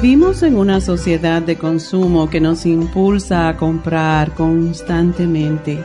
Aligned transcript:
Vivimos 0.00 0.44
en 0.44 0.56
una 0.56 0.80
sociedad 0.80 1.42
de 1.42 1.56
consumo 1.56 2.30
que 2.30 2.40
nos 2.40 2.66
impulsa 2.66 3.48
a 3.48 3.56
comprar 3.56 4.32
constantemente, 4.32 5.82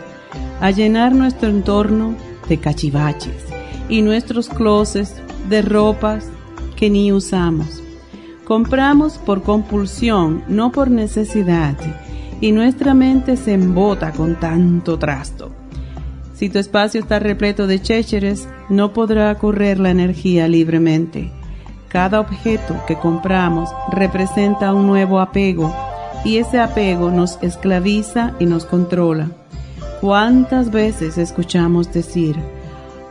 a 0.61 0.69
llenar 0.69 1.15
nuestro 1.15 1.49
entorno 1.49 2.15
de 2.47 2.59
cachivaches 2.59 3.43
y 3.89 4.03
nuestros 4.03 4.49
closets 4.49 5.15
de 5.49 5.63
ropas 5.63 6.27
que 6.75 6.91
ni 6.91 7.11
usamos. 7.11 7.81
Compramos 8.45 9.17
por 9.17 9.41
compulsión, 9.41 10.43
no 10.47 10.71
por 10.71 10.91
necesidad, 10.91 11.75
y 12.39 12.51
nuestra 12.51 12.93
mente 12.93 13.35
se 13.35 13.53
embota 13.53 14.11
con 14.11 14.39
tanto 14.39 14.99
trasto. 14.99 15.51
Si 16.35 16.49
tu 16.49 16.59
espacio 16.59 17.01
está 17.01 17.17
repleto 17.17 17.65
de 17.65 17.81
chécheres, 17.81 18.47
no 18.69 18.93
podrá 18.93 19.33
correr 19.39 19.79
la 19.79 19.89
energía 19.89 20.47
libremente 20.47 21.31
cada 21.93 22.19
objeto 22.19 22.75
que 22.87 22.97
compramos 22.97 23.69
representa 23.91 24.73
un 24.73 24.87
nuevo 24.87 25.19
apego 25.19 25.71
y 26.25 26.37
ese 26.37 26.59
apego 26.59 27.11
nos 27.11 27.37
esclaviza 27.43 28.33
y 28.39 28.47
nos 28.47 28.65
controla. 28.65 29.29
¿Cuántas 30.01 30.71
veces 30.71 31.19
escuchamos 31.19 31.93
decir, 31.93 32.35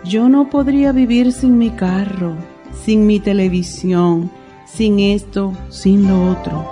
yo 0.04 0.28
no 0.28 0.50
podría 0.50 0.90
vivir 0.90 1.32
sin 1.32 1.58
mi 1.58 1.70
carro, 1.70 2.34
sin 2.84 3.06
mi 3.06 3.20
televisión, 3.20 4.32
sin 4.66 4.98
esto, 4.98 5.52
sin 5.68 6.08
lo 6.08 6.32
otro? 6.32 6.66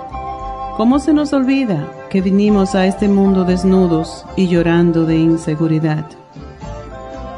¿Cómo 0.75 0.99
se 0.99 1.13
nos 1.13 1.31
olvida 1.31 1.87
que 2.09 2.21
vinimos 2.21 2.75
a 2.75 2.87
este 2.87 3.07
mundo 3.07 3.45
desnudos 3.45 4.25
y 4.35 4.49
llorando 4.49 5.05
de 5.05 5.15
inseguridad? 5.15 6.05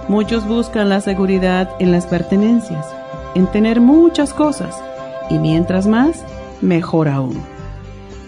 Muchos 0.08 0.48
buscan 0.48 0.90
la 0.90 1.00
seguridad 1.00 1.70
en 1.78 1.92
las 1.92 2.08
pertenencias 2.08 2.88
en 3.36 3.48
tener 3.48 3.81
muchas 3.81 4.34
cosas 4.34 4.76
y 5.30 5.38
mientras 5.38 5.88
más, 5.88 6.23
mejor 6.62 7.08
aún. 7.08 7.42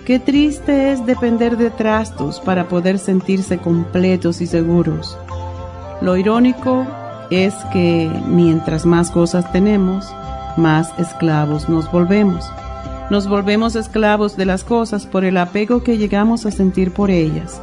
Qué 0.06 0.20
triste 0.20 0.92
es 0.92 1.06
depender 1.06 1.58
de 1.58 1.72
trastos 1.72 2.40
para 2.40 2.68
poder 2.68 3.00
sentirse 3.00 3.58
completos 3.58 4.40
y 4.40 4.48
seguros. 4.48 5.18
Lo 6.02 6.16
irónico 6.16 6.86
es 7.32 7.56
que 7.74 8.12
mientras 8.28 8.86
más 8.86 9.10
cosas 9.10 9.52
tenemos, 9.52 10.06
más 10.58 10.90
esclavos 11.00 11.70
nos 11.70 11.92
volvemos. 11.92 12.46
Nos 13.10 13.28
volvemos 13.28 13.76
esclavos 13.76 14.38
de 14.38 14.46
las 14.46 14.64
cosas 14.64 15.06
por 15.06 15.26
el 15.26 15.38
apego 15.38 15.84
que 15.84 15.98
llegamos 15.98 16.46
a 16.46 16.52
sentir 16.52 16.92
por 16.92 17.12
ellas. 17.12 17.62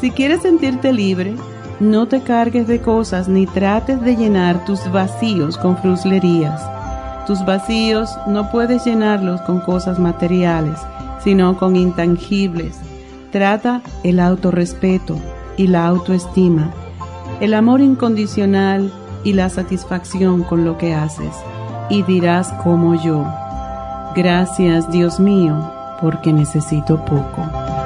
Si 0.00 0.10
quieres 0.10 0.42
sentirte 0.42 0.92
libre, 0.92 1.34
no 1.80 2.08
te 2.08 2.22
cargues 2.22 2.66
de 2.66 2.80
cosas 2.80 3.28
ni 3.28 3.46
trates 3.46 4.00
de 4.00 4.16
llenar 4.16 4.64
tus 4.64 4.90
vacíos 4.90 5.58
con 5.58 5.76
fruslerías. 5.76 6.62
Tus 7.26 7.44
vacíos 7.44 8.10
no 8.26 8.50
puedes 8.50 8.84
llenarlos 8.84 9.40
con 9.42 9.60
cosas 9.60 9.98
materiales, 9.98 10.78
sino 11.22 11.58
con 11.58 11.76
intangibles. 11.76 12.78
Trata 13.30 13.82
el 14.04 14.20
autorrespeto 14.20 15.18
y 15.56 15.66
la 15.66 15.86
autoestima, 15.86 16.70
el 17.40 17.52
amor 17.52 17.80
incondicional 17.80 18.90
y 19.24 19.34
la 19.34 19.50
satisfacción 19.50 20.44
con 20.44 20.64
lo 20.64 20.78
que 20.78 20.94
haces. 20.94 21.34
Y 21.90 22.02
dirás 22.04 22.52
como 22.62 22.94
yo, 22.94 23.26
gracias 24.14 24.90
Dios 24.90 25.20
mío, 25.20 25.54
porque 26.00 26.32
necesito 26.32 27.04
poco. 27.04 27.85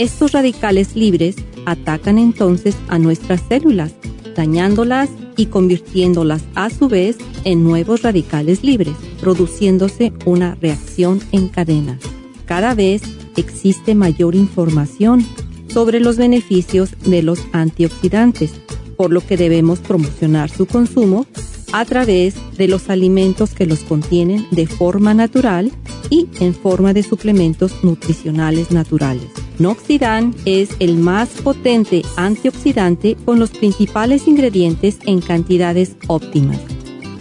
estos 0.00 0.32
radicales 0.32 0.96
libres 0.96 1.36
atacan 1.66 2.16
entonces 2.16 2.74
a 2.88 2.98
nuestras 2.98 3.42
células, 3.46 3.92
dañándolas 4.34 5.10
y 5.36 5.46
convirtiéndolas 5.46 6.42
a 6.54 6.70
su 6.70 6.88
vez 6.88 7.18
en 7.44 7.64
nuevos 7.64 8.00
radicales 8.00 8.64
libres, 8.64 8.94
produciéndose 9.20 10.14
una 10.24 10.54
reacción 10.54 11.20
en 11.32 11.48
cadena. 11.48 11.98
Cada 12.46 12.74
vez 12.74 13.02
existe 13.36 13.94
mayor 13.94 14.34
información 14.34 15.22
sobre 15.68 16.00
los 16.00 16.16
beneficios 16.16 16.92
de 17.04 17.22
los 17.22 17.38
antioxidantes, 17.52 18.52
por 18.96 19.12
lo 19.12 19.20
que 19.20 19.36
debemos 19.36 19.80
promocionar 19.80 20.48
su 20.48 20.64
consumo 20.64 21.26
a 21.72 21.84
través 21.84 22.36
de 22.56 22.68
los 22.68 22.88
alimentos 22.88 23.50
que 23.50 23.66
los 23.66 23.80
contienen 23.80 24.46
de 24.50 24.66
forma 24.66 25.12
natural 25.12 25.70
y 26.08 26.26
en 26.40 26.54
forma 26.54 26.94
de 26.94 27.02
suplementos 27.02 27.84
nutricionales 27.84 28.70
naturales. 28.70 29.28
Noxidan 29.60 30.34
es 30.46 30.70
el 30.78 30.96
más 30.96 31.28
potente 31.28 32.02
antioxidante 32.16 33.14
con 33.26 33.38
los 33.38 33.50
principales 33.50 34.26
ingredientes 34.26 34.98
en 35.04 35.20
cantidades 35.20 35.96
óptimas. 36.06 36.58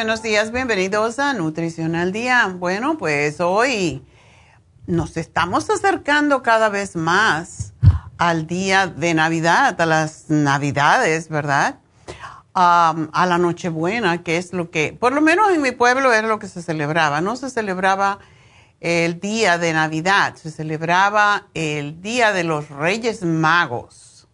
Buenos 0.00 0.22
días, 0.22 0.50
bienvenidos 0.50 1.18
a 1.18 1.34
Nutrición 1.34 1.94
al 1.94 2.10
Día. 2.10 2.46
Bueno, 2.56 2.96
pues 2.96 3.38
hoy 3.38 4.02
nos 4.86 5.18
estamos 5.18 5.68
acercando 5.68 6.42
cada 6.42 6.70
vez 6.70 6.96
más 6.96 7.74
al 8.16 8.46
día 8.46 8.86
de 8.86 9.12
Navidad, 9.12 9.78
a 9.78 9.84
las 9.84 10.30
Navidades, 10.30 11.28
¿verdad? 11.28 11.80
a 12.54 13.26
la 13.28 13.36
Nochebuena, 13.36 14.22
que 14.22 14.38
es 14.38 14.54
lo 14.54 14.70
que, 14.70 14.96
por 14.98 15.12
lo 15.12 15.20
menos 15.20 15.50
en 15.50 15.60
mi 15.60 15.72
pueblo 15.72 16.14
era 16.14 16.26
lo 16.26 16.38
que 16.38 16.48
se 16.48 16.62
celebraba. 16.62 17.20
No 17.20 17.36
se 17.36 17.50
celebraba 17.50 18.20
el 18.80 19.20
día 19.20 19.58
de 19.58 19.74
Navidad, 19.74 20.34
se 20.36 20.50
celebraba 20.50 21.48
el 21.52 22.00
día 22.00 22.32
de 22.32 22.44
los 22.44 22.70
Reyes 22.70 23.22
Magos, 23.22 24.28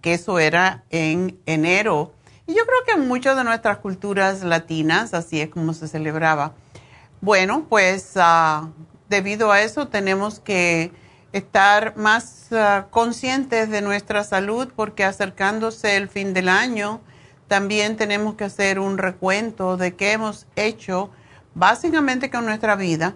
que 0.00 0.14
eso 0.14 0.38
era 0.38 0.84
en 0.90 1.40
enero 1.44 2.14
y 2.48 2.54
yo 2.54 2.64
creo 2.64 2.78
que 2.86 2.92
en 2.92 3.06
muchas 3.06 3.36
de 3.36 3.44
nuestras 3.44 3.76
culturas 3.76 4.42
latinas 4.42 5.12
así 5.12 5.38
es 5.38 5.50
como 5.50 5.74
se 5.74 5.86
celebraba. 5.86 6.54
Bueno, 7.20 7.66
pues 7.68 8.12
ah, 8.16 8.70
debido 9.10 9.52
a 9.52 9.60
eso 9.60 9.88
tenemos 9.88 10.40
que 10.40 10.90
estar 11.34 11.98
más 11.98 12.50
ah, 12.52 12.86
conscientes 12.88 13.68
de 13.68 13.82
nuestra 13.82 14.24
salud 14.24 14.72
porque 14.74 15.04
acercándose 15.04 15.98
el 15.98 16.08
fin 16.08 16.32
del 16.32 16.48
año 16.48 17.02
también 17.48 17.98
tenemos 17.98 18.34
que 18.36 18.44
hacer 18.44 18.78
un 18.78 18.96
recuento 18.96 19.76
de 19.76 19.94
qué 19.94 20.12
hemos 20.12 20.46
hecho 20.56 21.10
básicamente 21.54 22.30
con 22.30 22.46
nuestra 22.46 22.76
vida 22.76 23.14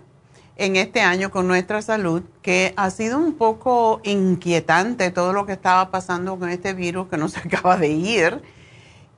en 0.57 0.77
este 0.77 1.01
año 1.01 1.31
con 1.31 1.49
nuestra 1.49 1.81
salud, 1.81 2.23
que 2.43 2.75
ha 2.77 2.91
sido 2.91 3.17
un 3.17 3.33
poco 3.33 4.03
inquietante 4.05 5.11
todo 5.11 5.33
lo 5.33 5.47
que 5.47 5.53
estaba 5.53 5.91
pasando 5.91 6.39
con 6.39 6.51
este 6.51 6.75
virus 6.75 7.09
que 7.09 7.17
no 7.17 7.31
se 7.31 7.41
acaba 7.49 7.79
de 7.79 7.89
ir 7.89 8.43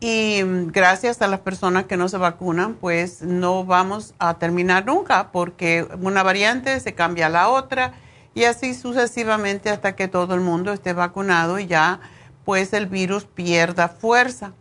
y 0.01 0.43
gracias 0.67 1.23
a 1.23 1.29
las 1.29 1.41
personas 1.41 1.85
que 1.85 1.97
no 1.97 2.09
se 2.09 2.19
vacunan, 2.19 2.75
pues 2.75 3.23
no 3.23 3.65
vamos 3.65 4.15
a 4.19 4.35
terminar 4.35 4.87
nunca, 4.87 5.33
porque 5.33 5.87
una 6.01 6.23
variante 6.23 6.79
se 6.81 6.95
cambia 6.95 7.27
a 7.27 7.31
la 7.31 7.49
otra 7.49 7.95
y 8.35 8.45
así 8.45 8.75
sucesivamente 8.75 9.71
hasta 9.71 9.97
que 9.97 10.09
todo 10.09 10.35
el 10.35 10.41
mundo 10.41 10.73
esté 10.73 10.93
vacunado 10.93 11.59
y 11.59 11.67
ya 11.67 12.01
pues 12.45 12.73
el 12.73 12.87
virus 12.87 13.25
pierda 13.25 13.89
fuerza. 13.89 14.53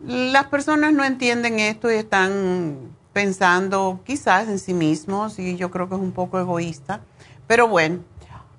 Las 0.00 0.46
personas 0.46 0.92
no 0.92 1.04
entienden 1.04 1.58
esto 1.60 1.90
y 1.90 1.94
están 1.94 2.94
pensando 3.14 4.00
quizás 4.04 4.48
en 4.48 4.58
sí 4.58 4.74
mismos 4.74 5.38
y 5.38 5.56
yo 5.56 5.70
creo 5.70 5.88
que 5.88 5.94
es 5.94 6.00
un 6.00 6.12
poco 6.12 6.38
egoísta, 6.38 7.00
pero 7.46 7.68
bueno, 7.68 8.00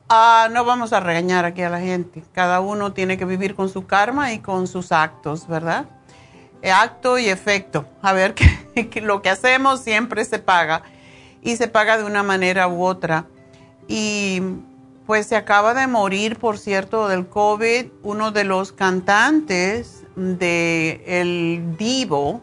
ah, 0.10 0.48
no 0.52 0.66
vamos 0.66 0.94
a 0.94 1.02
regañar 1.02 1.46
aquí 1.46 1.62
a 1.62 1.70
la 1.70 1.82
gente. 1.82 2.24
Cada 2.34 2.62
uno 2.62 2.94
tiene 2.94 3.18
que 3.18 3.26
vivir 3.26 3.54
con 3.54 3.70
su 3.70 3.86
karma 3.86 4.34
y 4.34 4.40
con 4.40 4.66
sus 4.66 4.92
actos, 4.92 5.48
¿verdad? 5.48 5.86
Acto 6.72 7.18
y 7.18 7.30
efecto. 7.30 7.86
A 8.02 8.14
ver, 8.14 8.34
que, 8.36 9.02
lo 9.02 9.22
que 9.22 9.30
hacemos 9.30 9.82
siempre 9.82 10.26
se 10.26 10.40
paga 10.40 10.84
y 11.42 11.58
se 11.58 11.68
paga 11.68 11.98
de 11.98 12.04
una 12.04 12.24
manera 12.24 12.68
u 12.68 12.84
otra. 12.84 13.26
Y 13.88 14.42
pues 15.06 15.28
se 15.28 15.36
acaba 15.36 15.74
de 15.74 15.86
morir, 15.86 16.38
por 16.38 16.58
cierto, 16.58 17.08
del 17.08 17.28
COVID, 17.28 17.88
uno 18.02 18.32
de 18.32 18.44
los 18.44 18.72
cantantes 18.72 20.04
de 20.16 21.62
Divo, 21.78 22.42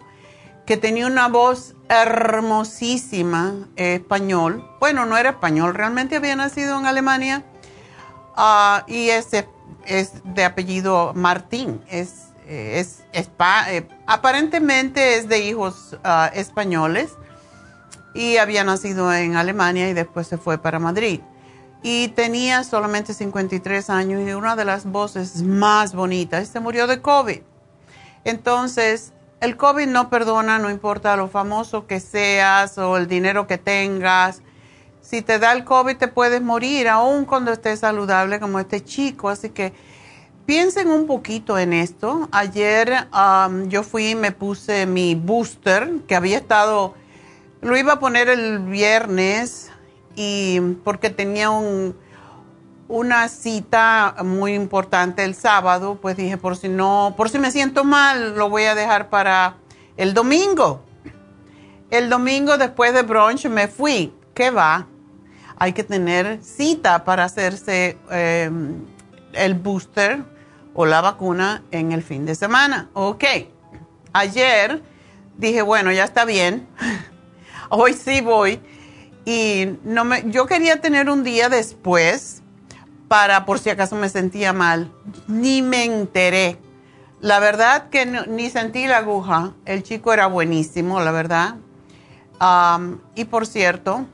que 0.64 0.76
tenía 0.76 1.06
una 1.08 1.26
voz 1.26 1.74
hermosísima 1.88 3.54
español. 3.74 4.64
Bueno, 4.78 5.06
no 5.06 5.16
era 5.16 5.30
español, 5.30 5.74
realmente 5.74 6.16
había 6.16 6.36
nacido 6.36 6.78
en 6.78 6.86
Alemania. 6.86 7.44
Ah, 8.36 8.84
y 8.86 9.08
ese 9.08 9.48
es 9.84 10.12
de 10.24 10.44
apellido 10.44 11.12
Martín, 11.14 11.80
es 11.90 12.32
eh, 12.46 12.80
es, 12.80 13.02
eh, 13.68 13.88
aparentemente 14.12 15.16
es 15.16 15.28
de 15.28 15.38
hijos 15.40 15.96
ah, 16.04 16.30
españoles 16.34 17.14
y 18.14 18.36
había 18.36 18.62
nacido 18.62 19.12
en 19.12 19.36
Alemania 19.36 19.88
y 19.88 19.94
después 19.94 20.26
se 20.26 20.36
fue 20.36 20.58
para 20.58 20.78
Madrid. 20.78 21.20
Y 21.82 22.08
tenía 22.08 22.62
solamente 22.62 23.14
53 23.14 23.90
años 23.90 24.28
y 24.28 24.32
una 24.32 24.54
de 24.54 24.66
las 24.66 24.84
voces 24.84 25.42
más 25.42 25.94
bonitas. 25.94 26.46
Se 26.48 26.60
murió 26.60 26.86
de 26.86 27.00
COVID. 27.00 27.40
Entonces, 28.24 29.12
el 29.40 29.56
COVID 29.56 29.86
no 29.86 30.10
perdona, 30.10 30.58
no 30.58 30.70
importa 30.70 31.16
lo 31.16 31.28
famoso 31.28 31.86
que 31.86 31.98
seas 31.98 32.76
o 32.78 32.98
el 32.98 33.08
dinero 33.08 33.46
que 33.46 33.56
tengas. 33.56 34.42
Si 35.00 35.22
te 35.22 35.38
da 35.38 35.52
el 35.52 35.64
COVID 35.64 35.96
te 35.96 36.06
puedes 36.06 36.42
morir, 36.42 36.86
aun 36.88 37.24
cuando 37.24 37.50
estés 37.50 37.80
saludable 37.80 38.38
como 38.38 38.60
este 38.60 38.84
chico. 38.84 39.30
Así 39.30 39.48
que 39.48 39.72
Piensen 40.46 40.88
un 40.88 41.06
poquito 41.06 41.56
en 41.56 41.72
esto. 41.72 42.28
Ayer 42.32 43.06
yo 43.68 43.82
fui 43.84 44.10
y 44.10 44.14
me 44.14 44.32
puse 44.32 44.86
mi 44.86 45.14
booster, 45.14 46.00
que 46.08 46.16
había 46.16 46.38
estado, 46.38 46.94
lo 47.60 47.76
iba 47.76 47.94
a 47.94 48.00
poner 48.00 48.28
el 48.28 48.58
viernes 48.58 49.70
y 50.16 50.60
porque 50.82 51.10
tenía 51.10 51.50
un, 51.50 51.96
una 52.88 53.28
cita 53.28 54.16
muy 54.24 54.54
importante 54.54 55.24
el 55.24 55.36
sábado, 55.36 55.98
pues 56.02 56.16
dije, 56.16 56.36
por 56.36 56.56
si 56.56 56.68
no, 56.68 57.14
por 57.16 57.30
si 57.30 57.38
me 57.38 57.52
siento 57.52 57.84
mal, 57.84 58.36
lo 58.36 58.50
voy 58.50 58.64
a 58.64 58.74
dejar 58.74 59.10
para 59.10 59.56
el 59.96 60.12
domingo. 60.12 60.82
El 61.90 62.10
domingo 62.10 62.58
después 62.58 62.92
de 62.94 63.02
brunch 63.02 63.46
me 63.46 63.68
fui. 63.68 64.12
¿Qué 64.34 64.50
va? 64.50 64.88
Hay 65.56 65.72
que 65.72 65.84
tener 65.84 66.42
cita 66.42 67.04
para 67.04 67.24
hacerse 67.24 67.96
em, 68.10 68.84
el 69.34 69.54
booster 69.54 70.31
o 70.74 70.86
la 70.86 71.00
vacuna 71.00 71.62
en 71.70 71.92
el 71.92 72.02
fin 72.02 72.26
de 72.26 72.34
semana. 72.34 72.90
Ok, 72.94 73.24
ayer 74.12 74.82
dije, 75.36 75.62
bueno, 75.62 75.92
ya 75.92 76.04
está 76.04 76.24
bien, 76.24 76.68
hoy 77.68 77.94
sí 77.94 78.20
voy. 78.20 78.60
Y 79.24 79.78
no 79.84 80.04
me, 80.04 80.24
yo 80.30 80.46
quería 80.46 80.80
tener 80.80 81.08
un 81.08 81.22
día 81.22 81.48
después 81.48 82.42
para 83.12 83.44
por 83.44 83.58
si 83.58 83.70
acaso 83.70 83.94
me 83.94 84.08
sentía 84.08 84.52
mal. 84.52 84.90
Ni 85.28 85.62
me 85.62 85.84
enteré. 85.84 86.58
La 87.20 87.38
verdad 87.38 87.88
que 87.90 88.06
ni 88.06 88.50
sentí 88.50 88.86
la 88.86 88.98
aguja. 88.98 89.52
El 89.64 89.82
chico 89.82 90.12
era 90.12 90.26
buenísimo, 90.26 90.98
la 91.00 91.12
verdad. 91.12 91.56
y 93.14 93.24
por 93.26 93.46
cierto, 93.46 94.06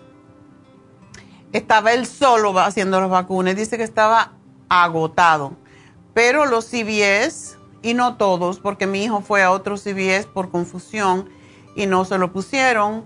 estaba 1.53 1.93
él 1.93 2.07
solo 2.07 2.59
haciendo 2.59 3.01
las 3.01 3.09
vacunas. 3.09 3.57
Dice 3.57 3.79
que 3.79 3.85
estaba 3.85 4.33
agotado. 4.69 5.53
Pero 6.19 6.47
los 6.47 6.65
CVS, 6.65 7.59
y 7.81 7.95
no 7.95 8.17
todos, 8.17 8.59
porque 8.59 8.89
mi 8.89 9.05
hijo 9.05 9.21
fue 9.21 9.45
a 9.45 9.53
otro 9.53 9.77
CVS 9.77 10.27
por 10.27 10.51
confusión 10.51 11.29
y 11.77 11.87
no 11.87 12.05
se 12.05 12.19
lo 12.19 12.33
pusieron. 12.33 13.05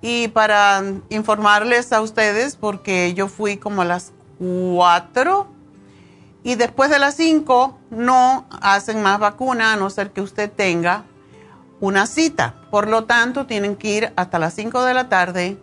Y 0.00 0.28
para 0.28 0.82
informarles 1.10 1.92
a 1.92 2.00
ustedes, 2.00 2.56
porque 2.56 3.12
yo 3.12 3.28
fui 3.28 3.58
como 3.58 3.82
a 3.82 3.84
las 3.84 4.12
4 4.38 5.46
y 6.42 6.54
después 6.54 6.88
de 6.88 6.98
las 6.98 7.16
5 7.16 7.78
no 7.90 8.46
hacen 8.62 9.02
más 9.02 9.18
vacuna 9.18 9.74
a 9.74 9.76
no 9.76 9.90
ser 9.90 10.12
que 10.12 10.22
usted 10.22 10.50
tenga 10.50 11.04
una 11.80 12.06
cita. 12.06 12.62
Por 12.70 12.88
lo 12.88 13.04
tanto, 13.04 13.44
tienen 13.44 13.76
que 13.76 13.90
ir 13.90 14.12
hasta 14.16 14.38
las 14.38 14.54
5 14.54 14.84
de 14.84 14.94
la 14.94 15.10
tarde, 15.10 15.58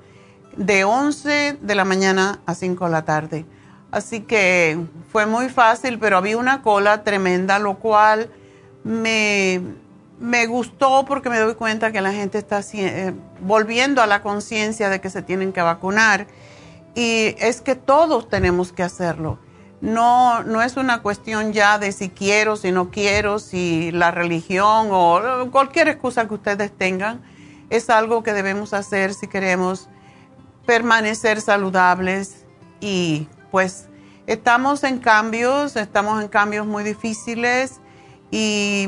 de 0.55 0.83
11 0.83 1.57
de 1.59 1.75
la 1.75 1.83
mañana 1.83 2.41
a 2.45 2.53
5 2.53 2.85
de 2.85 2.91
la 2.91 3.05
tarde. 3.05 3.45
Así 3.95 4.19
que 4.19 4.77
fue 5.09 5.25
muy 5.25 5.47
fácil, 5.47 5.99
pero 5.99 6.17
había 6.17 6.37
una 6.37 6.61
cola 6.61 7.05
tremenda, 7.05 7.59
lo 7.59 7.75
cual 7.75 8.29
me, 8.83 9.61
gustó 10.49 11.05
porque 11.05 11.29
me 11.29 11.39
doy 11.39 11.55
cuenta 11.55 11.93
que 11.93 12.01
la 12.01 12.11
gente 12.11 12.37
está 12.37 12.59
eh, 12.73 13.13
volviendo 13.39 14.01
a 14.01 14.05
la 14.05 14.21
conciencia 14.21 14.89
de 14.89 14.99
que 14.99 15.09
se 15.09 15.21
tienen 15.21 15.53
que 15.53 15.61
vacunar. 15.61 16.27
Y 16.93 17.35
es 17.39 17.61
que 17.61 17.75
todos 17.75 18.27
tenemos 18.27 18.73
que 18.73 18.83
hacerlo. 18.83 19.39
No, 19.79 20.43
no 20.43 20.61
es 20.61 20.75
una 20.75 21.01
cuestión 21.01 21.53
ya 21.53 21.79
de 21.79 21.93
si 21.93 22.09
quiero, 22.09 22.57
si 22.57 22.73
no 22.73 22.91
quiero, 22.91 23.39
si 23.39 23.93
la 23.93 24.11
religión 24.11 24.89
o 24.91 25.49
cualquier 25.51 25.87
excusa 25.87 26.27
que 26.27 26.33
ustedes 26.33 26.77
tengan. 26.77 27.21
Es 27.69 27.89
algo 27.89 28.23
que 28.23 28.33
debemos 28.33 28.73
hacer 28.73 29.13
si 29.13 29.29
queremos 29.29 29.87
permanecer 30.65 31.39
saludables 31.39 32.45
y 32.81 33.29
pues 33.55 33.85
estamos 34.27 34.83
en 34.83 34.99
cambios, 34.99 35.77
estamos 35.77 36.21
en 36.21 36.27
cambios 36.27 36.67
muy 36.67 36.83
difíciles 36.83 37.79
y 38.29 38.85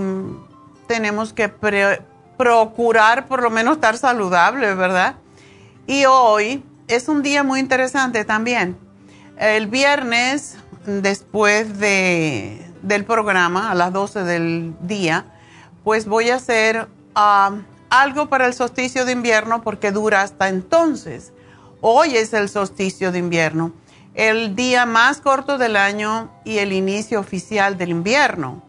tenemos 0.90 1.32
que 1.32 1.48
procurar 2.38 3.28
por 3.28 3.42
lo 3.42 3.50
menos 3.50 3.76
estar 3.76 3.98
saludables, 3.98 4.76
¿verdad? 4.76 5.16
Y 5.88 6.04
hoy 6.04 6.66
es 6.90 7.08
un 7.08 7.24
día 7.24 7.44
muy 7.44 7.62
interesante 7.62 8.26
también. 8.26 8.78
El 9.38 9.68
viernes, 9.68 10.58
después 10.86 11.80
de, 11.80 12.70
del 12.82 13.06
programa, 13.06 13.72
a 13.72 13.74
las 13.74 13.94
12 13.94 14.26
del 14.26 14.76
día, 14.82 15.28
pues 15.86 16.08
voy 16.08 16.30
a 16.30 16.36
hacer 16.36 16.90
ah, 17.16 17.56
algo 17.90 18.28
para 18.28 18.46
el 18.48 18.54
solsticio 18.54 19.06
de 19.06 19.14
invierno 19.14 19.62
porque 19.62 19.94
dura 19.94 20.24
hasta 20.24 20.50
entonces. 20.50 21.32
Hoy 21.80 22.18
es 22.18 22.34
el 22.34 22.50
solsticio 22.50 23.14
de 23.14 23.20
invierno 23.20 23.72
el 24.18 24.56
día 24.56 24.88
más 24.88 25.22
corto 25.22 25.60
del 25.60 25.76
año 25.76 26.32
y 26.44 26.58
el 26.58 26.74
inicio 26.74 27.20
oficial 27.20 27.78
del 27.78 27.90
invierno. 27.90 28.64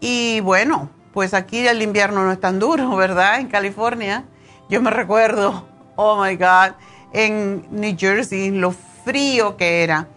Y 0.00 0.40
bueno, 0.40 0.90
pues 1.14 1.32
aquí 1.32 1.66
el 1.66 1.80
invierno 1.80 2.24
no 2.24 2.30
es 2.30 2.38
tan 2.38 2.58
duro, 2.58 2.90
¿verdad? 2.96 3.40
En 3.40 3.48
California. 3.48 4.24
Yo 4.68 4.82
me 4.82 4.90
recuerdo, 4.90 5.66
oh 5.96 6.22
my 6.22 6.36
God, 6.36 6.74
en 7.14 7.66
New 7.70 7.96
Jersey, 7.98 8.50
lo 8.50 8.72
frío 9.04 9.56
que 9.56 9.82
era. 9.82 10.08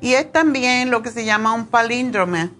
Y 0.00 0.14
es 0.14 0.30
también 0.30 0.90
lo 0.90 1.02
que 1.02 1.10
se 1.10 1.24
llama 1.24 1.52
un 1.52 1.66
palíndrome, 1.66 2.50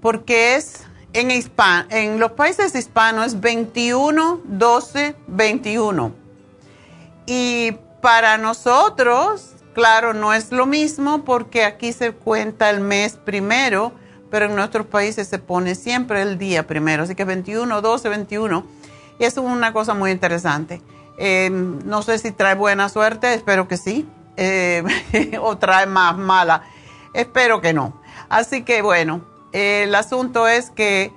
porque 0.00 0.54
es 0.54 0.84
en, 1.14 1.30
en 1.30 2.20
los 2.20 2.32
países 2.32 2.74
hispanos 2.74 3.28
es 3.28 3.40
21, 3.40 4.42
12, 4.44 5.16
21. 5.26 6.12
Y 7.26 7.72
para 8.02 8.36
nosotros, 8.36 9.52
claro, 9.74 10.14
no 10.14 10.32
es 10.32 10.52
lo 10.52 10.66
mismo 10.66 11.24
porque 11.24 11.64
aquí 11.64 11.92
se 11.92 12.12
cuenta 12.12 12.70
el 12.70 12.80
mes 12.80 13.16
primero, 13.16 13.92
pero 14.30 14.46
en 14.46 14.56
nuestros 14.56 14.86
países 14.86 15.28
se 15.28 15.38
pone 15.38 15.74
siempre 15.74 16.22
el 16.22 16.38
día 16.38 16.66
primero. 16.66 17.02
Así 17.02 17.14
que 17.14 17.24
21, 17.24 17.80
12, 17.80 18.08
21. 18.08 18.66
Y 19.18 19.24
es 19.24 19.36
una 19.36 19.72
cosa 19.72 19.94
muy 19.94 20.10
interesante. 20.10 20.80
Eh, 21.18 21.50
no 21.50 22.02
sé 22.02 22.18
si 22.18 22.32
trae 22.32 22.54
buena 22.54 22.88
suerte, 22.88 23.34
espero 23.34 23.68
que 23.68 23.76
sí. 23.76 24.08
Eh, 24.36 24.82
o 25.40 25.58
trae 25.58 25.86
más 25.86 26.16
mala. 26.16 26.62
Espero 27.14 27.60
que 27.60 27.72
no. 27.72 28.00
Así 28.28 28.62
que 28.62 28.80
bueno, 28.80 29.24
el 29.52 29.94
asunto 29.94 30.48
es 30.48 30.70
que 30.70 31.12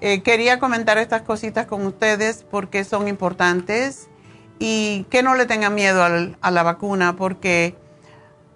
eh, 0.00 0.22
quería 0.22 0.58
comentar 0.58 0.98
estas 0.98 1.22
cositas 1.22 1.66
con 1.66 1.84
ustedes 1.86 2.44
porque 2.48 2.84
son 2.84 3.08
importantes 3.08 4.08
y 4.58 5.04
que 5.10 5.22
no 5.22 5.34
le 5.34 5.46
tengan 5.46 5.74
miedo 5.74 6.04
a 6.04 6.50
la 6.50 6.62
vacuna 6.62 7.16
porque 7.16 7.76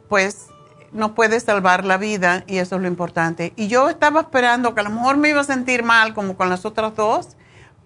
pues 0.08 0.48
nos 0.92 1.12
puede 1.12 1.40
salvar 1.40 1.84
la 1.84 1.98
vida 1.98 2.44
y 2.46 2.58
eso 2.58 2.76
es 2.76 2.82
lo 2.82 2.88
importante. 2.88 3.52
Y 3.56 3.68
yo 3.68 3.88
estaba 3.88 4.20
esperando 4.20 4.74
que 4.74 4.80
a 4.80 4.84
lo 4.84 4.90
mejor 4.90 5.16
me 5.16 5.28
iba 5.28 5.40
a 5.40 5.44
sentir 5.44 5.82
mal 5.82 6.14
como 6.14 6.36
con 6.36 6.48
las 6.48 6.64
otras 6.64 6.94
dos, 6.96 7.36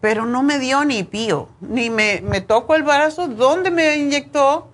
pero 0.00 0.26
no 0.26 0.42
me 0.42 0.58
dio 0.58 0.84
ni 0.84 1.02
pío, 1.02 1.48
ni 1.60 1.90
me, 1.90 2.22
me 2.22 2.40
tocó 2.40 2.74
el 2.74 2.82
brazo 2.82 3.28
donde 3.28 3.70
me 3.70 3.96
inyectó. 3.96 4.70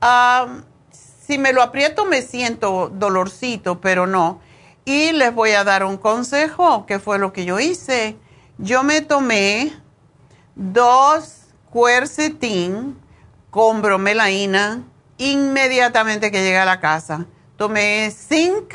Ah, 0.00 0.60
si 0.90 1.38
me 1.38 1.52
lo 1.52 1.62
aprieto 1.62 2.04
me 2.04 2.22
siento 2.22 2.90
dolorcito, 2.92 3.80
pero 3.80 4.06
no. 4.06 4.40
Y 4.84 5.12
les 5.12 5.34
voy 5.34 5.52
a 5.52 5.64
dar 5.64 5.84
un 5.84 5.96
consejo, 5.96 6.86
que 6.86 6.98
fue 6.98 7.18
lo 7.18 7.32
que 7.32 7.44
yo 7.44 7.60
hice. 7.60 8.16
Yo 8.58 8.82
me 8.82 9.00
tomé 9.00 9.72
dos 10.56 11.46
cuercetín 11.70 12.98
con 13.50 13.80
bromelaína 13.80 14.82
inmediatamente 15.30 16.30
que 16.30 16.42
llegué 16.42 16.58
a 16.58 16.64
la 16.64 16.80
casa. 16.80 17.26
Tomé 17.56 18.10
zinc 18.10 18.74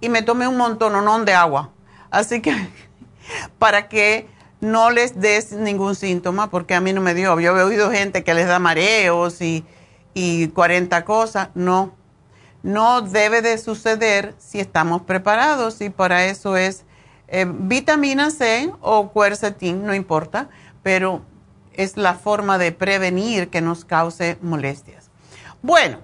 y 0.00 0.08
me 0.08 0.22
tomé 0.22 0.48
un 0.48 0.56
montón 0.56 1.24
de 1.24 1.34
agua. 1.34 1.72
Así 2.10 2.40
que 2.40 2.54
para 3.58 3.88
que 3.88 4.28
no 4.60 4.90
les 4.90 5.20
des 5.20 5.52
ningún 5.52 5.94
síntoma, 5.94 6.50
porque 6.50 6.74
a 6.74 6.80
mí 6.80 6.92
no 6.92 7.00
me 7.00 7.14
dio. 7.14 7.38
Yo 7.38 7.56
he 7.56 7.62
oído 7.62 7.90
gente 7.90 8.24
que 8.24 8.34
les 8.34 8.48
da 8.48 8.58
mareos 8.58 9.40
y 9.40 9.64
y 10.18 10.48
40 10.48 11.04
cosas. 11.04 11.50
No, 11.54 11.92
no 12.62 13.02
debe 13.02 13.40
de 13.40 13.56
suceder 13.58 14.34
si 14.38 14.60
estamos 14.60 15.02
preparados 15.02 15.80
y 15.80 15.90
para 15.90 16.26
eso 16.26 16.56
es 16.56 16.84
eh, 17.28 17.46
vitamina 17.48 18.30
C 18.30 18.72
o 18.80 19.12
quercetin, 19.12 19.84
no 19.84 19.94
importa, 19.94 20.48
pero 20.82 21.22
es 21.72 21.96
la 21.96 22.14
forma 22.14 22.58
de 22.58 22.72
prevenir 22.72 23.48
que 23.48 23.60
nos 23.60 23.84
cause 23.84 24.38
molestias. 24.42 25.07
Bueno, 25.60 25.98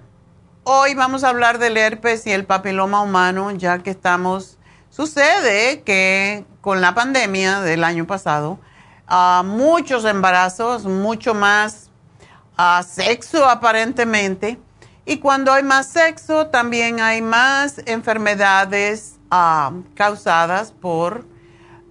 hoy 0.65 0.95
vamos 0.95 1.23
a 1.23 1.29
hablar 1.29 1.59
del 1.59 1.77
herpes 1.77 2.27
y 2.27 2.31
el 2.31 2.43
papiloma 2.43 3.01
humano, 3.01 3.51
ya 3.51 3.79
que 3.79 3.89
estamos, 3.89 4.57
sucede 4.89 5.81
que 5.83 6.43
con 6.59 6.81
la 6.81 6.93
pandemia 6.93 7.61
del 7.61 7.85
año 7.85 8.05
pasado, 8.05 8.59
a 9.07 9.43
muchos 9.45 10.03
embarazos, 10.03 10.83
mucho 10.83 11.33
más 11.33 11.89
sexo 12.85 13.45
aparentemente. 13.45 14.59
Y 15.05 15.19
cuando 15.19 15.53
hay 15.53 15.63
más 15.63 15.87
sexo, 15.87 16.47
también 16.47 16.99
hay 16.99 17.21
más 17.21 17.81
enfermedades 17.85 19.19
causadas 19.93 20.73
por 20.73 21.25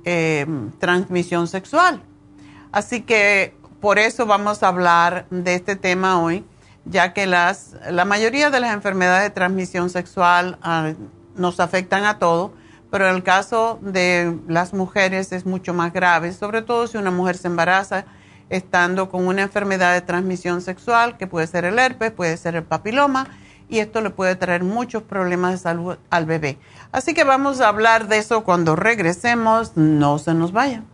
em, 0.04 0.70
transmisión 0.72 1.48
sexual. 1.48 2.02
Así 2.72 3.00
que 3.00 3.56
por 3.80 3.98
eso 3.98 4.26
vamos 4.26 4.62
a 4.62 4.68
hablar 4.68 5.26
de 5.30 5.54
este 5.54 5.76
tema 5.76 6.20
hoy, 6.20 6.44
ya 6.84 7.12
que 7.12 7.26
las, 7.26 7.76
la 7.90 8.04
mayoría 8.04 8.50
de 8.50 8.60
las 8.60 8.74
enfermedades 8.74 9.24
de 9.24 9.30
transmisión 9.30 9.90
sexual 9.90 10.58
ah, 10.62 10.92
nos 11.36 11.60
afectan 11.60 12.04
a 12.04 12.18
todos, 12.18 12.52
pero 12.90 13.08
en 13.08 13.16
el 13.16 13.22
caso 13.22 13.78
de 13.82 14.38
las 14.46 14.72
mujeres 14.72 15.32
es 15.32 15.46
mucho 15.46 15.74
más 15.74 15.92
grave, 15.92 16.32
sobre 16.32 16.62
todo 16.62 16.86
si 16.86 16.96
una 16.96 17.10
mujer 17.10 17.36
se 17.36 17.48
embaraza 17.48 18.04
estando 18.50 19.08
con 19.08 19.26
una 19.26 19.42
enfermedad 19.42 19.94
de 19.94 20.02
transmisión 20.02 20.60
sexual, 20.60 21.16
que 21.16 21.26
puede 21.26 21.46
ser 21.46 21.64
el 21.64 21.78
herpes, 21.78 22.12
puede 22.12 22.36
ser 22.36 22.56
el 22.56 22.62
papiloma, 22.62 23.26
y 23.68 23.78
esto 23.78 24.00
le 24.00 24.10
puede 24.10 24.36
traer 24.36 24.62
muchos 24.62 25.02
problemas 25.02 25.52
de 25.52 25.58
salud 25.58 25.96
al 26.10 26.26
bebé. 26.26 26.58
Así 26.92 27.14
que 27.14 27.24
vamos 27.24 27.60
a 27.60 27.68
hablar 27.68 28.08
de 28.08 28.18
eso 28.18 28.44
cuando 28.44 28.76
regresemos. 28.76 29.76
No 29.76 30.18
se 30.18 30.34
nos 30.34 30.52
vayan. 30.52 30.93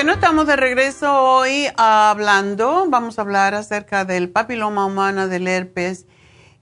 Bueno, 0.00 0.14
estamos 0.14 0.46
de 0.46 0.56
regreso 0.56 1.12
hoy 1.12 1.66
hablando, 1.76 2.86
vamos 2.88 3.18
a 3.18 3.20
hablar 3.20 3.54
acerca 3.54 4.06
del 4.06 4.30
papiloma 4.30 4.86
humano, 4.86 5.28
del 5.28 5.46
herpes. 5.46 6.06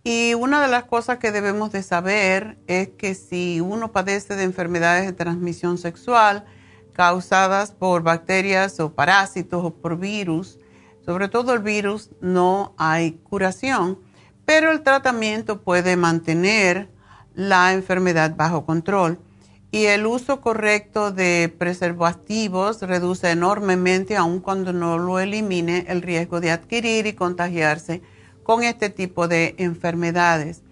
Y 0.03 0.35
una 0.35 0.61
de 0.61 0.67
las 0.67 0.87
cosas 0.87 1.19
que 1.19 1.31
debemos 1.31 1.71
de 1.71 1.85
saber 1.85 2.59
es 2.67 2.89
que 2.89 3.15
si 3.15 3.61
uno 3.61 3.93
padece 3.93 4.35
de 4.35 4.43
enfermedades 4.43 5.07
de 5.07 5.13
transmisión 5.13 5.79
sexual 5.79 6.47
causadas 6.93 7.71
por 7.71 8.03
bacterias 8.03 8.81
o 8.81 8.93
parásitos 8.97 9.65
o 9.65 9.73
por 9.73 9.99
virus, 9.99 10.59
sobre 11.07 11.29
todo 11.29 11.55
el 11.55 11.61
virus, 11.61 12.11
no 12.21 12.75
hay 12.77 13.21
curación, 13.23 14.01
pero 14.47 14.73
el 14.73 14.83
tratamiento 14.83 15.63
puede 15.63 15.95
mantener 15.95 16.91
la 17.35 17.73
enfermedad 17.73 18.35
bajo 18.35 18.67
control 18.67 19.21
y 19.71 19.85
el 19.85 20.07
uso 20.07 20.41
correcto 20.41 21.13
de 21.13 21.55
preservativos 21.59 22.81
reduce 22.83 23.31
enormemente, 23.31 24.17
aun 24.17 24.41
cuando 24.41 24.73
no 24.73 24.99
lo 24.99 25.21
elimine, 25.21 25.85
el 25.89 26.01
riesgo 26.01 26.41
de 26.41 26.51
adquirir 26.51 27.07
y 27.07 27.13
contagiarse 27.13 28.01
con 28.43 28.63
este 28.63 28.89
tipo 28.89 29.29
de 29.29 29.55
enfermedades. 29.59 30.63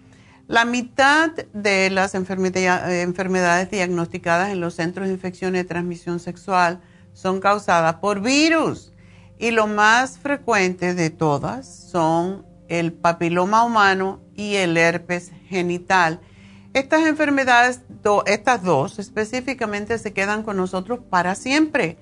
La 0.47 0.65
mitad 0.65 1.31
de 1.53 1.89
las 1.91 2.15
enfermedades 2.15 3.69
diagnosticadas 3.69 4.49
en 4.49 4.61
los 4.61 4.75
centros 4.75 5.07
de 5.07 5.13
infección 5.13 5.53
de 5.53 5.63
transmisión 5.63 6.19
sexual 6.19 6.81
son 7.13 7.39
causadas 7.39 7.95
por 7.95 8.21
virus 8.21 8.93
y 9.37 9.51
lo 9.51 9.67
más 9.67 10.17
frecuente 10.17 10.95
de 10.95 11.09
todas 11.09 11.67
son 11.67 12.45
el 12.67 12.93
papiloma 12.93 13.63
humano 13.63 14.21
y 14.35 14.55
el 14.55 14.77
herpes 14.77 15.31
genital 15.47 16.21
estas 16.77 17.05
enfermedades, 17.05 17.81
estas 18.25 18.63
dos 18.63 18.99
específicamente, 18.99 19.97
se 19.97 20.13
quedan 20.13 20.43
con 20.43 20.57
nosotros 20.57 20.99
para 21.09 21.35
siempre. 21.35 21.97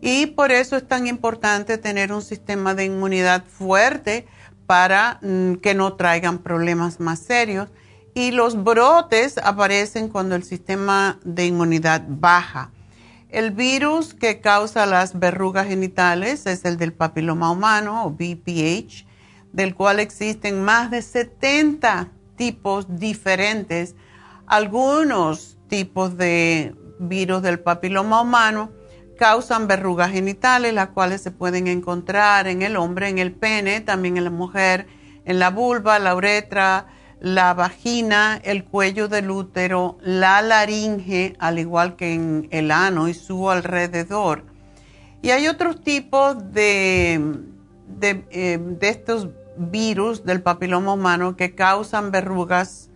Y 0.00 0.26
por 0.26 0.52
eso 0.52 0.76
es 0.76 0.86
tan 0.86 1.06
importante 1.06 1.78
tener 1.78 2.12
un 2.12 2.22
sistema 2.22 2.74
de 2.74 2.84
inmunidad 2.84 3.44
fuerte 3.44 4.26
para 4.66 5.18
mm, 5.22 5.54
que 5.56 5.74
no 5.74 5.94
traigan 5.94 6.38
problemas 6.38 7.00
más 7.00 7.20
serios. 7.20 7.68
Y 8.14 8.30
los 8.30 8.62
brotes 8.62 9.38
aparecen 9.38 10.08
cuando 10.08 10.34
el 10.34 10.42
sistema 10.42 11.18
de 11.24 11.46
inmunidad 11.46 12.04
baja. 12.08 12.70
El 13.28 13.50
virus 13.50 14.14
que 14.14 14.40
causa 14.40 14.86
las 14.86 15.18
verrugas 15.18 15.66
genitales 15.66 16.46
es 16.46 16.64
el 16.64 16.76
del 16.76 16.92
papiloma 16.92 17.50
humano 17.50 18.06
o 18.06 18.10
BPH, 18.10 19.06
del 19.52 19.74
cual 19.74 20.00
existen 20.00 20.62
más 20.62 20.90
de 20.90 21.02
70 21.02 22.08
tipos 22.36 22.86
diferentes 22.98 23.94
algunos 24.46 25.58
tipos 25.68 26.16
de 26.16 26.74
virus 26.98 27.42
del 27.42 27.60
papiloma 27.60 28.22
humano 28.22 28.70
causan 29.18 29.66
verrugas 29.66 30.12
genitales, 30.12 30.74
las 30.74 30.88
cuales 30.88 31.22
se 31.22 31.30
pueden 31.30 31.66
encontrar 31.66 32.46
en 32.46 32.62
el 32.62 32.76
hombre, 32.76 33.08
en 33.08 33.18
el 33.18 33.32
pene, 33.32 33.80
también 33.80 34.16
en 34.16 34.24
la 34.24 34.30
mujer, 34.30 34.86
en 35.24 35.38
la 35.38 35.50
vulva, 35.50 35.98
la 35.98 36.14
uretra, 36.14 36.86
la 37.20 37.54
vagina, 37.54 38.38
el 38.44 38.64
cuello 38.64 39.08
del 39.08 39.30
útero, 39.30 39.98
la 40.02 40.42
laringe, 40.42 41.34
al 41.38 41.58
igual 41.58 41.96
que 41.96 42.12
en 42.12 42.48
el 42.50 42.70
ano 42.70 43.08
y 43.08 43.14
su 43.14 43.50
alrededor. 43.50 44.44
Y 45.22 45.30
hay 45.30 45.48
otros 45.48 45.82
tipos 45.82 46.52
de, 46.52 47.38
de, 47.88 48.24
eh, 48.30 48.76
estos 48.82 49.28
virus 49.56 50.24
del 50.24 50.42
papiloma 50.42 50.92
humano 50.92 51.36
que 51.36 51.54
causan 51.54 52.10
verrugas 52.10 52.90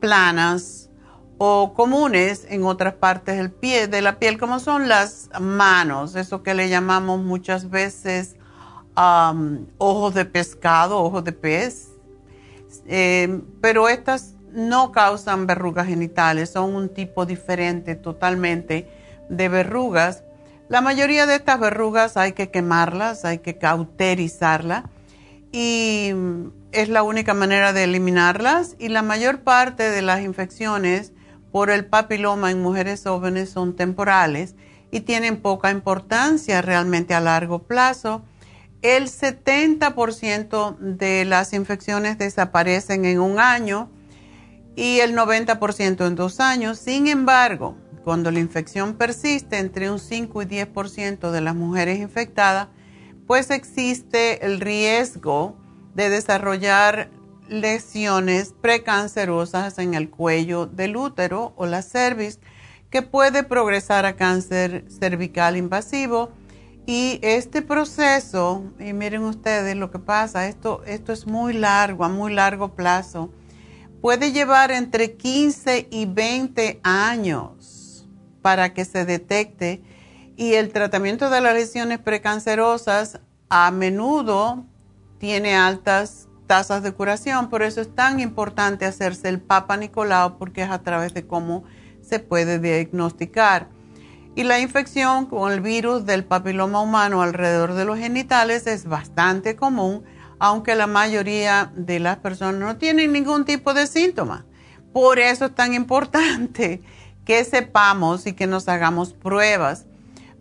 planas 0.00 0.90
o 1.38 1.72
comunes 1.74 2.46
en 2.50 2.64
otras 2.64 2.94
partes 2.94 3.36
del 3.36 3.50
pie, 3.50 3.88
de 3.88 4.02
la 4.02 4.18
piel, 4.18 4.38
como 4.38 4.58
son 4.58 4.88
las 4.88 5.30
manos, 5.40 6.14
eso 6.14 6.42
que 6.42 6.54
le 6.54 6.68
llamamos 6.68 7.22
muchas 7.22 7.70
veces 7.70 8.36
ojos 9.78 10.14
de 10.14 10.24
pescado, 10.26 10.98
ojos 10.98 11.24
de 11.24 11.32
pez. 11.32 11.88
Eh, 12.86 13.40
pero 13.60 13.88
estas 13.88 14.34
no 14.52 14.92
causan 14.92 15.46
verrugas 15.46 15.86
genitales, 15.86 16.50
son 16.50 16.74
un 16.74 16.88
tipo 16.88 17.24
diferente 17.24 17.94
totalmente 17.94 18.88
de 19.28 19.48
verrugas. 19.48 20.24
La 20.68 20.80
mayoría 20.80 21.26
de 21.26 21.36
estas 21.36 21.58
verrugas 21.58 22.16
hay 22.16 22.32
que 22.32 22.50
quemarlas, 22.50 23.24
hay 23.24 23.38
que 23.38 23.58
cauterizarlas 23.58 24.84
y 25.52 26.12
es 26.72 26.88
la 26.88 27.02
única 27.02 27.34
manera 27.34 27.72
de 27.72 27.84
eliminarlas 27.84 28.76
y 28.78 28.88
la 28.88 29.02
mayor 29.02 29.40
parte 29.40 29.90
de 29.90 30.02
las 30.02 30.22
infecciones 30.22 31.12
por 31.52 31.70
el 31.70 31.84
papiloma 31.86 32.50
en 32.50 32.62
mujeres 32.62 33.02
jóvenes 33.04 33.50
son 33.50 33.74
temporales 33.74 34.54
y 34.90 35.00
tienen 35.00 35.40
poca 35.40 35.70
importancia 35.70 36.62
realmente 36.62 37.14
a 37.14 37.20
largo 37.20 37.64
plazo. 37.64 38.22
El 38.82 39.08
70% 39.08 40.78
de 40.78 41.24
las 41.24 41.52
infecciones 41.52 42.18
desaparecen 42.18 43.04
en 43.04 43.20
un 43.20 43.38
año 43.38 43.90
y 44.76 45.00
el 45.00 45.14
90% 45.14 46.06
en 46.06 46.14
dos 46.14 46.40
años. 46.40 46.78
Sin 46.78 47.08
embargo, 47.08 47.76
cuando 48.04 48.30
la 48.30 48.38
infección 48.38 48.94
persiste 48.94 49.58
entre 49.58 49.90
un 49.90 49.98
5 49.98 50.42
y 50.42 50.46
10% 50.46 51.30
de 51.30 51.40
las 51.40 51.54
mujeres 51.54 51.98
infectadas, 51.98 52.68
pues 53.26 53.50
existe 53.50 54.44
el 54.46 54.60
riesgo 54.60 55.59
de 55.94 56.10
desarrollar 56.10 57.10
lesiones 57.48 58.54
precancerosas 58.60 59.78
en 59.78 59.94
el 59.94 60.08
cuello 60.08 60.66
del 60.66 60.96
útero 60.96 61.52
o 61.56 61.66
la 61.66 61.82
cervix, 61.82 62.38
que 62.90 63.02
puede 63.02 63.42
progresar 63.42 64.06
a 64.06 64.16
cáncer 64.16 64.84
cervical 64.88 65.56
invasivo. 65.56 66.30
Y 66.86 67.20
este 67.22 67.62
proceso, 67.62 68.64
y 68.78 68.92
miren 68.92 69.22
ustedes 69.22 69.76
lo 69.76 69.90
que 69.90 69.98
pasa, 69.98 70.48
esto, 70.48 70.82
esto 70.86 71.12
es 71.12 71.26
muy 71.26 71.52
largo, 71.52 72.04
a 72.04 72.08
muy 72.08 72.32
largo 72.32 72.74
plazo, 72.74 73.30
puede 74.00 74.32
llevar 74.32 74.70
entre 74.70 75.16
15 75.16 75.88
y 75.90 76.06
20 76.06 76.80
años 76.82 78.08
para 78.42 78.72
que 78.72 78.84
se 78.84 79.04
detecte. 79.04 79.82
Y 80.36 80.54
el 80.54 80.72
tratamiento 80.72 81.30
de 81.30 81.40
las 81.40 81.54
lesiones 81.54 81.98
precancerosas 81.98 83.20
a 83.50 83.70
menudo 83.70 84.64
tiene 85.20 85.54
altas 85.54 86.28
tasas 86.46 86.82
de 86.82 86.92
curación, 86.92 87.50
por 87.50 87.62
eso 87.62 87.80
es 87.80 87.94
tan 87.94 88.18
importante 88.18 88.86
hacerse 88.86 89.28
el 89.28 89.38
Papa 89.38 89.76
Nicolau 89.76 90.38
porque 90.38 90.62
es 90.62 90.70
a 90.70 90.82
través 90.82 91.14
de 91.14 91.26
cómo 91.26 91.62
se 92.00 92.18
puede 92.18 92.58
diagnosticar. 92.58 93.68
Y 94.34 94.44
la 94.44 94.58
infección 94.58 95.26
con 95.26 95.52
el 95.52 95.60
virus 95.60 96.06
del 96.06 96.24
papiloma 96.24 96.80
humano 96.80 97.20
alrededor 97.22 97.74
de 97.74 97.84
los 97.84 97.98
genitales 97.98 98.66
es 98.66 98.86
bastante 98.86 99.54
común, 99.54 100.02
aunque 100.38 100.74
la 100.74 100.86
mayoría 100.86 101.70
de 101.76 102.00
las 102.00 102.16
personas 102.16 102.58
no 102.58 102.78
tienen 102.78 103.12
ningún 103.12 103.44
tipo 103.44 103.74
de 103.74 103.86
síntoma. 103.86 104.46
Por 104.94 105.18
eso 105.18 105.44
es 105.44 105.54
tan 105.54 105.74
importante 105.74 106.80
que 107.26 107.44
sepamos 107.44 108.26
y 108.26 108.32
que 108.32 108.46
nos 108.46 108.68
hagamos 108.68 109.12
pruebas. 109.12 109.84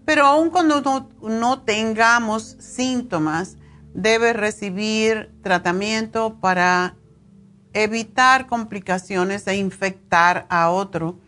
Pero 0.05 0.25
aun 0.25 0.49
cuando 0.49 0.81
no, 0.81 1.09
no 1.21 1.61
tengamos 1.61 2.55
síntomas, 2.59 3.57
debe 3.93 4.33
recibir 4.33 5.31
tratamiento 5.41 6.39
para 6.39 6.95
evitar 7.73 8.47
complicaciones 8.47 9.47
e 9.47 9.55
infectar 9.55 10.45
a 10.49 10.69
otro. 10.69 11.19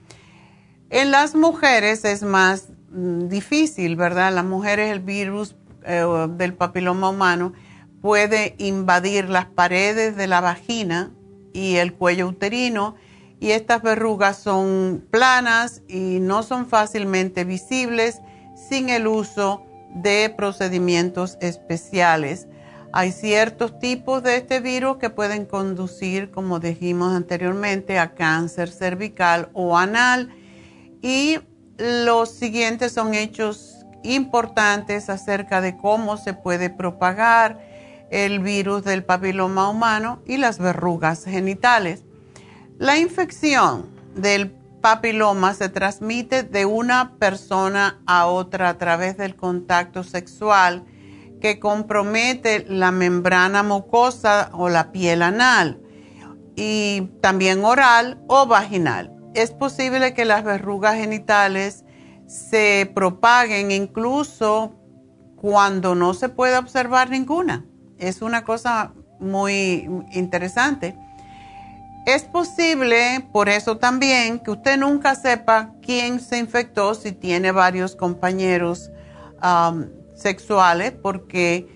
En 0.89 1.11
las 1.11 1.35
mujeres 1.35 2.03
es 2.05 2.23
más 2.23 2.69
mm, 2.91 3.27
difícil, 3.27 3.95
¿verdad? 3.95 4.33
Las 4.33 4.45
mujeres 4.45 4.91
el 4.91 4.99
virus 4.99 5.55
eh, 5.83 6.05
del 6.31 6.53
papiloma 6.53 7.09
humano 7.09 7.53
puede 8.01 8.55
invadir 8.57 9.29
las 9.29 9.45
paredes 9.45 10.15
de 10.15 10.27
la 10.27 10.41
vagina 10.41 11.11
y 11.53 11.75
el 11.75 11.93
cuello 11.93 12.27
uterino 12.27 12.95
y 13.39 13.51
estas 13.51 13.81
verrugas 13.81 14.37
son 14.37 15.05
planas 15.09 15.81
y 15.87 16.19
no 16.19 16.43
son 16.43 16.67
fácilmente 16.67 17.43
visibles 17.43 18.21
sin 18.69 18.89
el 18.89 19.07
uso 19.07 19.63
de 19.95 20.33
procedimientos 20.35 21.37
especiales. 21.41 22.47
Hay 22.93 23.13
ciertos 23.13 23.79
tipos 23.79 24.21
de 24.21 24.35
este 24.35 24.59
virus 24.59 24.97
que 24.97 25.09
pueden 25.09 25.45
conducir, 25.45 26.29
como 26.29 26.59
dijimos 26.59 27.15
anteriormente, 27.15 27.97
a 27.97 28.13
cáncer 28.13 28.69
cervical 28.69 29.49
o 29.53 29.77
anal. 29.77 30.29
Y 31.01 31.39
los 31.77 32.31
siguientes 32.31 32.91
son 32.91 33.13
hechos 33.13 33.85
importantes 34.03 35.09
acerca 35.09 35.61
de 35.61 35.77
cómo 35.77 36.17
se 36.17 36.33
puede 36.33 36.69
propagar 36.69 37.59
el 38.09 38.39
virus 38.39 38.83
del 38.83 39.05
papiloma 39.05 39.69
humano 39.69 40.21
y 40.25 40.35
las 40.35 40.59
verrugas 40.59 41.23
genitales. 41.23 42.03
La 42.77 42.97
infección 42.97 43.85
del 44.15 44.51
papiloma 44.81 45.53
se 45.53 45.69
transmite 45.69 46.43
de 46.43 46.65
una 46.65 47.13
persona 47.19 48.01
a 48.05 48.25
otra 48.25 48.67
a 48.67 48.77
través 48.77 49.15
del 49.15 49.37
contacto 49.37 50.03
sexual 50.03 50.83
que 51.41 51.59
compromete 51.59 52.65
la 52.69 52.91
membrana 52.91 53.63
mucosa 53.63 54.49
o 54.53 54.69
la 54.69 54.91
piel 54.91 55.21
anal 55.21 55.81
y 56.55 57.09
también 57.19 57.65
oral 57.65 58.23
o 58.27 58.45
vaginal. 58.45 59.13
Es 59.33 59.51
posible 59.51 60.13
que 60.13 60.25
las 60.25 60.43
verrugas 60.43 60.95
genitales 60.95 61.83
se 62.27 62.89
propaguen 62.93 63.71
incluso 63.71 64.75
cuando 65.35 65.95
no 65.95 66.13
se 66.13 66.29
puede 66.29 66.57
observar 66.57 67.09
ninguna. 67.09 67.65
Es 67.97 68.21
una 68.21 68.43
cosa 68.43 68.93
muy 69.19 69.89
interesante. 70.11 70.95
Es 72.05 72.23
posible, 72.23 73.27
por 73.31 73.47
eso 73.47 73.77
también, 73.77 74.39
que 74.39 74.51
usted 74.51 74.77
nunca 74.77 75.15
sepa 75.15 75.73
quién 75.81 76.19
se 76.19 76.39
infectó 76.39 76.95
si 76.95 77.11
tiene 77.11 77.51
varios 77.51 77.95
compañeros 77.95 78.91
um, 79.43 79.85
sexuales, 80.21 80.91
porque 80.91 81.67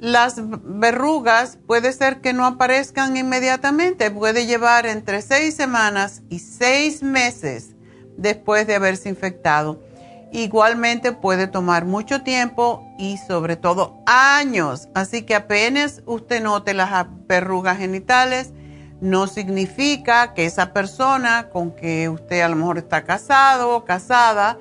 las 0.00 0.36
verrugas 0.38 1.58
puede 1.66 1.92
ser 1.92 2.20
que 2.20 2.32
no 2.32 2.46
aparezcan 2.46 3.16
inmediatamente, 3.16 4.10
puede 4.10 4.46
llevar 4.46 4.86
entre 4.86 5.22
seis 5.22 5.54
semanas 5.54 6.22
y 6.28 6.38
seis 6.38 7.02
meses 7.02 7.74
después 8.16 8.66
de 8.66 8.76
haberse 8.76 9.08
infectado. 9.08 9.82
Igualmente 10.30 11.12
puede 11.12 11.46
tomar 11.46 11.84
mucho 11.84 12.22
tiempo 12.22 12.86
y 12.98 13.16
sobre 13.16 13.56
todo 13.56 14.02
años, 14.06 14.88
así 14.94 15.22
que 15.22 15.34
apenas 15.34 16.02
usted 16.06 16.42
note 16.42 16.74
las 16.74 17.06
verrugas 17.26 17.78
genitales, 17.78 18.52
no 19.00 19.26
significa 19.26 20.34
que 20.34 20.44
esa 20.44 20.72
persona 20.72 21.48
con 21.50 21.74
que 21.74 22.08
usted 22.08 22.40
a 22.40 22.48
lo 22.48 22.56
mejor 22.56 22.78
está 22.78 23.04
casado 23.04 23.74
o 23.74 23.84
casada 23.84 24.58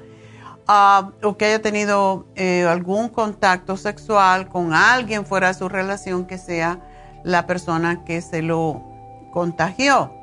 ah, 0.67 1.12
o 1.23 1.38
que 1.38 1.45
haya 1.45 1.62
tenido 1.62 2.27
eh, 2.36 2.65
algún 2.65 3.10
contacto 3.10 3.77
sexual 3.77 4.47
con 4.49 4.73
alguien 4.73 5.25
fuera 5.25 5.47
de 5.47 5.53
su 5.53 5.69
relación 5.69 6.25
que 6.25 6.38
sea 6.38 6.80
la 7.23 7.47
persona 7.47 8.03
que 8.06 8.21
se 8.21 8.41
lo 8.41 8.84
contagió. 9.32 10.13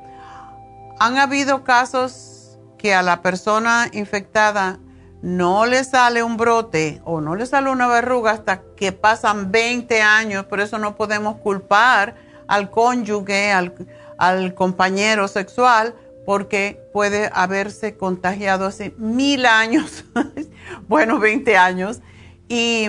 Han 0.99 1.19
habido 1.19 1.65
casos 1.65 2.59
que 2.79 2.95
a 2.95 3.03
la 3.03 3.23
persona 3.23 3.89
infectada 3.93 4.79
no 5.23 5.65
le 5.65 5.85
sale 5.85 6.23
un 6.23 6.37
brote 6.37 7.01
o 7.05 7.21
no 7.21 7.35
le 7.35 7.47
sale 7.47 7.71
una 7.71 7.87
verruga 7.87 8.33
hasta 8.33 8.61
que 8.77 8.93
pasan 8.93 9.51
20 9.51 10.03
años, 10.03 10.45
por 10.45 10.61
eso 10.61 10.79
no 10.79 10.97
podemos 10.97 11.37
culpar 11.37 12.15
al 12.47 12.71
cónyuge, 12.71 13.51
al, 13.51 13.75
al 14.19 14.55
compañero 14.55 15.27
sexual 15.29 15.95
porque 16.27 16.81
puede 16.93 17.31
haberse 17.33 17.97
contagiado 17.97 18.67
hace 18.67 18.95
mil 18.99 19.47
años, 19.47 20.05
bueno, 20.89 21.19
20 21.19 21.57
años, 21.57 22.01
y 22.49 22.89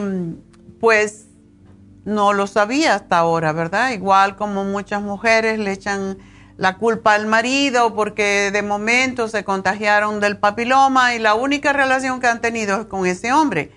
pues 0.79 1.27
no 2.05 2.33
lo 2.33 2.47
sabía 2.47 2.95
hasta 2.95 3.17
ahora, 3.17 3.51
¿verdad? 3.51 3.91
Igual 3.91 4.35
como 4.35 4.63
muchas 4.63 5.01
mujeres 5.01 5.59
le 5.59 5.71
echan 5.71 6.17
la 6.57 6.77
culpa 6.77 7.15
al 7.15 7.25
marido 7.27 7.95
porque 7.95 8.51
de 8.51 8.61
momento 8.61 9.27
se 9.27 9.43
contagiaron 9.43 10.19
del 10.19 10.37
papiloma 10.37 11.15
y 11.15 11.19
la 11.19 11.33
única 11.33 11.73
relación 11.73 12.19
que 12.19 12.27
han 12.27 12.41
tenido 12.41 12.81
es 12.81 12.85
con 12.85 13.05
ese 13.05 13.33
hombre. 13.33 13.71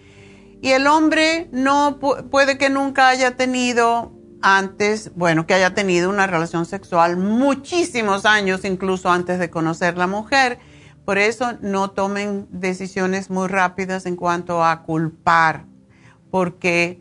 Y 0.61 0.71
el 0.73 0.87
hombre 0.87 1.49
no 1.53 1.99
puede 1.99 2.59
que 2.59 2.69
nunca 2.69 3.09
haya 3.09 3.37
tenido 3.37 4.13
antes, 4.43 5.11
bueno, 5.15 5.47
que 5.47 5.55
haya 5.55 5.75
tenido 5.75 6.11
una 6.11 6.27
relación 6.27 6.67
sexual 6.67 7.17
muchísimos 7.17 8.25
años, 8.25 8.65
incluso 8.65 9.11
antes 9.11 9.39
de 9.39 9.51
conocer 9.51 9.97
la 9.97 10.07
mujer. 10.07 10.59
Por 11.05 11.19
eso 11.19 11.55
no 11.61 11.91
tomen 11.91 12.47
decisiones 12.51 13.31
muy 13.31 13.49
rápidas 13.49 14.07
en 14.07 14.17
cuanto 14.17 14.65
a 14.65 14.83
culpar, 14.83 15.65
porque 16.31 17.01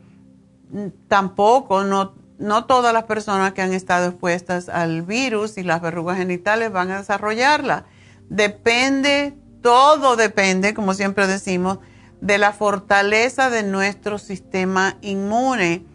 tampoco, 1.08 1.84
no, 1.84 2.16
no 2.40 2.66
todas 2.66 2.94
las 2.94 3.04
personas 3.04 3.54
que 3.54 3.62
han 3.62 3.74
estado 3.74 4.08
expuestas 4.08 4.70
al 4.70 5.02
virus 5.02 5.58
y 5.58 5.64
las 5.64 5.82
verrugas 5.82 6.18
genitales 6.18 6.72
van 6.72 6.92
a 6.92 7.00
desarrollarla. 7.00 7.86
Depende, 8.30 9.38
todo 9.62 10.16
depende, 10.16 10.74
como 10.74 10.94
siempre 10.94 11.28
decimos, 11.28 11.80
de 12.22 12.38
la 12.38 12.54
fortaleza 12.54 13.50
de 13.50 13.64
nuestro 13.64 14.18
sistema 14.18 14.98
inmune 15.02 15.86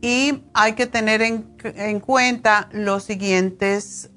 y 0.00 0.42
hay 0.52 0.74
que 0.74 0.86
tener 0.86 1.22
en, 1.22 2.00
cuenta 2.00 2.68
los 2.72 3.04
siguientes 3.04 4.10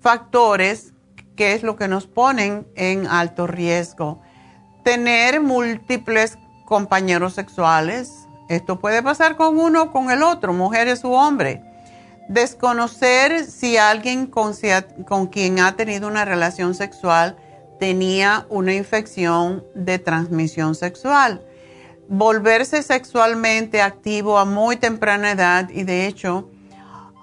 factores, 0.00 0.92
que 1.36 1.54
es 1.54 1.62
lo 1.62 1.76
que 1.76 1.88
nos 1.88 2.06
ponen 2.06 2.66
en 2.74 3.06
alto 3.06 3.46
riesgo. 3.46 4.20
Tener 4.84 5.40
múltiples 5.40 6.38
compañeros 6.66 7.34
sexuales. 7.34 8.26
Esto 8.48 8.78
puede 8.78 9.02
pasar 9.02 9.36
con 9.36 9.58
uno 9.58 9.84
o 9.84 9.92
con 9.92 10.10
el 10.10 10.22
otro, 10.22 10.52
mujeres 10.52 11.04
u 11.04 11.12
hombres. 11.12 11.60
Desconocer 12.28 13.44
si 13.44 13.76
alguien 13.76 14.26
con, 14.26 14.54
con 15.06 15.26
quien 15.26 15.60
ha 15.60 15.76
tenido 15.76 16.08
una 16.08 16.24
relación 16.24 16.74
sexual 16.74 17.36
tenía 17.78 18.46
una 18.48 18.74
infección 18.74 19.64
de 19.74 19.98
transmisión 19.98 20.74
sexual 20.74 21.42
volverse 22.12 22.82
sexualmente 22.82 23.80
activo 23.80 24.38
a 24.38 24.44
muy 24.44 24.76
temprana 24.76 25.30
edad 25.30 25.70
y 25.70 25.84
de 25.84 26.06
hecho 26.06 26.50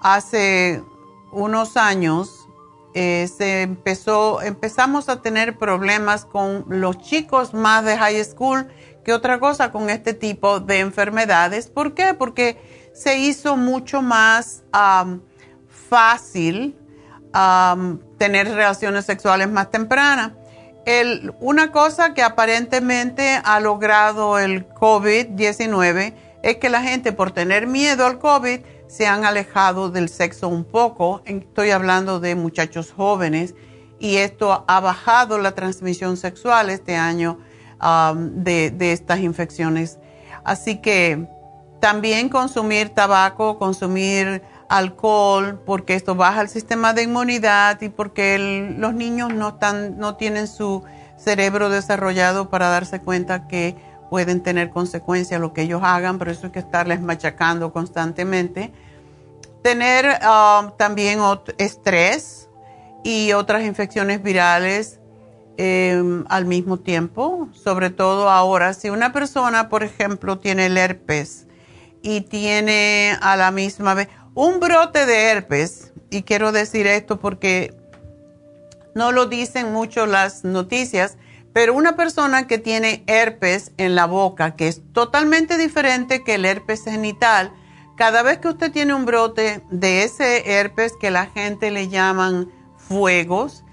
hace 0.02 0.82
unos 1.30 1.76
años 1.76 2.48
eh, 2.94 3.28
se 3.28 3.62
empezó, 3.62 4.42
empezamos 4.42 5.08
a 5.08 5.22
tener 5.22 5.56
problemas 5.56 6.24
con 6.24 6.64
los 6.68 6.98
chicos 6.98 7.54
más 7.54 7.84
de 7.84 7.96
high 7.96 8.24
school 8.24 8.66
que 9.04 9.12
otra 9.12 9.38
cosa 9.38 9.70
con 9.70 9.90
este 9.90 10.12
tipo 10.12 10.58
de 10.58 10.80
enfermedades. 10.80 11.68
¿Por 11.68 11.94
qué? 11.94 12.14
Porque 12.14 12.60
se 12.92 13.16
hizo 13.16 13.56
mucho 13.56 14.02
más 14.02 14.64
fácil 15.68 16.76
tener 18.18 18.48
relaciones 18.48 19.04
sexuales 19.04 19.48
más 19.48 19.70
tempranas 19.70 20.32
una 21.40 21.72
cosa 21.72 22.14
que 22.14 22.22
aparentemente 22.22 23.40
ha 23.44 23.60
logrado 23.60 24.38
el 24.38 24.68
COVID-19 24.68 26.14
es 26.42 26.56
que 26.56 26.68
la 26.70 26.82
gente 26.82 27.12
por 27.12 27.30
tener 27.32 27.66
miedo 27.66 28.06
al 28.06 28.18
COVID 28.18 28.60
se 28.86 29.06
han 29.06 29.24
alejado 29.24 29.90
del 29.90 30.08
sexo 30.08 30.48
un 30.48 30.64
poco. 30.64 31.22
Estoy 31.24 31.70
hablando 31.70 32.18
de 32.18 32.34
muchachos 32.34 32.92
jóvenes 32.92 33.54
y 33.98 34.16
esto 34.16 34.64
ha 34.66 34.80
bajado 34.80 35.38
la 35.38 35.52
transmisión 35.52 36.16
sexual 36.16 36.70
este 36.70 36.96
año 36.96 37.38
um, 37.82 38.42
de 38.42 38.92
estas 38.92 39.20
infecciones. 39.20 39.98
Así 40.44 40.80
que 40.80 41.28
también 41.80 42.28
consumir 42.28 42.90
tabaco, 42.90 43.58
consumir 43.58 44.42
alcohol, 44.70 45.60
porque 45.66 45.96
esto 45.96 46.14
baja 46.14 46.40
el 46.42 46.48
sistema 46.48 46.94
de 46.94 47.02
inmunidad 47.02 47.82
y 47.82 47.88
porque 47.88 48.38
los 48.78 48.94
niños 48.94 49.34
no, 49.34 49.48
están, 49.48 49.98
no 49.98 50.14
tienen 50.14 50.46
su 50.46 50.84
cerebro 51.18 51.70
desarrollado 51.70 52.50
para 52.50 52.68
darse 52.68 53.00
cuenta 53.00 53.48
que 53.48 53.74
pueden 54.10 54.42
tener 54.44 54.70
consecuencias 54.70 55.40
lo 55.40 55.52
que 55.52 55.62
ellos 55.62 55.82
hagan, 55.84 56.18
por 56.18 56.28
eso 56.28 56.46
hay 56.46 56.52
que 56.52 56.60
estarles 56.60 57.00
machacando 57.00 57.72
constantemente. 57.72 58.72
Tener 59.62 60.06
um, 60.22 60.70
también 60.76 61.18
estrés 61.58 62.48
y 63.02 63.32
otras 63.32 63.64
infecciones 63.64 64.22
virales 64.22 65.00
em, 65.56 66.24
al 66.28 66.44
mismo 66.44 66.78
tiempo, 66.78 67.48
sobre 67.54 67.90
todo 67.90 68.30
ahora. 68.30 68.72
Si 68.72 68.88
una 68.88 69.12
persona, 69.12 69.68
por 69.68 69.82
ejemplo, 69.82 70.38
tiene 70.38 70.66
el 70.66 70.78
herpes 70.78 71.48
y 72.02 72.22
tiene 72.22 73.16
a 73.20 73.36
la 73.36 73.50
misma 73.50 73.94
vez, 73.94 74.08
un 74.34 74.60
brote 74.60 75.06
de 75.06 75.30
herpes, 75.30 75.92
y 76.10 76.22
quiero 76.22 76.52
decir 76.52 76.86
esto 76.86 77.18
porque 77.20 77.74
no 78.94 79.12
lo 79.12 79.26
dicen 79.26 79.72
mucho 79.72 80.06
las 80.06 80.44
noticias, 80.44 81.16
pero 81.52 81.74
una 81.74 81.96
persona 81.96 82.46
que 82.46 82.58
tiene 82.58 83.02
herpes 83.06 83.72
en 83.76 83.94
la 83.94 84.06
boca, 84.06 84.54
que 84.54 84.68
es 84.68 84.82
totalmente 84.92 85.58
diferente 85.58 86.22
que 86.22 86.36
el 86.36 86.44
herpes 86.44 86.84
genital, 86.84 87.52
cada 87.96 88.22
vez 88.22 88.38
que 88.38 88.48
usted 88.48 88.72
tiene 88.72 88.94
un 88.94 89.04
brote 89.04 89.62
de 89.70 90.04
ese 90.04 90.58
herpes 90.58 90.92
que 91.00 91.10
la 91.10 91.26
gente 91.26 91.70
le 91.70 91.88
llaman 91.88 92.50
fuegos, 92.76 93.64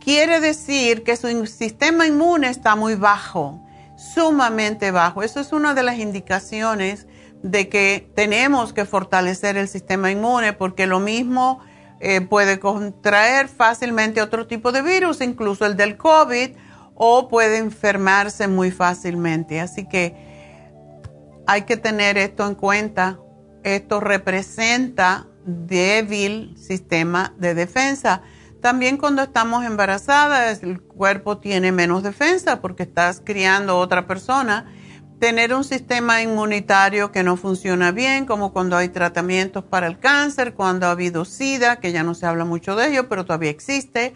quiere 0.00 0.40
decir 0.40 1.02
que 1.02 1.16
su 1.16 1.46
sistema 1.46 2.06
inmune 2.06 2.48
está 2.48 2.76
muy 2.76 2.94
bajo, 2.94 3.60
sumamente 3.96 4.90
bajo. 4.90 5.22
Eso 5.22 5.40
es 5.40 5.52
una 5.52 5.74
de 5.74 5.82
las 5.82 5.98
indicaciones 5.98 7.06
de 7.42 7.68
que 7.68 8.10
tenemos 8.14 8.72
que 8.72 8.84
fortalecer 8.84 9.56
el 9.56 9.68
sistema 9.68 10.10
inmune 10.10 10.52
porque 10.52 10.86
lo 10.86 11.00
mismo 11.00 11.60
eh, 12.00 12.20
puede 12.20 12.58
contraer 12.60 13.48
fácilmente 13.48 14.22
otro 14.22 14.46
tipo 14.46 14.72
de 14.72 14.82
virus, 14.82 15.20
incluso 15.20 15.66
el 15.66 15.76
del 15.76 15.96
COVID, 15.96 16.50
o 16.94 17.28
puede 17.28 17.58
enfermarse 17.58 18.48
muy 18.48 18.70
fácilmente. 18.70 19.60
Así 19.60 19.88
que 19.88 20.14
hay 21.46 21.62
que 21.62 21.76
tener 21.76 22.18
esto 22.18 22.46
en 22.46 22.54
cuenta. 22.54 23.18
Esto 23.64 24.00
representa 24.00 25.26
débil 25.44 26.56
sistema 26.56 27.34
de 27.38 27.54
defensa. 27.54 28.22
También 28.60 28.96
cuando 28.96 29.22
estamos 29.22 29.64
embarazadas, 29.64 30.62
el 30.62 30.80
cuerpo 30.80 31.38
tiene 31.38 31.70
menos 31.72 32.02
defensa 32.02 32.60
porque 32.60 32.82
estás 32.82 33.22
criando 33.24 33.78
otra 33.78 34.06
persona 34.06 34.66
tener 35.18 35.52
un 35.52 35.64
sistema 35.64 36.22
inmunitario 36.22 37.10
que 37.10 37.22
no 37.22 37.36
funciona 37.36 37.90
bien, 37.90 38.24
como 38.24 38.52
cuando 38.52 38.76
hay 38.76 38.88
tratamientos 38.88 39.64
para 39.64 39.86
el 39.86 39.98
cáncer, 39.98 40.54
cuando 40.54 40.86
ha 40.86 40.92
habido 40.92 41.24
SIDA, 41.24 41.76
que 41.76 41.92
ya 41.92 42.02
no 42.02 42.14
se 42.14 42.26
habla 42.26 42.44
mucho 42.44 42.76
de 42.76 42.88
ello, 42.88 43.08
pero 43.08 43.24
todavía 43.24 43.50
existe. 43.50 44.14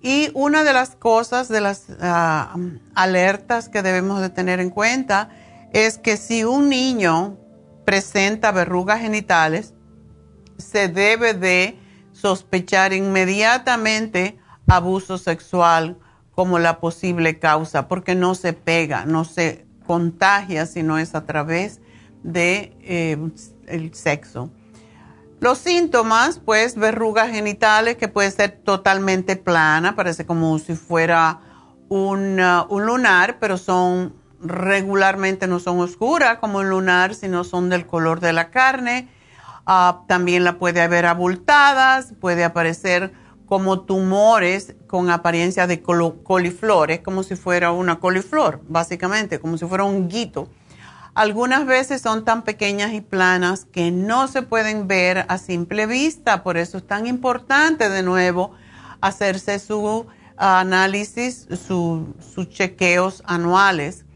Y 0.00 0.30
una 0.34 0.64
de 0.64 0.72
las 0.72 0.96
cosas, 0.96 1.48
de 1.48 1.60
las 1.60 1.86
ah, 2.00 2.56
alertas 2.94 3.68
que 3.68 3.82
debemos 3.82 4.20
de 4.20 4.30
tener 4.30 4.58
en 4.58 4.70
cuenta, 4.70 5.30
es 5.72 5.98
que 5.98 6.16
si 6.16 6.44
un 6.44 6.68
niño 6.68 7.38
presenta 7.84 8.52
verrugas 8.52 9.00
genitales, 9.00 9.74
se 10.56 10.88
debe 10.88 11.34
de 11.34 11.78
sospechar 12.12 12.92
inmediatamente 12.92 14.38
abuso 14.66 15.18
sexual 15.18 15.98
como 16.34 16.58
la 16.58 16.80
posible 16.80 17.38
causa, 17.38 17.88
porque 17.88 18.14
no 18.14 18.34
se 18.34 18.54
pega, 18.54 19.04
no 19.04 19.24
se 19.24 19.66
contagia 19.82 20.66
si 20.66 20.82
no 20.82 20.98
es 20.98 21.14
a 21.14 21.24
través 21.24 21.80
de 22.22 22.76
eh, 22.82 23.18
el 23.66 23.94
sexo. 23.94 24.50
Los 25.40 25.58
síntomas, 25.58 26.38
pues 26.38 26.76
verrugas 26.76 27.30
genitales 27.30 27.96
que 27.96 28.06
puede 28.08 28.30
ser 28.30 28.60
totalmente 28.64 29.34
plana, 29.36 29.96
parece 29.96 30.24
como 30.24 30.56
si 30.58 30.76
fuera 30.76 31.40
un, 31.88 32.38
uh, 32.38 32.66
un 32.68 32.86
lunar, 32.86 33.38
pero 33.40 33.58
son 33.58 34.14
regularmente 34.42 35.46
no 35.46 35.60
son 35.60 35.80
oscuras 35.80 36.38
como 36.38 36.58
un 36.58 36.68
lunar, 36.68 37.14
sino 37.14 37.44
son 37.44 37.68
del 37.68 37.86
color 37.86 38.20
de 38.20 38.32
la 38.32 38.50
carne. 38.50 39.08
Ah, 39.66 40.02
también 40.08 40.42
la 40.44 40.58
puede 40.58 40.80
haber 40.80 41.06
abultadas, 41.06 42.14
puede 42.20 42.44
aparecer 42.44 43.12
como 43.52 43.82
tumores 43.82 44.74
con 44.86 45.10
apariencia 45.10 45.66
de 45.66 45.82
coliflor, 45.82 46.90
es 46.90 47.00
como 47.00 47.22
si 47.22 47.36
fuera 47.36 47.70
una 47.70 48.00
coliflor, 48.00 48.62
básicamente, 48.66 49.40
como 49.40 49.58
si 49.58 49.66
fuera 49.66 49.84
un 49.84 50.08
guito. 50.08 50.48
Algunas 51.12 51.66
veces 51.66 52.00
son 52.00 52.24
tan 52.24 52.44
pequeñas 52.44 52.94
y 52.94 53.02
planas 53.02 53.66
que 53.66 53.90
no 53.90 54.26
se 54.26 54.40
pueden 54.40 54.88
ver 54.88 55.26
a 55.28 55.36
simple 55.36 55.84
vista, 55.84 56.42
por 56.42 56.56
eso 56.56 56.78
es 56.78 56.86
tan 56.86 57.06
importante 57.06 57.90
de 57.90 58.02
nuevo 58.02 58.54
hacerse 59.02 59.58
su 59.58 60.06
análisis, 60.38 61.46
sus 61.50 62.48
chequeos 62.48 63.22
anuales. 63.26 64.06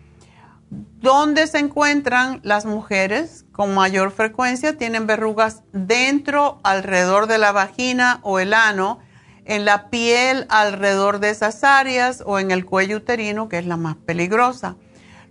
¿Dónde 0.70 1.46
se 1.46 1.58
encuentran 1.58 2.40
las 2.42 2.64
mujeres 2.64 3.44
con 3.52 3.74
mayor 3.74 4.12
frecuencia? 4.12 4.78
Tienen 4.78 5.06
verrugas 5.06 5.62
dentro, 5.74 6.58
alrededor 6.62 7.26
de 7.26 7.36
la 7.36 7.52
vagina 7.52 8.20
o 8.22 8.38
el 8.38 8.54
ano 8.54 9.04
en 9.46 9.64
la 9.64 9.88
piel 9.90 10.46
alrededor 10.48 11.20
de 11.20 11.30
esas 11.30 11.62
áreas 11.64 12.22
o 12.26 12.38
en 12.38 12.50
el 12.50 12.66
cuello 12.66 12.98
uterino, 12.98 13.48
que 13.48 13.58
es 13.58 13.66
la 13.66 13.76
más 13.76 13.96
peligrosa. 13.96 14.76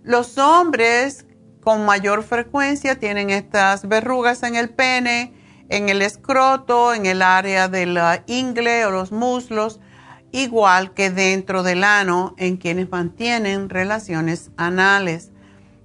Los 0.02 0.38
hombres 0.38 1.26
con 1.62 1.84
mayor 1.84 2.22
frecuencia 2.22 2.98
tienen 2.98 3.30
estas 3.30 3.86
verrugas 3.88 4.42
en 4.42 4.56
el 4.56 4.70
pene, 4.70 5.34
en 5.68 5.88
el 5.88 6.00
escroto, 6.00 6.94
en 6.94 7.06
el 7.06 7.22
área 7.22 7.68
de 7.68 7.86
la 7.86 8.22
ingle 8.26 8.86
o 8.86 8.90
los 8.90 9.12
muslos, 9.12 9.80
igual 10.32 10.94
que 10.94 11.10
dentro 11.10 11.62
del 11.62 11.84
ano 11.84 12.34
en 12.38 12.56
quienes 12.56 12.90
mantienen 12.90 13.68
relaciones 13.68 14.50
anales. 14.56 15.30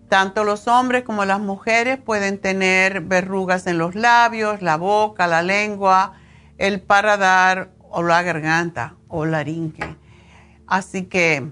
Tanto 0.08 0.44
los 0.44 0.68
hombres 0.68 1.04
como 1.04 1.26
las 1.26 1.40
mujeres 1.40 1.98
pueden 1.98 2.40
tener 2.40 3.02
verrugas 3.02 3.66
en 3.68 3.78
los 3.78 3.96
labios, 3.96 4.62
la 4.62 4.78
boca, 4.78 5.28
la 5.28 5.42
lengua, 5.42 6.14
el 6.58 6.82
paradar 6.82 7.72
o 7.92 8.04
la 8.04 8.24
garganta 8.24 8.96
o 9.08 9.26
laringe. 9.26 9.96
Así 10.68 11.04
que 11.04 11.52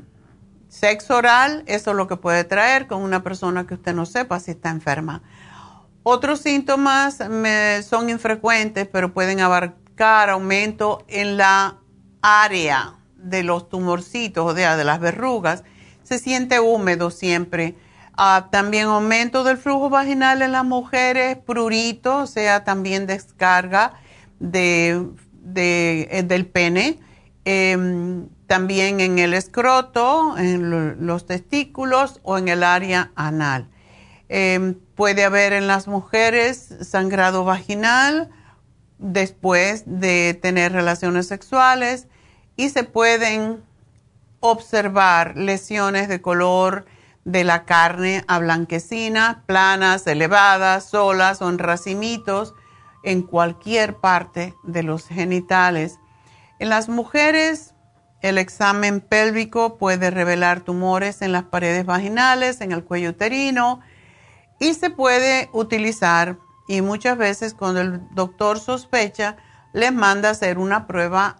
sexo 0.69 1.17
oral, 1.17 1.63
eso 1.67 1.91
es 1.91 1.97
lo 1.97 2.08
que 2.08 2.15
puede 2.15 2.43
traer 2.43 2.88
con 2.88 3.02
una 3.02 3.21
persona 3.23 3.67
que 3.67 3.75
usted 3.75 3.93
no 3.93 4.06
sepa 4.06 4.39
si 4.39 4.52
está 4.52 4.69
enferma. 4.69 5.21
Otros 6.04 6.39
síntomas 6.39 7.19
son 7.88 8.10
infrecuentes, 8.10 8.88
pero 8.88 9.13
pueden 9.13 9.41
abarcar 9.41 10.30
aumento 10.30 11.04
en 11.08 11.38
la 11.38 11.78
área 12.21 12.95
de 13.15 13.43
los 13.43 13.69
tumorcitos, 13.69 14.54
o 14.54 14.56
sea, 14.56 14.78
de 14.78 14.86
las 14.86 14.99
verrugas. 14.99 15.63
Se 16.04 16.17
siente 16.17 16.60
húmedo 16.60 17.12
siempre. 17.12 17.75
Ah, 18.15 18.47
también 18.52 18.88
aumento 18.88 19.43
del 19.43 19.58
flujo 19.58 19.89
vaginal 19.89 20.41
en 20.41 20.54
las 20.54 20.65
mujeres, 20.65 21.38
prurito, 21.38 22.19
o 22.19 22.28
sea, 22.28 22.63
también 22.63 23.06
descarga 23.06 23.93
de 24.39 25.06
eh, 25.56 26.23
del 26.25 26.45
pene, 26.45 26.99
em, 27.45 28.28
también 28.47 28.99
en 28.99 29.19
el 29.19 29.34
escroto, 29.34 30.38
en 30.38 31.06
los 31.06 31.25
testículos 31.25 32.19
o 32.23 32.38
en 32.38 32.47
el 32.47 32.63
área 32.63 33.12
anal. 33.15 33.69
Em, 34.28 34.75
puede 34.95 35.23
haber 35.23 35.54
en 35.54 35.67
las 35.67 35.88
mujeres 35.88 36.75
sangrado 36.82 37.45
vaginal 37.45 38.30
después 38.99 39.84
de 39.86 40.38
tener 40.39 40.71
relaciones 40.71 41.28
sexuales 41.28 42.08
y 42.56 42.69
se 42.69 42.84
pueden 42.84 43.63
observar 44.39 45.36
lesiones 45.38 46.10
de 46.10 46.21
color 46.21 46.86
de 47.25 47.43
la 47.43 47.65
carne 47.65 48.23
a 48.28 48.39
blanquecina, 48.39 49.43
planas, 49.45 50.06
elevadas, 50.08 50.89
solas 50.89 51.41
o 51.41 51.49
en 51.49 51.60
racimitos 51.60 52.54
en 53.03 53.21
cualquier 53.21 53.97
parte 53.97 54.55
de 54.63 54.83
los 54.83 55.07
genitales. 55.07 55.99
En 56.59 56.69
las 56.69 56.89
mujeres, 56.89 57.73
el 58.21 58.38
examen 58.38 59.01
pélvico 59.01 59.77
puede 59.77 60.12
revelar 60.12 60.62
tumores 60.62 61.21
en 61.21 61.31
las 61.31 61.43
paredes 61.43 61.85
vaginales, 61.85 62.62
en 62.62 62.71
el 62.71 62.83
cuello 62.83 63.12
uterino 63.12 63.79
y 64.59 64.73
se 64.73 64.89
puede 64.89 65.49
utilizar 65.53 66.38
y 66.69 66.81
muchas 66.81 67.17
veces 67.17 67.55
cuando 67.55 67.81
el 67.81 68.01
doctor 68.12 68.59
sospecha, 68.59 69.38
les 69.73 69.91
manda 69.91 70.29
hacer 70.29 70.59
una 70.59 70.85
prueba 70.85 71.38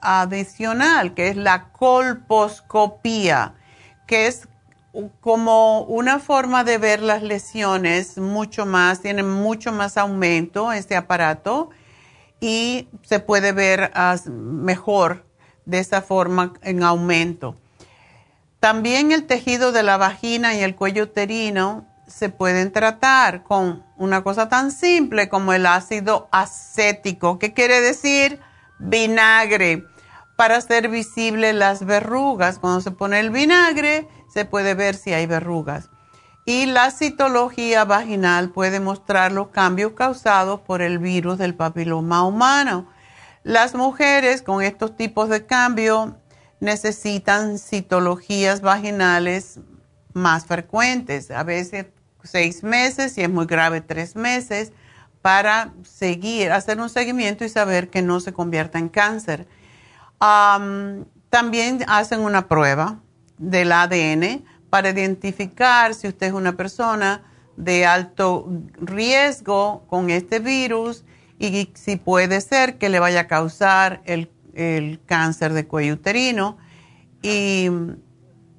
adicional, 0.00 1.14
que 1.14 1.28
es 1.28 1.36
la 1.36 1.70
colposcopía, 1.70 3.54
que 4.08 4.26
es 4.26 4.48
como 5.20 5.80
una 5.82 6.18
forma 6.18 6.64
de 6.64 6.78
ver 6.78 7.02
las 7.02 7.22
lesiones 7.22 8.18
mucho 8.18 8.66
más, 8.66 9.00
tiene 9.00 9.22
mucho 9.22 9.72
más 9.72 9.96
aumento 9.96 10.72
este 10.72 10.96
aparato 10.96 11.70
y 12.40 12.88
se 13.02 13.20
puede 13.20 13.52
ver 13.52 13.90
mejor 14.28 15.26
de 15.64 15.78
esa 15.78 16.02
forma 16.02 16.52
en 16.62 16.82
aumento. 16.82 17.56
También 18.60 19.12
el 19.12 19.26
tejido 19.26 19.72
de 19.72 19.82
la 19.82 19.96
vagina 19.96 20.54
y 20.54 20.62
el 20.62 20.74
cuello 20.74 21.04
uterino 21.04 21.86
se 22.06 22.28
pueden 22.28 22.72
tratar 22.72 23.42
con 23.42 23.84
una 23.96 24.22
cosa 24.22 24.48
tan 24.48 24.70
simple 24.70 25.28
como 25.28 25.52
el 25.52 25.66
ácido 25.66 26.28
acético, 26.32 27.38
que 27.38 27.52
quiere 27.52 27.80
decir 27.80 28.40
vinagre, 28.78 29.84
para 30.36 30.56
hacer 30.56 30.88
visibles 30.88 31.54
las 31.54 31.84
verrugas. 31.84 32.58
Cuando 32.58 32.80
se 32.80 32.90
pone 32.90 33.20
el 33.20 33.30
vinagre, 33.30 34.08
se 34.34 34.44
puede 34.44 34.74
ver 34.74 34.96
si 34.96 35.12
hay 35.12 35.26
verrugas. 35.26 35.90
Y 36.44 36.66
la 36.66 36.90
citología 36.90 37.84
vaginal 37.84 38.50
puede 38.50 38.80
mostrar 38.80 39.30
los 39.30 39.48
cambios 39.48 39.92
causados 39.92 40.60
por 40.60 40.82
el 40.82 40.98
virus 40.98 41.38
del 41.38 41.54
papiloma 41.54 42.26
humano. 42.26 42.90
Las 43.44 43.74
mujeres 43.74 44.42
con 44.42 44.60
estos 44.60 44.96
tipos 44.96 45.28
de 45.28 45.46
cambio 45.46 46.18
necesitan 46.58 47.58
citologías 47.58 48.60
vaginales 48.60 49.60
más 50.12 50.46
frecuentes, 50.46 51.30
a 51.30 51.44
veces 51.44 51.86
seis 52.24 52.64
meses 52.64 53.16
y 53.16 53.22
es 53.22 53.30
muy 53.30 53.46
grave 53.46 53.80
tres 53.80 54.16
meses, 54.16 54.72
para 55.22 55.72
seguir, 55.84 56.50
hacer 56.52 56.80
un 56.80 56.90
seguimiento 56.90 57.44
y 57.44 57.48
saber 57.48 57.88
que 57.88 58.02
no 58.02 58.20
se 58.20 58.32
convierta 58.32 58.78
en 58.78 58.88
cáncer. 58.88 59.46
también 61.30 61.84
hacen 61.86 62.20
una 62.20 62.48
prueba 62.48 63.03
del 63.38 63.72
ADN 63.72 64.44
para 64.70 64.90
identificar 64.90 65.94
si 65.94 66.08
usted 66.08 66.28
es 66.28 66.32
una 66.32 66.56
persona 66.56 67.22
de 67.56 67.86
alto 67.86 68.48
riesgo 68.80 69.84
con 69.86 70.10
este 70.10 70.40
virus 70.40 71.04
y 71.38 71.70
si 71.74 71.96
puede 71.96 72.40
ser 72.40 72.78
que 72.78 72.88
le 72.88 73.00
vaya 73.00 73.20
a 73.20 73.26
causar 73.26 74.02
el, 74.04 74.30
cáncer 75.06 75.52
de 75.52 75.66
cuello 75.66 75.94
uterino. 75.94 76.58
Y 77.22 77.68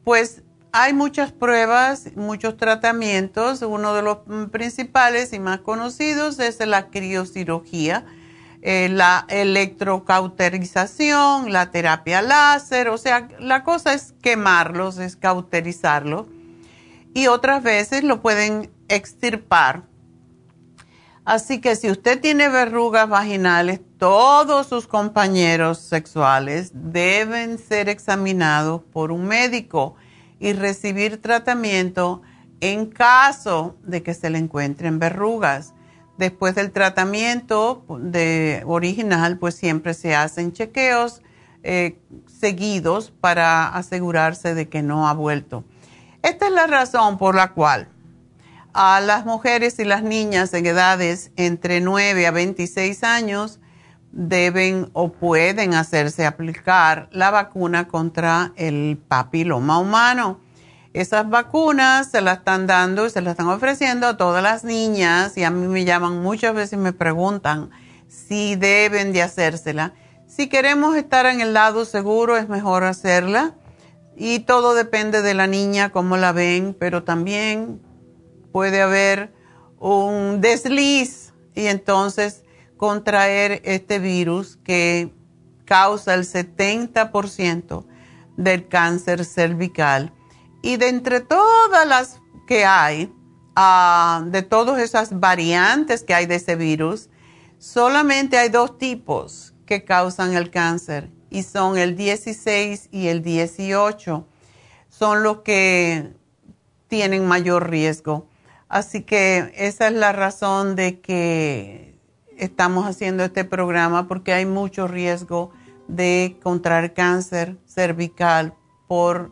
pues 0.03 0.43
hay 0.73 0.93
muchas 0.93 1.31
pruebas, 1.31 2.09
muchos 2.15 2.57
tratamientos. 2.57 3.61
Uno 3.61 3.93
de 3.93 4.01
los 4.01 4.17
principales 4.51 5.31
y 5.31 5.39
más 5.39 5.61
conocidos 5.61 6.39
es 6.39 6.59
la 6.65 6.89
criocirugía, 6.89 8.05
la 8.65 9.25
electrocauterización, 9.29 11.53
la 11.53 11.69
terapia 11.69 12.23
láser. 12.23 12.89
O 12.89 12.97
sea, 12.97 13.27
la 13.39 13.63
cosa 13.63 13.93
es 13.93 14.15
quemarlos, 14.21 14.97
es 14.97 15.15
cauterizarlos. 15.15 16.25
Y 17.13 17.27
otras 17.27 17.61
veces 17.61 18.03
lo 18.03 18.23
pueden 18.23 18.71
extirpar. 18.87 19.83
Así 21.25 21.61
que 21.61 21.75
si 21.75 21.91
usted 21.91 22.19
tiene 22.21 22.49
verrugas 22.49 23.07
vaginales, 23.07 23.81
todos 23.97 24.65
sus 24.67 24.87
compañeros 24.87 25.77
sexuales 25.79 26.71
deben 26.73 27.59
ser 27.59 27.89
examinados 27.89 28.81
por 28.91 29.11
un 29.11 29.25
médico 29.25 29.95
y 30.39 30.53
recibir 30.53 31.21
tratamiento 31.21 32.23
en 32.61 32.87
caso 32.87 33.75
de 33.83 34.01
que 34.01 34.15
se 34.15 34.31
le 34.31 34.39
encuentren 34.39 34.97
verrugas. 34.97 35.74
Después 36.17 36.55
del 36.55 36.71
tratamiento 36.71 37.85
de 37.99 38.63
original, 38.65 39.37
pues 39.37 39.55
siempre 39.55 39.93
se 39.93 40.15
hacen 40.15 40.53
chequeos 40.53 41.21
eh, 41.63 41.99
seguidos 42.27 43.11
para 43.19 43.67
asegurarse 43.67 44.53
de 44.55 44.69
que 44.69 44.81
no 44.81 45.07
ha 45.07 45.13
vuelto. 45.13 45.63
Esta 46.21 46.47
es 46.47 46.53
la 46.53 46.67
razón 46.67 47.17
por 47.17 47.35
la 47.35 47.53
cual 47.53 47.89
a 48.75 48.99
las 48.99 49.25
mujeres 49.25 49.79
y 49.79 49.85
las 49.85 50.03
niñas 50.03 50.53
en 50.53 50.65
edades 50.65 51.31
entre 51.37 51.79
9 51.79 52.27
a 52.27 52.31
26 52.31 53.05
años 53.05 53.61
deben 54.11 54.89
o 54.91 55.13
pueden 55.13 55.73
hacerse 55.73 56.25
aplicar 56.25 57.07
la 57.13 57.31
vacuna 57.31 57.87
contra 57.87 58.51
el 58.57 58.97
papiloma 59.07 59.79
humano. 59.79 60.41
Esas 60.95 61.29
vacunas 61.29 62.09
se 62.09 62.21
las 62.21 62.37
están 62.37 62.67
dando 62.67 63.05
y 63.05 63.09
se 63.09 63.19
las 63.19 63.31
están 63.31 63.49
ofreciendo 63.49 64.07
a 64.07 64.15
todas 64.15 64.41
las 64.41 64.63
niñas 64.63 65.37
y 65.37 65.43
a 65.43 65.51
mí 65.51 65.67
me 65.67 65.83
llaman 65.83 66.23
muchas 66.23 66.55
veces 66.55 66.71
y 66.71 66.77
me 66.77 66.93
preguntan 66.93 67.69
si 68.07 68.55
deben 68.55 69.11
de 69.11 69.21
hacérsela. 69.21 69.93
Si 70.25 70.47
queremos 70.47 70.95
estar 70.95 71.25
en 71.25 71.41
el 71.41 71.53
lado 71.53 71.83
seguro 71.83 72.37
es 72.37 72.47
mejor 72.47 72.85
hacerla 72.85 73.55
y 74.15 74.39
todo 74.39 74.73
depende 74.73 75.21
de 75.21 75.33
la 75.33 75.47
niña, 75.47 75.89
cómo 75.89 76.15
la 76.15 76.31
ven, 76.31 76.73
pero 76.79 77.03
también 77.03 77.81
puede 78.53 78.81
haber 78.81 79.33
un 79.79 80.39
desliz 80.39 81.33
y 81.55 81.65
entonces 81.65 82.45
contraer 82.77 83.61
este 83.65 83.99
virus 83.99 84.55
que 84.63 85.13
causa 85.65 86.13
el 86.13 86.21
70% 86.21 87.85
del 88.37 88.69
cáncer 88.69 89.25
cervical. 89.25 90.13
Y 90.65 90.77
de 90.77 90.89
entre 90.89 91.19
todas 91.19 91.87
las 91.87 92.21
que 92.47 92.65
hay, 92.65 93.13
ah, 93.55 94.23
de 94.25 94.41
todas 94.41 94.79
esas 94.79 95.19
variantes 95.19 96.01
que 96.01 96.15
hay 96.15 96.25
de 96.25 96.35
ese 96.37 96.55
virus, 96.55 97.07
solamente 97.59 98.39
hay 98.39 98.49
dos 98.49 98.79
tipos 98.79 99.53
que 99.67 99.85
causan 99.85 100.33
el 100.33 100.49
cáncer 100.49 101.11
y 101.29 101.43
son 101.43 101.77
el 101.77 101.95
16 101.95 102.89
y 102.91 103.09
el 103.09 103.21
18. 103.21 104.25
Son 104.89 105.21
los 105.21 105.41
que 105.41 106.15
tienen 106.87 107.27
mayor 107.27 107.69
riesgo. 107.69 108.27
Así 108.67 109.03
que 109.03 109.53
esa 109.55 109.89
es 109.89 109.93
la 109.93 110.13
razón 110.13 110.75
de 110.75 110.99
que 110.99 111.95
estamos 112.39 112.87
haciendo 112.87 113.23
este 113.23 113.45
programa 113.45 114.07
porque 114.07 114.33
hay 114.33 114.47
mucho 114.47 114.87
riesgo 114.87 115.51
de 115.87 116.39
contraer 116.41 116.95
cáncer 116.95 117.55
cervical 117.67 118.55
por 118.87 119.29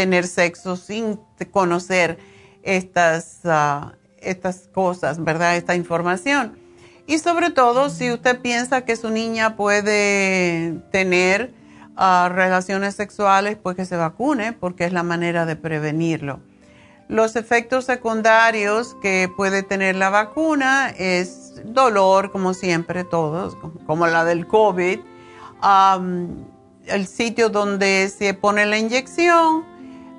tener 0.00 0.26
sexo 0.26 0.76
sin 0.76 1.20
conocer 1.50 2.18
estas, 2.62 3.40
ah, 3.44 3.92
estas 4.16 4.66
cosas, 4.72 5.22
¿verdad? 5.22 5.56
Esta 5.56 5.74
información. 5.74 6.58
Y 7.06 7.18
sobre 7.18 7.50
todo 7.50 7.90
si 7.90 8.10
usted 8.10 8.40
piensa 8.40 8.86
que 8.86 8.96
su 8.96 9.10
niña 9.10 9.56
puede 9.56 10.80
tener 10.90 11.52
ah, 11.96 12.30
relaciones 12.32 12.94
sexuales, 12.94 13.58
pues 13.62 13.76
que 13.76 13.84
se 13.84 13.96
vacune 13.96 14.54
porque 14.54 14.86
es 14.86 14.94
la 14.94 15.02
manera 15.02 15.44
de 15.44 15.56
prevenirlo. 15.56 16.40
Los 17.08 17.36
efectos 17.36 17.84
secundarios 17.84 18.96
que 19.02 19.30
puede 19.36 19.62
tener 19.62 19.96
la 19.96 20.08
vacuna 20.08 20.88
es 20.96 21.60
dolor, 21.66 22.32
como 22.32 22.54
siempre, 22.54 23.04
todos, 23.04 23.54
como 23.86 24.06
la 24.06 24.24
del 24.24 24.46
COVID, 24.46 25.00
el 26.86 27.06
sitio 27.06 27.50
donde 27.50 28.08
se 28.16 28.32
pone 28.32 28.64
la 28.64 28.78
inyección, 28.78 29.69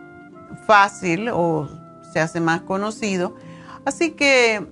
fácil 0.67 1.29
o 1.33 1.69
se 2.13 2.21
hace 2.21 2.41
más 2.41 2.63
conocido. 2.63 3.35
Así 3.85 4.13
que 4.13 4.67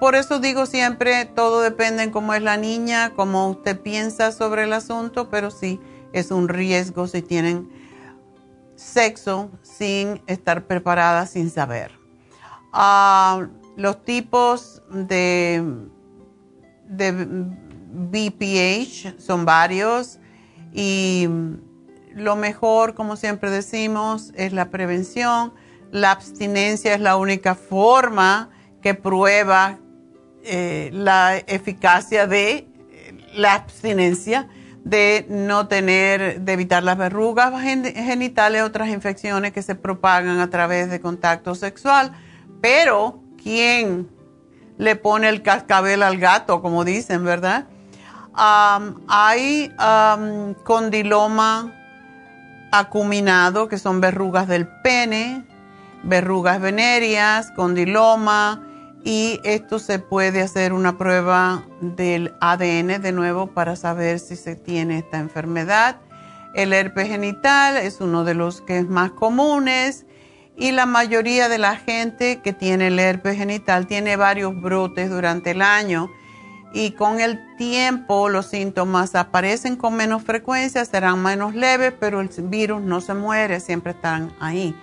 por 0.00 0.14
eso 0.14 0.38
digo 0.38 0.66
siempre, 0.66 1.24
todo 1.24 1.60
depende 1.60 2.02
en 2.02 2.10
cómo 2.10 2.34
es 2.34 2.42
la 2.42 2.56
niña, 2.56 3.12
cómo 3.14 3.48
usted 3.48 3.80
piensa 3.80 4.32
sobre 4.32 4.64
el 4.64 4.72
asunto, 4.72 5.28
pero 5.28 5.50
sí 5.50 5.80
es 6.12 6.30
un 6.30 6.48
riesgo 6.48 7.06
si 7.06 7.22
tienen 7.22 7.70
sexo 8.82 9.50
sin 9.62 10.22
estar 10.26 10.66
preparada, 10.66 11.26
sin 11.26 11.50
saber. 11.50 11.92
Ah, 12.72 13.46
los 13.76 14.04
tipos 14.04 14.82
de, 14.90 15.62
de 16.88 17.12
BPH 17.12 19.20
son 19.20 19.44
varios 19.44 20.18
y 20.72 21.28
lo 22.14 22.36
mejor, 22.36 22.94
como 22.94 23.16
siempre 23.16 23.50
decimos, 23.50 24.32
es 24.34 24.52
la 24.52 24.70
prevención. 24.70 25.54
La 25.90 26.10
abstinencia 26.10 26.94
es 26.94 27.00
la 27.00 27.16
única 27.16 27.54
forma 27.54 28.50
que 28.82 28.94
prueba 28.94 29.78
eh, 30.44 30.90
la 30.92 31.38
eficacia 31.38 32.26
de 32.26 32.68
la 33.34 33.54
abstinencia, 33.54 34.48
de 34.84 35.26
no 35.28 35.68
tener, 35.68 36.40
de 36.40 36.52
evitar 36.52 36.82
las 36.82 36.98
verrugas 36.98 37.52
genitales, 37.62 38.62
otras 38.62 38.88
infecciones 38.88 39.52
que 39.52 39.62
se 39.62 39.74
propagan 39.74 40.40
a 40.40 40.50
través 40.50 40.90
de 40.90 41.00
contacto 41.00 41.54
sexual. 41.54 42.12
Pero, 42.60 43.22
¿quién 43.42 44.08
le 44.78 44.96
pone 44.96 45.28
el 45.28 45.42
cascabel 45.42 46.02
al 46.02 46.18
gato, 46.18 46.62
como 46.62 46.84
dicen, 46.84 47.24
verdad? 47.24 47.66
hay 48.34 49.70
condiloma 50.64 51.72
acuminado, 52.72 53.68
que 53.68 53.78
son 53.78 54.00
verrugas 54.00 54.48
del 54.48 54.66
pene, 54.66 55.44
verrugas 56.02 56.60
venéreas, 56.60 57.50
condiloma, 57.50 58.66
y 59.04 59.40
esto 59.44 59.78
se 59.78 59.98
puede 59.98 60.42
hacer 60.42 60.72
una 60.72 60.96
prueba 60.96 61.64
del 61.80 62.34
ADN 62.40 63.02
de 63.02 63.12
nuevo 63.12 63.48
para 63.48 63.76
saber 63.76 64.18
si 64.18 64.36
se 64.36 64.54
tiene 64.54 64.98
esta 64.98 65.18
enfermedad. 65.18 65.96
El 66.54 66.72
herpes 66.72 67.08
genital 67.08 67.76
es 67.76 68.00
uno 68.00 68.24
de 68.24 68.34
los 68.34 68.60
que 68.60 68.78
es 68.78 68.88
más 68.88 69.10
comunes 69.12 70.06
y 70.56 70.70
la 70.72 70.86
mayoría 70.86 71.48
de 71.48 71.58
la 71.58 71.76
gente 71.76 72.40
que 72.42 72.52
tiene 72.52 72.88
el 72.88 72.98
herpes 72.98 73.36
genital 73.36 73.86
tiene 73.86 74.16
varios 74.16 74.60
brotes 74.60 75.10
durante 75.10 75.52
el 75.52 75.62
año 75.62 76.10
y 76.74 76.92
con 76.92 77.20
el 77.20 77.38
tiempo 77.56 78.28
los 78.28 78.46
síntomas 78.46 79.14
aparecen 79.14 79.76
con 79.76 79.94
menos 79.94 80.22
frecuencia, 80.22 80.84
serán 80.84 81.22
menos 81.22 81.54
leves, 81.54 81.92
pero 81.98 82.20
el 82.20 82.30
virus 82.44 82.80
no 82.80 83.00
se 83.00 83.14
muere, 83.14 83.60
siempre 83.60 83.92
están 83.92 84.32
ahí. 84.40 84.74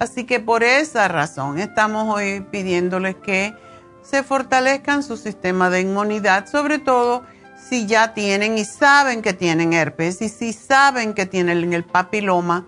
Así 0.00 0.24
que 0.24 0.40
por 0.40 0.62
esa 0.62 1.08
razón 1.08 1.58
estamos 1.58 2.12
hoy 2.12 2.40
pidiéndoles 2.50 3.16
que 3.16 3.54
se 4.02 4.22
fortalezcan 4.22 5.02
su 5.02 5.18
sistema 5.18 5.68
de 5.68 5.82
inmunidad, 5.82 6.48
sobre 6.48 6.78
todo 6.78 7.22
si 7.68 7.84
ya 7.84 8.14
tienen 8.14 8.56
y 8.56 8.64
saben 8.64 9.20
que 9.20 9.34
tienen 9.34 9.74
herpes 9.74 10.22
y 10.22 10.30
si 10.30 10.54
saben 10.54 11.12
que 11.12 11.26
tienen 11.26 11.74
el 11.74 11.84
papiloma, 11.84 12.66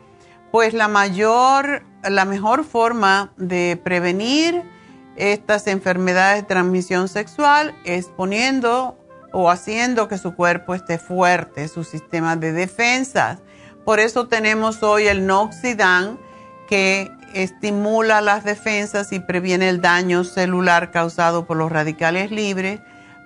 pues 0.50 0.74
la 0.74 0.88
mayor, 0.88 1.84
la 2.02 2.26
mejor 2.26 2.64
forma 2.64 3.32
de 3.38 3.80
prevenir 3.82 4.62
estas 5.16 5.66
enfermedades 5.68 6.42
de 6.42 6.48
transmisión 6.48 7.08
sexual, 7.08 7.74
exponiendo 7.86 8.98
o 9.32 9.50
haciendo 9.50 10.06
que 10.06 10.18
su 10.18 10.34
cuerpo 10.34 10.74
esté 10.74 10.98
fuerte, 10.98 11.66
su 11.68 11.82
sistema 11.82 12.36
de 12.36 12.52
defensa. 12.52 13.40
Por 13.86 14.00
eso 14.00 14.28
tenemos 14.28 14.82
hoy 14.82 15.06
el 15.06 15.26
Noxidan 15.26 16.18
que 16.68 17.10
estimula 17.34 18.20
las 18.20 18.44
defensas 18.44 19.12
y 19.12 19.20
previene 19.20 19.68
el 19.68 19.80
daño 19.80 20.24
celular 20.24 20.90
causado 20.90 21.46
por 21.46 21.56
los 21.56 21.72
radicales 21.72 22.30
libres 22.30 22.80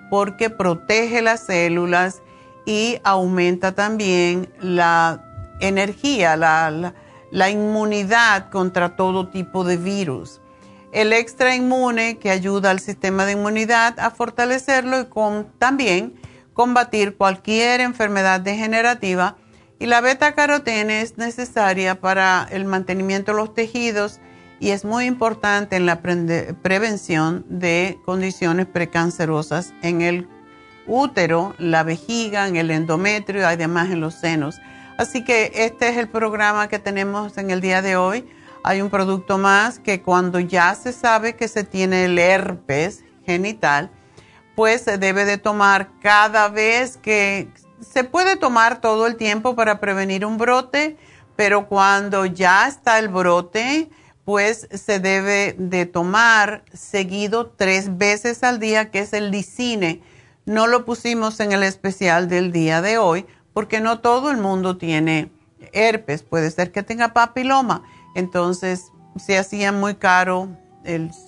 porque 0.09 0.49
protege 0.49 1.21
las 1.21 1.41
células 1.41 2.21
y 2.65 2.99
aumenta 3.03 3.73
también 3.73 4.49
la 4.59 5.23
energía, 5.59 6.35
la, 6.35 6.93
la 7.31 7.49
inmunidad 7.49 8.49
contra 8.49 8.95
todo 8.95 9.27
tipo 9.27 9.63
de 9.63 9.77
virus 9.77 10.41
el 10.91 11.13
extra 11.13 11.55
inmune 11.55 12.17
que 12.17 12.31
ayuda 12.31 12.71
al 12.71 12.79
sistema 12.79 13.25
de 13.25 13.33
inmunidad 13.33 13.99
a 13.99 14.09
fortalecerlo 14.09 15.01
y 15.01 15.05
con, 15.05 15.47
también 15.59 16.15
combatir 16.53 17.17
cualquier 17.17 17.81
enfermedad 17.81 18.39
degenerativa. 18.39 19.35
Y 19.79 19.85
la 19.85 20.01
beta 20.01 20.33
carotene 20.33 21.01
es 21.01 21.17
necesaria 21.17 21.99
para 21.99 22.47
el 22.51 22.65
mantenimiento 22.65 23.31
de 23.31 23.37
los 23.37 23.53
tejidos 23.53 24.19
y 24.59 24.71
es 24.71 24.85
muy 24.85 25.05
importante 25.05 25.75
en 25.75 25.85
la 25.85 26.01
prevención 26.01 27.45
de 27.47 27.99
condiciones 28.05 28.65
precancerosas 28.65 29.73
en 29.83 30.01
el 30.01 30.27
útero, 30.87 31.53
la 31.59 31.83
vejiga, 31.83 32.47
en 32.47 32.55
el 32.55 32.71
endometrio 32.71 33.41
y 33.41 33.45
además 33.45 33.91
en 33.91 34.01
los 34.01 34.15
senos. 34.15 34.59
Así 34.97 35.23
que 35.23 35.51
este 35.53 35.89
es 35.89 35.97
el 35.97 36.09
programa 36.09 36.69
que 36.69 36.79
tenemos 36.79 37.37
en 37.37 37.51
el 37.51 37.61
día 37.61 37.83
de 37.83 37.97
hoy 37.97 38.27
hay 38.67 38.81
un 38.81 38.89
producto 38.89 39.37
más 39.37 39.79
que 39.79 40.01
cuando 40.01 40.41
ya 40.41 40.75
se 40.75 40.91
sabe 40.91 41.37
que 41.37 41.47
se 41.47 41.63
tiene 41.63 42.03
el 42.03 42.19
herpes 42.19 43.05
genital, 43.25 43.89
pues 44.57 44.81
se 44.81 44.97
debe 44.97 45.23
de 45.23 45.37
tomar 45.37 45.89
cada 46.01 46.49
vez 46.49 46.97
que 46.97 47.47
se 47.81 48.03
puede 48.03 48.35
tomar 48.35 48.81
todo 48.81 49.07
el 49.07 49.15
tiempo 49.15 49.55
para 49.55 49.79
prevenir 49.79 50.25
un 50.25 50.37
brote, 50.37 50.97
pero 51.35 51.67
cuando 51.67 52.25
ya 52.25 52.67
está 52.67 52.99
el 52.99 53.09
brote, 53.09 53.89
pues 54.25 54.67
se 54.71 54.99
debe 54.99 55.55
de 55.57 55.85
tomar 55.85 56.63
seguido 56.73 57.47
tres 57.47 57.97
veces 57.97 58.43
al 58.43 58.59
día, 58.59 58.91
que 58.91 58.99
es 58.99 59.13
el 59.13 59.31
licine. 59.31 60.01
No 60.45 60.67
lo 60.67 60.85
pusimos 60.85 61.39
en 61.39 61.51
el 61.51 61.63
especial 61.63 62.27
del 62.27 62.51
día 62.51 62.81
de 62.81 62.97
hoy 62.97 63.25
porque 63.53 63.79
no 63.79 63.99
todo 63.99 64.31
el 64.31 64.37
mundo 64.37 64.77
tiene 64.77 65.31
herpes, 65.73 66.23
puede 66.23 66.51
ser 66.51 66.71
que 66.71 66.83
tenga 66.83 67.13
papiloma 67.13 67.83
entonces 68.17 68.91
se 69.15 69.37
hacía 69.37 69.71
muy 69.71 69.93
caro, 69.93 70.49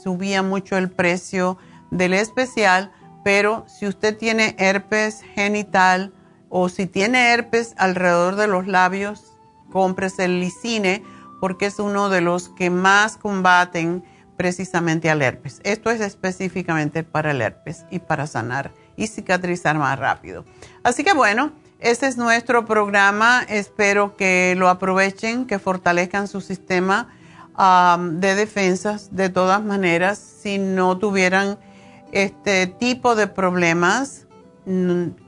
subía 0.03 0.41
mucho 0.41 0.75
el 0.75 0.89
precio 0.89 1.59
del 1.91 2.15
especial, 2.15 2.91
pero 3.23 3.63
si 3.67 3.85
usted 3.85 4.17
tiene 4.17 4.55
herpes 4.57 5.21
genital 5.35 6.11
o 6.49 6.69
si 6.69 6.87
tiene 6.87 7.33
herpes 7.33 7.73
alrededor 7.77 8.35
de 8.35 8.47
los 8.47 8.67
labios, 8.67 9.33
cómprese 9.71 10.25
el 10.25 10.39
licine 10.39 11.03
porque 11.39 11.67
es 11.67 11.79
uno 11.79 12.09
de 12.09 12.21
los 12.21 12.49
que 12.49 12.69
más 12.69 13.17
combaten 13.17 14.03
precisamente 14.35 15.09
al 15.09 15.21
herpes. 15.21 15.61
Esto 15.63 15.89
es 15.89 16.01
específicamente 16.01 17.03
para 17.03 17.31
el 17.31 17.41
herpes 17.41 17.85
y 17.91 17.99
para 17.99 18.27
sanar 18.27 18.71
y 18.95 19.07
cicatrizar 19.07 19.77
más 19.77 19.97
rápido. 19.97 20.45
Así 20.83 21.03
que 21.03 21.13
bueno, 21.13 21.51
este 21.79 22.07
es 22.07 22.17
nuestro 22.17 22.65
programa. 22.65 23.43
Espero 23.47 24.17
que 24.17 24.55
lo 24.57 24.69
aprovechen, 24.69 25.45
que 25.45 25.59
fortalezcan 25.59 26.27
su 26.27 26.41
sistema 26.41 27.07
um, 27.57 28.19
de 28.19 28.35
defensas. 28.35 29.15
De 29.15 29.29
todas 29.29 29.63
maneras, 29.63 30.17
si 30.17 30.57
no 30.57 30.97
tuvieran 30.97 31.57
este 32.11 32.67
tipo 32.67 33.15
de 33.15 33.27
problemas 33.27 34.25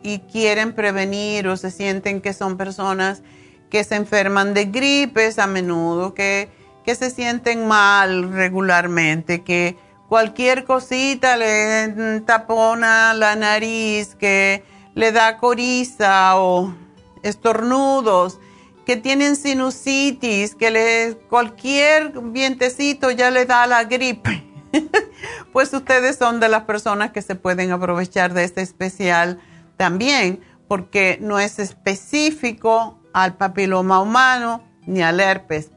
y 0.03 0.19
quieren 0.31 0.73
prevenir 0.73 1.47
o 1.47 1.57
se 1.57 1.71
sienten 1.71 2.21
que 2.21 2.33
son 2.33 2.57
personas 2.57 3.23
que 3.71 3.83
se 3.83 3.95
enferman 3.95 4.53
de 4.53 4.65
gripes 4.65 5.39
a 5.39 5.47
menudo, 5.47 6.13
que, 6.13 6.49
que 6.85 6.93
se 6.93 7.09
sienten 7.09 7.67
mal 7.67 8.31
regularmente, 8.33 9.43
que 9.43 9.77
cualquier 10.09 10.65
cosita 10.65 11.37
le 11.37 12.21
tapona 12.25 13.13
la 13.13 13.35
nariz, 13.35 14.13
que 14.15 14.63
le 14.93 15.11
da 15.11 15.37
coriza 15.37 16.37
o 16.37 16.75
estornudos, 17.23 18.39
que 18.85 18.97
tienen 18.97 19.35
sinusitis, 19.35 20.53
que 20.53 20.69
le, 20.69 21.17
cualquier 21.29 22.11
vientecito 22.21 23.09
ya 23.09 23.31
le 23.31 23.45
da 23.45 23.65
la 23.65 23.85
gripe. 23.85 24.50
pues 25.53 25.73
ustedes 25.73 26.17
son 26.17 26.39
de 26.39 26.49
las 26.49 26.63
personas 26.63 27.11
que 27.11 27.21
se 27.21 27.35
pueden 27.35 27.71
aprovechar 27.71 28.33
de 28.33 28.43
este 28.43 28.61
especial 28.61 29.39
también, 29.77 30.41
porque 30.67 31.17
no 31.21 31.39
es 31.39 31.59
específico 31.59 32.99
al 33.13 33.35
papiloma 33.35 34.01
humano 34.01 34.63
ni 34.85 35.01
al 35.01 35.19
herpes. 35.19 35.71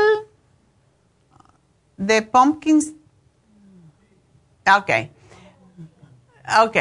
de 1.98 2.22
pumpkins. 2.22 2.94
Ok. 4.68 5.10
Ok. 6.64 6.78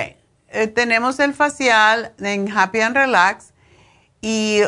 Eh, 0.52 0.66
tenemos 0.66 1.20
el 1.20 1.32
facial 1.32 2.12
en 2.18 2.50
Happy 2.50 2.80
and 2.80 2.96
Relax. 2.96 3.52
Y 4.20 4.62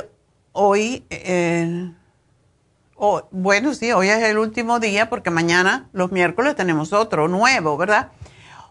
hoy, 0.53 1.05
eh, 1.11 1.93
oh, 3.05 3.27
bueno, 3.33 3.75
sí, 3.75 3.91
hoy 3.91 4.09
es 4.11 4.23
el 4.23 4.39
último 4.39 4.79
día 4.79 5.11
porque 5.11 5.31
mañana, 5.31 5.89
los 5.93 6.13
miércoles, 6.13 6.55
tenemos 6.55 6.93
otro 6.93 7.27
nuevo, 7.27 7.77
¿verdad? 7.77 8.13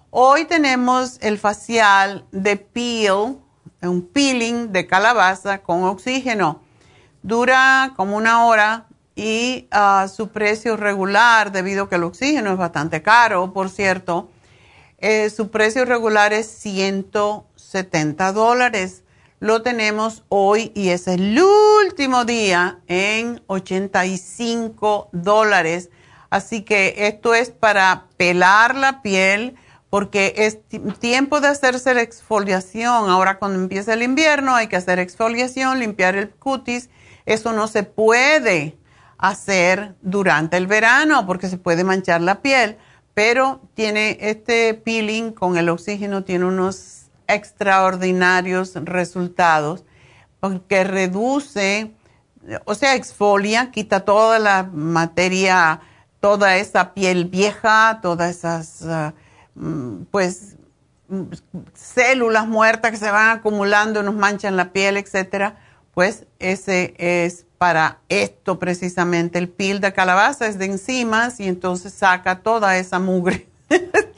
Hoy 0.10 0.46
tenemos 0.46 1.18
el 1.20 1.38
facial 1.38 2.24
de 2.32 2.56
peel, 2.56 3.40
un 3.82 4.08
peeling 4.14 4.72
de 4.72 4.88
calabaza 4.88 5.58
con 5.58 5.84
oxígeno. 5.84 6.62
Dura 7.24 7.92
como 7.98 8.16
una 8.16 8.46
hora 8.46 8.86
y 9.18 9.68
ah, 9.70 10.08
su 10.08 10.30
precio 10.30 10.78
regular, 10.78 11.52
debido 11.52 11.84
a 11.84 11.90
que 11.90 11.96
el 11.96 12.06
oxígeno 12.06 12.54
es 12.54 12.58
bastante 12.58 13.02
caro, 13.02 13.52
por 13.52 13.70
cierto, 13.70 14.30
eh, 15.00 15.30
su 15.30 15.52
precio 15.52 15.84
regular 15.84 16.32
es 16.32 16.48
170 16.48 18.32
dólares. 18.32 19.04
Lo 19.42 19.64
tenemos 19.64 20.24
hoy 20.30 20.72
y 20.76 20.90
es 20.90 21.08
el 21.08 21.36
último 21.84 22.26
día 22.26 22.78
en 22.86 23.42
85 23.48 25.10
dólares. 25.14 25.90
Así 26.30 26.62
que 26.62 27.08
esto 27.08 27.34
es 27.34 27.50
para 27.50 28.06
pelar 28.18 28.76
la 28.76 29.02
piel 29.02 29.56
porque 29.90 30.36
es 30.38 30.60
tiempo 31.00 31.42
de 31.42 31.48
hacerse 31.48 31.96
la 31.96 32.04
exfoliación. 32.04 33.10
Ahora 33.10 33.40
cuando 33.40 33.58
empieza 33.58 33.96
el 33.96 34.04
invierno 34.04 34.54
hay 34.54 34.68
que 34.68 34.76
hacer 34.76 35.00
exfoliación, 35.00 35.80
limpiar 35.80 36.16
el 36.16 36.30
cutis. 36.30 36.92
Eso 37.26 37.52
no 37.52 37.68
se 37.68 37.82
puede 37.82 38.78
hacer 39.18 39.96
durante 40.04 40.56
el 40.58 40.68
verano 40.68 41.26
porque 41.26 41.50
se 41.50 41.58
puede 41.58 41.84
manchar 41.84 42.22
la 42.22 42.44
piel, 42.44 42.78
pero 43.16 43.60
tiene 43.74 44.20
este 44.22 44.76
peeling 44.76 45.32
con 45.32 45.58
el 45.58 45.68
oxígeno, 45.68 46.24
tiene 46.24 46.46
unos 46.46 47.01
extraordinarios 47.34 48.74
resultados 48.76 49.84
porque 50.42 50.84
reduce, 50.84 51.94
o 52.66 52.76
sea, 52.76 52.96
exfolia, 52.96 53.72
quita 53.72 54.02
toda 54.02 54.40
la 54.40 54.64
materia, 54.64 55.82
toda 56.20 56.58
esa 56.58 56.94
piel 56.94 57.26
vieja, 57.26 58.00
todas 58.02 58.38
esas, 58.38 58.82
ah, 58.84 59.14
mm, 59.56 60.04
pues, 60.10 60.56
células 61.74 62.48
muertas 62.48 62.92
que 62.92 62.98
se 62.98 63.12
van 63.12 63.38
acumulando, 63.38 64.02
nos 64.02 64.16
manchan 64.16 64.58
la 64.58 64.72
piel, 64.72 64.98
etcétera. 64.98 65.58
Pues 65.94 66.26
ese 66.40 66.94
es 66.98 67.46
para 67.58 68.00
esto 68.10 68.60
precisamente. 68.60 69.38
El 69.38 69.50
pil 69.50 69.82
de 69.82 69.94
calabaza 69.94 70.48
es 70.48 70.58
de 70.58 70.66
enzimas 70.66 71.40
y 71.40 71.48
entonces 71.48 71.94
saca 71.94 72.40
toda 72.40 72.78
esa 72.78 73.00
mugre. 73.00 73.48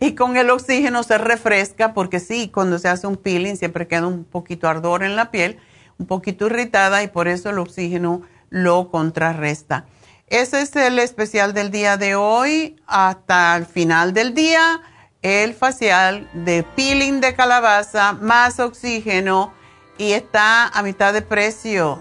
y 0.00 0.14
con 0.14 0.36
el 0.36 0.50
oxígeno 0.50 1.02
se 1.02 1.18
refresca 1.18 1.94
porque 1.94 2.20
sí, 2.20 2.48
cuando 2.48 2.78
se 2.78 2.88
hace 2.88 3.06
un 3.06 3.16
peeling 3.16 3.56
siempre 3.56 3.86
queda 3.86 4.06
un 4.06 4.24
poquito 4.24 4.68
ardor 4.68 5.02
en 5.02 5.16
la 5.16 5.30
piel, 5.30 5.58
un 5.98 6.06
poquito 6.06 6.46
irritada 6.46 7.02
y 7.02 7.08
por 7.08 7.28
eso 7.28 7.50
el 7.50 7.58
oxígeno 7.58 8.22
lo 8.50 8.90
contrarresta. 8.90 9.86
Ese 10.28 10.62
es 10.62 10.74
el 10.76 10.98
especial 10.98 11.52
del 11.52 11.70
día 11.70 11.96
de 11.96 12.14
hoy. 12.14 12.76
Hasta 12.86 13.56
el 13.56 13.66
final 13.66 14.14
del 14.14 14.34
día, 14.34 14.80
el 15.22 15.54
facial 15.54 16.28
de 16.32 16.62
peeling 16.62 17.20
de 17.20 17.34
calabaza 17.34 18.12
más 18.14 18.58
oxígeno 18.58 19.52
y 19.98 20.12
está 20.12 20.66
a 20.68 20.82
mitad 20.82 21.12
de 21.12 21.22
precio 21.22 22.00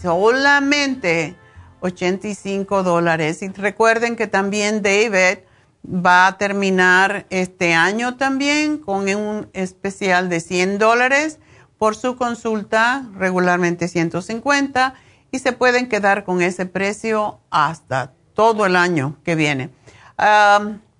solamente 0.00 1.36
85 1.80 2.82
dólares. 2.82 3.42
Y 3.42 3.48
recuerden 3.48 4.16
que 4.16 4.26
también 4.26 4.82
David 4.82 5.40
va 5.84 6.26
a 6.26 6.38
terminar 6.38 7.26
este 7.30 7.74
año 7.74 8.16
también 8.16 8.78
con 8.78 9.08
un 9.14 9.48
especial 9.52 10.28
de 10.28 10.40
100 10.40 10.78
dólares 10.78 11.38
por 11.78 11.94
su 11.96 12.16
consulta, 12.16 13.06
regularmente 13.14 13.86
150, 13.88 14.94
y 15.30 15.38
se 15.38 15.52
pueden 15.52 15.88
quedar 15.88 16.24
con 16.24 16.42
ese 16.42 16.66
precio 16.66 17.38
hasta 17.50 18.12
todo 18.34 18.66
el 18.66 18.76
año 18.76 19.16
que 19.24 19.34
viene. 19.34 19.70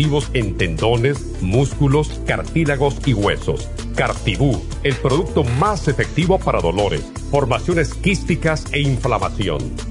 en 0.33 0.57
tendones, 0.57 1.41
músculos, 1.41 2.21
cartílagos 2.25 2.95
y 3.05 3.13
huesos. 3.13 3.69
Cartibú, 3.95 4.61
el 4.83 4.95
producto 4.95 5.43
más 5.43 5.87
efectivo 5.87 6.39
para 6.39 6.59
dolores, 6.59 7.03
formaciones 7.29 7.93
quísticas 7.93 8.65
e 8.71 8.79
inflamación. 8.79 9.90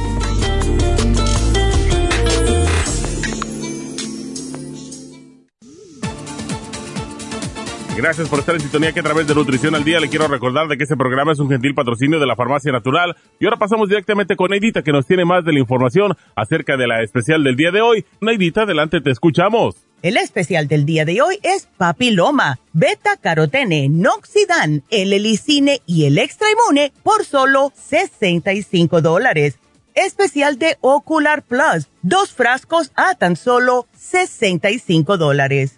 Gracias 8.01 8.29
por 8.29 8.39
estar 8.39 8.55
en 8.55 8.61
sintonía 8.61 8.93
que 8.93 8.99
a 8.99 9.03
través 9.03 9.27
de 9.27 9.35
Nutrición 9.35 9.75
al 9.75 9.83
Día 9.83 9.99
le 9.99 10.09
quiero 10.09 10.27
recordar 10.27 10.67
de 10.67 10.75
que 10.75 10.85
este 10.85 10.97
programa 10.97 11.33
es 11.33 11.39
un 11.39 11.51
gentil 11.51 11.75
patrocinio 11.75 12.19
de 12.19 12.25
la 12.25 12.35
Farmacia 12.35 12.71
Natural. 12.71 13.15
Y 13.39 13.45
ahora 13.45 13.57
pasamos 13.57 13.89
directamente 13.89 14.35
con 14.35 14.49
Neidita 14.49 14.81
que 14.81 14.91
nos 14.91 15.05
tiene 15.05 15.23
más 15.23 15.45
de 15.45 15.53
la 15.53 15.59
información 15.59 16.17
acerca 16.35 16.77
de 16.77 16.87
la 16.87 17.03
especial 17.03 17.43
del 17.43 17.55
día 17.55 17.69
de 17.69 17.81
hoy. 17.81 18.03
Neidita, 18.19 18.63
adelante, 18.63 19.01
te 19.01 19.11
escuchamos. 19.11 19.85
El 20.01 20.17
especial 20.17 20.67
del 20.67 20.83
día 20.87 21.05
de 21.05 21.21
hoy 21.21 21.37
es 21.43 21.67
papiloma, 21.77 22.57
beta 22.73 23.17
carotene, 23.21 23.87
noxidan, 23.87 24.81
el 24.89 25.13
helicine 25.13 25.81
y 25.85 26.05
el 26.05 26.17
extra 26.17 26.47
inmune 26.49 26.93
por 27.03 27.23
solo 27.23 27.71
65 27.75 29.01
dólares. 29.01 29.59
Especial 29.93 30.57
de 30.57 30.75
Ocular 30.81 31.43
Plus, 31.43 31.87
dos 32.01 32.33
frascos 32.33 32.91
a 32.95 33.13
tan 33.13 33.35
solo 33.35 33.85
65 33.95 35.19
dólares. 35.19 35.77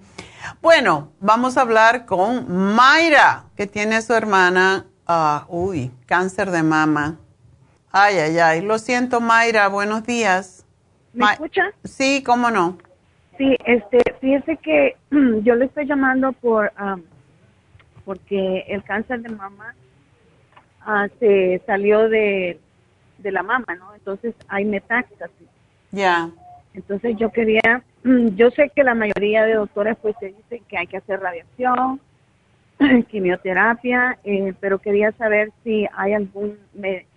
Bueno, 0.61 1.11
vamos 1.19 1.57
a 1.57 1.61
hablar 1.61 2.05
con 2.05 2.73
Mayra, 2.75 3.45
que 3.55 3.67
tiene 3.67 3.97
a 3.97 4.01
su 4.01 4.13
hermana, 4.13 4.85
ah, 5.05 5.45
uy, 5.47 5.91
cáncer 6.07 6.49
de 6.49 6.63
mama. 6.63 7.19
Ay, 7.91 8.17
ay, 8.17 8.39
ay. 8.39 8.61
Lo 8.61 8.79
siento, 8.79 9.21
Mayra. 9.21 9.67
Buenos 9.67 10.03
días. 10.05 10.65
¿Me 11.13 11.25
escucha? 11.25 11.71
Sí, 11.83 12.23
cómo 12.23 12.49
no. 12.49 12.79
Sí, 13.37 13.55
este, 13.63 13.99
fíjese 14.19 14.57
que 14.57 14.97
yo 15.43 15.53
le 15.53 15.65
estoy 15.65 15.85
llamando 15.85 16.33
por 16.33 16.71
porque 18.05 18.65
el 18.67 18.83
cáncer 18.83 19.21
de 19.21 19.29
mama 19.29 19.75
ah, 20.81 21.07
se 21.19 21.61
salió 21.67 22.09
de, 22.09 22.59
de 23.19 23.31
la 23.31 23.43
mama, 23.43 23.75
¿no? 23.77 23.93
Entonces 23.93 24.33
hay 24.47 24.65
metástasis. 24.65 25.47
Ya. 25.91 26.31
Entonces 26.73 27.15
yo 27.17 27.31
quería, 27.31 27.83
yo 28.03 28.51
sé 28.51 28.71
que 28.75 28.83
la 28.83 28.95
mayoría 28.95 29.45
de 29.45 29.55
doctores 29.55 29.97
pues 30.01 30.15
se 30.19 30.27
dicen 30.27 30.63
que 30.67 30.77
hay 30.77 30.87
que 30.87 30.97
hacer 30.97 31.19
radiación, 31.19 32.01
quimioterapia, 33.09 34.17
eh, 34.23 34.53
pero 34.59 34.79
quería 34.79 35.11
saber 35.13 35.51
si 35.63 35.87
hay 35.95 36.13
algún 36.13 36.57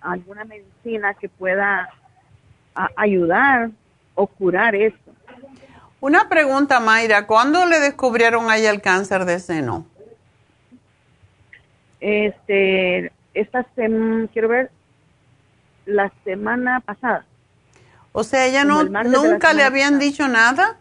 alguna 0.01 0.45
medicina 0.45 1.15
que 1.15 1.29
pueda 1.29 1.89
ayudar 2.97 3.71
o 4.15 4.27
curar 4.27 4.75
esto. 4.75 5.13
Una 6.01 6.29
pregunta, 6.29 6.79
Mayra, 6.79 7.27
¿cuándo 7.27 7.65
le 7.65 7.81
descubrieron 7.81 8.51
a 8.51 8.59
ella 8.59 8.71
el 8.71 8.83
cáncer 8.83 9.25
de 9.25 9.39
seno? 9.39 9.87
Este, 12.01 13.11
esta 13.33 13.67
semana, 13.75 14.29
quiero 14.33 14.49
ver, 14.49 14.71
la 15.87 16.13
semana 16.25 16.81
pasada. 16.81 17.25
O 18.19 18.25
sea, 18.25 18.47
ella 18.47 18.65
no 18.65 18.83
nunca 18.83 19.53
le 19.53 19.63
habían 19.63 19.99
dicho 19.99 20.27
nada. 20.27 20.79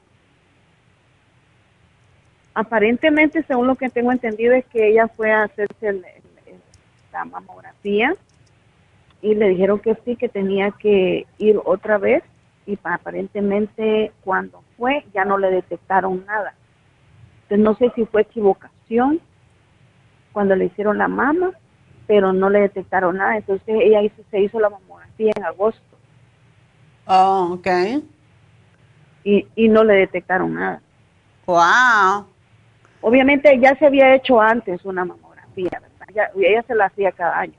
Aparentemente, 2.54 3.44
según 3.44 3.68
lo 3.68 3.76
que 3.76 3.90
tengo 3.90 4.14
entendido, 4.14 4.54
es 4.54 4.64
que 4.68 4.88
ella 4.88 5.10
fue 5.10 5.34
a 5.34 5.44
hacerse 5.44 6.02
la 7.12 7.26
mamografía 7.26 8.16
y 9.22 9.36
le 9.36 9.50
dijeron 9.50 9.80
que 9.80 9.98
sí, 10.06 10.16
que 10.16 10.30
tenía 10.30 10.72
que 10.72 11.28
ir 11.38 11.60
otra 11.66 11.98
vez 11.98 12.24
y 12.66 12.80
aparentemente 12.82 14.14
cuando 14.24 14.64
fue 14.78 15.06
ya 15.14 15.26
no 15.26 15.38
le 15.38 15.52
detectaron 15.52 16.26
nada. 16.26 16.54
Entonces 17.42 17.60
no 17.60 17.76
sé 17.76 17.92
si 17.96 18.06
fue 18.06 18.22
equivocación 18.22 19.20
cuando 20.32 20.56
le 20.56 20.68
hicieron 20.68 20.98
la 20.98 21.10
mama, 21.10 21.52
pero 22.08 22.32
no 22.32 22.50
le 22.50 22.62
detectaron 22.62 23.18
nada. 23.18 23.36
Entonces 23.36 23.76
ella 23.82 24.04
hizo, 24.04 24.24
se 24.32 24.40
hizo 24.40 24.58
la 24.58 24.70
mamografía 24.70 25.34
en 25.36 25.44
agosto. 25.44 25.95
Oh, 27.08 27.54
ok. 27.54 27.68
Y, 29.24 29.48
y 29.56 29.68
no 29.68 29.84
le 29.84 29.96
detectaron 29.96 30.54
nada. 30.54 30.82
Wow. 31.46 32.28
Obviamente 33.02 33.60
ya 33.60 33.76
se 33.76 33.86
había 33.86 34.16
hecho 34.16 34.42
antes 34.42 34.84
una 34.84 35.06
mamografía, 35.06 35.70
¿verdad? 35.72 36.32
ella 36.36 36.64
se 36.64 36.76
la 36.76 36.86
hacía 36.86 37.12
cada 37.12 37.40
año, 37.40 37.54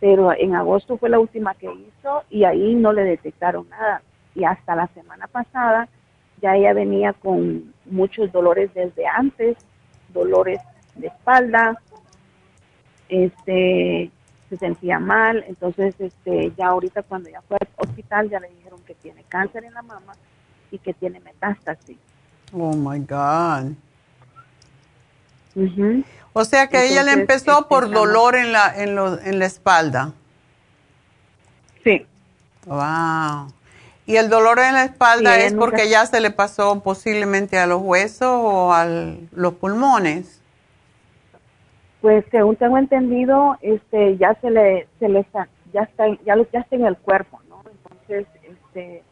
pero 0.00 0.32
en 0.32 0.54
agosto 0.54 0.96
fue 0.96 1.10
la 1.10 1.18
última 1.18 1.54
que 1.54 1.66
hizo 1.66 2.22
y 2.30 2.44
ahí 2.44 2.74
no 2.74 2.92
le 2.92 3.02
detectaron 3.02 3.68
nada. 3.68 4.02
Y 4.34 4.44
hasta 4.44 4.76
la 4.76 4.86
semana 4.88 5.26
pasada 5.26 5.88
ya 6.40 6.56
ella 6.56 6.72
venía 6.72 7.12
con 7.12 7.74
muchos 7.86 8.30
dolores 8.32 8.72
desde 8.74 9.06
antes, 9.06 9.56
dolores 10.12 10.60
de 10.94 11.08
espalda, 11.08 11.76
este, 13.08 14.10
se 14.48 14.56
sentía 14.56 14.98
mal, 14.98 15.44
entonces 15.46 15.94
este, 15.98 16.52
ya 16.56 16.68
ahorita 16.68 17.02
cuando 17.02 17.28
ya 17.28 17.42
fue 17.42 17.58
al 17.60 17.68
hospital 17.76 18.30
ya 18.30 18.40
le 18.40 18.48
dijeron 18.48 18.80
que 18.86 18.94
tiene 18.94 19.24
cáncer 19.28 19.64
en 19.64 19.74
la 19.74 19.82
mama 19.82 20.14
y 20.70 20.78
que 20.78 20.94
tiene 20.94 21.20
metástasis. 21.20 21.98
Oh 22.52 22.72
my 22.72 22.98
God. 23.00 23.72
O 26.32 26.44
sea 26.44 26.68
que 26.68 26.86
ella 26.86 27.02
le 27.02 27.12
empezó 27.12 27.68
por 27.68 27.84
este, 27.84 27.96
dolor 27.96 28.36
en 28.36 28.52
la, 28.52 28.72
en, 28.76 28.94
lo, 28.94 29.20
en 29.20 29.38
la 29.38 29.46
espalda. 29.46 30.12
Sí. 31.82 32.06
Wow. 32.66 33.52
¿Y 34.06 34.16
el 34.16 34.30
dolor 34.30 34.58
en 34.58 34.74
la 34.74 34.84
espalda 34.84 35.38
es 35.38 35.52
porque 35.52 35.90
ya 35.90 36.06
se 36.06 36.20
le 36.20 36.30
pasó 36.30 36.80
posiblemente 36.80 37.58
a 37.58 37.66
los 37.66 37.82
huesos 37.82 38.28
o 38.30 38.72
a 38.72 38.86
los 38.86 39.54
pulmones? 39.54 40.37
Pues 42.00 42.24
según 42.30 42.56
tengo 42.56 42.78
entendido, 42.78 43.56
este 43.60 44.16
ya 44.16 44.34
se 44.40 44.50
le 44.50 44.86
se 44.98 45.08
le 45.08 45.20
está 45.20 45.48
ya 45.72 45.82
está 45.82 46.06
ya, 46.24 46.36
ya 46.52 46.60
está 46.60 46.76
en 46.76 46.86
el 46.86 46.96
cuerpo, 46.96 47.40
¿no? 47.48 47.62
Entonces, 47.70 48.26
este 48.44 49.02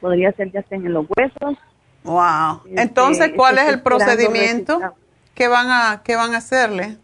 podría 0.00 0.32
ser 0.32 0.50
ya 0.50 0.60
está 0.60 0.76
en 0.76 0.92
los 0.92 1.06
huesos. 1.16 1.58
Wow. 2.04 2.62
Este, 2.66 2.82
Entonces, 2.82 3.32
¿cuál 3.36 3.58
es 3.58 3.68
el 3.68 3.82
procedimiento? 3.82 4.80
¿Qué 5.34 5.48
van 5.48 5.68
a, 5.70 6.02
qué 6.04 6.16
van 6.16 6.34
a 6.34 6.38
hacerle? 6.38 6.96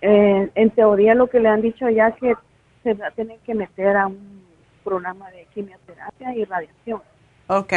Eh, 0.00 0.50
en 0.54 0.70
teoría 0.70 1.14
lo 1.14 1.28
que 1.28 1.40
le 1.40 1.48
han 1.48 1.62
dicho 1.62 1.88
ya 1.88 2.12
que 2.12 2.34
se 2.82 2.94
va 2.94 3.08
a 3.08 3.10
tener 3.10 3.38
que 3.40 3.54
meter 3.54 3.96
a 3.96 4.06
un 4.06 4.42
programa 4.82 5.30
de 5.30 5.46
quimioterapia 5.54 6.34
y 6.34 6.44
radiación. 6.44 7.02
Ok. 7.46 7.72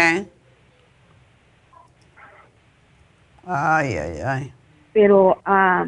Ay, 3.46 3.98
ay, 3.98 4.20
ay. 4.26 4.54
Pero, 4.96 5.42
ah, 5.44 5.88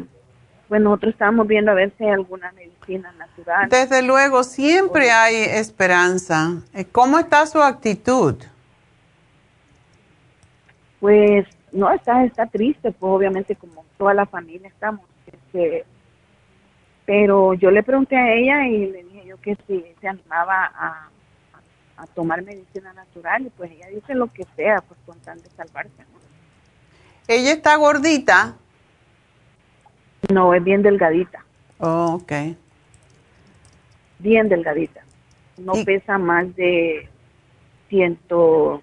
bueno, 0.68 0.90
nosotros 0.90 1.14
estamos 1.14 1.46
viendo 1.46 1.70
a 1.70 1.74
ver 1.74 1.90
si 1.96 2.04
hay 2.04 2.10
alguna 2.10 2.52
medicina 2.52 3.10
natural. 3.12 3.70
Desde 3.70 4.02
luego, 4.02 4.44
siempre 4.44 5.10
hay 5.10 5.34
esperanza. 5.34 6.60
Eh, 6.74 6.84
¿Cómo 6.84 7.18
está 7.18 7.46
su 7.46 7.62
actitud? 7.62 8.34
Pues 11.00 11.46
no, 11.72 11.90
está, 11.90 12.22
está 12.22 12.44
triste, 12.48 12.92
pues 12.92 13.10
obviamente 13.10 13.56
como 13.56 13.82
toda 13.96 14.12
la 14.12 14.26
familia 14.26 14.68
estamos. 14.68 15.06
Este, 15.26 15.86
pero 17.06 17.54
yo 17.54 17.70
le 17.70 17.82
pregunté 17.82 18.14
a 18.14 18.34
ella 18.34 18.66
y 18.66 18.92
le 18.92 19.04
dije 19.04 19.26
yo 19.26 19.40
que 19.40 19.56
si 19.66 19.86
se 20.02 20.06
animaba 20.06 20.66
a, 20.66 21.08
a, 21.96 22.06
tomar 22.08 22.42
medicina 22.42 22.92
natural 22.92 23.46
y 23.46 23.50
pues 23.56 23.70
ella 23.70 23.86
dice 23.86 24.14
lo 24.14 24.26
que 24.30 24.44
sea, 24.54 24.82
pues 24.86 25.00
con 25.06 25.18
tal 25.20 25.42
de 25.42 25.48
salvarse. 25.56 26.04
¿Ella 27.26 27.52
está 27.52 27.76
gordita? 27.76 28.56
No, 30.32 30.52
es 30.54 30.62
bien 30.62 30.82
delgadita. 30.82 31.44
Oh, 31.78 32.20
ok. 32.20 32.32
Bien 34.18 34.48
delgadita. 34.48 35.02
No 35.56 35.72
pesa 35.84 36.18
más 36.18 36.54
de 36.56 37.08
ciento, 37.88 38.82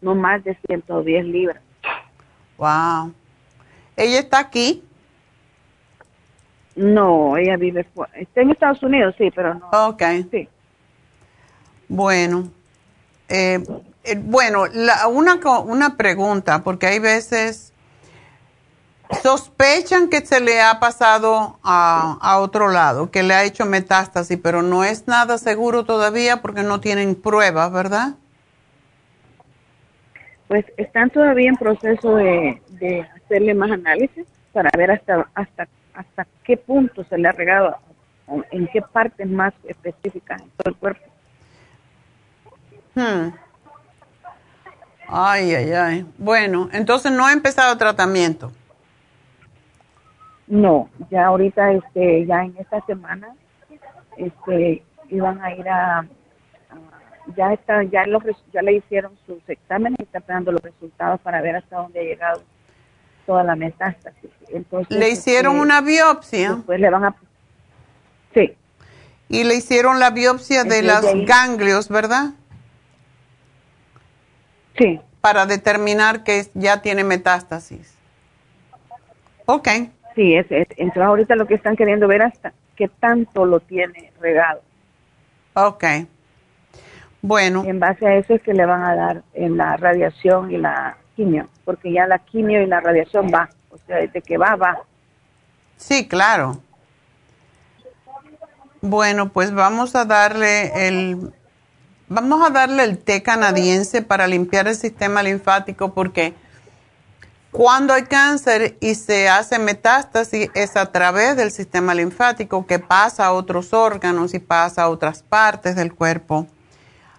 no 0.00 0.14
más 0.14 0.42
de 0.44 0.56
110 0.66 1.24
libras. 1.26 1.62
Wow. 2.56 3.12
¿Ella 3.96 4.18
está 4.20 4.40
aquí? 4.40 4.82
No, 6.76 7.36
ella 7.36 7.56
vive 7.56 7.86
Está 8.14 8.40
en 8.40 8.50
Estados 8.50 8.82
Unidos, 8.82 9.14
sí, 9.18 9.30
pero 9.34 9.54
no. 9.54 9.68
Ok. 9.88 10.02
Sí. 10.30 10.48
Bueno, 11.88 12.50
eh, 13.28 13.58
eh, 14.04 14.16
bueno, 14.16 14.66
la, 14.66 15.08
una, 15.08 15.40
una 15.62 15.96
pregunta, 15.96 16.62
porque 16.62 16.86
hay 16.86 16.98
veces 16.98 17.67
sospechan 19.22 20.08
que 20.08 20.24
se 20.24 20.40
le 20.40 20.60
ha 20.60 20.80
pasado 20.80 21.58
a, 21.62 22.18
a, 22.20 22.38
otro 22.38 22.68
lado, 22.68 23.10
que 23.10 23.22
le 23.22 23.34
ha 23.34 23.44
hecho 23.44 23.64
metástasis, 23.66 24.38
pero 24.42 24.62
no 24.62 24.84
es 24.84 25.06
nada 25.06 25.38
seguro 25.38 25.84
todavía 25.84 26.42
porque 26.42 26.62
no 26.62 26.80
tienen 26.80 27.14
pruebas, 27.14 27.72
¿verdad? 27.72 28.14
pues 30.48 30.64
están 30.78 31.10
todavía 31.10 31.50
en 31.50 31.56
proceso 31.56 32.16
de, 32.16 32.60
hacerle 33.16 33.54
más 33.54 33.70
análisis 33.70 34.26
para 34.52 34.70
ver 34.76 34.90
hasta 34.90 35.28
hasta 35.34 35.68
hasta 35.92 36.26
qué 36.42 36.56
punto 36.56 37.04
se 37.04 37.18
le 37.18 37.28
ha 37.28 37.32
regado, 37.32 37.76
en 38.50 38.66
qué 38.68 38.80
partes 38.80 39.28
más 39.28 39.52
específicas 39.64 40.40
en 40.40 40.48
todo 40.50 40.70
el 40.70 40.76
cuerpo. 40.76 41.04
Hmm. 42.94 43.30
Ay, 45.08 45.54
ay, 45.54 45.72
ay. 45.72 46.06
Bueno, 46.18 46.68
entonces 46.72 47.10
no 47.12 47.26
ha 47.26 47.32
empezado 47.32 47.76
tratamiento. 47.76 48.52
No, 50.48 50.88
ya 51.10 51.26
ahorita, 51.26 51.72
este, 51.72 52.26
ya 52.26 52.42
en 52.42 52.56
esta 52.58 52.80
semana, 52.86 53.34
este, 54.16 54.82
iban 55.10 55.42
a 55.42 55.54
ir 55.54 55.68
a 55.68 56.06
ya 57.36 57.52
está, 57.52 57.82
ya, 57.84 58.06
los, 58.06 58.22
ya 58.52 58.62
le 58.62 58.74
hicieron 58.74 59.12
sus 59.26 59.46
exámenes 59.48 59.98
y 60.00 60.02
está 60.04 60.18
esperando 60.18 60.52
los 60.52 60.62
resultados 60.62 61.20
para 61.20 61.40
ver 61.42 61.56
hasta 61.56 61.76
dónde 61.76 62.00
ha 62.00 62.02
llegado 62.02 62.42
toda 63.26 63.44
la 63.44 63.56
metástasis. 63.56 64.30
Entonces, 64.48 64.96
¿Le 64.96 65.10
hicieron 65.10 65.56
este, 65.56 65.62
una 65.62 65.80
biopsia? 65.80 66.62
Pues 66.64 66.80
le 66.80 66.90
van 66.90 67.04
a... 67.04 67.16
Sí. 68.34 68.56
Y 69.28 69.44
le 69.44 69.56
hicieron 69.56 70.00
la 70.00 70.10
biopsia 70.10 70.64
de 70.64 70.82
los 70.82 71.04
ganglios, 71.26 71.88
¿verdad? 71.88 72.30
Sí. 74.78 75.00
Para 75.20 75.44
determinar 75.44 76.24
que 76.24 76.46
ya 76.54 76.80
tiene 76.80 77.04
metástasis. 77.04 77.94
Ok. 79.44 79.68
Sí, 80.18 80.34
es, 80.34 80.46
entonces 80.50 81.00
ahorita 81.00 81.36
lo 81.36 81.46
que 81.46 81.54
están 81.54 81.76
queriendo 81.76 82.08
ver 82.08 82.22
hasta 82.22 82.52
qué 82.74 82.88
tanto 82.88 83.46
lo 83.46 83.60
tiene 83.60 84.10
regado. 84.20 84.60
Ok. 85.54 85.84
Bueno. 87.22 87.62
En 87.64 87.78
base 87.78 88.04
a 88.04 88.16
eso 88.16 88.34
es 88.34 88.42
que 88.42 88.52
le 88.52 88.66
van 88.66 88.82
a 88.82 88.96
dar 88.96 89.22
en 89.32 89.56
la 89.56 89.76
radiación 89.76 90.50
y 90.50 90.56
la 90.56 90.96
quimio, 91.14 91.46
porque 91.64 91.92
ya 91.92 92.08
la 92.08 92.18
quimio 92.18 92.60
y 92.60 92.66
la 92.66 92.80
radiación 92.80 93.30
va, 93.32 93.48
o 93.70 93.78
sea, 93.86 93.98
desde 93.98 94.20
que 94.20 94.36
va, 94.36 94.56
va. 94.56 94.80
Sí, 95.76 96.08
claro. 96.08 96.60
Bueno, 98.80 99.28
pues 99.28 99.54
vamos 99.54 99.94
a 99.94 100.04
darle 100.04 100.88
el 100.88 101.32
vamos 102.08 102.44
a 102.44 102.50
darle 102.50 102.82
el 102.82 102.98
té 102.98 103.22
canadiense 103.22 104.02
para 104.02 104.26
limpiar 104.26 104.66
el 104.66 104.74
sistema 104.74 105.22
linfático 105.22 105.94
porque 105.94 106.34
cuando 107.50 107.94
hay 107.94 108.04
cáncer 108.04 108.76
y 108.80 108.94
se 108.94 109.28
hace 109.28 109.58
metástasis 109.58 110.50
es 110.54 110.76
a 110.76 110.92
través 110.92 111.36
del 111.36 111.50
sistema 111.50 111.94
linfático 111.94 112.66
que 112.66 112.78
pasa 112.78 113.26
a 113.26 113.32
otros 113.32 113.72
órganos 113.72 114.34
y 114.34 114.38
pasa 114.38 114.82
a 114.82 114.88
otras 114.88 115.22
partes 115.22 115.76
del 115.76 115.94
cuerpo. 115.94 116.46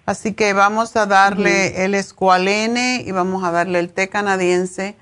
Así 0.06 0.34
que 0.34 0.54
vamos 0.54 0.96
a 0.96 1.06
darle 1.06 1.86
el 1.86 1.94
escualene 1.94 3.04
y 3.06 3.12
vamos 3.12 3.44
a 3.44 3.52
darle 3.52 3.80
el 3.80 3.92
té 3.92 4.10
canadiense 4.10 4.96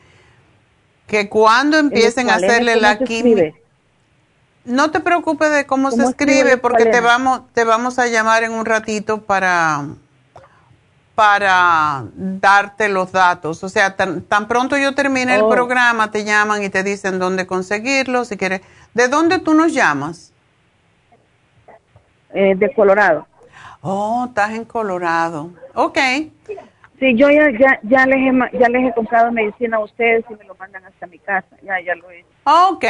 que 1.07 1.29
cuando 1.29 1.77
empiecen 1.77 2.29
a 2.29 2.35
hacerle 2.35 2.75
la 2.75 2.99
quimio 2.99 3.53
no 4.67 4.91
te 4.91 4.99
preocupes 4.99 5.49
de 5.51 5.65
cómo, 5.65 5.91
se 5.91 6.03
escribe 6.03 6.57
porque 6.57 6.85
te 6.85 6.99
vamos, 6.99 7.41
te 7.53 7.63
vamos 7.63 7.99
a 7.99 8.07
llamar 8.07 8.43
en 8.43 8.51
un 8.51 8.65
ratito 8.65 9.21
para, 9.21 9.85
para 11.17 12.03
darte 12.13 12.89
los 12.89 13.11
datos. 13.11 13.63
O 13.63 13.69
sea, 13.69 13.95
tan, 13.95 14.47
pronto 14.47 14.77
yo 14.77 14.93
termine 14.93 15.33
el 15.33 15.41
oh. 15.41 15.49
programa, 15.49 16.11
te 16.11 16.23
llaman 16.23 16.61
y 16.61 16.69
te 16.69 16.83
dicen 16.83 17.17
dónde 17.17 17.47
conseguirlo, 17.47 18.23
si 18.23 18.37
quieres. 18.37 18.61
¿De 18.93 19.07
dónde 19.07 19.39
tú 19.39 19.55
nos 19.55 19.73
llamas? 19.73 20.31
Eh, 22.35 22.53
de 22.55 22.71
Colorado. 22.71 23.25
Oh, 23.81 24.25
estás 24.27 24.51
en 24.51 24.65
Colorado. 24.65 25.49
Ok. 25.73 25.97
Sí, 26.99 27.15
yo 27.15 27.31
ya, 27.31 27.49
ya, 27.49 27.79
ya, 27.81 28.05
les 28.05 28.17
he, 28.17 28.59
ya 28.59 28.69
les 28.69 28.87
he 28.87 28.93
comprado 28.93 29.31
medicina 29.31 29.77
a 29.77 29.79
ustedes 29.79 30.23
y 30.29 30.35
me 30.35 30.45
lo 30.45 30.53
mandan 30.53 30.85
hasta 30.85 31.07
mi 31.07 31.17
casa. 31.17 31.47
Ya, 31.63 31.81
ya 31.83 31.95
lo 31.95 32.11
he 32.11 32.19
hecho. 32.19 32.27
Ok. 32.43 32.85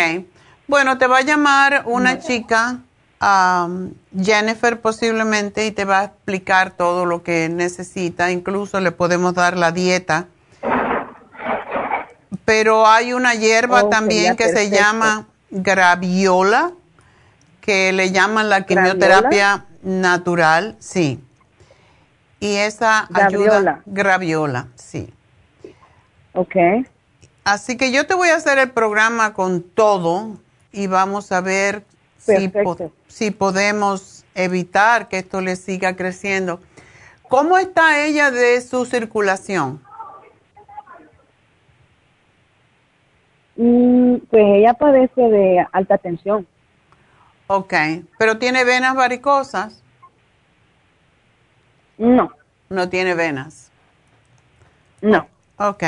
Bueno, 0.68 0.98
te 0.98 1.08
va 1.08 1.20
a 1.20 1.22
llamar 1.22 1.84
una 1.86 2.20
chica, 2.20 2.80
Jennifer 3.20 4.80
posiblemente, 4.80 5.66
y 5.66 5.72
te 5.72 5.86
va 5.86 6.00
a 6.00 6.04
explicar 6.06 6.72
todo 6.72 7.06
lo 7.06 7.24
que 7.24 7.50
necesita. 7.50 8.32
Incluso 8.32 8.80
le 8.80 8.92
podemos 8.92 9.34
dar 9.34 9.58
la 9.58 9.72
dieta. 9.72 10.28
Pero 12.46 12.88
hay 12.88 13.14
una 13.14 13.34
hierba 13.34 13.90
también 13.90 14.36
que 14.36 14.50
se 14.50 14.70
llama 14.70 15.28
graviola, 15.50 16.72
que 17.62 17.92
le 17.92 18.12
llaman 18.12 18.50
la 18.50 18.66
quimioterapia 18.66 19.66
natural, 19.82 20.76
sí. 20.80 21.20
Y 22.40 22.56
esa 22.56 23.08
ayuda, 23.14 23.82
graviola, 23.86 24.68
sí. 24.76 25.12
Ok. 26.34 26.56
Así 27.44 27.78
que 27.78 27.92
yo 27.92 28.06
te 28.06 28.14
voy 28.14 28.30
a 28.30 28.36
hacer 28.36 28.60
el 28.60 28.70
programa 28.72 29.34
con 29.34 29.64
todo 29.64 30.38
y 30.72 30.88
vamos 30.88 31.32
a 31.32 31.42
ver 31.42 31.84
si, 33.08 33.32
podemos 33.32 34.26
evitar 34.36 35.08
que 35.08 35.20
esto 35.20 35.42
le 35.42 35.56
siga 35.56 35.96
creciendo. 35.96 36.60
¿Cómo 37.30 37.58
está 37.58 38.06
ella 38.06 38.32
de 38.32 38.62
su 38.62 38.86
circulación? 38.86 39.82
Mm, 43.58 44.18
pues 44.30 44.44
ella 44.46 44.74
padece 44.74 45.22
de 45.22 45.68
alta 45.72 45.98
tensión. 45.98 46.48
Ok, 47.48 47.74
pero 48.20 48.38
¿tiene 48.38 48.64
venas 48.64 48.96
varicosas? 48.96 49.82
No. 51.98 52.32
No 52.70 52.90
tiene 52.90 53.16
venas. 53.16 53.72
No. 55.02 55.28
Ok. 55.58 55.84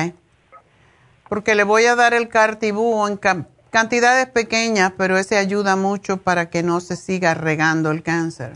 Porque 1.27 1.53
le 1.55 1.63
voy 1.63 1.85
a 1.85 1.95
dar 1.95 2.13
el 2.13 2.29
cartibú 2.29 3.05
en 3.05 3.17
Cantidades 3.69 4.27
pequeñas, 4.27 4.93
pero 4.97 5.17
ese 5.17 5.37
ayuda 5.37 5.75
mucho 5.75 6.17
para 6.17 6.49
que 6.49 6.63
no 6.63 6.79
se 6.79 6.95
siga 6.95 7.35
regando 7.35 7.91
el 7.91 8.01
cáncer. 8.01 8.53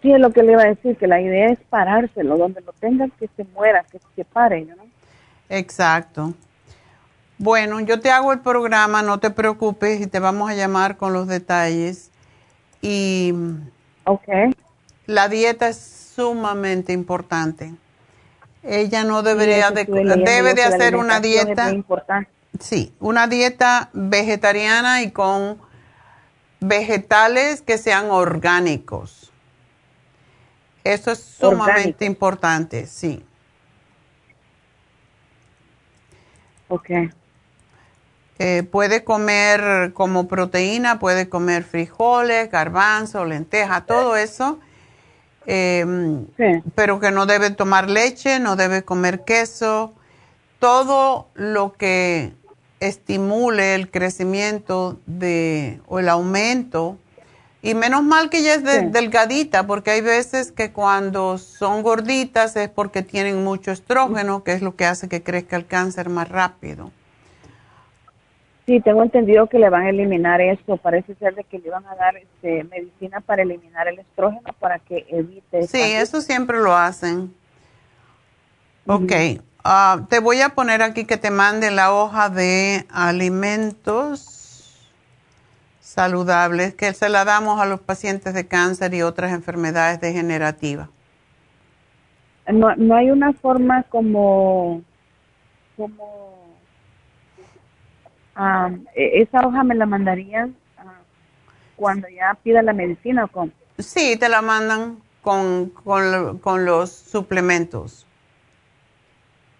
Sí, 0.00 0.12
es 0.12 0.18
lo 0.18 0.32
que 0.32 0.42
le 0.42 0.52
iba 0.52 0.62
a 0.62 0.66
decir, 0.66 0.96
que 0.96 1.06
la 1.06 1.20
idea 1.20 1.46
es 1.46 1.60
parárselo, 1.70 2.36
donde 2.36 2.60
lo 2.62 2.72
tengan 2.72 3.10
que 3.20 3.28
se 3.36 3.44
muera, 3.54 3.84
que 3.90 4.00
se 4.16 4.24
pare, 4.24 4.64
¿no? 4.64 4.74
Exacto. 5.48 6.34
Bueno, 7.38 7.78
yo 7.80 8.00
te 8.00 8.10
hago 8.10 8.32
el 8.32 8.40
programa, 8.40 9.02
no 9.02 9.20
te 9.20 9.30
preocupes 9.30 10.00
y 10.00 10.08
te 10.08 10.18
vamos 10.18 10.50
a 10.50 10.54
llamar 10.54 10.96
con 10.96 11.12
los 11.12 11.28
detalles. 11.28 12.10
Y 12.80 13.32
okay. 14.04 14.50
la 15.06 15.28
dieta 15.28 15.68
es 15.68 15.76
sumamente 16.16 16.92
importante. 16.92 17.72
Ella 18.64 19.04
no 19.04 19.22
debería 19.22 19.70
de, 19.70 19.84
debe 19.84 20.54
de 20.54 20.64
hacer 20.64 20.96
una 20.96 21.20
dieta. 21.20 21.70
importante 21.70 22.30
Sí, 22.60 22.94
una 23.00 23.26
dieta 23.26 23.90
vegetariana 23.92 25.02
y 25.02 25.10
con 25.10 25.58
vegetales 26.60 27.62
que 27.62 27.78
sean 27.78 28.10
orgánicos. 28.10 29.32
Eso 30.84 31.12
es 31.12 31.18
sumamente 31.20 32.04
importante, 32.04 32.86
sí. 32.86 33.24
Ok. 36.68 36.90
Eh, 38.38 38.62
puede 38.64 39.04
comer 39.04 39.92
como 39.92 40.26
proteína, 40.26 40.98
puede 40.98 41.28
comer 41.28 41.62
frijoles, 41.64 42.50
garbanzo, 42.50 43.24
lenteja, 43.24 43.86
todo 43.86 44.16
eso. 44.16 44.58
Em, 45.46 46.26
pero 46.74 46.98
que 46.98 47.10
no 47.10 47.26
debe 47.26 47.50
tomar 47.50 47.88
leche, 47.88 48.40
no 48.40 48.56
debe 48.56 48.82
comer 48.84 49.24
queso. 49.24 49.94
Todo 50.58 51.28
lo 51.34 51.72
que 51.74 52.32
estimule 52.86 53.74
el 53.74 53.90
crecimiento 53.90 54.98
de, 55.06 55.80
o 55.86 55.98
el 55.98 56.08
aumento. 56.08 56.98
Y 57.62 57.74
menos 57.74 58.02
mal 58.02 58.28
que 58.28 58.38
ella 58.38 58.54
es 58.54 58.92
delgadita, 58.92 59.66
porque 59.68 59.92
hay 59.92 60.00
veces 60.00 60.50
que 60.50 60.72
cuando 60.72 61.38
son 61.38 61.82
gorditas 61.82 62.56
es 62.56 62.68
porque 62.68 63.02
tienen 63.02 63.44
mucho 63.44 63.70
estrógeno, 63.70 64.42
que 64.42 64.52
es 64.52 64.62
lo 64.62 64.74
que 64.74 64.84
hace 64.84 65.08
que 65.08 65.22
crezca 65.22 65.56
el 65.56 65.66
cáncer 65.66 66.08
más 66.08 66.28
rápido. 66.28 66.90
Sí, 68.66 68.80
tengo 68.80 69.02
entendido 69.02 69.48
que 69.48 69.58
le 69.58 69.68
van 69.70 69.82
a 69.82 69.90
eliminar 69.90 70.40
eso. 70.40 70.76
Parece 70.76 71.14
ser 71.16 71.36
de 71.36 71.44
que 71.44 71.60
le 71.60 71.70
van 71.70 71.86
a 71.86 71.94
dar 71.94 72.16
este, 72.16 72.64
medicina 72.64 73.20
para 73.20 73.42
eliminar 73.42 73.86
el 73.86 74.00
estrógeno 74.00 74.52
para 74.58 74.80
que 74.80 75.06
evite. 75.08 75.66
Sí, 75.68 75.80
eso 75.80 76.20
siempre 76.20 76.58
lo 76.58 76.74
hacen. 76.74 77.32
Ok. 78.86 79.12
Ah, 79.64 80.06
te 80.08 80.18
voy 80.18 80.40
a 80.40 80.50
poner 80.50 80.82
aquí 80.82 81.04
que 81.04 81.16
te 81.16 81.30
mande 81.30 81.70
la 81.70 81.92
hoja 81.94 82.28
de 82.28 82.84
alimentos 82.90 84.32
saludables 85.80 86.74
que 86.74 86.92
se 86.94 87.08
la 87.08 87.24
damos 87.24 87.60
a 87.60 87.66
los 87.66 87.80
pacientes 87.80 88.34
de 88.34 88.48
cáncer 88.48 88.94
y 88.94 89.02
otras 89.02 89.32
enfermedades 89.32 90.00
degenerativas. 90.00 90.88
No, 92.50 92.74
no 92.74 92.96
hay 92.96 93.12
una 93.12 93.32
forma 93.34 93.84
como, 93.84 94.82
como 95.76 96.56
e, 98.96 99.22
esa 99.22 99.46
hoja 99.46 99.62
me 99.62 99.76
la 99.76 99.86
mandarían 99.86 100.56
ah, 100.78 100.98
cuando 101.76 102.08
ya 102.08 102.36
pida 102.42 102.62
la 102.62 102.72
medicina 102.72 103.24
o 103.24 103.28
con. 103.28 103.52
Sí, 103.78 104.16
te 104.16 104.28
la 104.28 104.42
mandan 104.42 104.98
con, 105.20 105.70
con, 105.70 106.38
con 106.38 106.64
los 106.64 106.90
suplementos. 106.90 108.06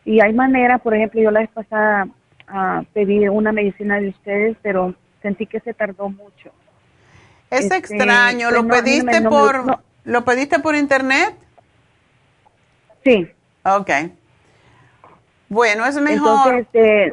Y 0.05 0.21
hay 0.21 0.33
maneras, 0.33 0.81
por 0.81 0.95
ejemplo, 0.95 1.21
yo 1.21 1.31
la 1.31 1.41
vez 1.41 1.51
pasada 1.51 2.07
uh, 2.49 2.85
pedí 2.93 3.29
una 3.29 3.53
medicina 3.53 4.01
de 4.01 4.09
ustedes, 4.09 4.57
pero 4.63 4.95
sentí 5.23 5.47
que 5.47 5.61
se 5.61 5.75
tardó 5.75 6.09
mucho. 6.09 6.51
Es 7.51 7.65
este, 7.65 7.77
extraño, 7.77 8.51
¿lo 8.51 8.67
pediste 8.67 9.23
por 9.23 9.79
lo 10.05 10.25
pediste 10.25 10.59
por 10.59 10.75
internet? 10.75 11.35
Sí. 13.05 13.29
Ok. 13.65 13.91
Bueno, 15.49 15.87
es 15.87 16.01
mejor. 16.01 16.55
Este, 16.55 17.13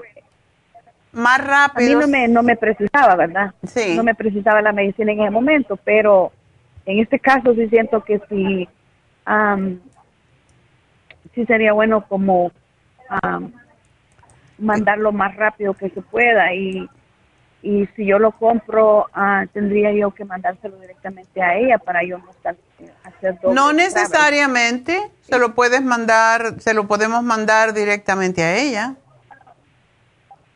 más 1.12 1.46
rápido. 1.46 2.00
A 2.00 2.02
mí 2.02 2.06
no 2.06 2.08
me, 2.08 2.28
no 2.28 2.44
me 2.44 2.56
precisaba, 2.56 3.16
¿verdad? 3.16 3.54
Sí. 3.64 3.96
No 3.96 4.04
me 4.04 4.16
precisaba 4.16 4.62
la 4.62 4.72
medicina 4.72 5.12
en 5.12 5.22
ese 5.22 5.30
momento, 5.30 5.78
pero 5.78 6.32
en 6.86 7.00
este 7.00 7.20
caso 7.20 7.54
sí 7.54 7.68
siento 7.70 8.04
que 8.04 8.20
sí, 8.30 8.68
sí 11.36 11.46
sería 11.46 11.74
bueno 11.74 12.08
como 12.08 12.52
mandarlo 14.58 15.12
más 15.12 15.36
rápido 15.36 15.74
que 15.74 15.90
se 15.90 16.02
pueda 16.02 16.54
y, 16.54 16.88
y 17.62 17.88
si 17.96 18.06
yo 18.06 18.20
lo 18.20 18.32
compro 18.32 19.08
ah, 19.14 19.46
tendría 19.54 19.92
yo 19.94 20.12
que 20.12 20.26
mandárselo 20.26 20.78
directamente 20.78 21.42
a 21.42 21.58
ella 21.58 21.78
para 21.78 22.04
yo 22.04 22.18
no 22.18 22.30
estar 22.32 22.56
eh, 22.80 22.92
hacer 23.04 23.38
no 23.54 23.74
necesariamente 23.74 25.12
se 25.22 25.40
lo 25.40 25.56
puedes 25.56 25.82
mandar 25.82 26.60
se 26.60 26.74
lo 26.74 26.88
podemos 26.88 27.24
mandar 27.24 27.74
directamente 27.74 28.44
a 28.44 28.58
ella 28.58 28.96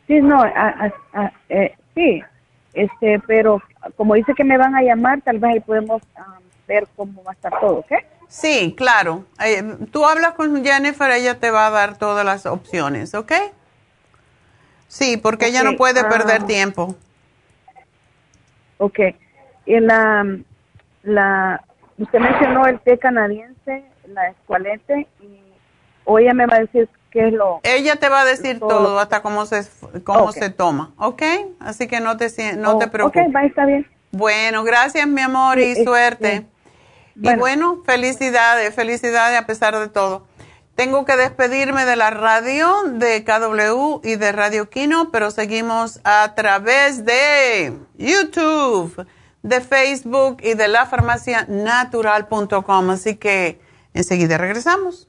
sí 0.06 0.20
no 0.20 0.44
eh, 1.48 1.74
sí 1.94 2.22
este 2.74 3.20
pero 3.26 3.62
como 3.96 4.14
dice 4.14 4.34
que 4.34 4.44
me 4.44 4.58
van 4.58 4.74
a 4.74 4.82
llamar 4.82 5.20
tal 5.22 5.38
vez 5.38 5.54
ahí 5.54 5.60
podemos 5.60 6.02
ver 6.66 6.86
cómo 6.96 7.22
va 7.24 7.32
a 7.32 7.34
estar 7.34 7.58
todo 7.60 7.78
¿ok? 7.78 7.92
Sí, 8.28 8.74
claro. 8.76 9.24
Eh, 9.44 9.62
tú 9.92 10.04
hablas 10.04 10.32
con 10.32 10.64
Jennifer, 10.64 11.10
ella 11.10 11.38
te 11.38 11.50
va 11.50 11.66
a 11.66 11.70
dar 11.70 11.98
todas 11.98 12.24
las 12.24 12.46
opciones, 12.46 13.14
¿ok? 13.14 13.32
Sí, 14.88 15.16
porque 15.16 15.46
ella 15.46 15.62
no 15.62 15.76
puede 15.76 16.04
perder 16.04 16.42
ah. 16.42 16.46
tiempo. 16.46 16.96
Ok. 18.78 18.98
Y 19.66 19.80
la, 19.80 20.24
la, 21.02 21.64
usted 21.98 22.18
mencionó 22.18 22.66
el 22.66 22.80
té 22.80 22.98
canadiense, 22.98 23.84
la 24.06 24.28
escualete, 24.28 25.06
y 25.20 25.40
o 26.04 26.18
ella 26.18 26.34
me 26.34 26.46
va 26.46 26.56
a 26.56 26.60
decir 26.60 26.88
qué 27.10 27.28
es 27.28 27.32
lo... 27.32 27.60
Ella 27.62 27.96
te 27.96 28.08
va 28.08 28.22
a 28.22 28.24
decir 28.24 28.58
todo, 28.60 28.98
hasta 28.98 29.22
cómo 29.22 29.46
se, 29.46 29.62
cómo 30.04 30.32
se 30.32 30.50
toma, 30.50 30.92
¿ok? 30.98 31.22
Así 31.60 31.86
que 31.86 32.00
no 32.00 32.16
te, 32.16 32.28
no 32.56 32.78
te 32.78 32.86
oh, 32.86 32.90
preocupes. 32.90 33.26
Ok, 33.28 33.34
va, 33.34 33.44
está 33.44 33.64
bien. 33.66 33.86
Bueno, 34.12 34.62
gracias 34.64 35.06
mi 35.08 35.22
amor 35.22 35.58
y 35.58 35.74
suerte. 35.82 36.46
Y 37.16 37.34
bueno, 37.36 37.82
felicidades, 37.84 38.74
felicidades 38.74 39.38
a 39.38 39.46
pesar 39.46 39.78
de 39.78 39.88
todo. 39.88 40.26
Tengo 40.74 41.04
que 41.04 41.16
despedirme 41.16 41.84
de 41.84 41.94
la 41.94 42.10
radio 42.10 42.74
de 42.86 43.24
KW 43.24 44.00
y 44.02 44.16
de 44.16 44.32
Radio 44.32 44.68
Kino, 44.68 45.10
pero 45.12 45.30
seguimos 45.30 46.00
a 46.02 46.34
través 46.34 47.04
de 47.04 47.72
YouTube, 47.96 49.06
de 49.42 49.60
Facebook 49.60 50.38
y 50.42 50.54
de 50.54 50.66
la 50.66 50.90
natural.com. 51.46 52.90
Así 52.90 53.14
que 53.14 53.60
enseguida 53.92 54.36
regresamos. 54.36 55.08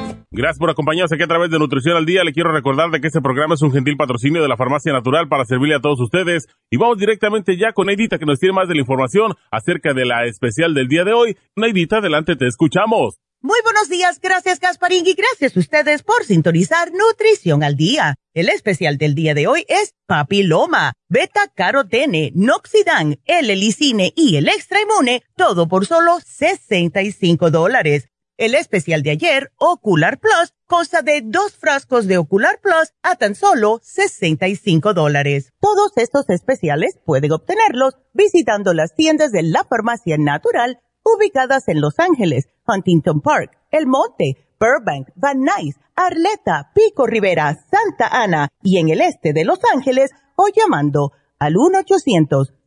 Gracias 0.33 0.59
por 0.59 0.69
acompañarnos 0.69 1.11
aquí 1.11 1.23
a 1.23 1.27
través 1.27 1.51
de 1.51 1.59
Nutrición 1.59 1.97
al 1.97 2.05
Día. 2.05 2.23
Le 2.23 2.31
quiero 2.31 2.53
recordar 2.53 2.89
de 2.89 3.01
que 3.01 3.07
este 3.07 3.19
programa 3.19 3.55
es 3.55 3.61
un 3.63 3.73
gentil 3.73 3.97
patrocinio 3.97 4.41
de 4.41 4.47
la 4.47 4.55
Farmacia 4.55 4.93
Natural 4.93 5.27
para 5.27 5.43
servirle 5.43 5.75
a 5.75 5.81
todos 5.81 5.99
ustedes. 5.99 6.47
Y 6.69 6.77
vamos 6.77 6.97
directamente 6.97 7.57
ya 7.57 7.73
con 7.73 7.87
Neidita 7.87 8.17
que 8.17 8.25
nos 8.25 8.39
tiene 8.39 8.53
más 8.53 8.69
de 8.69 8.75
la 8.75 8.79
información 8.79 9.35
acerca 9.51 9.93
de 9.93 10.05
la 10.05 10.25
especial 10.27 10.73
del 10.73 10.87
día 10.87 11.03
de 11.03 11.11
hoy. 11.11 11.37
Neidita, 11.57 11.97
adelante, 11.97 12.37
te 12.37 12.47
escuchamos. 12.47 13.19
Muy 13.41 13.59
buenos 13.63 13.89
días, 13.89 14.21
gracias 14.21 14.59
Gasparín 14.59 15.05
y 15.05 15.15
gracias 15.15 15.57
a 15.57 15.59
ustedes 15.59 16.03
por 16.03 16.23
sintonizar 16.23 16.91
Nutrición 16.93 17.63
al 17.63 17.75
Día. 17.75 18.15
El 18.33 18.47
especial 18.47 18.97
del 18.97 19.15
día 19.15 19.33
de 19.33 19.47
hoy 19.47 19.65
es 19.67 19.95
Papiloma, 20.05 20.93
Beta 21.09 21.51
Carotene, 21.53 22.31
Noxidan, 22.35 23.19
el 23.25 23.49
Elicine 23.49 24.13
y 24.15 24.37
el 24.37 24.47
Extra 24.47 24.79
Inmune, 24.81 25.23
todo 25.35 25.67
por 25.67 25.87
solo 25.87 26.19
65 26.23 27.49
dólares. 27.49 28.10
El 28.41 28.55
especial 28.55 29.03
de 29.03 29.11
ayer, 29.11 29.51
Ocular 29.59 30.19
Plus, 30.19 30.55
consta 30.65 31.03
de 31.03 31.21
dos 31.23 31.55
frascos 31.55 32.07
de 32.07 32.17
Ocular 32.17 32.59
Plus 32.59 32.91
a 33.03 33.15
tan 33.15 33.35
solo 33.35 33.79
65 33.83 34.95
dólares. 34.95 35.53
Todos 35.59 35.91
estos 35.97 36.27
especiales 36.27 36.97
pueden 37.05 37.33
obtenerlos 37.33 37.99
visitando 38.13 38.73
las 38.73 38.95
tiendas 38.95 39.31
de 39.31 39.43
la 39.43 39.63
farmacia 39.63 40.17
natural 40.17 40.79
ubicadas 41.03 41.67
en 41.67 41.81
Los 41.81 41.99
Ángeles, 41.99 42.47
Huntington 42.67 43.21
Park, 43.21 43.51
El 43.69 43.85
Monte, 43.85 44.37
Burbank, 44.59 45.09
Van 45.13 45.41
Nuys, 45.41 45.75
Arleta, 45.95 46.71
Pico 46.73 47.05
Rivera, 47.05 47.63
Santa 47.69 48.07
Ana 48.07 48.49
y 48.63 48.79
en 48.79 48.89
el 48.89 49.01
este 49.01 49.33
de 49.33 49.45
Los 49.45 49.59
Ángeles 49.71 50.09
o 50.35 50.47
llamando 50.47 51.11
al 51.37 51.53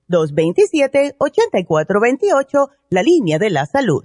1-800-227-8428, 0.08 2.68
la 2.90 3.02
línea 3.02 3.40
de 3.40 3.50
la 3.50 3.66
salud 3.66 4.04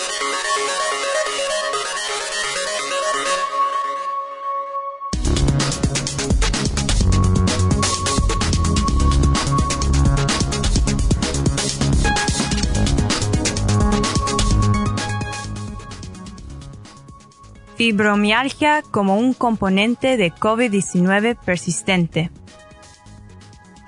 Fibromialgia 17.81 18.83
como 18.91 19.17
un 19.17 19.33
componente 19.33 20.15
de 20.15 20.31
COVID-19 20.31 21.35
persistente. 21.43 22.29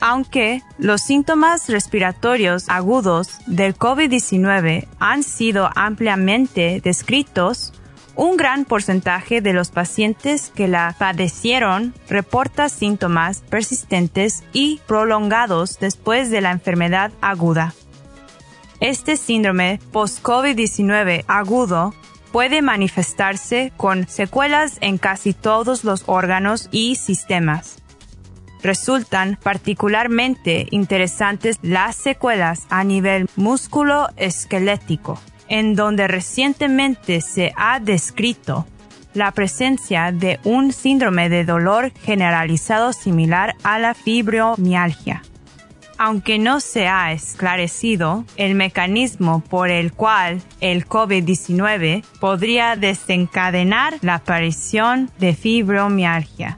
Aunque 0.01 0.63
los 0.79 1.01
síntomas 1.01 1.69
respiratorios 1.69 2.69
agudos 2.69 3.37
del 3.45 3.77
COVID-19 3.77 4.87
han 4.97 5.21
sido 5.21 5.69
ampliamente 5.75 6.81
descritos, 6.83 7.71
un 8.15 8.35
gran 8.35 8.65
porcentaje 8.65 9.41
de 9.41 9.53
los 9.53 9.69
pacientes 9.69 10.51
que 10.55 10.67
la 10.67 10.95
padecieron 10.97 11.93
reporta 12.09 12.69
síntomas 12.69 13.41
persistentes 13.41 14.43
y 14.53 14.81
prolongados 14.87 15.77
después 15.79 16.31
de 16.31 16.41
la 16.41 16.49
enfermedad 16.49 17.11
aguda. 17.21 17.75
Este 18.79 19.17
síndrome 19.17 19.79
post-COVID-19 19.91 21.25
agudo 21.27 21.93
puede 22.33 22.63
manifestarse 22.63 23.71
con 23.77 24.07
secuelas 24.07 24.79
en 24.81 24.97
casi 24.97 25.33
todos 25.33 25.83
los 25.83 26.03
órganos 26.07 26.67
y 26.71 26.95
sistemas. 26.95 27.77
Resultan 28.63 29.37
particularmente 29.41 30.65
interesantes 30.71 31.59
las 31.61 31.95
secuelas 31.95 32.65
a 32.71 32.83
nivel 32.83 33.29
músculo 33.35 34.09
esquelético, 34.17 35.19
en 35.47 35.75
donde 35.75 36.07
recientemente 36.07 37.21
se 37.21 37.53
ha 37.55 37.79
descrito 37.79 38.65
la 39.13 39.31
presencia 39.31 40.11
de 40.11 40.39
un 40.43 40.73
síndrome 40.73 41.29
de 41.29 41.45
dolor 41.45 41.91
generalizado 42.01 42.93
similar 42.93 43.53
a 43.63 43.77
la 43.77 43.93
fibromialgia 43.93 45.21
aunque 45.97 46.39
no 46.39 46.59
se 46.59 46.87
ha 46.87 47.11
esclarecido 47.11 48.25
el 48.35 48.55
mecanismo 48.55 49.41
por 49.49 49.69
el 49.69 49.93
cual 49.93 50.41
el 50.61 50.87
COVID-19 50.87 52.03
podría 52.19 52.75
desencadenar 52.75 53.97
la 54.01 54.15
aparición 54.15 55.09
de 55.19 55.33
fibromialgia. 55.33 56.57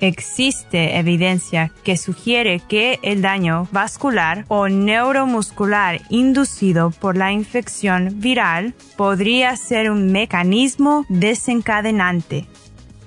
Existe 0.00 0.96
evidencia 0.96 1.72
que 1.82 1.96
sugiere 1.96 2.60
que 2.60 3.00
el 3.02 3.20
daño 3.20 3.66
vascular 3.72 4.44
o 4.46 4.68
neuromuscular 4.68 6.00
inducido 6.08 6.90
por 6.90 7.16
la 7.16 7.32
infección 7.32 8.20
viral 8.20 8.74
podría 8.96 9.56
ser 9.56 9.90
un 9.90 10.12
mecanismo 10.12 11.04
desencadenante. 11.08 12.46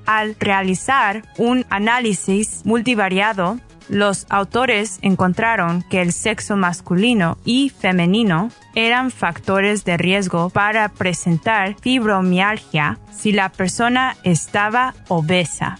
Al 0.06 0.36
realizar 0.40 1.24
un 1.38 1.66
análisis 1.70 2.66
multivariado 2.66 3.60
los 3.90 4.26
autores 4.30 5.00
encontraron 5.02 5.84
que 5.90 6.02
el 6.02 6.14
sexo 6.14 6.56
masculino 6.56 7.38
y 7.46 7.70
femenino 7.70 8.50
eran 8.76 9.12
factores 9.12 9.84
de 9.84 9.98
riesgo 9.98 10.50
para 10.50 10.90
presentar 10.90 11.76
fibromialgia 11.80 13.00
si 13.12 13.32
la 13.32 13.50
persona 13.50 14.16
estaba 14.24 14.94
obesa. 15.08 15.80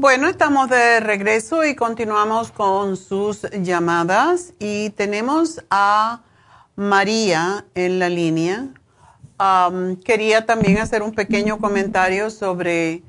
Bueno, 0.00 0.28
estamos 0.28 0.70
de 0.70 0.98
regreso 1.00 1.62
y 1.62 1.74
continuamos 1.74 2.50
con 2.52 2.96
sus 2.96 3.42
llamadas 3.50 4.54
y 4.58 4.88
tenemos 4.96 5.62
a 5.68 6.22
María 6.74 7.66
en 7.74 7.98
la 7.98 8.08
línea. 8.08 8.68
quería 10.02 10.46
también 10.46 10.78
hacer 10.78 11.02
un 11.02 11.12
pequeño 11.12 11.58
comentario 11.58 12.30
sobre 12.30 13.02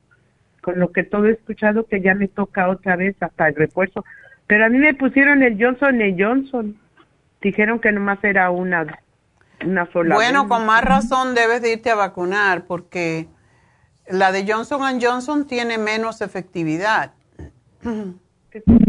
con 0.61 0.77
lo 0.79 0.91
que 0.91 1.03
todo 1.03 1.27
he 1.27 1.31
escuchado 1.31 1.85
que 1.85 2.01
ya 2.01 2.13
me 2.15 2.27
toca 2.27 2.67
otra 2.67 2.95
vez 2.95 3.15
hasta 3.21 3.47
el 3.47 3.55
refuerzo. 3.55 4.03
Pero 4.45 4.65
a 4.65 4.69
mí 4.69 4.77
me 4.77 4.93
pusieron 4.93 5.41
el 5.41 5.57
Johnson 5.57 6.01
y 6.01 6.21
Johnson. 6.21 6.77
Dijeron 7.41 7.79
que 7.79 7.91
nomás 7.91 8.21
era 8.23 8.49
una, 8.49 8.99
una 9.65 9.89
sola. 9.91 10.15
Bueno, 10.15 10.47
con 10.47 10.65
más 10.65 10.83
razón 10.83 11.35
debes 11.35 11.61
de 11.61 11.73
irte 11.73 11.89
a 11.89 11.95
vacunar 11.95 12.65
porque 12.65 13.27
la 14.09 14.31
de 14.31 14.51
Johnson 14.51 14.99
Johnson 15.01 15.47
tiene 15.47 15.77
menos 15.77 16.21
efectividad. 16.21 17.13
¿Qué 18.51 18.57
estoy 18.57 18.79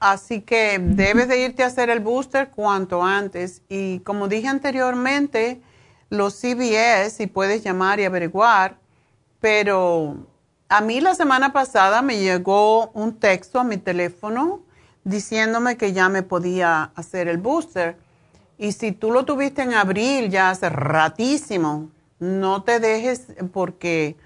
Así 0.00 0.42
que 0.42 0.78
debes 0.78 1.28
de 1.28 1.40
irte 1.40 1.64
a 1.64 1.66
hacer 1.66 1.90
el 1.90 2.00
booster 2.00 2.50
cuanto 2.50 3.02
antes. 3.02 3.62
Y 3.68 3.98
como 4.00 4.28
dije 4.28 4.46
anteriormente, 4.46 5.60
los 6.08 6.34
CBS, 6.34 7.10
si 7.10 7.26
puedes 7.26 7.64
llamar 7.64 7.98
y 7.98 8.04
averiguar, 8.04 8.78
pero 9.40 10.16
a 10.68 10.80
mí 10.80 11.00
la 11.00 11.14
semana 11.14 11.52
pasada 11.52 12.02
me 12.02 12.18
llegó 12.18 12.90
un 12.90 13.18
texto 13.18 13.58
a 13.58 13.64
mi 13.64 13.76
teléfono 13.76 14.60
diciéndome 15.04 15.76
que 15.76 15.92
ya 15.92 16.08
me 16.08 16.22
podía 16.22 16.92
hacer 16.94 17.26
el 17.28 17.38
booster. 17.38 17.96
Y 18.56 18.72
si 18.72 18.92
tú 18.92 19.10
lo 19.10 19.24
tuviste 19.24 19.62
en 19.62 19.74
abril, 19.74 20.30
ya 20.30 20.50
hace 20.50 20.68
ratísimo, 20.68 21.90
no 22.18 22.62
te 22.62 22.80
dejes 22.80 23.28
porque 23.52 24.16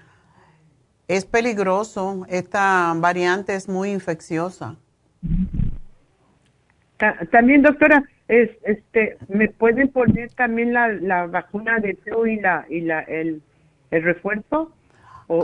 es 1.07 1.25
peligroso. 1.25 2.25
Esta 2.27 2.93
variante 2.95 3.55
es 3.55 3.67
muy 3.69 3.91
infecciosa. 3.91 4.75
También, 7.31 7.61
doctora, 7.61 8.03
es, 8.27 8.51
este, 8.63 9.17
¿me 9.27 9.49
pueden 9.49 9.89
poner 9.89 10.31
también 10.33 10.73
la, 10.73 10.87
la 10.87 11.27
vacuna 11.27 11.79
de 11.79 11.95
flu 11.95 12.25
y, 12.25 12.39
la, 12.39 12.65
y 12.69 12.81
la, 12.81 13.01
el, 13.01 13.41
el 13.91 14.03
refuerzo? 14.03 14.71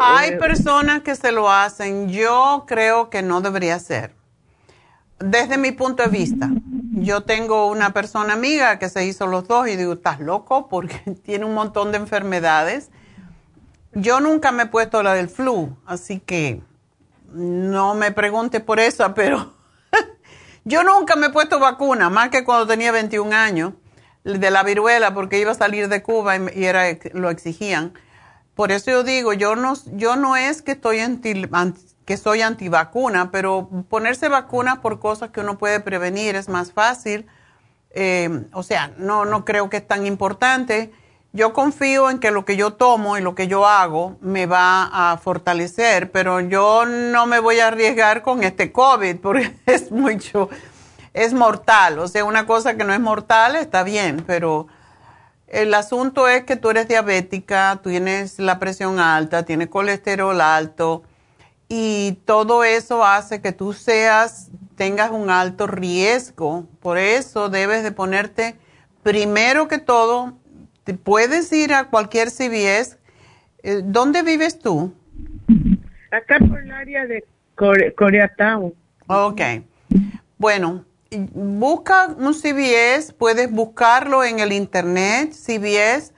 Hay 0.01 0.37
personas 0.37 1.01
que 1.01 1.15
se 1.15 1.31
lo 1.31 1.49
hacen. 1.49 2.09
Yo 2.09 2.65
creo 2.67 3.09
que 3.09 3.21
no 3.21 3.41
debería 3.41 3.79
ser. 3.79 4.13
Desde 5.19 5.57
mi 5.57 5.71
punto 5.71 6.03
de 6.03 6.09
vista, 6.09 6.49
yo 6.93 7.23
tengo 7.23 7.67
una 7.67 7.91
persona 7.91 8.33
amiga 8.33 8.79
que 8.79 8.87
se 8.87 9.05
hizo 9.05 9.27
los 9.27 9.47
dos 9.47 9.67
y 9.67 9.75
digo, 9.75 9.93
¿estás 9.93 10.19
loco? 10.19 10.69
Porque 10.69 10.99
tiene 11.25 11.45
un 11.45 11.53
montón 11.53 11.91
de 11.91 11.97
enfermedades. 11.97 12.89
Yo 13.93 14.19
nunca 14.19 14.51
me 14.51 14.63
he 14.63 14.67
puesto 14.67 15.01
la 15.03 15.13
del 15.13 15.29
flu, 15.29 15.75
así 15.85 16.19
que 16.19 16.61
no 17.33 17.95
me 17.95 18.11
pregunte 18.11 18.59
por 18.59 18.79
eso, 18.79 19.13
pero 19.15 19.53
yo 20.65 20.83
nunca 20.83 21.15
me 21.15 21.27
he 21.27 21.29
puesto 21.29 21.59
vacuna, 21.59 22.09
más 22.09 22.29
que 22.29 22.43
cuando 22.43 22.67
tenía 22.67 22.91
21 22.91 23.35
años, 23.35 23.73
de 24.23 24.51
la 24.51 24.63
viruela, 24.63 25.13
porque 25.13 25.39
iba 25.39 25.51
a 25.51 25.55
salir 25.55 25.87
de 25.87 26.03
Cuba 26.03 26.35
y, 26.37 26.65
era, 26.65 26.83
lo 27.13 27.29
exigían. 27.29 27.93
Por 28.55 28.71
eso 28.71 28.91
yo 28.91 29.03
digo, 29.03 29.33
yo 29.33 29.55
no, 29.55 29.73
yo 29.93 30.15
no 30.15 30.35
es 30.35 30.61
que, 30.61 30.73
estoy 30.73 30.99
anti, 30.99 31.47
que 32.05 32.17
soy 32.17 32.41
antivacuna, 32.41 33.31
pero 33.31 33.69
ponerse 33.89 34.27
vacuna 34.27 34.81
por 34.81 34.99
cosas 34.99 35.29
que 35.31 35.39
uno 35.39 35.57
puede 35.57 35.79
prevenir 35.79 36.35
es 36.35 36.49
más 36.49 36.73
fácil. 36.73 37.27
Eh, 37.91 38.45
o 38.53 38.63
sea, 38.63 38.91
no, 38.97 39.25
no 39.25 39.45
creo 39.45 39.69
que 39.69 39.77
es 39.77 39.87
tan 39.87 40.05
importante 40.05 40.91
yo 41.31 41.53
confío 41.53 42.09
en 42.09 42.19
que 42.19 42.31
lo 42.31 42.43
que 42.43 42.57
yo 42.57 42.73
tomo 42.73 43.17
y 43.17 43.21
lo 43.21 43.35
que 43.35 43.47
yo 43.47 43.67
hago 43.67 44.17
me 44.21 44.45
va 44.45 45.11
a 45.11 45.17
fortalecer, 45.17 46.11
pero 46.11 46.39
yo 46.39 46.85
no 46.85 47.27
me 47.27 47.39
voy 47.39 47.59
a 47.59 47.67
arriesgar 47.67 48.23
con 48.23 48.43
este 48.43 48.71
COVID 48.71 49.17
porque 49.17 49.55
es 49.65 49.91
mucho, 49.91 50.49
es 51.13 51.33
mortal. 51.33 51.99
O 51.99 52.07
sea, 52.07 52.25
una 52.25 52.45
cosa 52.45 52.75
que 52.75 52.83
no 52.83 52.93
es 52.93 52.99
mortal 52.99 53.55
está 53.55 53.83
bien, 53.83 54.23
pero 54.25 54.67
el 55.47 55.73
asunto 55.73 56.27
es 56.27 56.43
que 56.45 56.55
tú 56.55 56.71
eres 56.71 56.87
diabética, 56.87 57.79
tienes 57.83 58.39
la 58.39 58.59
presión 58.59 58.99
alta, 58.99 59.43
tienes 59.43 59.67
colesterol 59.69 60.41
alto 60.41 61.03
y 61.67 62.13
todo 62.25 62.63
eso 62.63 63.05
hace 63.05 63.41
que 63.41 63.51
tú 63.51 63.73
seas, 63.73 64.49
tengas 64.75 65.11
un 65.11 65.29
alto 65.29 65.67
riesgo. 65.67 66.65
Por 66.81 66.97
eso 66.97 67.49
debes 67.49 67.83
de 67.83 67.91
ponerte 67.91 68.55
primero 69.03 69.67
que 69.67 69.77
todo 69.77 70.33
puedes 71.03 71.51
ir 71.53 71.73
a 71.73 71.89
cualquier 71.89 72.29
CVS. 72.31 72.97
Eh, 73.63 73.81
¿Dónde 73.83 74.23
vives 74.23 74.59
tú? 74.59 74.93
Acá 76.11 76.39
por 76.39 76.59
el 76.59 76.71
área 76.71 77.05
de 77.05 77.23
Core- 77.55 77.93
Koreatown. 77.93 78.73
Ok. 79.07 79.41
Bueno, 80.37 80.85
busca 81.11 82.07
un 82.17 82.33
CVS, 82.33 83.13
puedes 83.13 83.51
buscarlo 83.51 84.23
en 84.23 84.39
el 84.39 84.51
internet, 84.51 85.33
CVS. 85.33 86.13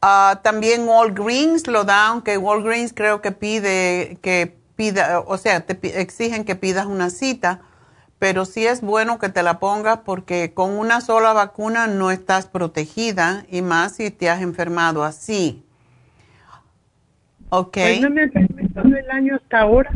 Ah, 0.00 0.40
también 0.44 0.86
Walgreens 0.86 1.66
lo 1.66 1.84
da, 1.84 2.06
aunque 2.08 2.38
Walgreens 2.38 2.92
creo 2.92 3.20
que 3.20 3.32
pide 3.32 4.18
que 4.22 4.56
pida, 4.76 5.20
o 5.26 5.38
sea, 5.38 5.60
te 5.66 6.00
exigen 6.00 6.44
que 6.44 6.54
pidas 6.54 6.86
una 6.86 7.10
cita, 7.10 7.62
pero 8.18 8.44
sí 8.44 8.66
es 8.66 8.80
bueno 8.80 9.18
que 9.18 9.28
te 9.28 9.42
la 9.42 9.58
pongas 9.60 10.00
porque 10.04 10.52
con 10.52 10.76
una 10.76 11.00
sola 11.00 11.32
vacuna 11.32 11.86
no 11.86 12.10
estás 12.10 12.46
protegida 12.46 13.44
y 13.48 13.62
más 13.62 13.92
si 13.92 14.10
te 14.10 14.28
has 14.28 14.42
enfermado 14.42 15.04
así. 15.04 15.64
Ok. 17.50 17.74
Pues 17.74 18.00
no 18.00 18.10
me 18.10 18.24
enfermé 18.24 18.68
todo 18.74 18.96
el 18.96 19.10
año 19.10 19.36
hasta 19.36 19.60
ahora. 19.60 19.92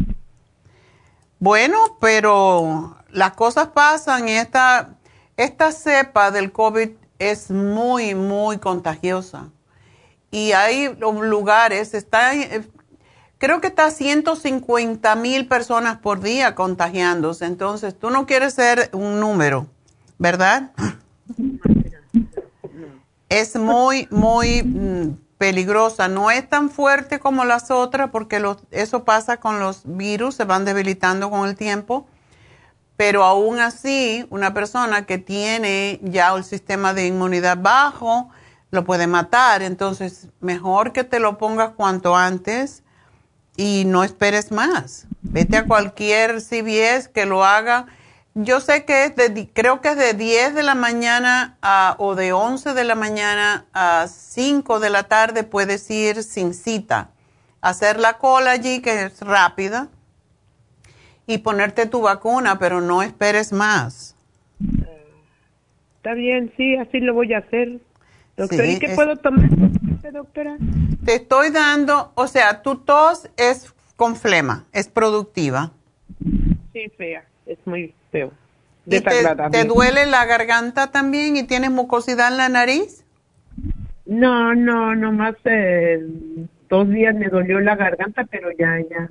Bueno, 1.38 1.76
pero 2.00 2.96
las 3.10 3.32
cosas 3.32 3.68
pasan 3.68 4.28
y 4.28 4.32
esta, 4.32 4.94
esta 5.36 5.72
cepa 5.72 6.30
del 6.30 6.52
COVID 6.52 6.90
es 7.18 7.50
muy, 7.50 8.14
muy 8.14 8.58
contagiosa. 8.58 9.50
Y 10.30 10.52
hay 10.52 10.96
lugares, 10.98 11.94
está, 11.94 12.32
creo 13.42 13.60
que 13.60 13.66
está 13.66 13.90
150 13.90 15.16
mil 15.16 15.48
personas 15.48 15.98
por 15.98 16.20
día 16.20 16.54
contagiándose. 16.54 17.44
Entonces, 17.44 17.98
tú 17.98 18.10
no 18.10 18.24
quieres 18.24 18.54
ser 18.54 18.88
un 18.92 19.18
número, 19.18 19.66
¿verdad? 20.16 20.70
Es 23.28 23.56
muy, 23.56 24.06
muy 24.12 24.62
mm, 24.62 25.16
peligrosa. 25.38 26.06
No 26.06 26.30
es 26.30 26.48
tan 26.48 26.70
fuerte 26.70 27.18
como 27.18 27.44
las 27.44 27.72
otras 27.72 28.10
porque 28.10 28.40
eso 28.70 29.02
pasa 29.02 29.38
con 29.38 29.58
los 29.58 29.82
virus, 29.86 30.36
se 30.36 30.44
van 30.44 30.64
debilitando 30.64 31.28
con 31.28 31.48
el 31.48 31.56
tiempo. 31.56 32.06
Pero 32.96 33.24
aún 33.24 33.58
así, 33.58 34.24
una 34.30 34.54
persona 34.54 35.04
que 35.04 35.18
tiene 35.18 35.98
ya 36.04 36.32
el 36.32 36.44
sistema 36.44 36.94
de 36.94 37.08
inmunidad 37.08 37.58
bajo 37.60 38.30
lo 38.70 38.84
puede 38.84 39.08
matar. 39.08 39.62
Entonces, 39.62 40.28
mejor 40.38 40.92
que 40.92 41.02
te 41.02 41.18
lo 41.18 41.38
pongas 41.38 41.70
cuanto 41.70 42.14
antes 42.14 42.84
y 43.56 43.84
no 43.86 44.04
esperes 44.04 44.50
más. 44.52 45.06
Vete 45.22 45.56
a 45.56 45.66
cualquier 45.66 46.40
CVS 46.40 47.08
que 47.12 47.26
lo 47.26 47.44
haga. 47.44 47.86
Yo 48.34 48.60
sé 48.60 48.84
que 48.86 49.04
es 49.04 49.16
de, 49.16 49.50
creo 49.52 49.80
que 49.82 49.88
es 49.90 49.96
de 49.96 50.14
10 50.14 50.54
de 50.54 50.62
la 50.62 50.74
mañana 50.74 51.56
a- 51.60 51.96
o 51.98 52.14
de 52.14 52.32
11 52.32 52.72
de 52.72 52.84
la 52.84 52.94
mañana 52.94 53.66
a 53.74 54.06
5 54.08 54.80
de 54.80 54.88
la 54.90 55.02
tarde 55.04 55.44
puedes 55.44 55.90
ir 55.90 56.22
sin 56.22 56.54
cita. 56.54 57.10
Hacer 57.60 58.00
la 58.00 58.14
cola 58.18 58.52
allí, 58.52 58.80
que 58.80 59.02
es 59.04 59.20
rápida, 59.20 59.88
y 61.26 61.38
ponerte 61.38 61.86
tu 61.86 62.00
vacuna, 62.00 62.58
pero 62.58 62.80
no 62.80 63.02
esperes 63.02 63.52
más. 63.52 64.16
Está 65.98 66.14
bien, 66.14 66.52
sí, 66.56 66.74
así 66.76 66.98
lo 67.00 67.14
voy 67.14 67.32
a 67.34 67.38
hacer. 67.38 67.78
Doctor, 68.36 68.64
Sí, 68.64 68.72
¿y 68.72 68.78
qué 68.80 68.86
es- 68.86 68.94
puedo 68.96 69.14
tomar, 69.16 69.48
doctora? 70.10 70.56
Te 71.04 71.14
estoy 71.14 71.50
dando, 71.50 72.12
o 72.14 72.26
sea, 72.26 72.62
tu 72.62 72.76
tos 72.76 73.28
es 73.36 73.72
con 73.96 74.16
flema, 74.16 74.64
es 74.72 74.88
productiva. 74.88 75.72
Sí, 76.72 76.90
fea, 76.96 77.24
es 77.46 77.58
muy 77.64 77.94
feo. 78.10 78.32
¿Y 78.86 79.00
te, 79.00 79.64
duele 79.64 80.06
la 80.06 80.24
garganta 80.24 80.90
también 80.90 81.36
y 81.36 81.44
tienes 81.44 81.70
mucosidad 81.70 82.28
en 82.32 82.36
la 82.36 82.48
nariz? 82.48 83.04
No, 84.06 84.54
no, 84.54 84.94
nomás 84.96 85.36
eh, 85.44 86.04
dos 86.68 86.88
días 86.88 87.14
me 87.14 87.28
dolió 87.28 87.60
la 87.60 87.76
garganta, 87.76 88.24
pero 88.24 88.50
ya, 88.58 88.80
ya. 88.90 89.10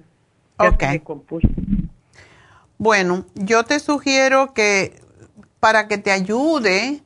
ya 0.60 0.78
se 0.78 0.88
me 0.88 1.04
compuso. 1.04 1.48
Bueno, 2.78 3.26
yo 3.36 3.64
te 3.64 3.80
sugiero 3.80 4.54
que 4.54 5.00
para 5.62 5.88
que 5.88 5.98
te 5.98 6.12
ayude, 6.12 7.02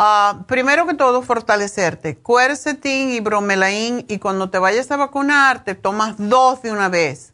ah, 0.00 0.44
primero 0.48 0.86
que 0.86 0.94
todo 0.94 1.22
fortalecerte. 1.22 2.18
Quercetin 2.18 3.10
y 3.10 3.20
bromelain 3.20 4.04
y 4.08 4.18
cuando 4.18 4.50
te 4.50 4.58
vayas 4.58 4.90
a 4.90 4.96
vacunar 4.96 5.62
te 5.62 5.74
tomas 5.74 6.16
dos 6.18 6.62
de 6.62 6.72
una 6.72 6.88
vez. 6.88 7.32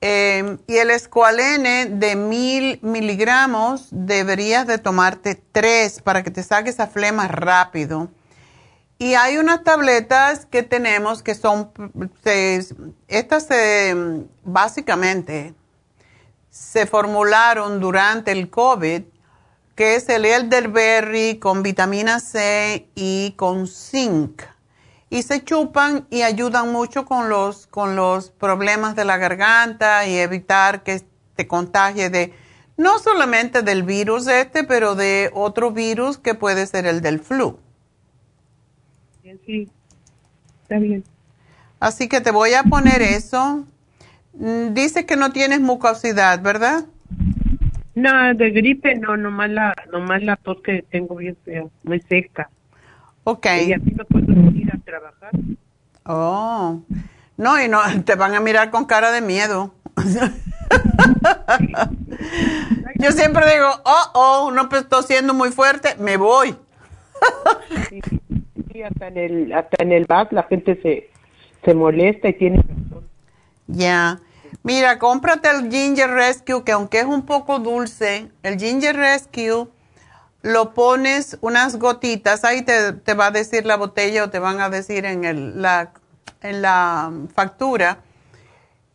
Eh, 0.00 0.58
y 0.66 0.78
el 0.78 0.90
escualene 0.90 1.86
de 1.86 2.16
mil 2.16 2.80
miligramos 2.82 3.86
deberías 3.90 4.66
de 4.66 4.78
tomarte 4.78 5.40
tres 5.52 6.02
para 6.02 6.24
que 6.24 6.30
te 6.30 6.42
saques 6.42 6.74
esa 6.74 6.88
flema 6.88 7.28
rápido. 7.28 8.08
Y 8.98 9.14
hay 9.14 9.38
unas 9.38 9.64
tabletas 9.64 10.46
que 10.46 10.62
tenemos 10.62 11.22
que 11.22 11.34
son, 11.34 11.72
estas 13.08 13.44
se, 13.44 13.96
básicamente 14.44 15.54
se 16.50 16.86
formularon 16.86 17.80
durante 17.80 18.30
el 18.30 18.50
COVID, 18.50 19.02
que 19.74 19.96
es 19.96 20.08
el 20.08 20.24
elderberry 20.24 21.38
con 21.38 21.62
vitamina 21.62 22.20
C 22.20 22.88
y 22.94 23.32
con 23.36 23.66
zinc. 23.66 24.42
Y 25.10 25.22
se 25.22 25.44
chupan 25.44 26.06
y 26.10 26.22
ayudan 26.22 26.72
mucho 26.72 27.04
con 27.04 27.28
los, 27.28 27.66
con 27.66 27.96
los 27.96 28.30
problemas 28.30 28.96
de 28.96 29.04
la 29.04 29.18
garganta 29.18 30.06
y 30.06 30.16
evitar 30.16 30.82
que 30.82 31.02
te 31.36 31.46
contagie 31.46 32.08
de, 32.10 32.32
no 32.76 32.98
solamente 32.98 33.62
del 33.62 33.82
virus 33.82 34.26
este, 34.26 34.64
pero 34.64 34.94
de 34.94 35.30
otro 35.34 35.70
virus 35.70 36.18
que 36.18 36.34
puede 36.34 36.66
ser 36.66 36.86
el 36.86 37.00
del 37.02 37.20
flu. 37.20 37.58
Sí, 39.46 39.68
está 40.62 40.78
bien. 40.78 41.04
Así 41.80 42.08
que 42.08 42.20
te 42.20 42.30
voy 42.30 42.54
a 42.54 42.62
poner 42.64 43.02
eso. 43.02 43.64
Mm, 44.34 44.72
Dice 44.74 45.04
que 45.04 45.16
no 45.16 45.32
tienes 45.32 45.60
mucosidad, 45.60 46.40
¿verdad? 46.40 46.84
No, 47.94 48.34
de 48.34 48.50
gripe 48.50 48.94
no, 48.96 49.16
nomás 49.16 49.50
la, 49.50 49.74
nomás 49.92 50.22
la 50.22 50.36
tos 50.36 50.60
que 50.62 50.82
tengo 50.90 51.16
bien 51.16 51.36
fea, 51.44 51.64
muy 51.82 52.00
seca. 52.00 52.48
Ok. 53.24 53.46
Y 53.66 53.72
así 53.72 53.90
no 53.94 54.04
puedo 54.06 54.32
ir 54.54 54.70
a 54.72 54.78
trabajar. 54.78 55.30
Oh. 56.04 56.82
No, 57.36 57.62
y 57.62 57.68
no, 57.68 57.80
te 58.04 58.14
van 58.14 58.34
a 58.34 58.40
mirar 58.40 58.70
con 58.70 58.86
cara 58.86 59.12
de 59.12 59.20
miedo. 59.20 59.74
Yo 62.96 63.10
siempre 63.10 63.44
digo, 63.52 63.68
oh, 63.84 64.10
oh, 64.14 64.50
no 64.52 64.68
pues, 64.68 64.82
estoy 64.82 65.02
siendo 65.04 65.34
muy 65.34 65.50
fuerte, 65.50 65.96
me 65.98 66.16
voy. 66.16 66.56
Sí, 67.90 68.82
hasta 68.82 69.08
en 69.08 69.16
el, 69.18 69.52
hasta 69.52 69.82
en 69.82 69.92
el 69.92 70.06
bus 70.06 70.28
la 70.30 70.44
gente 70.44 70.80
se, 70.82 71.10
se 71.64 71.74
molesta 71.74 72.28
y 72.28 72.32
tiene 72.34 72.62
Ya. 73.66 74.20
Mira, 74.62 74.98
cómprate 74.98 75.50
el 75.50 75.70
Ginger 75.70 76.10
Rescue, 76.10 76.62
que 76.64 76.72
aunque 76.72 77.00
es 77.00 77.06
un 77.06 77.26
poco 77.26 77.58
dulce, 77.58 78.30
el 78.42 78.58
Ginger 78.58 78.96
Rescue 78.96 79.68
lo 80.42 80.74
pones 80.74 81.38
unas 81.40 81.76
gotitas, 81.76 82.44
ahí 82.44 82.62
te, 82.62 82.92
te 82.92 83.14
va 83.14 83.26
a 83.26 83.30
decir 83.30 83.64
la 83.64 83.76
botella 83.76 84.24
o 84.24 84.30
te 84.30 84.38
van 84.38 84.60
a 84.60 84.68
decir 84.70 85.04
en, 85.04 85.24
el, 85.24 85.62
la, 85.62 85.92
en 86.40 86.62
la 86.62 87.12
factura. 87.34 87.98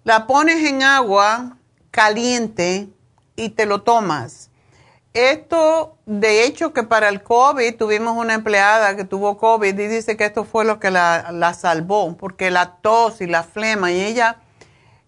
La 0.04 0.28
pones 0.28 0.64
en 0.70 0.84
agua 0.84 1.58
caliente 1.92 2.90
y 3.36 3.50
te 3.50 3.66
lo 3.66 3.82
tomas. 3.82 4.50
Esto, 5.14 5.98
de 6.06 6.44
hecho, 6.44 6.74
que 6.74 6.84
para 6.84 7.10
el 7.10 7.24
COVID 7.24 7.76
tuvimos 7.76 8.16
una 8.16 8.36
empleada 8.36 8.96
que 8.96 9.04
tuvo 9.04 9.38
COVID 9.38 9.78
y 9.80 9.88
dice 9.88 10.16
que 10.16 10.26
esto 10.26 10.44
fue 10.44 10.64
lo 10.64 10.80
que 10.80 10.92
la, 10.92 11.32
la 11.32 11.54
salvó, 11.54 12.16
porque 12.18 12.52
la 12.52 12.76
tos 12.82 13.20
y 13.22 13.26
la 13.26 13.44
flema, 13.44 13.92
y 13.92 14.02
ella, 14.02 14.38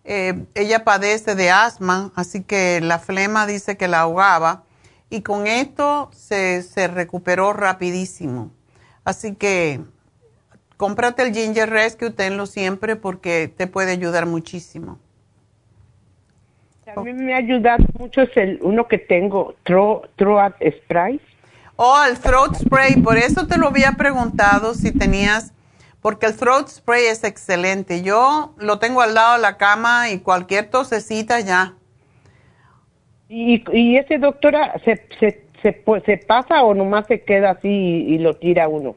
eh, 0.09 0.45
ella 0.55 0.83
padece 0.83 1.35
de 1.35 1.51
asma, 1.51 2.11
así 2.15 2.43
que 2.43 2.81
la 2.81 2.99
flema 2.99 3.45
dice 3.45 3.77
que 3.77 3.87
la 3.87 4.01
ahogaba, 4.01 4.63
y 5.09 5.21
con 5.21 5.47
esto 5.47 6.09
se, 6.11 6.63
se 6.63 6.87
recuperó 6.87 7.53
rapidísimo. 7.53 8.51
Así 9.05 9.35
que 9.35 9.79
cómprate 10.77 11.23
el 11.23 11.33
Ginger 11.33 11.69
Rescue, 11.69 12.09
tenlo 12.09 12.45
siempre 12.45 12.95
porque 12.95 13.47
te 13.55 13.67
puede 13.67 13.91
ayudar 13.91 14.25
muchísimo. 14.25 14.99
A 16.95 17.01
mí 17.01 17.13
me 17.13 17.33
ha 17.33 17.37
ayudado 17.37 17.85
mucho 17.97 18.23
es 18.23 18.35
el 18.35 18.59
uno 18.61 18.87
que 18.87 18.97
tengo, 18.97 19.55
Tro, 19.63 20.01
Troat 20.15 20.55
Spray. 20.77 21.21
Oh, 21.81 22.03
el 22.03 22.19
throat 22.19 22.55
spray, 22.55 22.97
por 22.97 23.17
eso 23.17 23.47
te 23.47 23.57
lo 23.57 23.67
había 23.67 23.93
preguntado 23.93 24.73
si 24.73 24.91
tenías, 24.91 25.53
porque 26.01 26.27
el 26.27 26.37
throat 26.37 26.69
spray 26.69 27.05
es 27.05 27.23
excelente. 27.23 28.01
Yo 28.01 28.53
lo 28.57 28.79
tengo 28.79 29.01
al 29.01 29.13
lado 29.13 29.33
de 29.35 29.41
la 29.41 29.57
cama 29.57 30.09
y 30.09 30.19
cualquier 30.19 30.69
tosecita 30.69 31.39
ya. 31.41 31.75
Y, 33.27 33.63
y 33.77 33.97
ese 33.97 34.17
doctora, 34.17 34.73
¿se, 34.83 35.05
se, 35.19 35.45
se, 35.61 35.85
pu- 35.85 36.03
se 36.05 36.17
pasa 36.17 36.63
o 36.63 36.73
nomás 36.73 37.05
se 37.07 37.21
queda 37.21 37.51
así 37.51 37.67
y, 37.67 38.15
y 38.15 38.17
lo 38.17 38.35
tira 38.35 38.67
uno? 38.67 38.95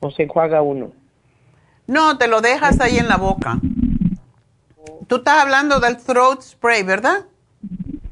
¿O 0.00 0.10
se 0.10 0.22
enjuaga 0.22 0.62
uno? 0.62 0.92
No, 1.86 2.16
te 2.18 2.28
lo 2.28 2.40
dejas 2.40 2.80
ahí 2.80 2.98
en 2.98 3.08
la 3.08 3.16
boca. 3.16 3.58
Tú 5.08 5.16
estás 5.16 5.42
hablando 5.42 5.80
del 5.80 5.96
throat 5.96 6.42
spray, 6.42 6.82
¿verdad? 6.82 7.26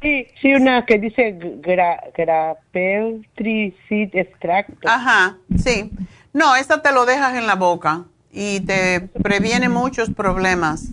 Sí, 0.02 0.26
sí, 0.40 0.54
una 0.54 0.84
que 0.84 0.98
dice 0.98 1.36
gra, 1.60 2.02
Grapeltricid 2.14 4.14
extracto. 4.14 4.88
Ajá, 4.88 5.38
sí. 5.56 5.90
No, 6.36 6.54
esta 6.54 6.82
te 6.82 6.92
lo 6.92 7.06
dejas 7.06 7.34
en 7.36 7.46
la 7.46 7.54
boca 7.54 8.04
y 8.30 8.60
te 8.60 9.00
previene 9.00 9.70
muchos 9.70 10.10
problemas. 10.10 10.88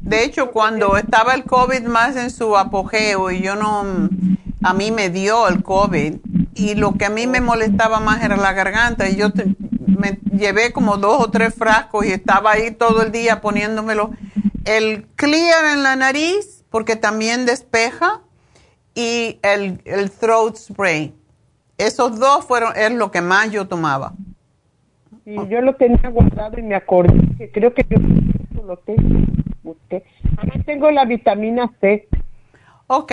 De 0.00 0.24
hecho, 0.24 0.52
cuando 0.52 0.96
estaba 0.96 1.34
el 1.34 1.44
COVID 1.44 1.82
más 1.82 2.16
en 2.16 2.30
su 2.30 2.56
apogeo 2.56 3.30
y 3.30 3.42
yo 3.42 3.56
no, 3.56 3.84
a 4.62 4.72
mí 4.72 4.92
me 4.92 5.10
dio 5.10 5.48
el 5.48 5.62
COVID 5.62 6.14
y 6.54 6.76
lo 6.76 6.94
que 6.94 7.04
a 7.04 7.10
mí 7.10 7.26
me 7.26 7.42
molestaba 7.42 8.00
más 8.00 8.24
era 8.24 8.38
la 8.38 8.54
garganta 8.54 9.06
y 9.06 9.16
yo 9.16 9.28
me 9.86 10.18
llevé 10.34 10.72
como 10.72 10.96
dos 10.96 11.22
o 11.22 11.30
tres 11.30 11.54
frascos 11.54 12.06
y 12.06 12.12
estaba 12.12 12.52
ahí 12.52 12.70
todo 12.70 13.02
el 13.02 13.12
día 13.12 13.42
poniéndomelo. 13.42 14.12
El 14.64 15.06
clear 15.14 15.74
en 15.74 15.82
la 15.82 15.94
nariz, 15.96 16.64
porque 16.70 16.96
también 16.96 17.44
despeja, 17.44 18.22
y 18.94 19.40
el, 19.42 19.82
el 19.84 20.10
throat 20.10 20.56
spray. 20.56 21.14
Esos 21.76 22.18
dos 22.18 22.46
fueron, 22.46 22.74
es 22.74 22.92
lo 22.92 23.10
que 23.10 23.20
más 23.20 23.50
yo 23.50 23.68
tomaba. 23.68 24.14
Y 25.26 25.34
yo 25.48 25.60
lo 25.60 25.74
tenía 25.74 26.08
guardado 26.08 26.56
y 26.56 26.62
me 26.62 26.76
acordé 26.76 27.18
que 27.36 27.50
creo 27.50 27.74
que 27.74 27.84
yo 27.90 27.98
lo 28.62 28.76
tengo. 28.78 29.26
Usted. 29.64 30.04
Ahora 30.38 30.54
tengo 30.64 30.88
la 30.92 31.04
vitamina 31.04 31.72
C. 31.80 32.06
Ok, 32.86 33.12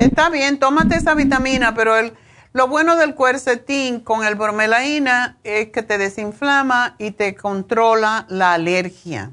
está 0.00 0.30
bien, 0.30 0.58
tómate 0.58 0.94
esa 0.96 1.14
vitamina, 1.14 1.74
pero 1.74 1.98
el, 1.98 2.12
lo 2.54 2.68
bueno 2.68 2.96
del 2.96 3.14
cuercetín 3.14 4.00
con 4.00 4.26
el 4.26 4.34
bromelaína 4.34 5.36
es 5.44 5.68
que 5.68 5.82
te 5.82 5.98
desinflama 5.98 6.96
y 6.98 7.10
te 7.10 7.34
controla 7.34 8.24
la 8.30 8.54
alergia. 8.54 9.32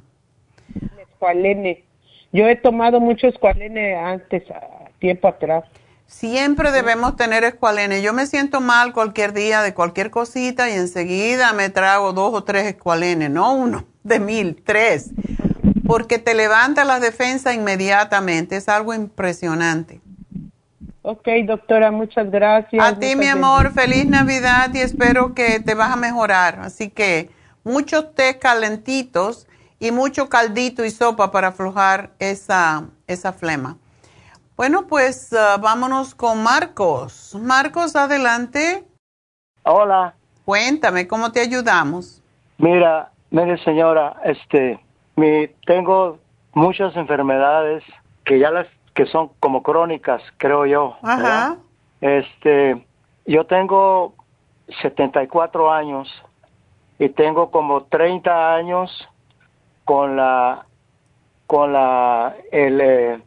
Escualene. 1.02 1.86
Yo 2.34 2.48
he 2.50 2.58
tomado 2.58 3.00
mucho 3.00 3.28
escualene 3.28 3.96
antes, 3.96 4.44
tiempo 5.00 5.30
atrás. 5.30 5.64
Siempre 6.10 6.72
debemos 6.72 7.16
tener 7.16 7.44
escualene. 7.44 8.02
Yo 8.02 8.14
me 8.14 8.26
siento 8.26 8.62
mal 8.62 8.94
cualquier 8.94 9.32
día 9.32 9.62
de 9.62 9.76
cualquier 9.76 10.10
cosita 10.10 10.68
y 10.68 10.74
enseguida 10.74 11.54
me 11.54 11.70
trago 11.70 12.14
dos 12.14 12.34
o 12.34 12.44
tres 12.44 12.66
escualenes, 12.66 13.30
no 13.30 13.54
uno 13.54 13.86
de 14.04 14.20
mil, 14.20 14.60
tres, 14.66 15.12
porque 15.86 16.18
te 16.18 16.34
levanta 16.34 16.84
la 16.84 17.00
defensa 17.00 17.54
inmediatamente. 17.54 18.58
Es 18.58 18.70
algo 18.70 18.96
impresionante. 18.96 20.02
Ok, 21.04 21.28
doctora, 21.46 21.92
muchas 21.92 22.32
gracias. 22.32 22.84
A 22.84 22.98
ti, 22.98 23.16
mi 23.16 23.28
amor, 23.28 23.72
feliz 23.72 24.08
Navidad 24.08 24.72
y 24.74 24.80
espero 24.80 25.36
que 25.36 25.60
te 25.60 25.76
vas 25.76 25.92
a 25.92 25.96
mejorar. 25.96 26.60
Así 26.62 26.90
que 26.90 27.30
muchos 27.64 28.16
té 28.16 28.40
calentitos 28.40 29.48
y 29.80 29.92
mucho 29.92 30.28
caldito 30.28 30.84
y 30.84 30.90
sopa 30.90 31.32
para 31.32 31.50
aflojar 31.50 32.10
esa, 32.18 32.88
esa 33.06 33.32
flema. 33.32 33.78
Bueno, 34.60 34.88
pues 34.88 35.32
uh, 35.32 35.58
vámonos 35.62 36.14
con 36.14 36.44
Marcos. 36.44 37.34
Marcos, 37.42 37.96
adelante. 37.96 38.84
Hola. 39.64 40.16
Cuéntame, 40.44 41.08
¿cómo 41.08 41.32
te 41.32 41.40
ayudamos? 41.40 42.22
Mira, 42.58 43.10
mire 43.32 43.58
señora, 43.64 44.18
este, 44.26 44.78
mi, 45.16 45.48
tengo 45.66 46.20
muchas 46.52 46.94
enfermedades 46.98 47.86
que 48.26 48.38
ya 48.38 48.52
las 48.52 48.68
que 48.94 49.06
son 49.06 49.30
como 49.40 49.64
crónicas, 49.64 50.22
creo 50.36 50.66
yo. 50.66 50.98
Ajá. 51.04 51.56
Este, 52.02 52.86
yo 53.26 53.46
tengo 53.46 54.14
74 54.82 55.72
años 55.72 56.10
y 57.00 57.08
tengo 57.08 57.50
como 57.50 57.84
30 57.84 58.56
años 58.56 59.08
con 59.86 60.18
la 60.18 60.66
con 61.48 61.72
la 61.72 62.36
el 62.52 62.82
eh, 62.82 63.22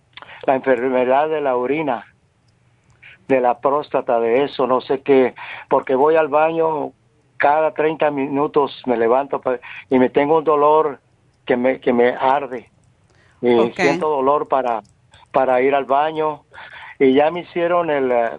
la 0.47 0.55
enfermedad 0.55 1.28
de 1.28 1.40
la 1.40 1.56
orina, 1.56 2.06
de 3.28 3.40
la 3.40 3.59
próstata, 3.60 4.20
de 4.20 4.44
eso, 4.44 4.66
no 4.66 4.81
sé 4.81 5.01
qué, 5.01 5.35
porque 5.69 5.94
voy 5.94 6.16
al 6.16 6.28
baño 6.28 6.93
cada 7.36 7.73
30 7.73 8.10
minutos, 8.10 8.82
me 8.86 8.97
levanto 8.97 9.43
y 9.90 9.98
me 9.98 10.10
tengo 10.10 10.39
un 10.39 10.44
dolor 10.44 11.01
que 11.44 11.56
me, 11.56 11.81
que 11.81 11.93
me 11.93 12.10
arde. 12.10 12.70
Y 13.40 13.73
siento 13.73 14.09
dolor 14.09 14.47
para, 14.47 14.82
para 15.32 15.60
ir 15.60 15.74
al 15.74 15.85
baño. 15.85 16.44
Y 17.01 17.14
ya 17.14 17.32
me 17.32 17.40
hicieron 17.40 17.90
el 17.90 18.12
eh, 18.12 18.39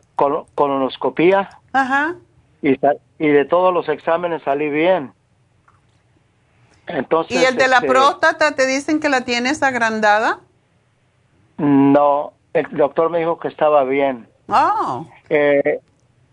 colonoscopía. 0.56 1.50
Ajá. 1.74 2.16
Y, 2.62 2.80
y 3.20 3.28
de 3.28 3.44
todos 3.44 3.74
los 3.74 3.90
exámenes 3.90 4.42
salí 4.44 4.70
bien. 4.70 5.12
Entonces, 6.88 7.42
¿Y 7.42 7.46
el 7.46 7.58
de 7.58 7.68
la 7.68 7.78
este, 7.78 7.88
próstata 7.88 8.56
te 8.56 8.66
dicen 8.66 9.02
que 9.02 9.10
la 9.10 9.22
tienes 9.22 9.64
agrandada? 9.64 10.40
No, 11.58 12.34
el 12.54 12.68
doctor 12.72 13.10
me 13.10 13.20
dijo 13.20 13.40
que 13.40 13.48
estaba 13.48 13.84
bien. 13.84 14.28
Oh. 14.48 15.06
Eh, 15.30 15.80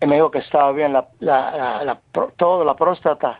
me 0.05 0.15
dijo 0.15 0.31
que 0.31 0.39
estaba 0.39 0.71
bien 0.71 0.93
la, 0.93 1.07
la, 1.19 1.83
la, 1.83 1.99
todo, 2.35 2.65
la 2.65 2.75
próstata, 2.75 3.39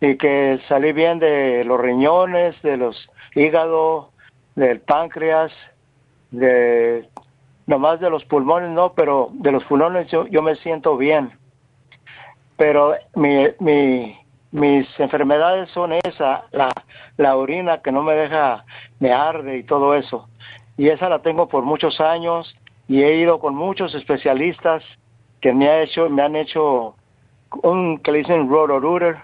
y 0.00 0.16
que 0.16 0.60
salí 0.68 0.92
bien 0.92 1.18
de 1.18 1.64
los 1.64 1.80
riñones, 1.80 2.60
de 2.62 2.76
los 2.76 3.08
hígados, 3.34 4.06
del 4.54 4.80
páncreas, 4.80 5.52
de 6.30 7.08
nomás 7.66 8.00
de 8.00 8.10
los 8.10 8.24
pulmones 8.24 8.70
no, 8.70 8.92
pero 8.92 9.30
de 9.32 9.52
los 9.52 9.64
pulmones 9.64 10.08
yo, 10.10 10.26
yo 10.26 10.42
me 10.42 10.56
siento 10.56 10.96
bien. 10.96 11.32
Pero 12.56 12.94
mi, 13.14 13.46
mi, 13.60 14.18
mis 14.50 14.88
enfermedades 15.00 15.70
son 15.70 15.92
esa, 15.92 16.44
la, 16.52 16.70
la 17.16 17.36
orina 17.36 17.78
que 17.78 17.92
no 17.92 18.02
me 18.02 18.14
deja, 18.14 18.64
me 19.00 19.12
arde 19.12 19.58
y 19.58 19.64
todo 19.64 19.94
eso 19.94 20.28
y 20.76 20.88
esa 20.88 21.08
la 21.08 21.20
tengo 21.20 21.48
por 21.48 21.62
muchos 21.64 22.00
años 22.00 22.54
y 22.88 23.02
he 23.02 23.16
ido 23.16 23.38
con 23.38 23.54
muchos 23.54 23.94
especialistas 23.94 24.82
que 25.40 25.52
me 25.52 25.68
ha 25.68 25.82
hecho 25.82 26.08
me 26.08 26.22
han 26.22 26.36
hecho 26.36 26.94
un 27.62 27.98
que 27.98 28.12
le 28.12 28.18
dicen 28.18 28.48
rotor 28.48 29.18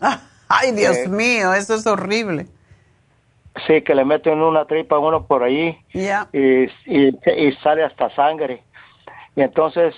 Ay, 0.48 0.72
Dios 0.72 0.96
Eh, 0.98 1.08
mío, 1.08 1.54
eso 1.54 1.74
es 1.74 1.86
horrible. 1.86 2.46
sí 3.66 3.82
que 3.82 3.94
le 3.94 4.04
meten 4.04 4.40
una 4.42 4.66
tripa 4.66 4.96
a 4.96 4.98
uno 4.98 5.26
por 5.26 5.42
ahí 5.42 5.78
y, 5.92 6.64
y, 6.86 7.08
y 7.46 7.52
sale 7.62 7.84
hasta 7.84 8.14
sangre 8.14 8.62
y 9.34 9.40
entonces 9.42 9.94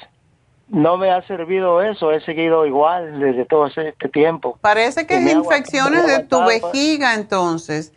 no 0.69 0.97
me 0.97 1.11
ha 1.11 1.21
servido 1.27 1.83
eso 1.83 2.11
he 2.13 2.21
seguido 2.21 2.65
igual 2.67 3.19
desde 3.21 3.45
todo 3.45 3.67
ese 3.67 3.89
este 3.89 4.09
tiempo 4.09 4.59
Parece 4.61 5.07
que 5.07 5.21
Y 5.21 5.27
es 5.27 5.35
infecciones 5.35 6.07
de 6.07 6.21
tu 6.25 6.37
aguantado. 6.41 6.71
vejiga 6.73 7.15
entonces. 7.15 7.93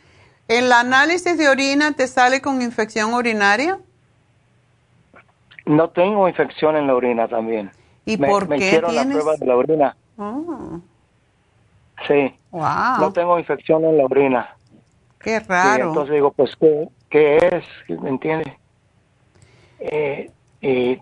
¿El 0.48 0.72
análisis 0.72 1.38
de 1.38 1.50
orina 1.50 1.92
te 1.94 2.08
sale 2.08 2.42
con 2.42 2.62
infección 2.62 3.14
urinaria? 3.14 3.80
no 5.66 5.90
tengo 5.90 6.30
infección 6.30 6.78
en 6.78 6.88
la 6.88 6.96
orina 6.96 7.28
también 7.28 7.70
¿Y 8.06 8.16
me, 8.18 8.28
por 8.28 8.48
me 8.48 8.58
qué 8.58 8.68
hicieron 8.68 8.92
tienes? 8.92 9.08
la 9.08 9.22
prueba 9.24 9.36
de 9.38 9.46
la 9.46 9.56
orina 9.58 9.98
Oh, 10.18 10.80
sí 12.08 12.34
wow, 12.52 13.00
no 13.02 13.12
tengo 13.14 13.38
infección 13.38 13.84
en 13.86 13.98
la 13.98 14.06
orina 14.06 14.56
qué 15.20 15.40
Y 15.40 15.48
raro. 15.48 15.84
entonces 15.90 16.14
digo, 16.14 16.32
pues, 16.32 16.56
¿qué, 16.60 16.88
qué 17.10 17.38
es? 17.52 18.00
¿Me 18.00 18.10
entiende? 18.10 18.58
Eh, 19.80 20.32
y 20.62 21.00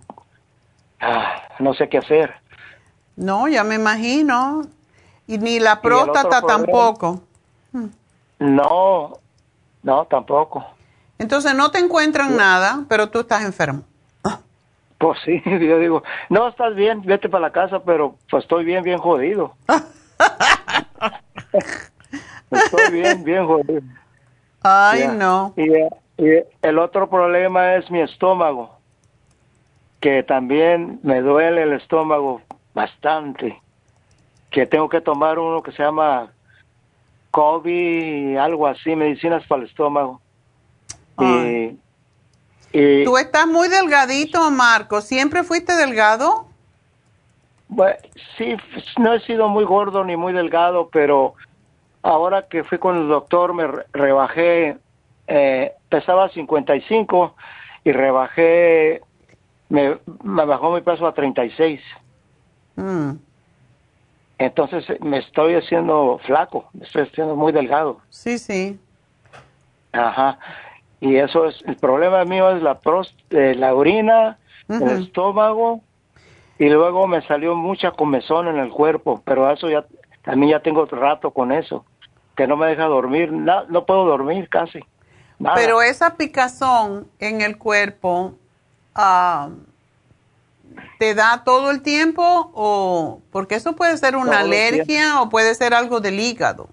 ah, 1.02 1.44
no 1.60 1.74
sé 1.76 1.88
qué 1.90 2.00
hacer. 2.00 2.34
No, 3.18 3.48
ya 3.48 3.64
me 3.64 3.76
imagino. 3.76 4.62
Y 5.28 5.38
ni 5.38 5.60
la 5.60 5.80
próstata 5.82 6.42
problema- 6.42 6.66
tampoco. 6.66 7.22
No, 8.40 9.14
no, 9.86 10.06
tampoco. 10.06 10.66
Entonces 11.20 11.54
no 11.54 11.70
te 11.70 11.78
encuentran 11.78 12.36
nada, 12.36 12.84
pero 12.90 13.08
tú 13.08 13.20
estás 13.20 13.46
enfermo. 13.46 13.84
Pues 14.98 15.20
sí, 15.24 15.44
yo 15.46 15.78
digo, 15.78 16.04
no, 16.30 16.48
estás 16.48 16.74
bien, 16.74 17.04
vete 17.04 17.30
para 17.30 17.44
la 17.44 17.52
casa, 17.52 17.84
pero 17.84 18.16
pues 18.30 18.44
estoy 18.44 18.66
bien, 18.66 18.84
bien 18.84 18.98
jodido. 18.98 19.54
estoy 22.50 22.92
bien, 22.92 23.24
bien 23.24 23.46
jodido. 23.46 23.84
Ay, 24.64 25.08
no. 25.16 25.54
Y, 25.56 25.70
y 26.18 26.44
el 26.64 26.80
otro 26.80 27.08
problema 27.08 27.76
es 27.76 27.92
mi 27.92 28.02
estómago, 28.02 28.80
que 30.00 30.24
también 30.24 31.00
me 31.04 31.22
duele 31.22 31.62
el 31.62 31.74
estómago 31.74 32.42
bastante, 32.74 33.62
que 34.50 34.66
tengo 34.66 34.90
que 34.90 35.02
tomar 35.02 35.38
uno 35.38 35.62
que 35.62 35.74
se 35.74 35.84
llama 35.84 36.32
COVID, 37.36 38.38
algo 38.38 38.66
así, 38.66 38.96
medicinas 38.96 39.46
para 39.46 39.64
el 39.64 39.68
estómago. 39.68 40.22
Tú 43.04 43.18
estás 43.18 43.46
muy 43.46 43.68
delgadito, 43.68 44.50
Marco. 44.52 45.02
¿Siempre 45.02 45.44
fuiste 45.44 45.74
delgado? 45.76 46.48
bueno, 47.68 47.98
sí, 48.38 48.56
no 49.00 49.14
he 49.14 49.20
sido 49.22 49.50
muy 49.50 49.66
gordo 49.66 50.06
ni 50.06 50.16
muy 50.16 50.32
delgado, 50.32 50.88
pero 50.94 51.34
ahora 52.04 52.48
que 52.48 52.64
fui 52.64 52.78
con 52.78 52.96
el 52.96 53.10
doctor 53.10 53.54
me 53.54 53.68
re- 53.68 53.86
rebajé, 53.92 54.78
eh, 55.28 55.74
pesaba 55.90 56.30
55 56.30 57.36
y 57.84 57.92
rebajé, 57.92 59.02
me, 59.68 59.98
me 60.24 60.46
bajó 60.46 60.72
mi 60.74 60.80
peso 60.82 61.06
a 61.06 61.14
36. 61.14 61.82
Mm, 62.78 63.12
Entonces 64.38 64.86
me 65.02 65.20
estoy 65.20 65.56
haciendo 65.56 66.20
flaco, 66.26 66.70
me 66.74 66.86
estoy 66.86 67.04
haciendo 67.04 67.36
muy 67.36 67.52
delgado. 67.52 68.02
sí, 68.10 68.38
sí. 68.38 68.80
Ajá. 69.92 70.40
Y 71.00 71.18
eso 71.18 71.46
es, 71.46 71.62
el 71.66 71.78
problema 71.78 72.24
mío 72.26 72.56
es 72.56 72.62
la, 72.62 72.80
pros- 72.82 73.16
eh, 73.30 73.56
la 73.56 73.74
orina, 73.76 74.38
el 74.80 74.90
estómago, 75.04 75.82
y 76.58 76.70
luego 76.70 77.08
me 77.08 77.22
salió 77.28 77.56
mucha 77.56 77.92
comezón 77.92 78.48
en 78.48 78.58
el 78.58 78.70
cuerpo, 78.72 79.22
pero 79.26 79.50
eso 79.52 79.70
ya 79.70 79.86
También 80.24 80.52
ya 80.54 80.60
tengo 80.62 80.86
rato 80.86 81.32
con 81.32 81.52
eso, 81.52 81.86
que 82.36 82.48
no 82.48 82.58
me 82.58 82.68
deja 82.68 82.86
dormir, 82.86 83.32
no, 83.32 83.66
no 83.66 83.86
puedo 83.86 84.06
dormir 84.06 84.50
casi. 84.50 84.80
Nada. 85.38 85.56
Pero 85.56 85.82
esa 85.82 86.16
picazón 86.16 87.08
en 87.20 87.42
el 87.42 87.58
cuerpo, 87.58 88.34
ah, 88.96 89.50
¿te 91.00 91.14
da 91.16 91.44
todo 91.44 91.72
el 91.72 91.82
tiempo 91.82 92.52
o 92.54 93.22
porque 93.32 93.56
eso 93.56 93.76
puede 93.76 93.98
ser 93.98 94.16
una 94.16 94.40
alergia 94.40 95.22
o 95.22 95.30
puede 95.30 95.54
ser 95.56 95.74
algo 95.74 96.00
del 96.00 96.20
hígado? 96.20 96.70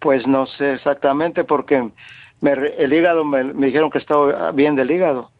Pues 0.00 0.26
no 0.26 0.46
sé 0.46 0.74
exactamente 0.74 1.44
porque 1.44 1.90
me 2.40 2.52
el 2.52 2.92
hígado 2.92 3.24
me, 3.24 3.44
me 3.44 3.66
dijeron 3.66 3.90
que 3.90 3.98
estaba 3.98 4.50
bien 4.52 4.74
del 4.76 4.90
hígado. 4.90 5.30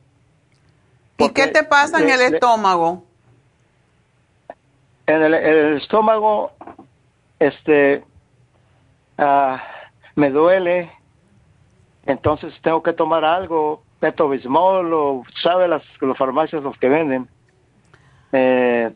¿Y 1.17 1.29
qué 1.31 1.47
te 1.49 1.63
pasa 1.65 1.99
en 2.01 2.11
el 2.11 2.19
le- 2.19 2.37
estómago? 2.37 3.05
En 5.07 5.23
el, 5.23 5.35
en 5.35 5.45
el 5.59 5.77
estómago, 5.79 6.53
este, 7.39 8.05
ah, 9.19 9.63
me 10.15 10.31
duele, 10.31 10.93
entonces 12.07 12.53
tengo 12.63 12.83
que 12.83 12.93
tomar 12.93 13.25
algo, 13.25 13.83
Petobismol 14.01 14.93
o, 14.93 15.23
¿sabe? 15.43 15.69
Las, 15.69 15.83
las 16.01 16.19
farmacias 16.19 16.63
los 16.63 16.77
que 16.79 16.89
venden. 16.89 17.29
Eh, 18.33 18.91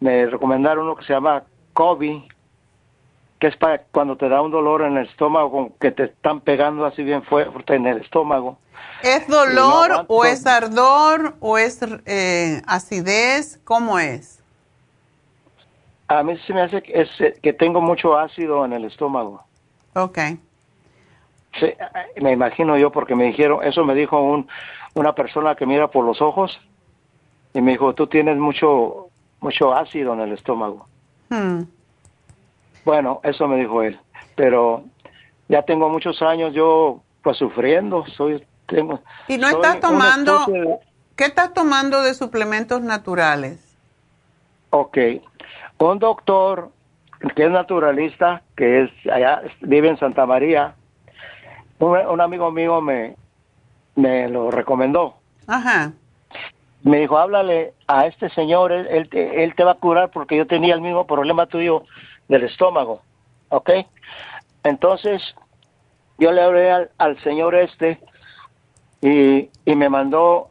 me 0.00 0.26
recomendaron 0.26 0.84
uno 0.84 0.96
que 0.96 1.04
se 1.04 1.12
llama 1.12 1.44
Kobe, 1.72 2.26
que 3.38 3.48
es 3.48 3.56
para 3.56 3.78
cuando 3.90 4.16
te 4.16 4.28
da 4.28 4.40
un 4.40 4.50
dolor 4.50 4.82
en 4.82 4.96
el 4.96 5.06
estómago, 5.06 5.72
que 5.80 5.90
te 5.90 6.04
están 6.04 6.40
pegando 6.40 6.86
así 6.86 7.02
bien 7.02 7.22
fuerte 7.24 7.74
en 7.74 7.86
el 7.86 8.00
estómago. 8.00 8.58
¿Es 9.02 9.26
dolor 9.28 9.90
no 9.90 10.04
o 10.08 10.24
es 10.24 10.46
ardor 10.46 11.34
o 11.40 11.58
es 11.58 11.80
eh, 12.06 12.62
acidez? 12.66 13.60
¿Cómo 13.64 13.98
es? 13.98 14.42
A 16.08 16.22
mí 16.22 16.38
se 16.46 16.52
me 16.52 16.62
hace 16.62 16.82
que, 16.82 17.02
es, 17.02 17.40
que 17.42 17.52
tengo 17.52 17.80
mucho 17.80 18.16
ácido 18.16 18.64
en 18.64 18.72
el 18.72 18.84
estómago. 18.84 19.42
Ok. 19.94 20.18
Sí, 21.60 21.72
me 22.20 22.32
imagino 22.32 22.76
yo 22.76 22.90
porque 22.90 23.14
me 23.14 23.24
dijeron, 23.24 23.62
eso 23.64 23.84
me 23.84 23.94
dijo 23.94 24.20
un, 24.20 24.48
una 24.94 25.14
persona 25.14 25.54
que 25.54 25.66
mira 25.66 25.88
por 25.88 26.04
los 26.04 26.20
ojos 26.20 26.58
y 27.52 27.60
me 27.60 27.72
dijo, 27.72 27.94
tú 27.94 28.06
tienes 28.08 28.36
mucho, 28.36 29.08
mucho 29.40 29.72
ácido 29.74 30.14
en 30.14 30.20
el 30.20 30.32
estómago. 30.32 30.88
Hmm. 31.30 31.62
Bueno, 32.84 33.20
eso 33.22 33.46
me 33.48 33.56
dijo 33.56 33.82
él, 33.82 33.98
pero 34.34 34.84
ya 35.48 35.62
tengo 35.62 35.88
muchos 35.88 36.20
años 36.22 36.52
yo 36.52 37.00
pues 37.22 37.38
sufriendo, 37.38 38.04
soy, 38.16 38.44
tengo. 38.66 39.00
¿Y 39.28 39.38
no 39.38 39.48
estás 39.48 39.80
tomando, 39.80 40.44
de- 40.46 40.78
qué 41.16 41.24
estás 41.24 41.54
tomando 41.54 42.02
de 42.02 42.14
suplementos 42.14 42.82
naturales? 42.82 43.60
Ok, 44.70 44.98
un 45.78 45.98
doctor 46.00 46.70
que 47.36 47.44
es 47.44 47.50
naturalista, 47.50 48.42
que 48.56 48.82
es 48.82 48.90
allá, 49.10 49.40
vive 49.60 49.88
en 49.88 49.98
Santa 49.98 50.26
María, 50.26 50.74
un, 51.84 51.96
un 52.06 52.20
amigo 52.20 52.50
mío 52.50 52.80
me, 52.80 53.16
me 53.96 54.28
lo 54.28 54.50
recomendó. 54.50 55.14
Ajá. 55.46 55.92
Me 56.82 57.00
dijo, 57.00 57.16
háblale 57.18 57.72
a 57.86 58.06
este 58.06 58.28
señor, 58.30 58.70
él, 58.72 58.86
él, 58.90 59.08
te- 59.08 59.42
él 59.44 59.54
te 59.54 59.64
va 59.64 59.72
a 59.72 59.78
curar 59.78 60.10
porque 60.10 60.36
yo 60.36 60.46
tenía 60.46 60.74
el 60.74 60.80
mismo 60.80 61.06
problema 61.06 61.46
tuyo 61.46 61.84
del 62.28 62.44
estómago, 62.44 63.00
¿ok? 63.48 63.70
Entonces, 64.62 65.22
yo 66.18 66.30
le 66.32 66.42
hablé 66.42 66.70
al, 66.70 66.90
al 66.98 67.18
señor 67.22 67.54
este 67.54 68.00
y, 69.00 69.50
y 69.64 69.74
me 69.76 69.88
mandó 69.88 70.50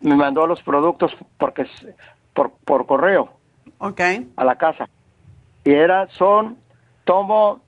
me 0.00 0.16
mandó 0.16 0.46
los 0.46 0.62
productos 0.62 1.12
porque 1.38 1.66
por, 2.34 2.52
por 2.66 2.84
correo 2.86 3.32
Ok. 3.78 4.00
a 4.36 4.44
la 4.44 4.56
casa. 4.56 4.86
Y 5.64 5.72
era, 5.72 6.08
son, 6.08 6.58
tomo, 7.04 7.60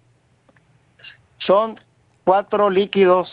son 1.38 1.80
cuatro 2.26 2.68
líquidos 2.68 3.32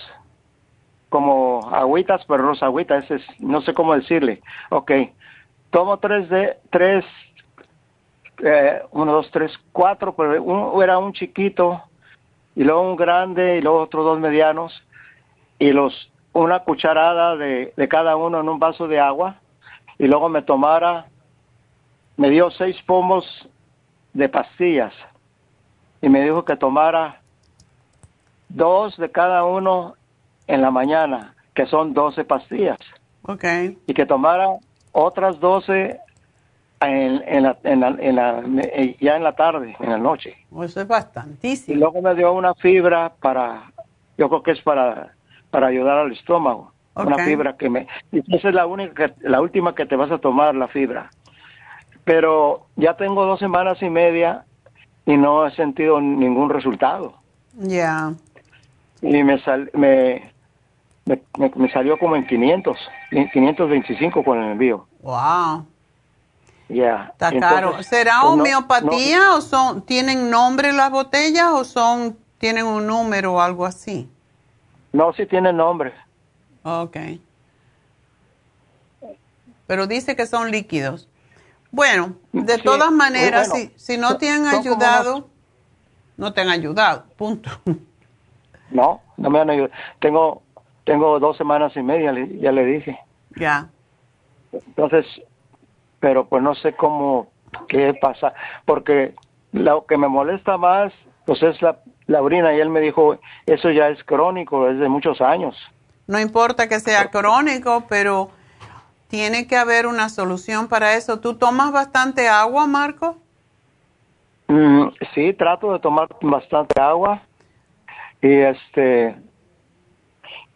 como 1.10 1.68
agüitas, 1.74 2.24
pero 2.28 2.44
no 2.44 2.54
es 2.54 2.62
agüita, 2.62 2.98
ese 2.98 3.16
es, 3.16 3.24
no 3.40 3.62
sé 3.62 3.74
cómo 3.74 3.96
decirle. 3.96 4.42
Ok, 4.70 4.92
tomo 5.72 5.98
tres 5.98 6.30
de, 6.30 6.58
tres, 6.70 7.04
eh, 8.44 8.84
uno, 8.92 9.14
dos, 9.14 9.32
tres, 9.32 9.52
cuatro, 9.72 10.16
pero 10.16 10.42
uno 10.42 10.82
era 10.84 11.00
un 11.00 11.12
chiquito, 11.14 11.82
y 12.56 12.64
luego 12.64 12.82
un 12.82 12.96
grande, 12.96 13.58
y 13.58 13.62
luego 13.62 13.80
otros 13.80 14.06
dos 14.06 14.20
medianos, 14.20 14.72
y 15.58 15.72
los, 15.72 16.12
una 16.32 16.60
cucharada 16.60 17.36
de, 17.36 17.74
de 17.76 17.88
cada 17.88 18.16
uno 18.16 18.40
en 18.40 18.48
un 18.48 18.60
vaso 18.60 18.88
de 18.88 19.00
agua, 19.00 19.38
y 19.98 20.06
luego 20.06 20.30
me 20.30 20.44
tomara 20.44 21.08
me 22.16 22.30
dio 22.30 22.52
seis 22.52 22.80
pomos 22.86 23.26
de 24.14 24.30
pastillas 24.30 24.94
y 26.02 26.10
me 26.10 26.22
dijo 26.22 26.46
que 26.46 26.56
tomara 26.56 27.23
dos 28.54 28.96
de 28.98 29.10
cada 29.12 29.44
uno 29.44 29.96
en 30.48 30.62
la 30.62 30.72
mañana, 30.72 31.34
que 31.54 31.66
son 31.66 31.94
12 31.94 32.24
pastillas, 32.24 32.78
Ok. 33.28 33.44
y 33.88 33.94
que 33.94 34.06
tomara 34.06 34.48
otras 34.92 35.40
12 35.40 36.00
en, 36.82 37.24
en 37.28 37.44
la, 37.44 37.58
en 37.64 37.80
la- 37.80 37.96
en 38.00 38.16
la- 38.16 38.44
eh, 38.62 38.96
ya 39.00 39.16
en 39.16 39.24
la 39.24 39.34
tarde, 39.36 39.76
en 39.80 39.90
la 39.90 39.98
noche. 39.98 40.36
Eso 40.52 40.82
es 40.82 40.86
Y 40.86 40.90
bastantísimo. 40.90 41.80
luego 41.80 42.02
me 42.02 42.14
dio 42.16 42.32
una 42.34 42.54
fibra 42.56 43.14
para, 43.22 43.72
yo 44.18 44.30
creo 44.30 44.44
que 44.44 44.52
es 44.52 44.62
para, 44.62 45.14
para 45.50 45.68
ayudar 45.68 45.98
al 46.00 46.12
estómago. 46.12 46.72
Una 46.96 47.16
Ok. 47.16 47.22
fibra 47.24 47.58
que 47.58 47.70
me... 47.70 47.88
y 48.12 48.20
Esa 48.36 48.50
es 48.50 48.54
la 48.56 48.66
única, 48.68 49.08
que- 49.08 49.28
la 49.28 49.42
última 49.42 49.74
que 49.74 49.86
te 49.86 49.96
vas 49.96 50.12
a 50.12 50.20
tomar, 50.20 50.54
la 50.56 50.68
fibra. 50.68 51.10
Pero 52.04 52.68
ya 52.76 52.96
tengo 52.98 53.26
dos 53.26 53.40
semanas 53.40 53.82
y 53.82 53.90
media 53.90 54.44
y 55.06 55.16
no 55.18 55.46
he 55.48 55.52
sentido 55.56 56.00
ningún 56.02 56.50
resultado. 56.50 57.14
Ya. 57.54 58.14
Y 59.04 59.22
me, 59.24 59.38
sal, 59.44 59.70
me, 59.74 60.32
me, 61.06 61.22
me- 61.38 61.52
me 61.56 61.72
salió 61.72 62.00
como 62.00 62.16
en 62.16 62.26
500, 62.26 62.78
en 63.12 63.30
525 63.30 64.24
con 64.24 64.42
el 64.42 64.52
envío. 64.54 64.88
Wow. 65.02 65.66
Ya. 66.70 67.10
Está 67.12 67.30
Entonces, 67.30 67.40
caro. 67.42 67.84
¿Será 67.84 68.20
pues, 68.22 68.24
no- 68.36 68.42
homeopatía 68.42 69.36
o 69.36 69.42
son 69.42 69.86
tienen 69.86 70.30
nombre 70.32 70.72
las 70.72 70.90
botellas 70.90 71.50
o 71.52 71.66
son 71.66 72.18
tienen 72.38 72.66
un 72.66 72.88
número 72.88 73.34
o 73.34 73.42
algo 73.42 73.66
así? 73.66 74.10
No, 74.94 75.12
sí 75.14 75.26
tiene 75.26 75.52
nombre. 75.52 75.94
Ok. 76.64 76.98
Pero 79.68 79.88
dice 79.88 80.16
que 80.16 80.26
son 80.26 80.50
líquidos. 80.52 81.10
Bueno, 81.72 82.16
de 82.32 82.56
Sí, 82.56 82.62
todas 82.64 82.92
maneras, 82.92 83.50
bueno, 83.50 83.72
si, 83.76 83.94
si 83.94 83.98
no 84.00 84.18
te 84.18 84.30
han 84.30 84.46
ayudado, 84.48 85.28
no 86.18 86.32
te 86.32 86.42
han 86.42 86.50
ayudado, 86.50 87.06
punto. 87.18 87.50
No, 88.74 89.02
no 89.18 89.30
me 89.30 89.40
han 89.40 89.50
ayudado. 89.50 89.72
Tengo, 90.00 90.42
tengo 90.84 91.20
dos 91.20 91.38
semanas 91.38 91.76
y 91.76 91.82
media, 91.82 92.14
ya 92.40 92.52
le 92.52 92.66
dije. 92.66 93.00
Ya. 93.36 93.70
Entonces, 94.52 95.06
pero 96.00 96.26
pues 96.26 96.44
no 96.44 96.54
sé 96.56 96.74
cómo, 96.74 97.28
qué 97.68 97.94
pasa, 97.94 98.34
porque 98.66 99.16
lo 99.52 99.86
que 99.86 99.98
me 99.98 100.08
molesta 100.08 100.58
más, 100.58 100.92
pues 101.26 101.42
es 101.42 101.62
la, 101.62 101.78
la 102.08 102.22
orina, 102.22 102.54
y 102.54 102.60
él 102.60 102.70
me 102.70 102.82
dijo, 102.82 103.18
eso 103.46 103.70
ya 103.72 103.88
es 103.90 104.04
crónico, 104.04 104.68
es 104.68 104.80
de 104.80 104.90
muchos 104.90 105.22
años. 105.22 105.56
No 106.08 106.20
importa 106.20 106.68
que 106.68 106.80
sea 106.80 107.10
crónico, 107.10 107.86
pero 107.88 108.32
tiene 109.08 109.48
que 109.48 109.56
haber 109.56 109.88
una 109.88 110.10
solución 110.10 110.68
para 110.68 110.96
eso. 110.96 111.20
¿Tú 111.20 111.36
tomas 111.36 111.72
bastante 111.72 112.28
agua, 112.28 112.68
Marco? 112.68 113.16
Mm, 114.48 114.88
sí, 115.16 115.34
trato 115.34 115.72
de 115.72 115.80
tomar 115.80 116.10
bastante 116.22 116.82
agua, 116.82 117.22
y 118.24 118.32
este, 118.40 119.16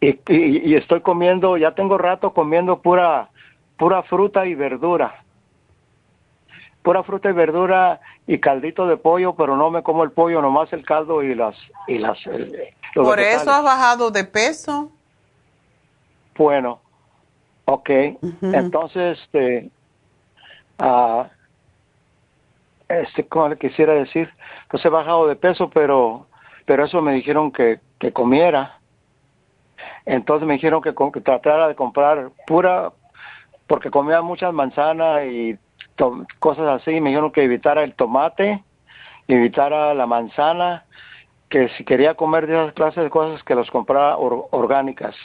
y, 0.00 0.08
y- 0.28 0.72
y 0.72 0.74
estoy 0.74 1.02
comiendo, 1.02 1.56
ya 1.58 1.74
tengo 1.74 1.98
rato 1.98 2.32
comiendo 2.32 2.80
pura, 2.80 3.28
pura 3.76 4.02
fruta 4.04 4.46
y 4.46 4.54
verdura. 4.54 5.22
Pura 6.82 7.02
fruta 7.02 7.28
y 7.28 7.32
verdura 7.32 8.00
y 8.26 8.38
caldito 8.38 8.86
de 8.86 8.96
pollo, 8.96 9.34
pero 9.34 9.56
no 9.56 9.70
me 9.70 9.82
como 9.82 10.02
el 10.04 10.12
pollo, 10.12 10.40
nomás 10.40 10.72
el 10.72 10.84
caldo 10.86 11.22
y 11.22 11.34
las, 11.34 11.54
y 11.86 11.98
las, 11.98 12.18
los 12.26 13.06
Por 13.06 13.18
vegetales. 13.18 13.42
eso 13.42 13.50
has 13.52 13.62
bajado 13.62 14.10
de 14.10 14.24
peso. 14.24 14.90
Bueno, 16.36 16.80
ok. 17.66 17.90
Entonces, 18.42 19.18
este, 19.20 19.70
ah, 20.78 21.28
este, 22.88 23.26
¿cómo 23.26 23.48
le 23.50 23.58
quisiera 23.58 23.92
decir? 23.92 24.30
Pues 24.70 24.82
he 24.84 24.88
bajado 24.88 25.26
de 25.26 25.36
peso, 25.36 25.68
pero, 25.68 26.27
pero 26.68 26.84
eso 26.84 27.00
me 27.00 27.14
dijeron 27.14 27.50
que, 27.50 27.80
que 27.98 28.12
comiera. 28.12 28.78
Entonces 30.04 30.46
me 30.46 30.52
dijeron 30.52 30.82
que, 30.82 30.92
tratara 31.22 31.66
de 31.66 31.74
comprar 31.74 32.30
pura, 32.46 32.92
porque 33.66 33.90
comía 33.90 34.20
muchas 34.20 34.52
manzanas 34.52 35.24
y 35.24 35.56
cosas 36.38 36.82
así. 36.82 37.00
Me 37.00 37.08
dijeron 37.08 37.32
que 37.32 37.42
evitara 37.42 37.82
el 37.84 37.94
tomate, 37.94 38.62
evitara 39.28 39.94
la 39.94 40.06
manzana, 40.06 40.84
que 41.48 41.70
si 41.70 41.86
quería 41.86 42.14
comer 42.14 42.46
de 42.46 42.62
esas 42.62 42.74
clases 42.74 43.02
de 43.02 43.08
cosas 43.08 43.42
que 43.44 43.54
los 43.54 43.70
comprara 43.70 44.18
or- 44.18 44.46
orgánicas. 44.50 45.16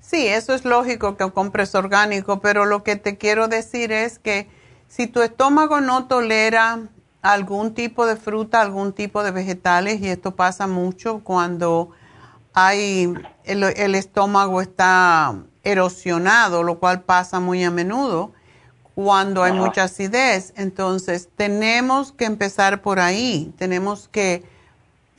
Sí, 0.00 0.26
eso 0.26 0.54
es 0.54 0.64
lógico 0.64 1.16
que 1.16 1.30
compres 1.30 1.76
orgánico, 1.76 2.40
pero 2.40 2.64
lo 2.64 2.82
que 2.82 2.96
te 2.96 3.16
quiero 3.16 3.46
decir 3.46 3.92
es 3.92 4.18
que 4.18 4.48
si 4.88 5.06
tu 5.06 5.22
estómago 5.22 5.80
no 5.80 6.08
tolera 6.08 6.78
algún 7.22 7.74
tipo 7.74 8.06
de 8.06 8.16
fruta, 8.16 8.60
algún 8.60 8.92
tipo 8.92 9.22
de 9.22 9.30
vegetales 9.30 10.00
y 10.00 10.08
esto 10.08 10.34
pasa 10.34 10.66
mucho 10.66 11.20
cuando 11.22 11.90
hay 12.52 13.12
el, 13.44 13.94
estómago 13.94 14.60
está 14.60 15.36
erosionado, 15.62 16.62
lo 16.62 16.78
cual 16.78 17.02
pasa 17.02 17.40
muy 17.40 17.62
a 17.64 17.70
menudo 17.70 18.32
cuando 18.94 19.42
hay 19.42 19.52
mucha 19.52 19.84
acidez. 19.84 20.52
Entonces, 20.56 21.28
tenemos 21.36 22.12
que 22.12 22.24
empezar 22.24 22.82
por 22.82 22.98
ahí, 22.98 23.52
tenemos 23.56 24.08
que 24.08 24.44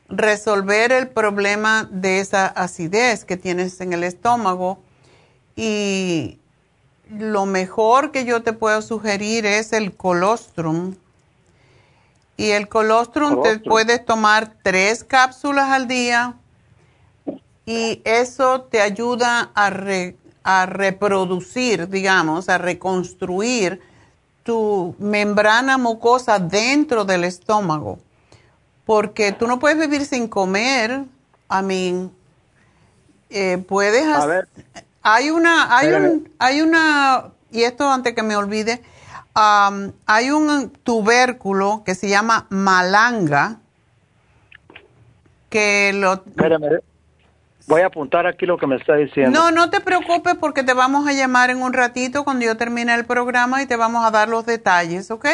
resolver 0.10 0.92
el 0.92 1.08
problema 1.08 1.88
de 1.90 2.20
esa 2.20 2.48
acidez 2.48 3.24
que 3.24 3.38
tienes 3.38 3.80
en 3.80 3.94
el 3.94 4.04
estómago 4.04 4.80
y 5.56 6.38
lo 7.10 7.46
mejor 7.46 8.12
que 8.12 8.26
yo 8.26 8.42
te 8.44 8.54
puedo 8.54 8.82
sugerir 8.82 9.46
es 9.46 9.74
el 9.74 9.96
colostrum. 9.96 10.96
Y 12.42 12.52
el 12.52 12.68
colostrum, 12.68 13.44
te 13.44 13.60
puedes 13.60 14.04
tomar 14.06 14.56
tres 14.64 15.04
cápsulas 15.04 15.70
al 15.70 15.88
día 15.88 16.36
y 17.66 18.02
eso 18.04 18.62
te 18.62 18.82
ayuda 18.82 19.52
a, 19.54 19.72
a 20.44 20.66
reproducir, 20.66 21.88
digamos, 21.88 22.50
a 22.50 22.58
reconstruir 22.58 23.82
tu 24.44 24.96
membrana 24.98 25.78
mucosa 25.78 26.40
dentro 26.40 27.06
del 27.06 27.24
estómago. 27.24 28.00
Porque 28.86 29.32
tú 29.32 29.48
no 29.48 29.60
puedes 29.60 29.78
vivir 29.78 30.06
sin 30.06 30.28
comer. 30.28 31.04
A 31.48 31.62
mí, 31.62 32.10
eh, 33.30 33.64
puedes... 33.68 34.08
hacer 34.08 34.48
hay 35.04 35.32
una, 35.32 35.78
hay 35.78 35.94
un, 35.94 36.30
hay 36.38 36.62
una, 36.62 37.32
y 37.52 37.64
esto 37.64 37.90
antes 37.90 38.14
que 38.14 38.24
me 38.24 38.36
olvide, 38.36 38.84
hay 39.34 40.32
un 40.32 40.70
tubérculo 40.84 41.84
que 41.86 41.96
se 41.96 42.10
llama 42.10 42.48
malanga, 42.50 43.60
que 45.50 45.92
lo... 45.94 46.14
Espérame, 46.14 46.82
voy 47.68 47.82
a 47.82 47.88
apuntar 47.88 48.28
aquí 48.28 48.46
lo 48.46 48.58
que 48.58 48.68
me 48.68 48.76
está 48.76 48.96
diciendo. 48.96 49.38
No, 49.38 49.52
no 49.52 49.70
te 49.70 49.80
preocupes 49.80 50.36
porque 50.36 50.64
te 50.64 50.74
vamos 50.74 51.08
a 51.08 51.14
llamar 51.14 51.50
en 51.50 51.62
un 51.62 51.74
ratito 51.74 52.24
cuando 52.24 52.46
yo 52.46 52.58
termine 52.58 52.94
el 52.94 53.06
programa 53.06 53.62
y 53.62 53.66
te 53.66 53.76
vamos 53.76 54.06
a 54.06 54.12
dar 54.12 54.30
los 54.30 54.46
detalles, 54.46 55.12
¿ok? 55.12 55.26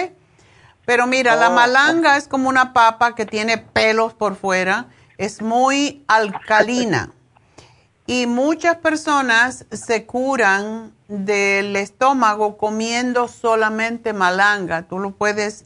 Pero 0.86 1.06
mira, 1.06 1.36
la 1.36 1.50
oh, 1.50 1.54
malanga 1.54 2.16
es 2.16 2.28
como 2.28 2.48
una 2.48 2.74
papa 2.74 3.14
que 3.14 3.26
tiene 3.26 3.58
pelos 3.58 4.14
por 4.14 4.36
fuera, 4.36 4.86
es 5.18 5.42
muy 5.42 6.04
alcalina. 6.08 7.12
Y 8.10 8.26
muchas 8.26 8.78
personas 8.78 9.66
se 9.70 10.06
curan 10.06 10.94
del 11.10 11.76
estómago 11.76 12.58
comiendo 12.58 13.28
solamente 13.28 14.14
malanga. 14.14 14.84
Tú 14.84 14.98
lo 15.00 15.12
puedes 15.12 15.66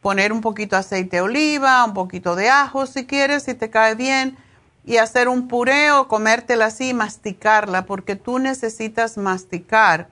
poner 0.00 0.32
un 0.32 0.40
poquito 0.40 0.74
de 0.74 0.80
aceite 0.80 1.16
de 1.16 1.22
oliva, 1.22 1.84
un 1.84 1.92
poquito 1.92 2.34
de 2.34 2.48
ajo 2.48 2.86
si 2.86 3.04
quieres, 3.04 3.42
si 3.42 3.52
te 3.52 3.68
cae 3.68 3.94
bien, 3.94 4.38
y 4.86 4.96
hacer 4.96 5.28
un 5.28 5.48
pureo, 5.48 6.08
comértela 6.08 6.66
así, 6.66 6.94
masticarla, 6.94 7.84
porque 7.84 8.16
tú 8.16 8.38
necesitas 8.38 9.18
masticar. 9.18 10.08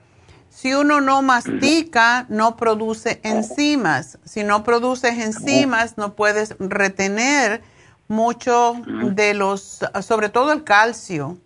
Si 0.51 0.75
uno 0.75 1.01
no 1.01 1.23
mastica, 1.23 2.27
no 2.29 2.57
produce 2.57 3.19
enzimas. 3.23 4.19
Si 4.23 4.43
no 4.43 4.63
produces 4.63 5.17
enzimas, 5.17 5.97
no 5.97 6.13
puedes 6.13 6.55
retener 6.59 7.63
mucho 8.07 8.75
de 8.85 9.33
los, 9.33 9.79
sobre 10.03 10.29
todo 10.29 10.51
el 10.51 10.63
calcio 10.63 11.39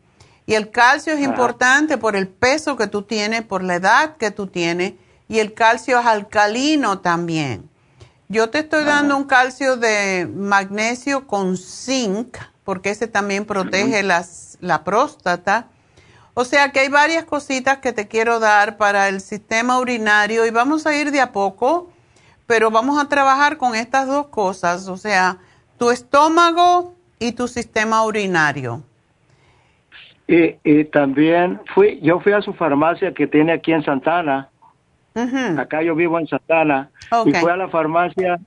y 0.45 0.53
el 0.53 0.69
calcio 0.69 1.13
es 1.13 1.21
importante 1.21 1.97
por 1.97 2.15
el 2.15 2.27
peso 2.27 2.77
que 2.77 2.87
tú 2.87 3.01
tienes, 3.01 3.41
por 3.41 3.63
la 3.63 3.75
edad 3.75 4.17
que 4.17 4.31
tú 4.31 4.47
tienes, 4.47 4.93
y 5.27 5.39
el 5.39 5.53
calcio 5.53 5.99
es 5.99 6.05
alcalino 6.05 6.99
también. 6.99 7.69
Yo 8.27 8.49
te 8.49 8.59
estoy 8.59 8.83
dando 8.83 9.17
un 9.17 9.25
calcio 9.25 9.77
de 9.77 10.29
magnesio 10.31 11.27
con 11.27 11.57
zinc, 11.57 12.37
porque 12.63 12.89
ese 12.89 13.07
también 13.07 13.45
protege 13.45 14.03
las, 14.03 14.57
la 14.61 14.83
próstata. 14.83 15.67
O 16.33 16.43
sea 16.43 16.71
que 16.71 16.81
hay 16.81 16.89
varias 16.89 17.23
cositas 17.23 17.77
que 17.77 17.93
te 17.93 18.07
quiero 18.07 18.39
dar 18.39 18.77
para 18.77 19.07
el 19.07 19.21
sistema 19.21 19.79
urinario 19.79 20.45
y 20.45 20.49
vamos 20.49 20.85
a 20.85 20.95
ir 20.95 21.11
de 21.11 21.21
a 21.21 21.31
poco, 21.31 21.91
pero 22.45 22.71
vamos 22.71 23.01
a 23.01 23.07
trabajar 23.07 23.57
con 23.57 23.75
estas 23.75 24.07
dos 24.07 24.27
cosas, 24.27 24.87
o 24.87 24.97
sea, 24.97 25.37
tu 25.77 25.91
estómago 25.91 26.93
y 27.19 27.31
tu 27.31 27.47
sistema 27.47 28.03
urinario. 28.03 28.83
Y, 30.27 30.85
también 30.85 31.61
fui, 31.73 31.99
yo 32.01 32.19
fui 32.19 32.33
a 32.33 32.41
su 32.41 32.53
farmacia 32.53 33.13
que 33.13 33.27
tiene 33.27 33.53
aquí 33.53 33.71
en 33.71 33.83
Santana. 33.83 34.49
Acá 35.57 35.81
yo 35.81 35.95
vivo 35.95 36.19
en 36.19 36.27
Santana. 36.27 36.89
Y 37.25 37.33
fui 37.33 37.51
a 37.51 37.57
la 37.57 37.69
farmacia, 37.69 38.39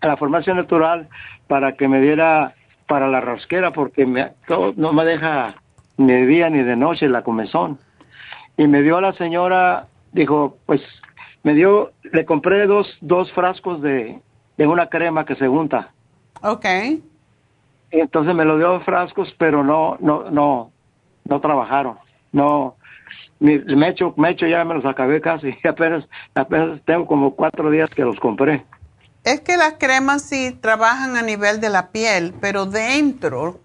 a 0.00 0.06
la 0.06 0.16
farmacia 0.16 0.54
natural 0.54 1.08
para 1.46 1.76
que 1.76 1.88
me 1.88 2.00
diera 2.00 2.54
para 2.86 3.08
la 3.08 3.20
rosquera 3.20 3.72
porque 3.72 4.06
me, 4.06 4.32
no 4.76 4.92
me 4.92 5.04
deja 5.04 5.56
ni 5.96 6.12
de 6.12 6.26
día 6.26 6.50
ni 6.50 6.62
de 6.62 6.76
noche 6.76 7.08
la 7.08 7.22
comezón. 7.22 7.78
Y 8.56 8.66
me 8.68 8.82
dio 8.82 8.96
a 8.96 9.00
la 9.00 9.12
señora, 9.14 9.88
dijo, 10.12 10.56
pues 10.66 10.80
me 11.42 11.54
dio, 11.54 11.92
le 12.02 12.24
compré 12.24 12.66
dos, 12.66 12.86
dos 13.00 13.30
frascos 13.32 13.82
de, 13.82 14.20
de 14.56 14.66
una 14.66 14.88
crema 14.88 15.24
que 15.24 15.36
se 15.36 15.48
unta. 15.48 15.90
Ok. 16.42 16.64
entonces 17.90 18.34
me 18.34 18.44
lo 18.44 18.58
dio 18.58 18.80
frascos, 18.80 19.34
pero 19.38 19.64
no, 19.64 19.96
no, 20.00 20.30
no, 20.30 20.70
no 21.28 21.40
trabajaron. 21.40 21.98
No, 22.32 22.76
me 23.38 23.88
echo, 23.88 24.14
me 24.16 24.30
echo 24.30 24.46
ya 24.46 24.64
me 24.64 24.74
los 24.74 24.84
acabé 24.84 25.20
casi. 25.20 25.56
Apenas, 25.64 26.04
apenas 26.34 26.80
tengo 26.84 27.06
como 27.06 27.34
cuatro 27.34 27.70
días 27.70 27.90
que 27.90 28.02
los 28.02 28.18
compré. 28.18 28.64
Es 29.24 29.40
que 29.40 29.56
las 29.56 29.74
cremas 29.74 30.22
sí 30.22 30.56
trabajan 30.60 31.16
a 31.16 31.22
nivel 31.22 31.60
de 31.60 31.68
la 31.68 31.88
piel, 31.88 32.32
pero 32.40 32.64
dentro, 32.64 33.58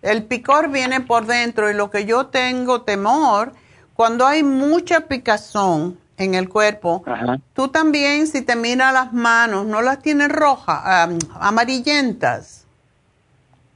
el 0.00 0.24
picor 0.24 0.70
viene 0.70 1.00
por 1.00 1.26
dentro 1.26 1.70
y 1.70 1.74
lo 1.74 1.90
que 1.90 2.06
yo 2.06 2.26
tengo 2.26 2.82
temor, 2.82 3.52
cuando 3.92 4.26
hay 4.26 4.42
mucha 4.42 5.02
picazón 5.08 5.98
en 6.16 6.34
el 6.34 6.48
cuerpo, 6.48 7.04
tú 7.52 7.68
también 7.68 8.26
si 8.26 8.42
te 8.42 8.56
miras 8.56 8.94
las 8.94 9.12
manos, 9.12 9.66
¿no 9.66 9.82
las 9.82 10.00
tienes 10.00 10.30
rojas, 10.30 11.10
amarillentas? 11.38 12.66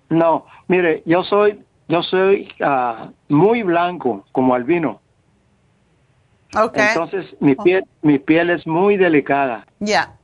No, 0.08 0.46
mire, 0.68 1.02
yo 1.04 1.22
soy 1.22 1.62
yo 1.88 2.02
soy 2.02 2.48
uh, 2.60 3.12
muy 3.28 3.62
blanco 3.62 4.24
como 4.32 4.55
albino. 4.55 5.01
Okay. 6.55 6.86
Entonces 6.89 7.27
mi 7.40 7.55
piel, 7.55 7.85
mi 8.03 8.19
piel 8.19 8.51
es 8.51 8.66
muy 8.66 8.97
delicada. 8.97 9.66
Ya. 9.81 10.15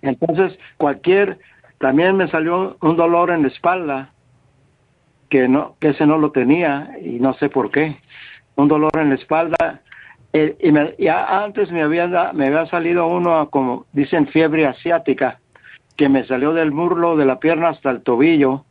Entonces 0.00 0.58
cualquier, 0.76 1.38
también 1.78 2.16
me 2.16 2.28
salió 2.28 2.76
un 2.80 2.96
dolor 2.96 3.30
en 3.30 3.42
la 3.42 3.48
espalda 3.48 4.10
que 5.28 5.48
no, 5.48 5.76
que 5.80 5.88
ese 5.88 6.06
no 6.06 6.18
lo 6.18 6.30
tenía 6.30 6.90
y 7.02 7.18
no 7.18 7.34
sé 7.34 7.48
por 7.48 7.70
qué. 7.70 7.96
Un 8.56 8.68
dolor 8.68 8.92
en 8.96 9.08
la 9.08 9.14
espalda 9.14 9.80
eh, 10.32 10.56
y, 10.60 10.72
me, 10.72 10.94
antes 11.08 11.70
me 11.70 11.82
había 11.82 12.32
me 12.32 12.46
había 12.46 12.66
salido 12.66 13.06
uno 13.06 13.48
como 13.50 13.86
dicen 13.92 14.26
fiebre 14.28 14.66
asiática 14.66 15.40
que 15.96 16.08
me 16.08 16.26
salió 16.26 16.52
del 16.52 16.72
muslo 16.72 17.16
de 17.16 17.26
la 17.26 17.38
pierna 17.38 17.70
hasta 17.70 17.90
el 17.90 18.02
tobillo 18.02 18.64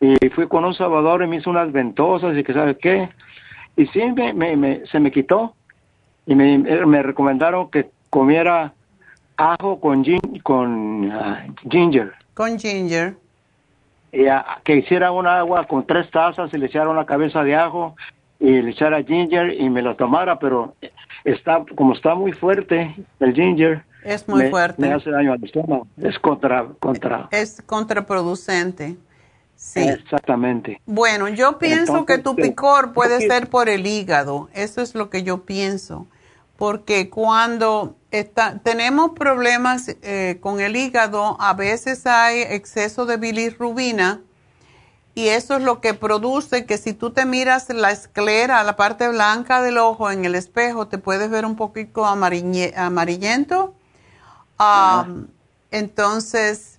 y 0.00 0.28
fui 0.30 0.46
con 0.48 0.64
un 0.64 0.74
salvador 0.74 1.22
y 1.22 1.26
me 1.26 1.36
hizo 1.36 1.50
unas 1.50 1.72
ventosas 1.72 2.36
y 2.36 2.44
que 2.44 2.52
sabe 2.52 2.76
qué. 2.76 3.08
Y 3.76 3.86
sí, 3.86 4.00
me, 4.12 4.32
me, 4.32 4.86
se 4.86 5.00
me 5.00 5.10
quitó. 5.10 5.54
Y 6.26 6.34
me, 6.34 6.58
me 6.58 7.02
recomendaron 7.02 7.70
que 7.70 7.88
comiera 8.10 8.72
ajo 9.36 9.80
con, 9.80 10.04
con 10.42 11.10
ah, 11.12 11.46
ginger. 11.70 12.12
Con 12.34 12.58
ginger. 12.58 13.16
Y 14.12 14.24
que 14.64 14.76
hiciera 14.76 15.12
un 15.12 15.26
agua 15.26 15.66
con 15.66 15.86
tres 15.86 16.10
tazas 16.10 16.52
y 16.52 16.58
le 16.58 16.66
echara 16.66 16.88
una 16.88 17.04
cabeza 17.04 17.42
de 17.42 17.54
ajo 17.54 17.94
y 18.38 18.62
le 18.62 18.70
echara 18.70 19.02
ginger 19.02 19.52
y 19.60 19.68
me 19.68 19.82
lo 19.82 19.94
tomara, 19.96 20.38
pero 20.38 20.74
está 21.24 21.64
como 21.74 21.92
está 21.92 22.14
muy 22.14 22.32
fuerte 22.32 22.94
el 23.20 23.34
ginger. 23.34 23.84
Es 24.04 24.28
muy 24.28 24.48
fuerte. 24.50 24.80
Me 24.80 24.92
hace 24.92 25.10
daño 25.10 25.32
al 25.32 25.44
estómago. 25.44 25.86
Es 26.00 26.18
contra, 26.20 26.66
contra. 26.78 27.28
Es 27.32 27.60
contraproducente. 27.66 28.96
Sí. 29.72 29.80
Exactamente. 29.80 30.80
Bueno, 30.86 31.28
yo 31.28 31.58
pienso 31.58 32.06
que 32.06 32.18
tu 32.18 32.36
picor 32.36 32.92
puede 32.92 33.26
ser 33.26 33.50
por 33.50 33.68
el 33.68 33.86
hígado. 33.86 34.48
Eso 34.54 34.80
es 34.80 34.94
lo 34.94 35.10
que 35.10 35.24
yo 35.24 35.44
pienso. 35.44 36.06
Porque 36.56 37.10
cuando 37.10 37.96
está, 38.12 38.60
tenemos 38.60 39.10
problemas 39.10 39.88
eh, 39.88 40.38
con 40.40 40.60
el 40.60 40.76
hígado, 40.76 41.36
a 41.40 41.52
veces 41.54 42.06
hay 42.06 42.42
exceso 42.42 43.06
de 43.06 43.16
bilirrubina 43.16 44.20
y 45.16 45.28
eso 45.28 45.56
es 45.56 45.62
lo 45.62 45.80
que 45.80 45.94
produce 45.94 46.64
que 46.64 46.78
si 46.78 46.92
tú 46.92 47.10
te 47.10 47.26
miras 47.26 47.68
la 47.70 47.90
esclera, 47.90 48.62
la 48.62 48.76
parte 48.76 49.08
blanca 49.08 49.62
del 49.62 49.78
ojo 49.78 50.10
en 50.12 50.24
el 50.24 50.36
espejo, 50.36 50.86
te 50.86 50.98
puedes 50.98 51.28
ver 51.28 51.44
un 51.44 51.56
poquito 51.56 52.06
amarillento. 52.06 53.74
entonces, 55.70 56.75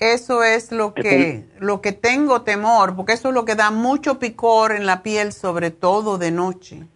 eso 0.00 0.42
es 0.42 0.72
lo 0.72 0.94
que, 0.94 1.44
lo 1.58 1.82
que 1.82 1.92
tengo 1.92 2.40
temor, 2.40 2.96
porque 2.96 3.12
eso 3.12 3.28
es 3.28 3.34
lo 3.34 3.44
que 3.44 3.54
da 3.54 3.70
mucho 3.70 4.18
picor 4.18 4.72
en 4.72 4.86
la 4.86 5.02
piel, 5.02 5.34
sobre 5.34 5.70
todo 5.70 6.16
de 6.16 6.30
noche. 6.30 6.86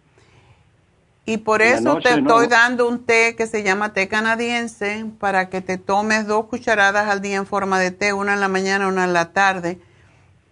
Y 1.27 1.37
por 1.37 1.61
eso 1.61 1.99
te 1.99 2.09
estoy 2.09 2.47
dando 2.47 2.87
un 2.87 3.05
té 3.05 3.35
que 3.35 3.47
se 3.47 3.63
llama 3.63 3.93
té 3.93 4.07
canadiense 4.07 5.05
para 5.19 5.49
que 5.49 5.61
te 5.61 5.77
tomes 5.77 6.27
dos 6.27 6.45
cucharadas 6.45 7.07
al 7.07 7.21
día 7.21 7.37
en 7.37 7.45
forma 7.45 7.79
de 7.79 7.91
té, 7.91 8.11
una 8.13 8.33
en 8.33 8.39
la 8.39 8.47
mañana, 8.47 8.87
una 8.87 9.05
en 9.05 9.13
la 9.13 9.33
tarde. 9.33 9.79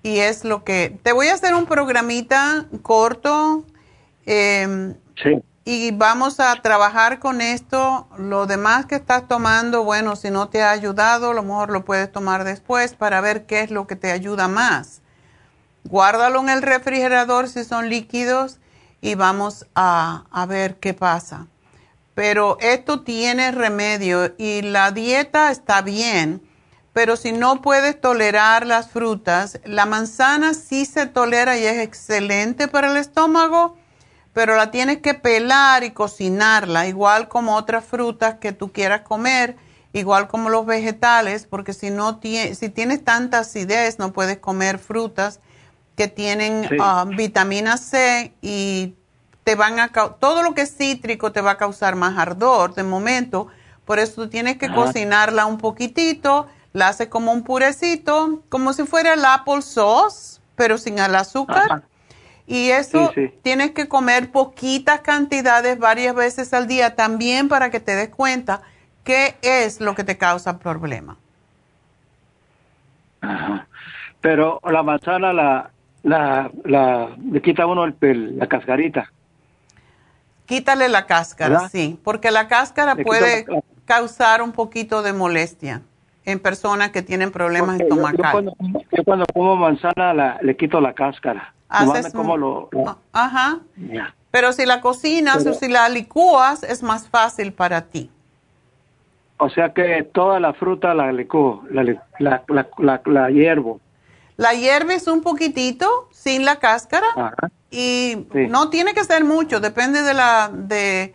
Y 0.03 0.19
es 0.19 0.43
lo 0.43 0.63
que... 0.63 0.97
Te 1.01 1.11
voy 1.11 1.27
a 1.27 1.33
hacer 1.35 1.53
un 1.55 1.65
programita 1.65 2.65
corto. 2.81 3.65
Em, 4.25 4.95
sí. 5.21 5.41
Y 5.65 5.91
vamos 5.91 6.41
a 6.41 6.53
trabajar 6.61 7.19
con 7.19 7.39
esto. 7.39 8.07
Lo 8.17 8.45
demás 8.47 8.85
que 8.85 8.95
estás 8.95 9.27
tomando, 9.29 9.83
bueno, 9.83 10.17
si 10.17 10.29
no 10.29 10.49
te 10.49 10.61
ha 10.61 10.71
ayudado, 10.71 11.31
a 11.31 11.33
lo 11.33 11.43
mejor 11.43 11.71
lo 11.71 11.85
puedes 11.85 12.11
tomar 12.11 12.43
después 12.43 12.95
para 12.95 13.21
ver 13.21 13.45
qué 13.45 13.61
es 13.61 13.71
lo 13.71 13.87
que 13.87 13.95
te 13.95 14.11
ayuda 14.11 14.49
más. 14.49 15.01
Guárdalo 15.85 16.41
en 16.41 16.49
el 16.49 16.61
refrigerador 16.61 17.47
si 17.47 17.63
son 17.63 17.89
líquidos 17.89 18.59
y 18.99 19.15
vamos 19.15 19.65
a, 19.75 20.23
ver 20.47 20.77
qué 20.79 20.93
pasa. 20.93 21.47
Pero 22.13 22.57
esto 22.59 23.01
tiene 23.01 23.51
remedio 23.51 24.33
y 24.37 24.61
la 24.61 24.91
dieta 24.91 25.51
está 25.51 25.81
bien, 25.81 26.41
pero 26.93 27.17
si 27.17 27.31
no 27.31 27.61
puedes 27.61 27.99
tolerar 27.99 28.65
las 28.65 28.89
frutas, 28.89 29.59
la 29.65 29.85
manzana 29.85 30.53
sí 30.53 30.85
se 30.85 31.05
tolera 31.05 31.57
y 31.57 31.65
es 31.65 31.79
excelente 31.79 32.67
para 32.67 32.91
el 32.91 32.97
estómago, 32.97 33.77
pero 34.33 34.55
la 34.55 34.71
tienes 34.71 34.97
que 34.97 35.13
pelar 35.13 35.83
y 35.83 35.91
cocinarla, 35.91 36.87
igual 36.87 37.27
como 37.27 37.55
otras 37.55 37.85
frutas 37.85 38.35
que 38.39 38.51
tú 38.51 38.71
quieras 38.71 39.01
comer, 39.01 39.55
igual 39.93 40.27
como 40.27 40.49
los 40.49 40.65
vegetales, 40.65 41.45
porque 41.45 41.73
si 41.73 41.91
no 41.91 42.19
si 42.21 42.69
tienes 42.69 43.03
tanta 43.03 43.39
acidez 43.39 43.99
no 43.99 44.11
puedes 44.11 44.39
comer 44.39 44.79
frutas 44.79 45.39
que 45.95 46.07
tienen 46.07 46.67
ah, 46.81 47.05
vitamina 47.07 47.77
C 47.77 48.33
y 48.41 48.95
te 49.43 49.53
van 49.53 49.79
a 49.79 49.89
todo 50.19 50.41
lo 50.41 50.55
que 50.55 50.61
es 50.61 50.75
cítrico 50.75 51.31
te 51.31 51.41
va 51.41 51.51
a 51.51 51.57
causar 51.57 51.95
más 51.95 52.17
ardor 52.17 52.73
de 52.73 52.83
momento, 52.83 53.47
por 53.85 53.99
eso 53.99 54.23
tú 54.23 54.29
tienes 54.29 54.57
que 54.57 54.73
cocinarla 54.73 55.45
un 55.45 55.59
poquitito, 55.59 56.47
la 56.71 56.87
haces 56.87 57.09
como 57.09 57.31
un 57.31 57.43
purecito, 57.43 58.41
como 58.49 58.73
si 58.73 58.83
fuera 58.83 59.13
el 59.13 59.23
apple 59.23 59.61
sauce, 59.61 60.39
pero 60.55 60.79
sin 60.79 60.97
el 60.97 61.13
azúcar. 61.13 61.83
Y 62.45 62.71
eso 62.71 63.13
tienes 63.41 63.71
que 63.71 63.87
comer 63.87 64.31
poquitas 64.31 64.99
cantidades 64.99 65.79
varias 65.79 66.13
veces 66.13 66.53
al 66.53 66.67
día 66.67 66.95
también 66.95 67.47
para 67.47 67.69
que 67.69 67.79
te 67.79 67.95
des 67.95 68.09
cuenta 68.09 68.61
qué 69.03 69.35
es 69.41 69.79
lo 69.79 69.95
que 69.95 70.03
te 70.03 70.17
causa 70.17 70.51
el 70.51 70.57
problema. 70.57 71.17
Pero 74.19 74.59
la 74.69 74.83
manzana 74.83 75.31
la, 75.31 75.71
la, 76.03 76.51
la, 76.65 77.09
le 77.31 77.41
quita 77.41 77.65
uno 77.65 77.85
el, 77.85 78.37
la 78.37 78.47
cascarita. 78.47 79.11
Quítale 80.45 80.89
la 80.89 81.05
cáscara, 81.05 81.69
sí, 81.69 81.97
porque 82.03 82.29
la 82.29 82.49
cáscara 82.49 82.97
puede 82.97 83.45
causar 83.85 84.41
un 84.41 84.51
poquito 84.51 85.01
de 85.01 85.13
molestia 85.13 85.81
en 86.25 86.39
personas 86.39 86.91
que 86.91 87.01
tienen 87.01 87.31
problemas 87.31 87.79
estomacales. 87.79 88.53
Yo, 88.91 89.03
cuando, 89.03 89.25
como 89.33 89.55
manzana 89.55 90.13
la, 90.13 90.39
le 90.41 90.55
quito 90.55 90.79
la 90.81 90.93
cáscara. 90.93 91.53
Haces 91.69 92.13
como 92.13 92.37
lo, 92.37 92.69
ah, 92.85 92.97
Ajá. 93.13 93.59
Pero 94.31 94.53
si 94.53 94.65
la 94.65 94.81
cocinas 94.81 95.45
o 95.45 95.53
si 95.53 95.67
la 95.67 95.89
licúas 95.89 96.63
es 96.63 96.83
más 96.83 97.07
fácil 97.07 97.53
para 97.53 97.81
ti. 97.81 98.09
O 99.37 99.49
sea 99.49 99.73
que 99.73 100.03
toda 100.03 100.39
la 100.39 100.53
fruta 100.53 100.93
la 100.93 101.11
licúo, 101.11 101.63
la, 101.69 101.83
la, 102.19 102.43
la, 102.77 103.01
la 103.05 103.29
hiervo. 103.29 103.79
La 104.37 104.53
hierves 104.53 105.07
un 105.07 105.21
poquitito 105.21 106.07
sin 106.11 106.45
la 106.45 106.57
cáscara 106.57 107.07
y 107.69 108.27
no 108.49 108.69
tiene 108.69 108.93
que 108.93 109.03
ser 109.03 109.23
mucho, 109.23 109.59
depende 109.59 110.01
de 110.01 110.13
la, 110.13 110.49
de, 110.53 111.13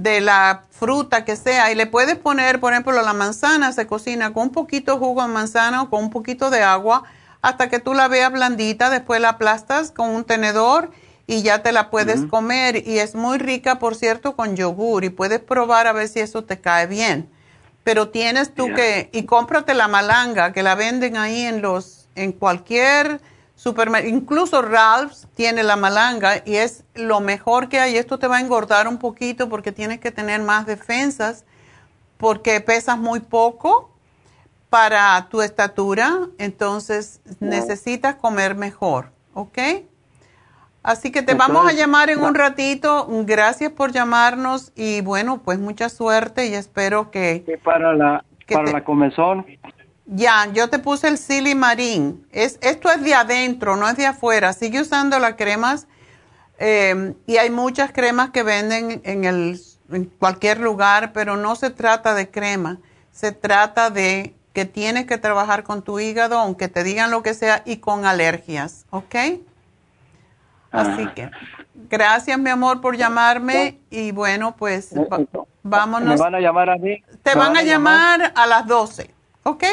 de, 0.00 0.20
la 0.20 0.64
fruta 0.70 1.24
que 1.24 1.36
sea. 1.36 1.72
Y 1.72 1.74
le 1.74 1.86
puedes 1.86 2.16
poner, 2.16 2.60
por 2.60 2.72
ejemplo, 2.72 3.00
la 3.02 3.12
manzana 3.12 3.72
se 3.72 3.86
cocina 3.86 4.32
con 4.32 4.44
un 4.44 4.50
poquito 4.50 4.92
de 4.92 4.98
jugo 4.98 5.22
de 5.22 5.28
manzana 5.28 5.82
o 5.82 5.90
con 5.90 6.04
un 6.04 6.10
poquito 6.10 6.50
de 6.50 6.62
agua 6.62 7.04
hasta 7.42 7.68
que 7.68 7.78
tú 7.78 7.94
la 7.94 8.08
veas 8.08 8.32
blandita, 8.32 8.90
después 8.90 9.20
la 9.20 9.30
aplastas 9.30 9.92
con 9.92 10.10
un 10.10 10.24
tenedor 10.24 10.90
y 11.26 11.42
ya 11.42 11.62
te 11.62 11.72
la 11.72 11.90
puedes 11.90 12.24
comer. 12.26 12.86
Y 12.86 12.98
es 12.98 13.14
muy 13.14 13.38
rica, 13.38 13.78
por 13.78 13.94
cierto, 13.94 14.36
con 14.36 14.56
yogur 14.56 15.04
y 15.04 15.10
puedes 15.10 15.40
probar 15.40 15.86
a 15.86 15.92
ver 15.92 16.08
si 16.08 16.20
eso 16.20 16.44
te 16.44 16.60
cae 16.60 16.86
bien. 16.86 17.30
Pero 17.84 18.08
tienes 18.08 18.52
tú 18.52 18.66
que, 18.74 19.10
y 19.12 19.24
cómprate 19.24 19.74
la 19.74 19.86
malanga, 19.86 20.52
que 20.52 20.62
la 20.62 20.74
venden 20.74 21.16
ahí 21.16 21.42
en 21.42 21.62
los 21.62 22.08
en 22.16 22.32
cualquier 22.32 23.20
incluso 24.04 24.62
Ralph's 24.62 25.26
tiene 25.34 25.62
la 25.62 25.76
malanga 25.76 26.42
y 26.44 26.56
es 26.56 26.84
lo 26.94 27.20
mejor 27.20 27.68
que 27.68 27.80
hay. 27.80 27.96
Esto 27.96 28.18
te 28.18 28.28
va 28.28 28.36
a 28.36 28.40
engordar 28.40 28.86
un 28.86 28.98
poquito 28.98 29.48
porque 29.48 29.72
tienes 29.72 30.00
que 30.00 30.10
tener 30.10 30.40
más 30.42 30.66
defensas 30.66 31.44
porque 32.16 32.60
pesas 32.60 32.98
muy 32.98 33.20
poco 33.20 33.90
para 34.70 35.28
tu 35.30 35.42
estatura, 35.42 36.18
entonces 36.38 37.20
necesitas 37.40 38.16
comer 38.16 38.54
mejor, 38.54 39.10
¿ok? 39.34 39.58
Así 40.82 41.10
que 41.10 41.22
te 41.22 41.34
vamos 41.34 41.68
a 41.68 41.72
llamar 41.72 42.10
en 42.10 42.22
un 42.22 42.34
ratito. 42.34 43.08
Gracias 43.24 43.72
por 43.72 43.90
llamarnos 43.90 44.72
y 44.76 45.00
bueno, 45.00 45.40
pues 45.44 45.58
mucha 45.58 45.88
suerte 45.88 46.46
y 46.46 46.54
espero 46.54 47.10
que... 47.10 47.58
para 47.64 47.92
la, 47.92 48.24
para 48.48 48.70
la 48.70 48.84
comezón, 48.84 49.44
ya, 50.06 50.46
yo 50.52 50.70
te 50.70 50.78
puse 50.78 51.08
el 51.08 51.18
silimarín. 51.18 52.26
Es, 52.30 52.58
esto 52.62 52.90
es 52.90 53.02
de 53.02 53.14
adentro, 53.14 53.76
no 53.76 53.88
es 53.88 53.96
de 53.96 54.06
afuera. 54.06 54.52
Sigue 54.52 54.80
usando 54.80 55.18
las 55.18 55.34
cremas 55.34 55.88
em, 56.58 57.14
y 57.26 57.36
hay 57.38 57.50
muchas 57.50 57.92
cremas 57.92 58.30
que 58.30 58.42
venden 58.42 59.00
en, 59.04 59.24
el, 59.24 59.60
en 59.90 60.04
cualquier 60.04 60.60
lugar, 60.60 61.12
pero 61.12 61.36
no 61.36 61.56
se 61.56 61.70
trata 61.70 62.14
de 62.14 62.30
crema. 62.30 62.78
Se 63.10 63.32
trata 63.32 63.90
de 63.90 64.34
que 64.52 64.64
tienes 64.64 65.06
que 65.06 65.18
trabajar 65.18 65.64
con 65.64 65.82
tu 65.82 65.98
hígado, 65.98 66.38
aunque 66.38 66.68
te 66.68 66.84
digan 66.84 67.10
lo 67.10 67.22
que 67.22 67.34
sea, 67.34 67.62
y 67.66 67.78
con 67.78 68.06
alergias, 68.06 68.86
¿ok? 68.90 69.14
Así 70.70 71.02
ah. 71.06 71.12
que, 71.14 71.30
gracias 71.90 72.38
mi 72.38 72.50
amor 72.50 72.80
por 72.80 72.96
llamarme 72.96 73.78
y 73.90 74.12
bueno, 74.12 74.56
pues 74.56 74.94
vámonos. 75.62 76.14
¿Me 76.14 76.20
van 76.20 76.34
a 76.34 76.40
llamar 76.40 76.70
a 76.70 76.76
mí? 76.76 77.02
Te 77.22 77.34
van, 77.34 77.56
a, 77.56 77.62
llamar? 77.62 78.18
llamar 78.20 78.32
a 78.34 78.46
las 78.46 78.66
12, 78.66 79.10
¿ok? 79.42 79.64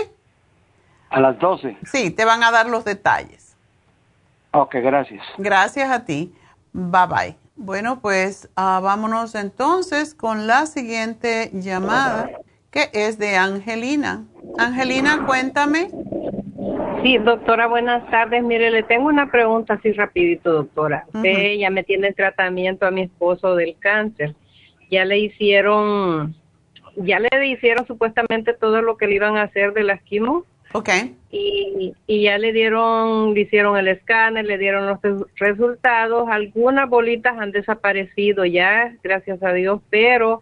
A 1.14 1.19
las 1.19 1.38
12. 1.38 1.77
Sí, 1.85 2.10
te 2.10 2.26
van 2.26 2.41
a 2.41 2.49
dar 2.49 2.68
los 2.68 2.84
detalles. 2.85 3.56
Ok, 4.49 4.76
gracias. 4.81 5.23
Gracias 5.38 5.91
a 5.91 6.06
ti. 6.06 6.34
Bye 6.73 7.07
bye. 7.07 7.35
Bueno, 7.56 7.99
pues 8.02 8.49
ah, 8.56 8.80
vámonos 8.81 9.35
entonces 9.35 10.15
con 10.15 10.48
la 10.48 10.65
siguiente 10.65 11.52
llamada, 11.53 12.31
que 12.72 12.90
es 12.94 13.19
de 13.19 13.35
Angelina. 13.35 14.23
Angelina, 14.57 15.23
cuéntame. 15.27 15.90
Sí, 17.03 17.19
doctora, 17.19 17.68
buenas 17.68 18.10
tardes. 18.10 18.44
Mire, 18.44 18.72
le 18.72 18.81
tengo 18.81 19.06
una 19.06 19.30
pregunta 19.30 19.76
así 19.76 19.91
rapidito, 19.91 20.52
doctora. 20.52 21.06
ya 21.14 21.69
me 21.69 21.84
tiene 21.84 22.11
tratamiento 22.14 22.88
a 22.88 22.91
mi 22.91 23.03
esposo 23.03 23.56
del 23.56 23.76
cáncer. 23.77 24.34
Ya 24.90 25.06
le 25.06 25.19
hicieron, 25.19 26.34
ya 26.95 27.19
le 27.19 27.30
hicieron 27.48 27.85
supuestamente 27.85 28.53
todo 28.56 28.81
lo 28.81 28.98
que 28.98 29.06
le 29.06 29.15
iban 29.15 29.38
a 29.38 29.44
hacer 29.44 29.73
de 29.73 29.84
las 29.84 30.02
quimos 30.02 30.45
Ok. 30.73 30.89
Y, 31.31 31.93
ya 32.07 32.37
le 32.37 32.51
dieron, 32.51 33.33
le 33.33 33.41
hicieron 33.41 33.77
el 33.77 33.87
escáner, 33.87 34.45
le 34.45 34.57
dieron 34.57 34.87
los 34.87 34.99
resultados. 35.35 36.27
Algunas 36.29 36.89
bolitas 36.89 37.37
han 37.37 37.51
desaparecido 37.51 38.45
ya, 38.45 38.95
gracias 39.03 39.41
a 39.43 39.53
Dios, 39.53 39.81
pero 39.89 40.41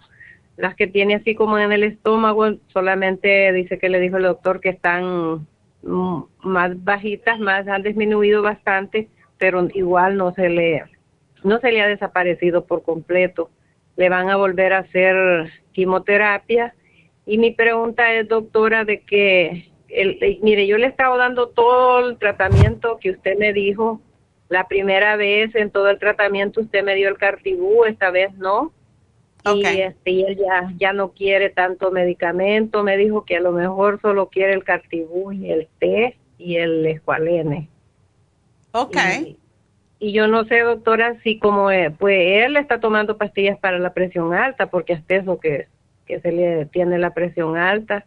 las 0.57 0.75
que 0.75 0.87
tiene 0.87 1.15
así 1.15 1.35
como 1.35 1.57
en 1.57 1.71
el 1.71 1.83
estómago, 1.83 2.53
solamente 2.67 3.51
dice 3.51 3.77
que 3.77 3.89
le 3.89 3.99
dijo 3.99 4.17
el 4.17 4.23
doctor 4.23 4.61
que 4.61 4.69
están 4.69 5.47
mm, 5.83 6.21
más 6.43 6.83
bajitas, 6.83 7.39
más 7.39 7.67
han 7.67 7.83
disminuido 7.83 8.41
bastante, 8.41 9.07
pero 9.37 9.67
igual 9.73 10.17
no 10.17 10.33
se 10.33 10.49
le 10.49 10.83
no 11.43 11.59
se 11.59 11.71
le 11.71 11.81
ha 11.81 11.87
desaparecido 11.87 12.65
por 12.65 12.83
completo. 12.83 13.49
Le 13.97 14.09
van 14.09 14.29
a 14.29 14.37
volver 14.37 14.73
a 14.73 14.79
hacer 14.79 15.51
quimioterapia 15.71 16.73
y 17.25 17.37
mi 17.37 17.51
pregunta 17.51 18.13
es, 18.13 18.27
doctora, 18.27 18.85
de 18.85 19.01
que 19.01 19.70
el, 19.93 20.39
mire, 20.41 20.67
yo 20.67 20.77
le 20.77 20.85
he 20.85 20.89
estado 20.89 21.17
dando 21.17 21.49
todo 21.49 22.09
el 22.09 22.17
tratamiento 22.17 22.97
que 22.99 23.11
usted 23.11 23.37
me 23.37 23.53
dijo. 23.53 24.01
La 24.49 24.67
primera 24.67 25.15
vez 25.15 25.55
en 25.55 25.69
todo 25.69 25.89
el 25.89 25.97
tratamiento 25.97 26.59
usted 26.59 26.83
me 26.83 26.95
dio 26.95 27.07
el 27.07 27.17
cartibú, 27.17 27.85
esta 27.85 28.11
vez 28.11 28.33
no. 28.35 28.73
Y, 29.55 29.65
este, 29.65 30.11
y 30.11 30.23
él 30.23 30.37
ya, 30.37 30.73
ya 30.77 30.93
no 30.93 31.13
quiere 31.13 31.49
tanto 31.49 31.89
medicamento. 31.89 32.83
Me 32.83 32.97
dijo 32.97 33.25
que 33.25 33.37
a 33.37 33.41
lo 33.41 33.53
mejor 33.53 33.99
solo 34.01 34.27
quiere 34.27 34.53
el 34.53 34.63
cartibú 34.63 35.31
y 35.31 35.49
el 35.49 35.67
té 35.79 36.17
y 36.37 36.57
el 36.57 36.85
escualene. 36.85 37.69
Ok. 38.73 38.97
Y, 39.99 40.11
yo 40.11 40.27
no 40.27 40.43
sé, 40.45 40.59
doctora, 40.59 41.15
si 41.23 41.39
como 41.39 41.71
eh, 41.71 41.91
pues 41.97 42.45
él 42.45 42.57
está 42.57 42.79
tomando 42.79 43.17
pastillas 43.17 43.57
para 43.57 43.79
la 43.79 43.93
presión 43.93 44.33
alta, 44.33 44.69
porque 44.69 44.93
hasta 44.93 45.15
eso 45.15 45.39
que, 45.39 45.67
que 46.05 46.19
se 46.19 46.31
le 46.31 46.65
tiene 46.65 46.99
la 46.99 47.13
presión 47.13 47.55
alta 47.57 48.05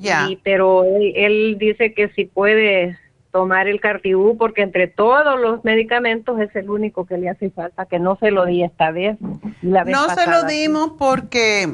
ya. 0.00 0.28
pero 0.42 0.84
él, 0.84 1.56
dice 1.58 1.94
que 1.94 2.08
si 2.10 2.24
puede 2.24 2.98
tomar 3.30 3.68
el 3.68 3.80
cartibú 3.80 4.36
porque 4.36 4.62
entre 4.62 4.88
todos 4.88 5.38
los 5.40 5.64
medicamentos 5.64 6.40
es 6.40 6.54
el 6.56 6.68
único 6.68 7.06
que 7.06 7.18
le 7.18 7.28
hace 7.28 7.50
falta, 7.50 7.86
que 7.86 7.98
no 7.98 8.16
se 8.16 8.30
lo 8.30 8.44
di 8.46 8.64
esta 8.64 8.90
vez. 8.90 9.16
La 9.62 9.84
vez 9.84 9.94
no 9.94 10.08
se 10.14 10.28
lo 10.28 10.44
dimos 10.44 10.92
porque 10.98 11.68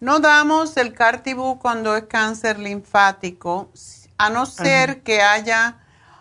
no 0.00 0.20
damos 0.20 0.76
el 0.76 0.94
cartibú 0.94 1.58
cuando 1.58 1.96
es 1.96 2.04
cáncer 2.04 2.58
linfático, 2.58 3.70
a 4.16 4.30
no 4.30 4.46
ser 4.46 5.02
que 5.02 5.20
haya 5.20 5.78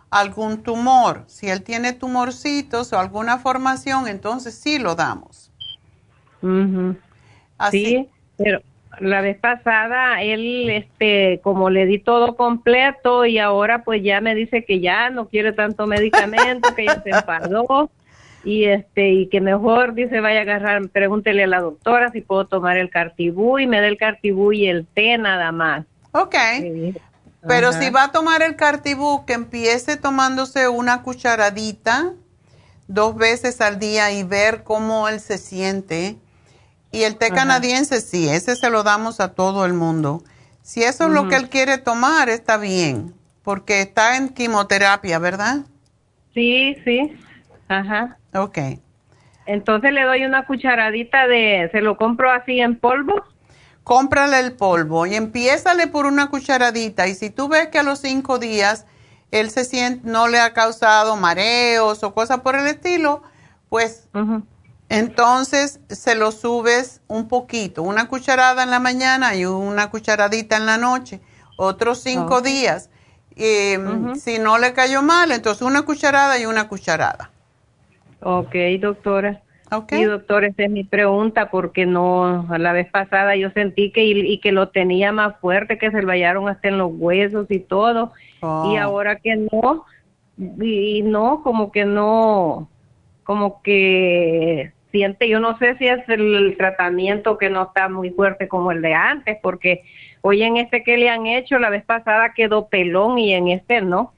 algún 0.09 0.63
tumor. 0.63 1.23
Si 1.27 1.49
él 1.49 1.63
tiene 1.63 1.93
tumorcitos 1.93 2.91
o 2.93 2.99
alguna 2.99 3.37
formación, 3.37 4.07
entonces 4.07 4.55
sí 4.55 4.79
lo 4.79 4.95
damos. 4.95 5.51
Así. 7.57 7.85
Sí, 7.85 8.09
pero 8.37 8.61
la 8.99 9.21
vez 9.21 9.37
pasada 9.37 10.21
él, 10.21 10.69
este, 10.69 11.39
como 11.43 11.69
le 11.69 11.85
di 11.85 11.99
todo 11.99 12.35
completo 12.35 13.25
y 13.25 13.37
ahora 13.39 13.83
pues 13.83 14.03
ya 14.03 14.21
me 14.21 14.35
dice 14.35 14.65
que 14.65 14.79
ya 14.79 15.09
no 15.09 15.27
quiere 15.27 15.53
tanto 15.53 15.87
medicamento, 15.87 16.73
que 16.75 16.85
ya 16.85 17.01
se 17.01 17.09
enfadó 17.11 17.89
y 18.43 18.65
este 18.65 19.09
y 19.09 19.27
que 19.27 19.41
mejor 19.41 19.93
dice 19.93 20.19
vaya 20.21 20.39
a 20.39 20.41
agarrar, 20.43 20.87
pregúntele 20.89 21.43
a 21.43 21.47
la 21.47 21.61
doctora 21.61 22.11
si 22.11 22.21
puedo 22.21 22.47
tomar 22.47 22.77
el 22.77 22.89
cartibú 22.89 23.59
y 23.59 23.67
me 23.67 23.81
dé 23.81 23.87
el 23.87 23.97
cartibú 23.97 24.51
y 24.53 24.67
el 24.67 24.85
té 24.85 25.17
nada 25.17 25.51
más. 25.51 25.85
Ok. 26.11 26.35
Pero 27.47 27.69
Ajá. 27.69 27.81
si 27.81 27.89
va 27.89 28.05
a 28.05 28.11
tomar 28.11 28.41
el 28.41 28.55
cartibú, 28.55 29.25
que 29.25 29.33
empiece 29.33 29.95
tomándose 29.95 30.67
una 30.67 31.03
cucharadita 31.03 32.13
dos 32.87 33.15
veces 33.15 33.61
al 33.61 33.79
día 33.79 34.11
y 34.11 34.23
ver 34.23 34.63
cómo 34.63 35.07
él 35.07 35.19
se 35.19 35.37
siente. 35.37 36.17
Y 36.91 37.03
el 37.03 37.17
té 37.17 37.27
Ajá. 37.27 37.35
canadiense, 37.35 38.01
sí, 38.01 38.27
ese 38.27 38.55
se 38.55 38.69
lo 38.69 38.83
damos 38.83 39.19
a 39.19 39.33
todo 39.33 39.65
el 39.65 39.73
mundo. 39.73 40.23
Si 40.61 40.83
eso 40.83 41.05
es 41.05 41.11
lo 41.11 41.27
que 41.27 41.35
él 41.35 41.49
quiere 41.49 41.77
tomar, 41.77 42.29
está 42.29 42.57
bien, 42.57 43.13
porque 43.43 43.81
está 43.81 44.17
en 44.17 44.29
quimioterapia, 44.29 45.19
¿verdad? 45.19 45.65
Sí, 46.33 46.75
sí. 46.83 47.17
Ajá. 47.67 48.17
Ok. 48.33 48.57
Entonces 49.45 49.91
le 49.91 50.03
doy 50.03 50.25
una 50.25 50.45
cucharadita 50.45 51.27
de, 51.27 51.69
se 51.71 51.81
lo 51.81 51.97
compro 51.97 52.31
así 52.31 52.59
en 52.59 52.79
polvo. 52.79 53.23
Cómprale 53.83 54.39
el 54.39 54.53
polvo 54.53 55.07
y 55.07 55.15
empiézale 55.15 55.87
por 55.87 56.05
una 56.05 56.29
cucharadita. 56.29 57.07
Y 57.07 57.15
si 57.15 57.31
tú 57.31 57.47
ves 57.47 57.69
que 57.69 57.79
a 57.79 57.83
los 57.83 57.99
cinco 57.99 58.37
días 58.37 58.85
él 59.31 59.49
se 59.49 59.65
siente, 59.65 60.07
no 60.07 60.27
le 60.27 60.39
ha 60.39 60.53
causado 60.53 61.15
mareos 61.15 62.03
o 62.03 62.13
cosas 62.13 62.41
por 62.41 62.55
el 62.55 62.67
estilo, 62.67 63.23
pues 63.69 64.07
entonces 64.89 65.79
se 65.89 66.15
lo 66.15 66.31
subes 66.31 67.01
un 67.07 67.27
poquito, 67.27 67.83
una 67.83 68.07
cucharada 68.07 68.63
en 68.63 68.71
la 68.71 68.79
mañana 68.79 69.35
y 69.35 69.45
una 69.45 69.89
cucharadita 69.89 70.57
en 70.57 70.65
la 70.65 70.77
noche, 70.77 71.21
otros 71.57 71.99
cinco 71.99 72.41
días. 72.41 72.89
Y, 73.35 73.75
Si 74.19 74.39
no 74.39 74.57
le 74.57 74.73
cayó 74.73 75.01
mal, 75.01 75.31
entonces 75.31 75.61
una 75.61 75.83
cucharada 75.83 76.37
y 76.39 76.45
una 76.45 76.67
cucharada. 76.67 77.31
Ok, 78.21 78.55
doctora. 78.81 79.41
Sí, 79.87 80.03
doctor, 80.03 80.45
esa 80.45 80.63
es 80.63 80.71
mi 80.71 80.83
pregunta 80.83 81.51
porque 81.51 81.85
no, 81.85 82.47
a 82.51 82.57
la 82.57 82.73
vez 82.73 82.89
pasada 82.89 83.35
yo 83.35 83.51
sentí 83.51 83.91
que 83.91 84.03
y, 84.03 84.19
y 84.19 84.39
que 84.39 84.51
lo 84.51 84.69
tenía 84.69 85.11
más 85.11 85.39
fuerte, 85.39 85.77
que 85.77 85.91
se 85.91 86.01
lo 86.01 86.11
hallaron 86.11 86.49
hasta 86.49 86.69
en 86.69 86.79
los 86.79 86.91
huesos 86.93 87.45
y 87.49 87.59
todo, 87.59 88.11
Oh. 88.41 88.71
y 88.73 88.77
ahora 88.77 89.17
que 89.17 89.35
no, 89.35 89.85
y, 90.37 90.99
y 90.99 91.01
no, 91.03 91.43
como 91.43 91.71
que 91.71 91.85
no, 91.85 92.69
como 93.23 93.61
que 93.61 94.73
siente, 94.91 95.27
yo 95.29 95.39
no 95.39 95.57
sé 95.57 95.77
si 95.77 95.87
es 95.87 96.07
el, 96.07 96.55
tratamiento 96.57 97.37
que 97.37 97.49
no 97.49 97.63
está 97.63 97.89
muy 97.89 98.09
fuerte 98.11 98.47
como 98.47 98.71
el 98.71 98.81
de 98.81 98.93
antes, 98.93 99.37
porque 99.41 99.83
hoy 100.21 100.43
en 100.43 100.57
este 100.57 100.83
que 100.83 100.97
le 100.97 101.09
han 101.09 101.27
hecho, 101.27 101.59
la 101.59 101.69
vez 101.69 101.83
pasada 101.83 102.33
quedó 102.33 102.67
pelón 102.67 103.17
y 103.17 103.33
en 103.33 103.49
este 103.49 103.81
no. 103.81 104.13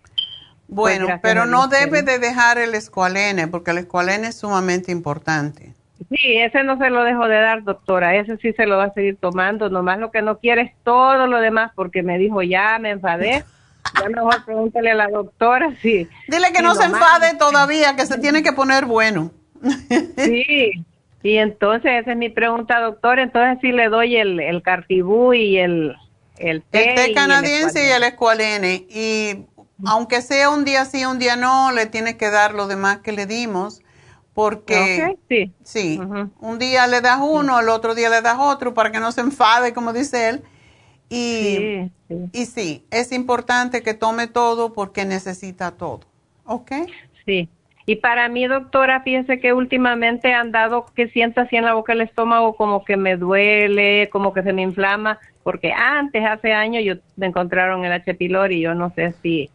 Pues 0.73 0.97
Bueno, 0.97 1.07
gracias 1.07 1.21
pero 1.21 1.45
no 1.45 1.67
debe 1.67 2.01
de 2.01 2.19
dejar 2.19 2.57
el 2.57 2.75
escualene, 2.75 3.47
porque 3.47 3.71
el 3.71 3.79
escualene 3.79 4.27
es 4.27 4.39
sumamente 4.39 4.91
importante. 4.91 5.73
Sí, 6.09 6.37
ese 6.37 6.63
no 6.63 6.77
se 6.77 6.89
lo 6.89 7.03
dejo 7.03 7.27
de 7.27 7.39
dar, 7.39 7.63
doctora. 7.63 8.15
Ese 8.15 8.37
sí 8.37 8.53
se 8.53 8.65
lo 8.65 8.77
va 8.77 8.85
a 8.85 8.93
seguir 8.93 9.17
tomando. 9.17 9.69
Nomás 9.69 9.99
lo 9.99 10.11
que 10.11 10.21
no 10.21 10.39
quiere 10.39 10.61
es 10.63 10.71
todo 10.83 11.27
lo 11.27 11.39
demás, 11.39 11.71
porque 11.75 12.01
me 12.03 12.17
dijo, 12.17 12.41
ya 12.41 12.77
me 12.79 12.91
enfadé. 12.91 13.43
Ya 13.99 14.07
mejor 14.09 14.45
pregúntale 14.45 14.91
a 14.91 14.95
la 14.95 15.07
doctora 15.07 15.75
si. 15.81 16.07
Dile 16.27 16.51
que 16.51 16.59
si 16.59 16.63
no 16.63 16.75
se 16.75 16.83
enfade 16.83 17.35
todavía, 17.39 17.95
que 17.95 18.05
se 18.05 18.19
tiene 18.19 18.43
que 18.43 18.53
poner 18.53 18.85
bueno. 18.85 19.31
Sí. 20.17 20.85
Y 21.23 21.37
entonces, 21.37 21.91
esa 22.01 22.11
es 22.11 22.17
mi 22.17 22.29
pregunta, 22.29 22.79
doctora. 22.79 23.23
Entonces, 23.23 23.59
sí 23.61 23.71
le 23.71 23.89
doy 23.89 24.15
el, 24.15 24.39
el 24.39 24.63
cartibú 24.63 25.33
y 25.33 25.57
el, 25.57 25.95
el 26.37 26.63
té. 26.63 26.89
El 26.89 26.95
té 26.95 27.13
canadiense 27.13 27.87
y 27.87 27.91
el 27.91 28.03
escualene. 28.03 28.85
Y 28.89 29.45
aunque 29.85 30.21
sea 30.21 30.49
un 30.49 30.65
día 30.65 30.85
sí, 30.85 31.05
un 31.05 31.19
día 31.19 31.35
no, 31.35 31.71
le 31.71 31.85
tiene 31.85 32.17
que 32.17 32.29
dar 32.29 32.53
lo 32.53 32.67
demás 32.67 32.99
que 32.99 33.11
le 33.11 33.25
dimos. 33.25 33.81
Porque 34.33 35.09
Ok, 35.11 35.51
sí, 35.63 35.99
un 36.39 36.57
día 36.57 36.87
le 36.87 37.01
das 37.01 37.19
uno, 37.21 37.59
el 37.59 37.67
otro 37.67 37.95
día 37.95 38.09
le 38.09 38.21
das 38.21 38.37
otro 38.39 38.73
para 38.73 38.89
que 38.89 38.99
no 39.01 39.11
se 39.11 39.19
enfade, 39.21 39.73
como 39.73 39.91
dice 39.91 40.29
él. 40.29 40.43
Y 41.09 41.57
Sí, 41.57 41.91
y 42.31 42.45
sí, 42.45 42.85
es 42.91 43.11
importante 43.11 43.83
que 43.83 43.93
tome 43.93 44.27
todo 44.27 44.73
porque 44.73 45.05
necesita 45.05 45.71
todo. 45.71 46.01
¿Ok? 46.45 46.71
Sí. 47.25 47.49
Y 47.85 47.97
para 47.97 48.29
mí, 48.29 48.47
doctora, 48.47 49.01
fíjese 49.01 49.39
que 49.39 49.53
últimamente 49.53 50.29
he 50.29 50.33
andado 50.33 50.85
que 50.95 51.07
siento 51.07 51.41
así 51.41 51.55
en 51.55 51.65
la 51.65 51.73
boca 51.73 51.93
el 51.93 52.01
estómago 52.01 52.55
como 52.55 52.85
que 52.85 52.97
me 52.97 53.17
duele, 53.17 54.09
como 54.11 54.33
que 54.33 54.43
se 54.43 54.53
me 54.53 54.61
inflama, 54.61 55.19
porque 55.43 55.73
antes, 55.73 56.23
hace 56.23 56.53
años, 56.53 56.83
yo 56.83 56.95
me 57.15 57.27
encontraron 57.27 57.83
el 57.83 57.91
H. 57.91 58.13
pylori 58.13 58.57
y 58.57 58.61
yo 58.61 58.75
no 58.75 58.91
sé 58.91 59.13
si 59.21 59.49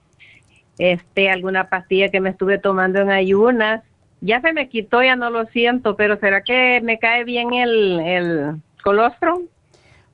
este 0.78 1.31
alguna 1.31 1.69
pastilla 1.69 2.11
que 2.11 2.20
me 2.20 2.31
estuve 2.31 2.59
tomando 2.59 3.01
en 3.01 3.11
ayunas, 3.11 3.82
ya 4.20 4.40
se 4.40 4.53
me 4.53 4.69
quitó, 4.69 5.03
ya 5.03 5.16
no 5.16 5.31
lo 5.31 5.47
siento, 5.47 5.97
pero 5.97 6.19
¿será 6.19 6.43
que 6.43 6.81
me 6.82 6.98
cae 6.98 7.24
bien 7.24 7.55
el, 7.55 8.01
el 8.01 8.55
colostrum? 8.82 9.43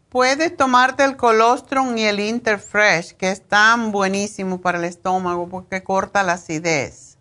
Puedes 0.08 0.54
tomarte 0.56 1.04
el 1.04 1.16
colostrum 1.16 1.96
y 1.96 2.02
el 2.02 2.20
Interfresh, 2.20 3.14
que 3.14 3.30
es 3.30 3.42
tan 3.42 3.92
buenísimo 3.92 4.60
para 4.60 4.78
el 4.78 4.84
estómago 4.84 5.48
porque 5.48 5.82
corta 5.82 6.22
la 6.22 6.34
acidez. 6.34 7.11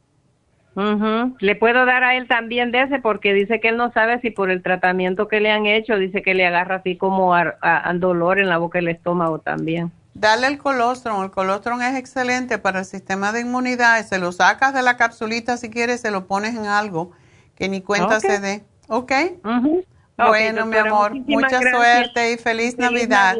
Ujú. 0.75 1.35
Le 1.39 1.55
puedo 1.55 1.85
dar 1.85 2.03
a 2.03 2.15
él 2.15 2.27
también 2.27 2.71
de 2.71 2.83
ese 2.83 2.99
porque 2.99 3.33
dice 3.33 3.59
que 3.59 3.69
él 3.69 3.77
no 3.77 3.91
sabe 3.91 4.19
si 4.21 4.31
por 4.31 4.49
el 4.49 4.63
tratamiento 4.63 5.27
que 5.27 5.41
le 5.41 5.51
han 5.51 5.65
hecho, 5.65 5.97
dice 5.97 6.21
que 6.21 6.33
le 6.33 6.45
agarra 6.45 6.75
así 6.75 6.95
como 6.97 7.35
a, 7.35 7.55
a- 7.61 7.89
a 7.89 7.93
dolor 7.93 8.39
en 8.39 8.47
la 8.47 8.57
boca 8.57 8.79
y 8.79 8.83
el 8.83 8.87
estómago 8.89 9.39
también. 9.39 9.91
Dale 10.13 10.47
el 10.47 10.57
colostrum. 10.57 11.23
El 11.23 11.31
colostrum 11.31 11.81
es 11.81 11.95
excelente 11.97 12.57
para 12.57 12.79
el 12.79 12.85
sistema 12.85 13.31
de 13.31 13.41
inmunidad. 13.41 14.05
Se 14.05 14.17
lo 14.19 14.31
sacas 14.31 14.73
de 14.73 14.81
la 14.81 14.95
capsulita 14.97 15.57
si 15.57 15.69
quieres, 15.69 16.01
se 16.01 16.11
lo 16.11 16.25
pones 16.27 16.55
en 16.55 16.65
algo 16.65 17.11
que 17.55 17.67
ni 17.69 17.81
cuenta 17.81 18.19
se 18.19 18.39
dé. 18.39 18.63
¿Ok? 18.87 19.11
Ok, 19.43 20.27
Bueno, 20.27 20.65
mi 20.65 20.77
amor, 20.77 21.13
mucha 21.13 21.59
gracias. 21.59 21.71
suerte 21.71 22.31
y 22.33 22.37
feliz, 22.37 22.77
Navidad. 22.77 23.37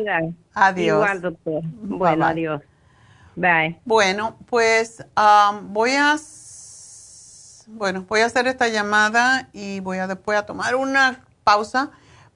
Adiós. 0.53 0.95
Igual, 0.97 1.21
doctor. 1.21 1.61
Bueno, 1.63 2.25
bye. 2.25 2.31
adiós. 2.33 2.61
Bye. 3.35 3.79
Bueno, 3.85 4.37
pues 4.47 5.05
am, 5.15 5.73
voy 5.73 5.91
a 5.91 6.13
bueno, 7.71 8.05
voy 8.07 8.21
a 8.21 8.25
hacer 8.25 8.47
esta 8.47 8.67
llamada 8.67 9.49
y 9.53 9.79
voy 9.79 9.97
a 9.97 10.07
después 10.07 10.37
a 10.37 10.45
tomar 10.45 10.75
una 10.75 11.25
pausa, 11.43 11.89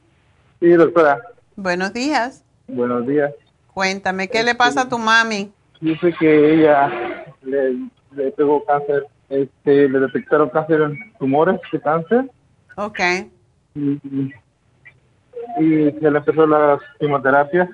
Sí, 0.61 0.69
doctora. 0.71 1.21
Buenos 1.57 1.93
días. 1.93 2.45
Buenos 2.69 3.05
días. 3.07 3.33
Cuéntame, 3.75 4.29
¿qué 4.29 4.45
le 4.45 4.55
pasa 4.55 4.83
a 4.83 4.89
tu 4.89 4.99
mami? 4.99 5.53
Dice 5.81 6.13
que 6.19 6.55
ella 6.55 7.25
le, 7.43 7.77
le 8.13 8.31
pegó 8.33 8.65
cáncer, 8.65 9.07
este, 9.29 9.89
le 9.89 10.01
detectaron 10.01 10.49
cáncer 10.51 10.81
en 10.83 11.13
tumores 11.19 11.61
de 11.71 11.81
cáncer 11.81 12.31
Ok. 12.77 12.99
y, 13.75 13.91
y 15.61 15.91
se 15.93 16.11
le 16.11 16.19
empezó 16.19 16.47
las 16.47 16.81
quimioterapias. 16.99 17.69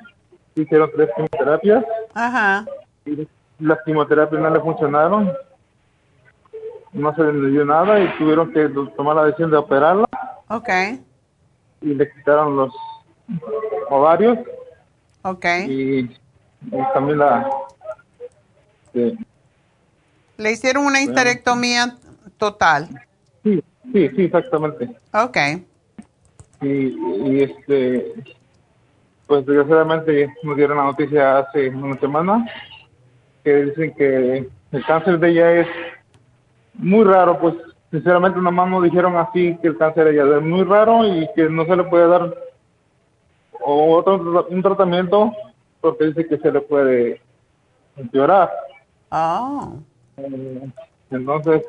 Hicieron 0.55 0.91
tres 0.95 1.09
quimioterapias 1.17 1.85
Ajá. 2.15 2.65
y 3.07 3.27
las 3.59 3.79
quimioterapias 3.85 4.41
no 4.41 4.51
le 4.51 4.61
funcionaron. 4.61 5.33
No 6.93 7.15
se 7.17 7.23
le 7.25 7.51
dio 7.51 7.65
nada 7.65 7.99
y 8.01 8.09
tuvieron 8.19 8.53
que 8.53 8.69
tomar 8.97 9.17
la 9.17 9.25
decisión 9.25 9.51
de 9.51 9.57
operarla 9.57 10.07
Ok. 10.49 10.69
y 11.81 11.95
le 11.95 12.13
quitaron 12.13 12.57
los 12.57 12.73
ovarios 13.91 14.39
Ok. 15.23 15.45
y, 15.67 15.99
y 16.01 16.83
también 16.93 17.19
la... 17.19 17.51
sí, 18.95 19.19
Le 20.39 20.53
hicieron 20.53 20.87
una 20.87 21.03
histerectomía 21.03 21.97
total. 22.39 22.89
Sí, 23.43 23.63
sí, 23.93 24.09
sí, 24.09 24.23
exactamente. 24.23 24.89
Ok. 25.13 25.37
Y, 26.63 26.67
y 26.67 27.43
este 27.43 28.15
pues 29.27 29.47
desgraciadamente 29.47 30.35
nos 30.43 30.57
dieron 30.57 30.77
la 30.77 30.85
noticia 30.85 31.39
hace 31.39 31.69
una 31.71 31.99
semana 31.99 32.47
que 33.43 33.65
dicen 33.65 33.95
que 33.95 34.49
el 34.73 34.85
cáncer 34.87 35.19
de 35.19 35.31
ella 35.31 35.53
es 35.61 35.67
muy 36.75 37.05
raro, 37.05 37.39
pues 37.39 37.55
sinceramente 37.91 38.41
nomás 38.41 38.69
nos 38.69 38.83
dijeron 38.83 39.17
así 39.17 39.57
que 39.63 39.69
el 39.69 39.79
cáncer 39.79 40.05
de 40.05 40.13
ella 40.13 40.37
es 40.39 40.43
muy 40.43 40.65
raro 40.65 41.07
y 41.07 41.29
que 41.35 41.49
no 41.49 41.65
se 41.65 41.77
le 41.77 41.85
puede 41.85 42.09
dar 42.09 42.35
otro 43.65 44.47
un 44.51 44.63
tratamiento 44.63 45.33
porque 45.81 46.07
dice 46.07 46.27
que 46.27 46.39
se 46.39 46.51
le 46.51 46.61
puede 46.61 47.21
empeorar. 47.97 48.51
Ah. 49.11 49.73
Eh, 50.17 50.69
entonces, 51.11 51.63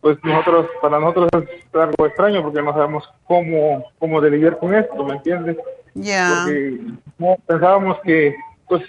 pues 0.00 0.18
nosotros, 0.22 0.66
para 0.80 1.00
nosotros 1.00 1.28
es 1.34 1.74
algo 1.74 2.06
extraño 2.06 2.42
porque 2.42 2.62
no 2.62 2.72
sabemos 2.72 3.08
cómo, 3.26 3.84
cómo 3.98 4.20
de 4.20 4.30
lidiar 4.30 4.58
con 4.58 4.74
esto, 4.74 5.04
¿me 5.04 5.14
entiendes? 5.14 5.56
Ya. 5.94 6.44
Porque 6.44 6.80
no, 7.18 7.36
pensábamos 7.46 7.98
que, 8.00 8.36
pues, 8.68 8.82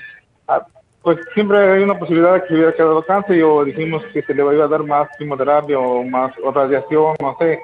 ah, 0.48 0.66
pues 1.02 1.18
siempre 1.34 1.58
hay 1.58 1.84
una 1.84 1.98
posibilidad 1.98 2.34
de 2.36 2.44
que 2.44 2.54
hubiera 2.54 2.74
quedado 2.74 3.04
cáncer 3.04 3.44
o 3.44 3.64
dijimos 3.64 4.04
que 4.14 4.22
se 4.22 4.34
le 4.34 4.42
iba 4.42 4.66
a 4.66 4.68
dar 4.68 4.84
más 4.84 5.10
quimioterapia 5.18 5.80
o 5.80 6.04
más 6.04 6.34
o 6.44 6.52
radiación, 6.52 7.16
no 7.20 7.36
sé. 7.40 7.60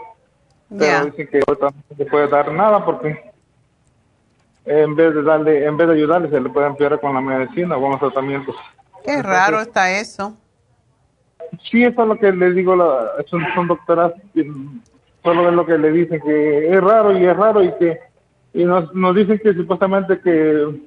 Pero 0.70 1.06
dicen 1.06 1.28
que 1.28 1.42
ahorita 1.46 1.68
no 1.68 1.96
se 1.98 2.06
puede 2.06 2.28
dar 2.28 2.52
nada 2.52 2.84
porque 2.84 3.32
en 4.66 4.96
vez 4.96 5.14
de 5.14 5.22
darle, 5.22 5.66
en 5.66 5.78
vez 5.78 5.88
de 5.88 5.94
ayudarle, 5.94 6.30
se 6.30 6.42
le 6.42 6.50
puede 6.50 6.68
empeorar 6.68 7.00
con 7.00 7.14
la 7.14 7.22
medicina 7.22 7.78
o 7.78 7.82
con 7.82 7.92
los 7.92 8.00
tratamientos. 8.00 8.56
Qué 9.06 9.22
raro 9.22 9.62
está 9.62 9.92
eso. 9.92 10.36
Sí, 11.70 11.84
eso 11.84 12.02
es 12.02 12.08
lo 12.08 12.18
que 12.18 12.32
les 12.32 12.56
digo, 12.56 12.76
la, 12.76 13.12
son, 13.30 13.42
son 13.54 13.68
doctoras, 13.68 14.14
solo 15.24 15.50
es 15.50 15.56
lo 15.56 15.66
que 15.66 15.78
le 15.78 15.92
dicen, 15.92 16.20
que 16.20 16.74
es 16.74 16.82
raro 16.82 17.18
y 17.18 17.26
es 17.26 17.38
raro 17.38 17.64
y 17.64 17.72
que 17.78 18.00
y 18.54 18.64
nos, 18.64 18.94
nos 18.96 19.16
dicen 19.16 19.38
que 19.40 19.54
supuestamente 19.54 20.20
que 20.22 20.80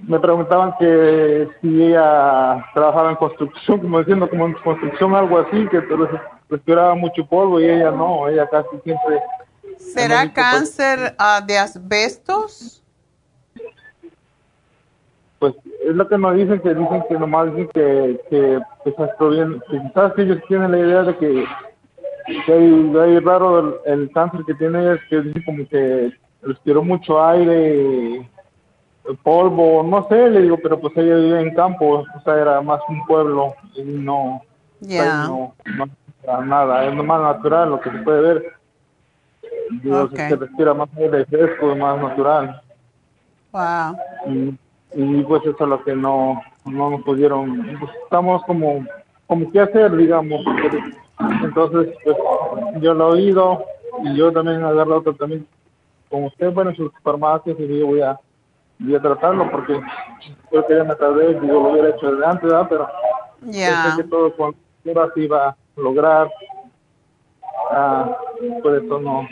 me 0.00 0.18
preguntaban 0.18 0.74
que 0.78 1.48
si 1.60 1.84
ella 1.84 2.66
trabajaba 2.74 3.10
en 3.10 3.16
construcción, 3.16 3.80
como 3.80 4.00
diciendo 4.00 4.28
como 4.28 4.46
en 4.46 4.54
construcción 4.54 5.14
algo 5.14 5.38
así, 5.38 5.66
que 5.68 5.80
respiraba 6.48 6.94
mucho 6.94 7.24
polvo 7.26 7.60
y 7.60 7.64
ella 7.64 7.90
no, 7.90 8.28
ella 8.28 8.48
casi 8.48 8.76
siempre... 8.82 9.20
¿Será 9.78 10.22
pues, 10.22 10.32
cáncer 10.32 11.14
ah, 11.18 11.40
de 11.46 11.58
asbestos? 11.58 12.82
Pues 15.38 15.54
es 15.84 15.94
lo 15.94 16.08
que 16.08 16.18
nos 16.18 16.34
dicen, 16.34 16.60
que 16.60 16.74
dicen 16.74 17.04
que 17.08 17.18
nomás 17.18 17.46
dicen 17.54 17.68
que, 17.72 18.20
que, 18.28 18.60
que 18.84 18.90
se 18.92 19.08
proviene, 19.18 19.60
que 19.70 19.80
quizás 19.80 20.12
ellos 20.18 20.38
tienen 20.48 20.72
la 20.72 20.78
idea 20.78 21.02
de 21.04 21.16
que, 21.16 21.44
que 22.44 22.52
hay, 22.52 22.92
hay 22.96 23.18
raro 23.20 23.58
el, 23.60 23.74
el 24.00 24.12
cáncer 24.12 24.40
que 24.44 24.54
tiene 24.54 24.80
ella, 24.80 24.94
es 24.94 25.00
que 25.08 25.20
dice 25.22 25.44
como 25.44 25.68
que 25.68 26.12
respiró 26.42 26.82
mucho 26.82 27.24
aire, 27.24 28.28
polvo, 29.22 29.82
no 29.82 30.06
sé, 30.08 30.28
le 30.30 30.42
digo, 30.42 30.58
pero 30.62 30.78
pues 30.80 30.96
ella 30.96 31.16
vive 31.16 31.40
en 31.40 31.54
campo, 31.54 32.04
o 32.14 32.20
sea, 32.22 32.34
era 32.36 32.60
más 32.60 32.80
un 32.88 33.04
pueblo 33.06 33.54
y 33.74 33.82
no, 33.82 34.42
Ya. 34.80 35.26
no, 35.26 35.54
no 35.76 35.88
era 36.22 36.40
nada, 36.44 36.84
es 36.84 36.94
lo 36.94 37.04
más 37.04 37.20
natural 37.20 37.70
lo 37.70 37.80
que 37.80 37.90
se 37.90 37.98
puede 37.98 38.20
ver. 38.20 38.52
Digo, 39.82 40.08
se 40.08 40.36
respira 40.36 40.74
más 40.74 40.88
aire 40.96 41.24
fresco, 41.26 41.74
más 41.76 42.00
natural. 42.00 42.62
Wow. 43.52 43.96
Y, 44.26 44.58
y, 44.94 45.22
pues 45.22 45.42
eso 45.42 45.56
es 45.60 45.68
lo 45.68 45.82
que 45.84 45.94
no, 45.94 46.40
no 46.64 46.90
nos 46.90 47.02
pudieron, 47.02 47.78
pues, 47.78 47.92
estamos 48.02 48.42
como, 48.44 48.84
como 49.26 49.50
qué 49.52 49.60
hacer, 49.60 49.96
digamos. 49.96 50.40
Entonces, 51.42 51.94
pues 52.04 52.16
yo 52.80 52.94
lo 52.94 53.08
he 53.08 53.12
oído 53.16 53.64
y 54.04 54.16
yo 54.16 54.32
también 54.32 54.62
agarro 54.62 54.98
otro 54.98 55.14
también 55.14 55.46
con 56.10 56.24
usted, 56.24 56.52
bueno, 56.52 56.70
en 56.70 56.76
sus 56.76 56.92
farmacias 57.02 57.56
y 57.58 57.78
yo 57.78 57.86
voy 57.86 58.00
a, 58.00 58.18
voy 58.78 58.94
a 58.94 59.02
tratarlo 59.02 59.50
porque 59.50 59.80
creo 60.50 60.66
que 60.66 60.76
ya 60.76 60.84
me 60.84 60.94
tardé, 60.94 61.38
digo, 61.40 61.60
lo 61.60 61.70
hubiera 61.70 61.90
hecho 61.90 62.10
desde 62.12 62.26
antes, 62.26 62.44
¿verdad? 62.44 62.66
Pero 62.68 62.88
Ya. 63.42 63.82
pensé 63.84 64.02
que 64.02 64.08
todo 64.08 64.34
con 64.36 64.54
ahora 64.86 65.10
sí 65.14 65.20
iba 65.22 65.48
a 65.48 65.56
lograr. 65.76 66.30
Ah, 67.70 68.16
por 68.62 68.74
eso 68.76 68.98
no. 69.00 69.28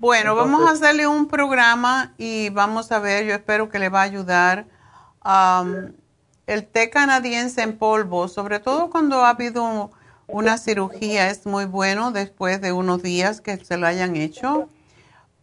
Bueno, 0.00 0.34
vamos 0.34 0.66
a 0.66 0.70
hacerle 0.70 1.06
un 1.06 1.28
programa 1.28 2.14
y 2.16 2.48
vamos 2.48 2.90
a 2.90 3.00
ver, 3.00 3.26
yo 3.26 3.34
espero 3.34 3.68
que 3.68 3.78
le 3.78 3.90
va 3.90 4.00
a 4.00 4.04
ayudar. 4.04 4.64
El 6.46 6.66
té 6.66 6.88
canadiense 6.88 7.60
en 7.60 7.76
polvo, 7.76 8.26
sobre 8.26 8.60
todo 8.60 8.88
cuando 8.88 9.26
ha 9.26 9.28
habido 9.28 9.90
una 10.26 10.56
cirugía, 10.56 11.28
es 11.28 11.44
muy 11.44 11.66
bueno 11.66 12.12
después 12.12 12.62
de 12.62 12.72
unos 12.72 13.02
días 13.02 13.42
que 13.42 13.58
se 13.58 13.76
lo 13.76 13.86
hayan 13.86 14.16
hecho, 14.16 14.70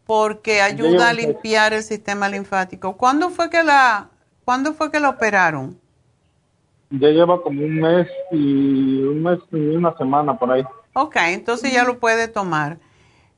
porque 0.07 0.59
ayuda 0.61 1.09
a 1.09 1.13
limpiar 1.13 1.73
el 1.73 1.83
sistema 1.83 2.27
linfático. 2.27 2.97
¿Cuándo 2.97 3.29
fue 3.29 3.51
que 3.51 3.63
la, 3.63 4.09
¿cuándo 4.43 4.73
fue 4.73 4.89
que 4.89 4.99
la 4.99 5.09
operaron? 5.09 5.79
Ya 6.89 7.09
lleva 7.09 7.43
como 7.43 7.63
un 7.63 7.79
mes 7.79 8.07
y 8.31 9.03
un 9.03 9.21
mes 9.21 9.37
y 9.51 9.75
una 9.75 9.95
semana 9.97 10.35
por 10.35 10.51
ahí. 10.51 10.63
Ok, 10.93 11.15
entonces 11.27 11.71
ya 11.71 11.83
lo 11.83 11.99
puede 11.99 12.27
tomar. 12.27 12.79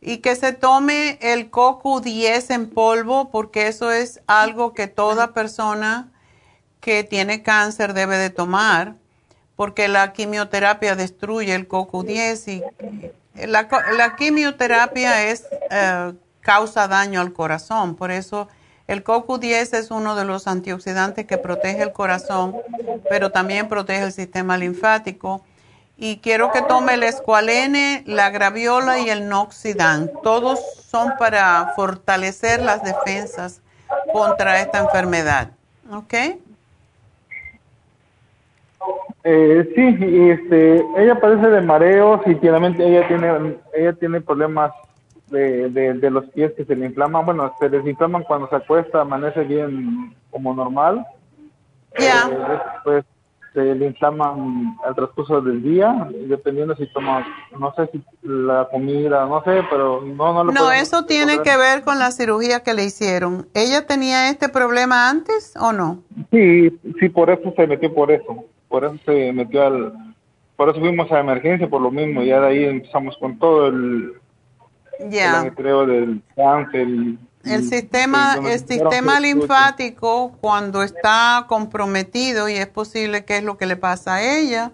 Y 0.01 0.17
que 0.17 0.35
se 0.35 0.53
tome 0.53 1.17
el 1.21 1.51
CoQ10 1.51 2.53
en 2.53 2.69
polvo, 2.69 3.29
porque 3.31 3.67
eso 3.67 3.91
es 3.91 4.21
algo 4.27 4.73
que 4.73 4.87
toda 4.87 5.33
persona 5.33 6.11
que 6.79 7.03
tiene 7.03 7.43
cáncer 7.43 7.93
debe 7.93 8.17
de 8.17 8.29
tomar, 8.29 8.95
porque 9.55 9.89
la 9.89 10.13
quimioterapia 10.13 10.95
destruye 10.95 11.53
el 11.53 11.67
CoQ10 11.67 12.47
y 12.47 12.63
la, 13.47 14.15
quimioterapia 14.15 15.29
es, 15.29 15.45
eh, 15.69 16.13
causa 16.41 16.87
daño 16.87 17.21
al 17.21 17.33
corazón. 17.33 17.95
Por 17.95 18.11
eso 18.11 18.47
el 18.87 19.03
CoQ10 19.03 19.77
es 19.77 19.91
uno 19.91 20.15
de 20.15 20.25
los 20.25 20.47
antioxidantes 20.47 21.25
que 21.25 21.37
protege 21.37 21.83
el 21.83 21.93
corazón, 21.93 22.55
pero 23.09 23.31
también 23.31 23.67
protege 23.67 24.05
el 24.05 24.11
sistema 24.11 24.57
linfático. 24.57 25.43
Y 26.01 26.19
quiero 26.19 26.53
que 26.53 26.61
tome 26.61 26.93
el 26.93 27.03
escualene, 27.03 28.03
la 28.07 28.29
graviola 28.29 28.99
y 28.99 29.09
el 29.09 29.27
noxidan. 29.27 30.09
Todos 30.23 30.61
son 30.87 31.11
para 31.19 31.73
fortalecer 31.75 32.61
las 32.61 32.81
defensas 32.83 33.61
contra 34.13 34.61
esta 34.61 34.79
enfermedad. 34.79 35.49
¿Ok? 35.91 36.13
Eh, 39.25 39.71
sí, 39.75 39.97
y 39.99 40.29
este, 40.29 40.81
ella 40.97 41.19
padece 41.19 41.47
de 41.47 41.59
mareos 41.59 42.21
y 42.25 42.31
ella 42.31 43.05
tiene, 43.09 43.57
ella 43.73 43.93
tiene 43.93 44.21
problemas 44.21 44.71
de, 45.27 45.69
de, 45.69 45.95
de 45.95 46.09
los 46.09 46.23
pies 46.29 46.53
que 46.55 46.63
se 46.63 46.77
le 46.77 46.85
inflaman. 46.85 47.25
Bueno, 47.25 47.53
se 47.59 47.67
les 47.67 47.85
inflaman 47.85 48.23
cuando 48.23 48.47
se 48.47 48.55
acuesta, 48.55 49.01
amanece 49.01 49.43
bien 49.43 50.15
como 50.31 50.53
normal. 50.53 51.05
Ya. 51.99 52.29
Eh, 52.31 52.37
después 52.51 53.05
se 53.53 53.75
le 53.75 53.87
inflaman 53.87 54.77
al 54.85 54.95
transcurso 54.95 55.41
del 55.41 55.63
día, 55.63 56.07
dependiendo 56.27 56.75
si 56.75 56.85
toma, 56.93 57.25
no 57.59 57.73
sé 57.75 57.89
si 57.91 58.03
la 58.23 58.67
comida, 58.71 59.25
no 59.25 59.41
sé, 59.43 59.61
pero 59.69 60.01
no, 60.01 60.33
no 60.33 60.43
lo 60.43 60.51
No, 60.51 60.71
eso 60.71 61.05
tiene 61.05 61.41
que 61.41 61.57
ver 61.57 61.83
con 61.83 61.97
la 61.99 62.11
cirugía 62.11 62.61
que 62.61 62.73
le 62.75 62.85
hicieron. 62.85 63.47
¿Ella 63.55 63.87
tenía 63.87 64.29
este 64.29 64.49
problema 64.49 65.09
antes 65.09 65.53
o 65.59 65.73
no? 65.73 65.99
Sí, 66.31 66.69
sí, 66.99 67.09
por 67.09 67.29
eso 67.31 67.51
se 67.55 67.65
metió 67.67 67.93
por 67.93 68.11
eso. 68.11 68.45
Por 68.67 68.85
eso 68.85 68.95
se 69.05 69.33
metió 69.33 69.65
al. 69.65 69.93
Por 70.55 70.69
eso 70.69 70.79
fuimos 70.79 71.11
a 71.11 71.19
emergencia, 71.19 71.67
por 71.67 71.81
lo 71.81 71.89
mismo. 71.89 72.21
Ya 72.21 72.39
de 72.41 72.47
ahí 72.47 72.63
empezamos 72.65 73.17
con 73.17 73.39
todo 73.39 73.67
el, 73.67 74.13
el 74.99 75.09
Ya. 75.09 75.39
ajetreo 75.39 75.87
del 75.87 76.21
cáncer. 76.35 76.87
y- 76.87 77.17
El 77.43 77.67
sistema, 77.67 78.37
el 78.43 78.59
sistema 78.59 79.19
linfático, 79.19 80.37
cuando 80.41 80.83
está 80.83 81.45
comprometido, 81.47 82.49
y 82.49 82.55
es 82.55 82.67
posible 82.67 83.23
que 83.23 83.37
es 83.37 83.43
lo 83.43 83.57
que 83.57 83.65
le 83.65 83.77
pasa 83.77 84.15
a 84.15 84.21
ella, 84.21 84.73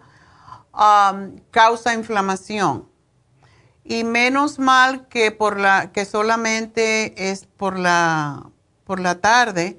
um, 0.73 1.37
causa 1.51 1.93
inflamación. 1.93 2.89
Y 3.83 4.03
menos 4.03 4.57
mal 4.57 5.07
que 5.07 5.31
por 5.31 5.59
la, 5.59 5.91
que 5.91 6.05
solamente 6.05 7.29
es 7.31 7.45
por 7.45 7.77
la, 7.77 8.49
por 8.83 8.99
la 8.99 9.21
tarde, 9.21 9.77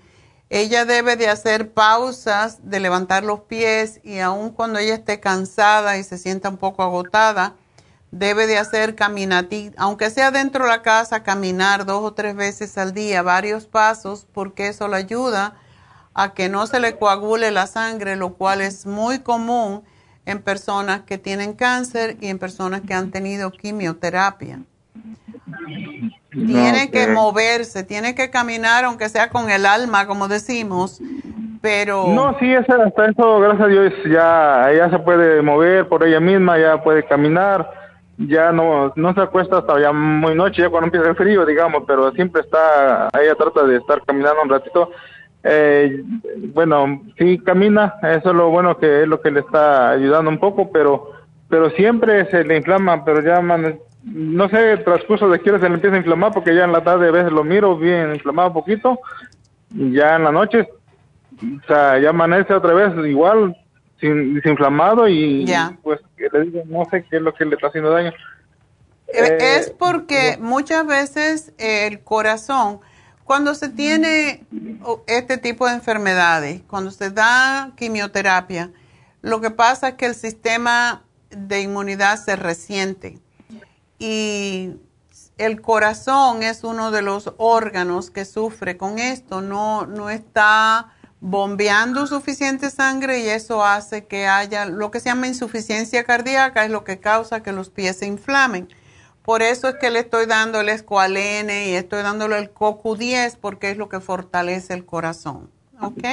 ella 0.48 0.84
debe 0.84 1.16
de 1.16 1.28
hacer 1.28 1.72
pausas, 1.72 2.70
de 2.70 2.78
levantar 2.78 3.24
los 3.24 3.40
pies, 3.40 4.00
y 4.04 4.20
aun 4.20 4.50
cuando 4.50 4.78
ella 4.78 4.94
esté 4.94 5.18
cansada 5.18 5.98
y 5.98 6.04
se 6.04 6.18
sienta 6.18 6.48
un 6.48 6.56
poco 6.56 6.84
agotada, 6.84 7.56
debe 8.18 8.46
de 8.46 8.58
hacer 8.58 8.94
caminati, 8.94 9.72
aunque 9.76 10.10
sea 10.10 10.30
dentro 10.30 10.64
de 10.64 10.70
la 10.70 10.82
casa, 10.82 11.22
caminar 11.22 11.84
dos 11.84 12.02
o 12.02 12.12
tres 12.12 12.34
veces 12.34 12.76
al 12.78 12.92
día, 12.92 13.22
varios 13.22 13.66
pasos, 13.66 14.26
porque 14.32 14.68
eso 14.68 14.88
le 14.88 14.96
ayuda 14.96 15.54
a 16.14 16.32
que 16.32 16.48
no 16.48 16.66
se 16.66 16.80
le 16.80 16.96
coagule 16.96 17.50
la 17.50 17.66
sangre, 17.66 18.16
lo 18.16 18.34
cual 18.34 18.62
es 18.62 18.86
muy 18.86 19.18
común 19.18 19.82
en 20.24 20.40
personas 20.40 21.02
que 21.02 21.18
tienen 21.18 21.52
cáncer 21.52 22.16
y 22.20 22.28
en 22.28 22.38
personas 22.38 22.80
que 22.80 22.94
han 22.94 23.10
tenido 23.10 23.50
quimioterapia. 23.50 24.60
Tiene 26.30 26.90
que 26.90 27.08
moverse, 27.08 27.84
tiene 27.84 28.14
que 28.14 28.30
caminar, 28.30 28.84
aunque 28.84 29.08
sea 29.08 29.28
con 29.28 29.50
el 29.50 29.66
alma, 29.66 30.06
como 30.06 30.26
decimos, 30.26 31.00
pero... 31.60 32.08
No, 32.08 32.36
sí, 32.38 32.54
hasta 32.54 33.06
eso, 33.06 33.40
gracias 33.40 33.62
a 33.62 33.66
Dios, 33.66 33.92
ya 34.10 34.70
ella 34.70 34.90
se 34.90 34.98
puede 34.98 35.42
mover 35.42 35.88
por 35.88 36.02
ella 36.06 36.20
misma, 36.20 36.58
ya 36.58 36.82
puede 36.82 37.04
caminar. 37.04 37.85
Ya 38.18 38.52
no, 38.52 38.92
no 38.96 39.14
se 39.14 39.20
acuesta 39.20 39.58
hasta 39.58 39.80
ya 39.80 39.92
muy 39.92 40.34
noche, 40.34 40.62
ya 40.62 40.70
cuando 40.70 40.86
empieza 40.86 41.08
el 41.08 41.16
frío, 41.16 41.44
digamos, 41.44 41.84
pero 41.86 42.12
siempre 42.12 42.42
está, 42.42 43.08
ella 43.20 43.34
trata 43.34 43.64
de 43.64 43.76
estar 43.76 44.02
caminando 44.04 44.42
un 44.42 44.50
ratito. 44.50 44.90
Eh, 45.44 46.02
bueno, 46.54 47.02
sí 47.18 47.38
camina, 47.38 47.94
eso 48.02 48.30
es 48.30 48.36
lo 48.36 48.50
bueno 48.50 48.78
que 48.78 49.02
es 49.02 49.08
lo 49.08 49.20
que 49.20 49.30
le 49.30 49.40
está 49.40 49.90
ayudando 49.90 50.30
un 50.30 50.38
poco, 50.38 50.70
pero 50.72 51.12
pero 51.48 51.70
siempre 51.70 52.28
se 52.30 52.42
le 52.42 52.56
inflama, 52.56 53.04
pero 53.04 53.22
ya 53.22 53.40
no 54.02 54.48
sé, 54.48 54.78
transcurso 54.78 55.28
de 55.28 55.38
quiero 55.38 55.60
se 55.60 55.68
le 55.68 55.76
empieza 55.76 55.94
a 55.94 55.98
inflamar 56.00 56.32
porque 56.32 56.54
ya 56.54 56.64
en 56.64 56.72
la 56.72 56.82
tarde 56.82 57.08
a 57.08 57.12
veces 57.12 57.30
lo 57.30 57.44
miro 57.44 57.76
bien 57.76 58.14
inflamado 58.14 58.48
un 58.48 58.54
poquito 58.54 58.98
ya 59.70 60.16
en 60.16 60.24
la 60.24 60.32
noche, 60.32 60.68
o 61.42 61.66
sea, 61.66 61.98
ya 61.98 62.10
amanece 62.10 62.54
otra 62.54 62.72
vez 62.72 62.92
igual, 63.06 63.56
sin, 64.00 64.34
desinflamado 64.34 65.08
y 65.08 65.46
pues 65.82 66.00
le 66.16 66.40
digo, 66.42 66.62
no 66.66 66.84
sé 66.90 67.04
qué 67.08 67.16
es 67.16 67.22
lo 67.22 67.34
que 67.34 67.44
le 67.44 67.54
está 67.54 67.68
haciendo 67.68 67.90
daño. 67.90 68.12
Eh, 69.08 69.38
es 69.58 69.70
porque 69.70 70.36
muchas 70.40 70.86
veces 70.86 71.52
el 71.58 72.00
corazón, 72.00 72.80
cuando 73.24 73.54
se 73.54 73.68
tiene 73.68 74.44
este 75.06 75.38
tipo 75.38 75.66
de 75.66 75.74
enfermedades, 75.74 76.62
cuando 76.66 76.90
se 76.90 77.10
da 77.10 77.72
quimioterapia, 77.76 78.70
lo 79.22 79.40
que 79.40 79.50
pasa 79.50 79.88
es 79.88 79.94
que 79.94 80.06
el 80.06 80.14
sistema 80.14 81.02
de 81.30 81.62
inmunidad 81.62 82.16
se 82.18 82.36
resiente. 82.36 83.18
Y 83.98 84.74
el 85.38 85.60
corazón 85.60 86.42
es 86.42 86.64
uno 86.64 86.90
de 86.90 87.02
los 87.02 87.32
órganos 87.36 88.10
que 88.10 88.24
sufre 88.24 88.76
con 88.76 88.98
esto, 88.98 89.40
no, 89.40 89.86
no 89.86 90.10
está 90.10 90.92
bombeando 91.20 92.06
suficiente 92.06 92.70
sangre 92.70 93.20
y 93.20 93.28
eso 93.28 93.64
hace 93.64 94.06
que 94.06 94.26
haya 94.26 94.66
lo 94.66 94.90
que 94.90 95.00
se 95.00 95.08
llama 95.08 95.26
insuficiencia 95.26 96.04
cardíaca, 96.04 96.64
es 96.64 96.70
lo 96.70 96.84
que 96.84 96.98
causa 96.98 97.42
que 97.42 97.52
los 97.52 97.70
pies 97.70 97.98
se 97.98 98.06
inflamen. 98.06 98.68
Por 99.22 99.42
eso 99.42 99.68
es 99.68 99.74
que 99.76 99.90
le 99.90 99.98
estoy 100.00 100.26
dando 100.26 100.60
el 100.60 100.68
escualene 100.68 101.70
y 101.70 101.74
estoy 101.74 102.02
dándole 102.02 102.38
el 102.38 102.54
CoQ10 102.54 103.38
porque 103.40 103.70
es 103.70 103.76
lo 103.76 103.88
que 103.88 103.98
fortalece 103.98 104.72
el 104.72 104.84
corazón. 104.84 105.50
¿Ok? 105.80 106.04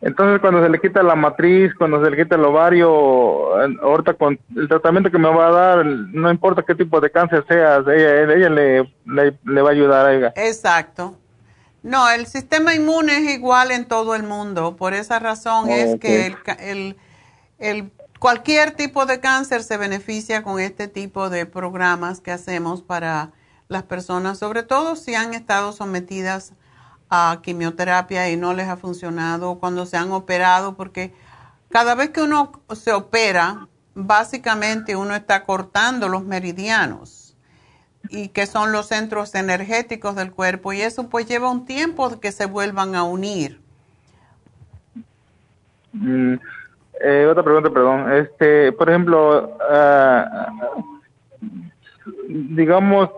Entonces, 0.00 0.40
cuando 0.40 0.62
se 0.62 0.70
le 0.70 0.80
quita 0.80 1.02
la 1.02 1.14
matriz, 1.14 1.74
cuando 1.74 2.02
se 2.02 2.10
le 2.10 2.16
quita 2.16 2.36
el 2.36 2.44
ovario, 2.44 2.90
ahorita 3.82 4.14
con 4.14 4.38
el 4.56 4.68
tratamiento 4.68 5.10
que 5.10 5.18
me 5.18 5.28
va 5.28 5.48
a 5.48 5.50
dar, 5.50 5.84
no 5.84 6.30
importa 6.30 6.62
qué 6.62 6.74
tipo 6.74 7.00
de 7.00 7.10
cáncer 7.10 7.44
sea, 7.46 7.78
ella, 7.78 8.34
ella 8.34 8.48
le, 8.48 8.94
le, 9.04 9.60
va 9.60 9.68
a 9.68 9.72
ayudar 9.72 10.06
a 10.06 10.14
ella. 10.14 10.32
Exacto. 10.36 11.16
No, 11.82 12.10
el 12.10 12.26
sistema 12.26 12.74
inmune 12.74 13.16
es 13.16 13.30
igual 13.30 13.70
en 13.70 13.86
todo 13.86 14.14
el 14.14 14.22
mundo. 14.22 14.76
Por 14.76 14.92
esa 14.92 15.18
razón 15.18 15.70
es 15.70 15.98
que 15.98 16.26
el, 16.26 16.36
el, 16.58 16.96
el, 17.58 17.92
cualquier 18.18 18.72
tipo 18.72 19.06
de 19.06 19.20
cáncer 19.20 19.62
se 19.62 19.78
beneficia 19.78 20.42
con 20.42 20.60
este 20.60 20.88
tipo 20.88 21.30
de 21.30 21.46
programas 21.46 22.20
que 22.20 22.32
hacemos 22.32 22.82
para 22.82 23.32
las 23.68 23.84
personas, 23.84 24.38
sobre 24.38 24.62
todo 24.62 24.96
si 24.96 25.14
han 25.14 25.32
estado 25.32 25.72
sometidas 25.72 26.52
a 27.08 27.40
quimioterapia 27.42 28.28
y 28.28 28.36
no 28.36 28.52
les 28.52 28.68
ha 28.68 28.76
funcionado, 28.76 29.58
cuando 29.58 29.86
se 29.86 29.96
han 29.96 30.12
operado, 30.12 30.76
porque 30.76 31.14
cada 31.70 31.94
vez 31.94 32.10
que 32.10 32.20
uno 32.20 32.52
se 32.74 32.92
opera, 32.92 33.68
básicamente 33.94 34.96
uno 34.96 35.14
está 35.14 35.44
cortando 35.44 36.08
los 36.08 36.24
meridianos 36.24 37.19
y 38.10 38.28
que 38.28 38.46
son 38.46 38.72
los 38.72 38.86
centros 38.88 39.34
energéticos 39.34 40.16
del 40.16 40.32
cuerpo 40.32 40.72
y 40.72 40.80
eso 40.80 41.08
pues 41.08 41.26
lleva 41.26 41.50
un 41.50 41.64
tiempo 41.64 42.20
que 42.20 42.32
se 42.32 42.46
vuelvan 42.46 42.94
a 42.94 43.04
unir. 43.04 43.60
Mm, 45.92 46.34
eh, 47.02 47.26
otra 47.30 47.42
pregunta, 47.42 47.70
perdón. 47.70 48.12
Este, 48.12 48.72
por 48.72 48.90
ejemplo, 48.90 49.56
ah, 49.68 50.48
digamos, 52.28 53.10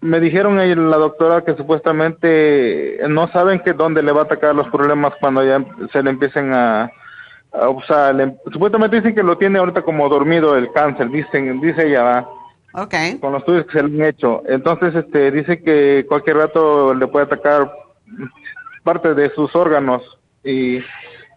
me 0.00 0.20
dijeron 0.20 0.56
la 0.56 0.96
doctora 0.96 1.44
que 1.44 1.54
supuestamente 1.56 3.00
no 3.08 3.28
saben 3.28 3.60
que 3.60 3.72
dónde 3.72 4.02
le 4.02 4.12
va 4.12 4.22
a 4.22 4.24
atacar 4.24 4.54
los 4.54 4.68
problemas 4.68 5.12
cuando 5.20 5.44
ya 5.44 5.64
se 5.92 6.02
le 6.02 6.10
empiecen 6.10 6.54
a, 6.54 6.90
o 7.52 7.82
sea, 7.82 8.12
supuestamente 8.52 8.96
dicen 8.96 9.14
que 9.14 9.22
lo 9.22 9.36
tiene 9.36 9.58
ahorita 9.58 9.82
como 9.82 10.08
dormido 10.08 10.56
el 10.56 10.72
cáncer, 10.72 11.10
dicen, 11.10 11.60
dice 11.60 11.88
ella, 11.88 12.26
okay. 12.72 13.18
con 13.18 13.32
los 13.32 13.40
estudios 13.40 13.66
que 13.66 13.72
se 13.72 13.82
le 13.82 14.02
han 14.02 14.08
hecho. 14.08 14.42
Entonces, 14.46 14.94
este, 14.94 15.30
dice 15.30 15.62
que 15.62 16.04
cualquier 16.08 16.36
rato 16.36 16.94
le 16.94 17.06
puede 17.06 17.26
atacar 17.26 17.72
parte 18.82 19.14
de 19.14 19.30
sus 19.34 19.54
órganos 19.54 20.02
y, 20.42 20.78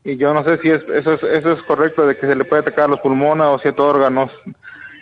y 0.04 0.18
yo 0.18 0.34
no 0.34 0.44
sé 0.44 0.58
si 0.60 0.70
es, 0.70 0.82
eso, 0.94 1.14
es, 1.14 1.24
eso 1.24 1.52
es 1.52 1.64
correcto 1.64 2.06
de 2.06 2.18
que 2.18 2.28
se 2.28 2.36
le 2.36 2.46
puede 2.46 2.62
atacar 2.62 2.90
los 2.90 3.00
pulmones 3.00 3.48
o 3.48 3.60
ciertos 3.60 3.86
órganos. 3.86 4.32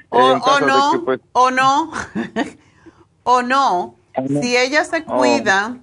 O, 0.09 0.37
no, 0.59 1.05
pues, 1.05 1.19
o 1.31 1.51
no. 1.51 1.91
o 3.23 3.41
no, 3.41 3.95
si 4.27 4.57
ella 4.57 4.83
se 4.83 5.03
oh. 5.07 5.17
cuida, 5.17 5.77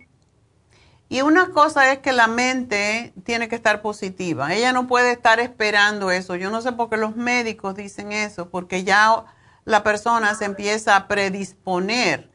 y 1.08 1.22
una 1.22 1.50
cosa 1.50 1.90
es 1.92 2.00
que 2.00 2.12
la 2.12 2.26
mente 2.26 3.14
tiene 3.24 3.48
que 3.48 3.54
estar 3.54 3.80
positiva, 3.80 4.52
ella 4.54 4.72
no 4.72 4.86
puede 4.86 5.12
estar 5.12 5.40
esperando 5.40 6.10
eso, 6.10 6.36
yo 6.36 6.50
no 6.50 6.60
sé 6.60 6.72
por 6.72 6.90
qué 6.90 6.98
los 6.98 7.16
médicos 7.16 7.74
dicen 7.74 8.12
eso, 8.12 8.50
porque 8.50 8.84
ya 8.84 9.24
la 9.68 9.82
persona 9.82 10.34
se 10.34 10.46
empieza 10.46 10.96
a 10.96 11.08
predisponer 11.08 12.30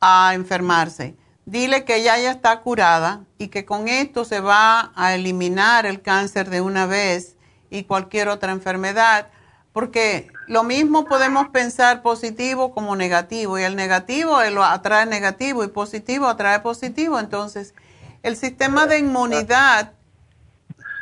a 0.00 0.32
enfermarse. 0.34 1.16
Dile 1.46 1.86
que 1.86 1.96
ella 1.96 2.18
ya 2.18 2.30
está 2.30 2.60
curada 2.60 3.24
y 3.38 3.48
que 3.48 3.64
con 3.64 3.88
esto 3.88 4.26
se 4.26 4.40
va 4.40 4.92
a 4.94 5.14
eliminar 5.14 5.86
el 5.86 6.02
cáncer 6.02 6.50
de 6.50 6.60
una 6.60 6.84
vez 6.84 7.36
y 7.70 7.84
cualquier 7.84 8.28
otra 8.28 8.52
enfermedad 8.52 9.28
porque 9.72 10.28
lo 10.46 10.62
mismo 10.62 11.06
podemos 11.06 11.48
pensar 11.48 12.02
positivo 12.02 12.72
como 12.72 12.94
negativo, 12.96 13.58
y 13.58 13.62
el 13.62 13.74
negativo 13.74 14.40
lo 14.52 14.62
atrae 14.62 15.06
negativo 15.06 15.64
y 15.64 15.68
positivo 15.68 16.26
atrae 16.28 16.60
positivo. 16.60 17.18
Entonces, 17.18 17.74
el 18.22 18.36
sistema 18.36 18.86
de 18.86 18.98
inmunidad 18.98 19.94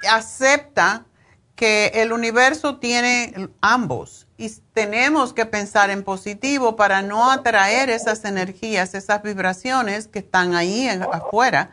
acepta 0.09 1.05
que 1.55 1.89
el 1.97 2.13
universo 2.13 2.79
tiene 2.79 3.51
ambos 3.61 4.27
y 4.43 4.51
tenemos 4.73 5.33
que 5.33 5.47
pensar 5.47 5.91
en 5.91 6.03
positivo 6.03 6.75
para 6.75 7.01
no 7.01 7.31
atraer 7.31 7.91
esas 7.91 8.25
energías, 8.25 8.93
esas 8.93 9.23
vibraciones 9.23 10.09
que 10.09 10.19
están 10.19 10.57
ahí 10.57 10.89
afuera. 10.89 11.71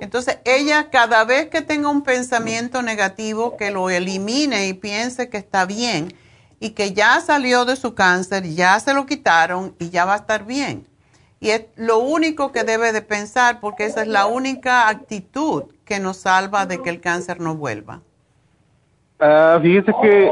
Entonces, 0.00 0.38
ella 0.44 0.90
cada 0.90 1.24
vez 1.24 1.48
que 1.48 1.60
tenga 1.60 1.88
un 1.88 2.02
pensamiento 2.02 2.82
negativo, 2.82 3.56
que 3.56 3.72
lo 3.72 3.90
elimine 3.90 4.68
y 4.68 4.74
piense 4.74 5.28
que 5.28 5.38
está 5.38 5.66
bien 5.66 6.14
y 6.60 6.70
que 6.70 6.92
ya 6.92 7.20
salió 7.20 7.64
de 7.64 7.74
su 7.74 7.96
cáncer, 7.96 8.44
ya 8.44 8.78
se 8.78 8.94
lo 8.94 9.06
quitaron 9.06 9.74
y 9.80 9.90
ya 9.90 10.04
va 10.04 10.14
a 10.14 10.18
estar 10.18 10.44
bien. 10.44 10.86
Y 11.40 11.50
es 11.50 11.64
lo 11.74 11.98
único 11.98 12.52
que 12.52 12.62
debe 12.62 12.92
de 12.92 13.02
pensar 13.02 13.58
porque 13.58 13.86
esa 13.86 14.02
es 14.02 14.08
la 14.08 14.26
única 14.26 14.88
actitud 14.88 15.64
que 15.84 15.98
nos 15.98 16.18
salva 16.18 16.64
de 16.64 16.80
que 16.80 16.90
el 16.90 17.00
cáncer 17.00 17.40
no 17.40 17.56
vuelva. 17.56 18.02
Uh, 19.18 19.60
fíjese 19.60 19.92
que 20.00 20.30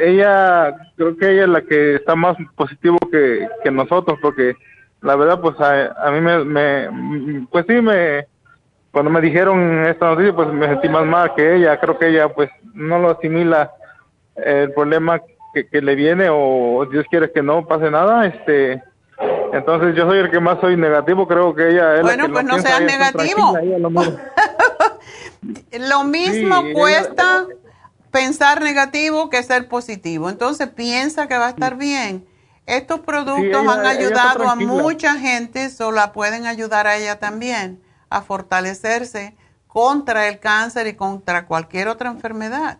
ella, 0.00 0.74
creo 0.96 1.16
que 1.16 1.30
ella 1.30 1.42
es 1.42 1.48
la 1.48 1.62
que 1.62 1.96
está 1.96 2.14
más 2.14 2.36
positivo 2.56 2.98
que, 3.10 3.48
nosotros 3.70 4.18
porque 4.20 4.54
la 5.02 5.16
verdad 5.16 5.40
pues 5.40 5.56
a, 5.60 6.10
mí 6.10 6.20
me, 6.20 7.46
pues 7.50 7.64
sí 7.68 7.80
me, 7.80 8.26
cuando 8.90 9.10
me 9.10 9.20
dijeron 9.20 9.86
esta 9.86 10.10
noticia 10.10 10.34
pues 10.34 10.48
me 10.48 10.66
sentí 10.66 10.88
más 10.88 11.06
mal 11.06 11.34
que 11.34 11.56
ella, 11.56 11.78
creo 11.78 11.98
que 11.98 12.08
ella 12.08 12.28
pues 12.28 12.50
no 12.74 12.98
lo 12.98 13.10
asimila 13.10 13.72
el 14.36 14.72
problema 14.72 15.20
que, 15.52 15.80
le 15.80 15.94
viene 15.94 16.28
o 16.30 16.86
Dios 16.90 17.04
quiere 17.10 17.32
que 17.32 17.42
no 17.42 17.66
pase 17.66 17.90
nada, 17.90 18.26
este, 18.26 18.82
entonces 19.52 19.96
yo 19.96 20.06
soy 20.06 20.20
el 20.20 20.30
que 20.30 20.40
más 20.40 20.60
soy 20.60 20.76
negativo, 20.76 21.26
creo 21.26 21.54
que 21.54 21.70
ella 21.70 21.96
es 21.96 22.02
Bueno, 22.02 22.28
pues 22.30 22.44
no 22.44 22.58
seas 22.58 22.82
negativo. 22.82 23.52
lo, 25.88 26.04
mismo 26.04 26.62
cuesta 26.72 27.46
pensar 28.10 28.60
negativo 28.60 29.30
que 29.30 29.42
ser 29.42 29.68
positivo, 29.68 30.28
entonces 30.28 30.68
piensa 30.68 31.28
que 31.28 31.38
va 31.38 31.46
a 31.46 31.50
estar 31.50 31.76
bien. 31.76 32.26
Estos 32.66 33.00
productos 33.00 33.66
han 33.66 33.86
ayudado 33.86 34.48
a 34.48 34.54
mucha 34.54 35.14
gente, 35.14 35.70
solo 35.70 35.96
la 35.96 36.12
pueden 36.12 36.46
ayudar 36.46 36.86
a 36.86 36.96
ella 36.96 37.18
también 37.18 37.80
a 38.10 38.22
fortalecerse 38.22 39.36
contra 39.66 40.28
el 40.28 40.38
cáncer 40.38 40.86
y 40.86 40.94
contra 40.94 41.46
cualquier 41.46 41.88
otra 41.88 42.10
enfermedad. 42.10 42.78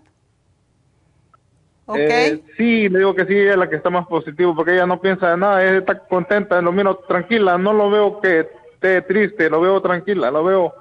Eh, 1.96 2.42
sí, 2.56 2.88
le 2.88 2.98
digo 3.00 3.14
que 3.14 3.26
sí, 3.26 3.34
ella 3.34 3.52
es 3.52 3.56
la 3.56 3.68
que 3.68 3.76
está 3.76 3.90
más 3.90 4.06
positivo 4.06 4.54
porque 4.54 4.74
ella 4.74 4.86
no 4.86 5.00
piensa 5.00 5.32
en 5.32 5.40
nada, 5.40 5.64
ella 5.64 5.78
está 5.78 5.98
contenta, 5.98 6.60
lo 6.60 6.72
miro 6.72 6.96
tranquila, 7.08 7.58
no 7.58 7.72
lo 7.72 7.90
veo 7.90 8.20
que 8.20 8.48
esté 8.74 9.02
triste, 9.02 9.50
lo 9.50 9.60
veo 9.60 9.80
tranquila, 9.80 10.30
lo 10.30 10.44
veo, 10.44 10.74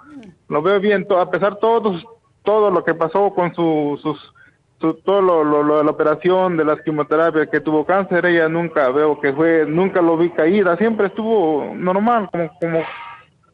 lo 0.47 0.61
veo 0.61 0.79
bien, 0.79 1.07
a 1.17 1.29
pesar 1.31 1.55
de 1.55 1.59
todo, 1.61 1.99
todo 2.43 2.69
lo 2.69 2.83
que 2.83 2.93
pasó 2.93 3.33
con 3.33 3.53
su, 3.55 3.99
sus, 4.01 4.33
todo 4.79 5.21
lo, 5.21 5.43
lo, 5.43 5.77
de 5.77 5.83
la 5.83 5.91
operación, 5.91 6.57
de 6.57 6.65
las 6.65 6.81
quimioterapias, 6.81 7.49
que 7.49 7.59
tuvo 7.59 7.85
cáncer, 7.85 8.25
ella 8.25 8.47
nunca 8.47 8.89
veo 8.89 9.19
que 9.19 9.33
fue, 9.33 9.65
nunca 9.67 10.01
lo 10.01 10.17
vi 10.17 10.29
caída, 10.31 10.77
siempre 10.77 11.07
estuvo 11.07 11.73
normal, 11.75 12.29
como, 12.31 12.49
como 12.59 12.79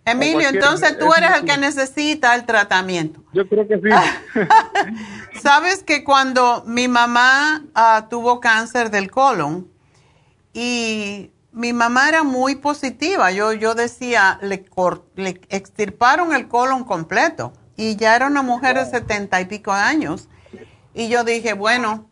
Emilio, 0.06 0.47
entonces 0.49 0.99
tú 0.99 1.11
eres 1.18 1.31
el 1.35 1.45
que 1.45 1.57
necesita 1.57 2.35
el 2.35 2.45
tratamiento. 2.45 3.22
Yo 3.34 3.49
creo 3.49 3.68
que 3.68 3.77
sí. 3.77 3.89
Sabes 5.41 5.84
que 5.84 6.03
cuando 6.03 6.64
mi 6.68 6.88
mamá 6.88 7.64
ah, 7.73 8.06
tuvo 8.10 8.39
cáncer 8.39 8.91
del 8.91 9.10
colon, 9.10 9.68
Y 10.53 11.31
mi 11.52 11.73
mamá 11.73 12.07
era 12.07 12.23
muy 12.23 12.56
positiva. 12.56 13.31
Yo, 13.31 13.53
yo 13.53 13.73
decía, 13.73 14.38
le, 14.41 14.65
le 15.15 15.41
extirparon 15.49 16.35
el 16.35 16.47
colon 16.47 16.84
completo 16.84 17.53
y 17.76 17.95
ya 17.95 18.15
era 18.15 18.27
una 18.27 18.41
mujer 18.41 18.77
de 18.77 18.85
setenta 18.85 19.41
y 19.41 19.45
pico 19.45 19.72
años. 19.72 20.30
Y 20.96 21.10
yo 21.10 21.26
dije, 21.26 21.54
bueno, 21.54 22.10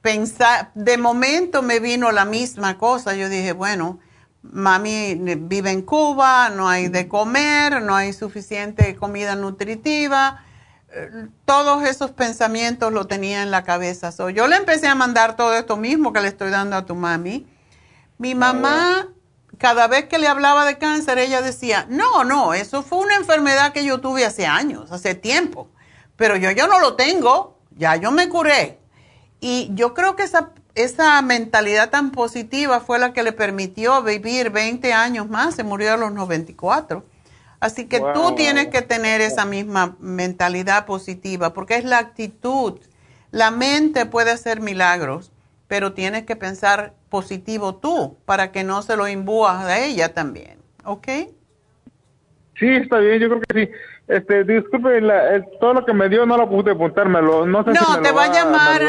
pensar, 0.00 0.70
de 0.74 0.96
momento 0.98 1.62
me 1.62 1.80
vino 1.80 2.12
la 2.12 2.24
misma 2.24 2.78
cosa. 2.78 3.16
Yo 3.16 3.28
dije, 3.28 3.52
bueno, 3.52 3.98
mami 4.42 5.16
vive 5.16 5.72
en 5.72 5.82
Cuba, 5.82 6.48
no 6.50 6.68
hay 6.68 6.86
de 6.86 7.08
comer, 7.08 7.82
no 7.82 7.96
hay 7.96 8.12
suficiente 8.12 8.94
comida 8.94 9.34
nutritiva. 9.34 10.44
Todos 11.44 11.82
esos 11.82 12.12
pensamientos 12.12 12.92
lo 12.92 13.08
tenía 13.08 13.42
en 13.42 13.50
la 13.50 13.64
cabeza. 13.64 14.10
yo 14.30 14.46
le 14.46 14.56
empecé 14.56 14.86
a 14.86 14.94
mandar 14.94 15.34
todo 15.34 15.54
esto 15.54 15.76
mismo 15.76 16.12
que 16.12 16.20
le 16.20 16.28
estoy 16.28 16.50
dando 16.50 16.76
a 16.76 16.86
tu 16.86 16.94
mami. 16.94 17.48
Mi 18.18 18.36
mamá, 18.36 19.08
cada 19.58 19.88
vez 19.88 20.04
que 20.04 20.20
le 20.20 20.28
hablaba 20.28 20.64
de 20.66 20.78
cáncer, 20.78 21.18
ella 21.18 21.42
decía, 21.42 21.86
no, 21.88 22.22
no, 22.22 22.54
eso 22.54 22.84
fue 22.84 22.98
una 22.98 23.16
enfermedad 23.16 23.72
que 23.72 23.84
yo 23.84 24.00
tuve 24.00 24.24
hace 24.24 24.46
años, 24.46 24.92
hace 24.92 25.16
tiempo. 25.16 25.68
Pero 26.14 26.36
yo, 26.36 26.52
yo 26.52 26.68
no 26.68 26.78
lo 26.78 26.94
tengo, 26.94 27.53
ya 27.76 27.96
yo 27.96 28.10
me 28.10 28.28
curé. 28.28 28.78
Y 29.40 29.70
yo 29.74 29.94
creo 29.94 30.16
que 30.16 30.22
esa 30.22 30.52
esa 30.74 31.22
mentalidad 31.22 31.90
tan 31.90 32.10
positiva 32.10 32.80
fue 32.80 32.98
la 32.98 33.12
que 33.12 33.22
le 33.22 33.32
permitió 33.32 34.02
vivir 34.02 34.50
20 34.50 34.92
años 34.92 35.28
más, 35.28 35.54
se 35.54 35.62
murió 35.62 35.94
a 35.94 35.96
los 35.96 36.12
94. 36.12 37.04
Así 37.60 37.86
que 37.86 38.00
tú 38.00 38.34
tienes 38.34 38.66
que 38.66 38.82
tener 38.82 39.20
esa 39.20 39.44
misma 39.44 39.96
mentalidad 39.98 40.84
positiva, 40.84 41.54
porque 41.54 41.76
es 41.76 41.84
la 41.84 41.98
actitud. 41.98 42.80
La 43.30 43.50
mente 43.50 44.04
puede 44.04 44.32
hacer 44.32 44.60
milagros, 44.60 45.32
pero 45.66 45.92
tienes 45.92 46.24
que 46.24 46.36
pensar 46.36 46.92
positivo 47.08 47.76
tú, 47.76 48.18
para 48.26 48.52
que 48.52 48.64
no 48.64 48.82
se 48.82 48.96
lo 48.96 49.08
imbúas 49.08 49.64
a 49.64 49.78
ella 49.78 50.12
también, 50.12 50.58
¿ok? 50.84 51.08
Sí, 52.58 52.68
está 52.68 52.98
bien, 52.98 53.20
yo 53.20 53.28
creo 53.28 53.40
que 53.40 53.66
sí. 53.66 53.72
Este, 54.06 54.44
disculpe, 54.44 55.00
todo 55.60 55.74
lo 55.74 55.84
que 55.84 55.94
me 55.94 56.08
dio 56.08 56.26
no 56.26 56.36
lo 56.36 56.48
pude 56.48 56.72
apuntármelo. 56.72 57.46
No, 57.46 57.64
sé 57.64 57.72
no 57.72 58.02
te 58.02 58.12
va 58.12 58.24
a 58.24 58.32
llamar, 58.32 58.82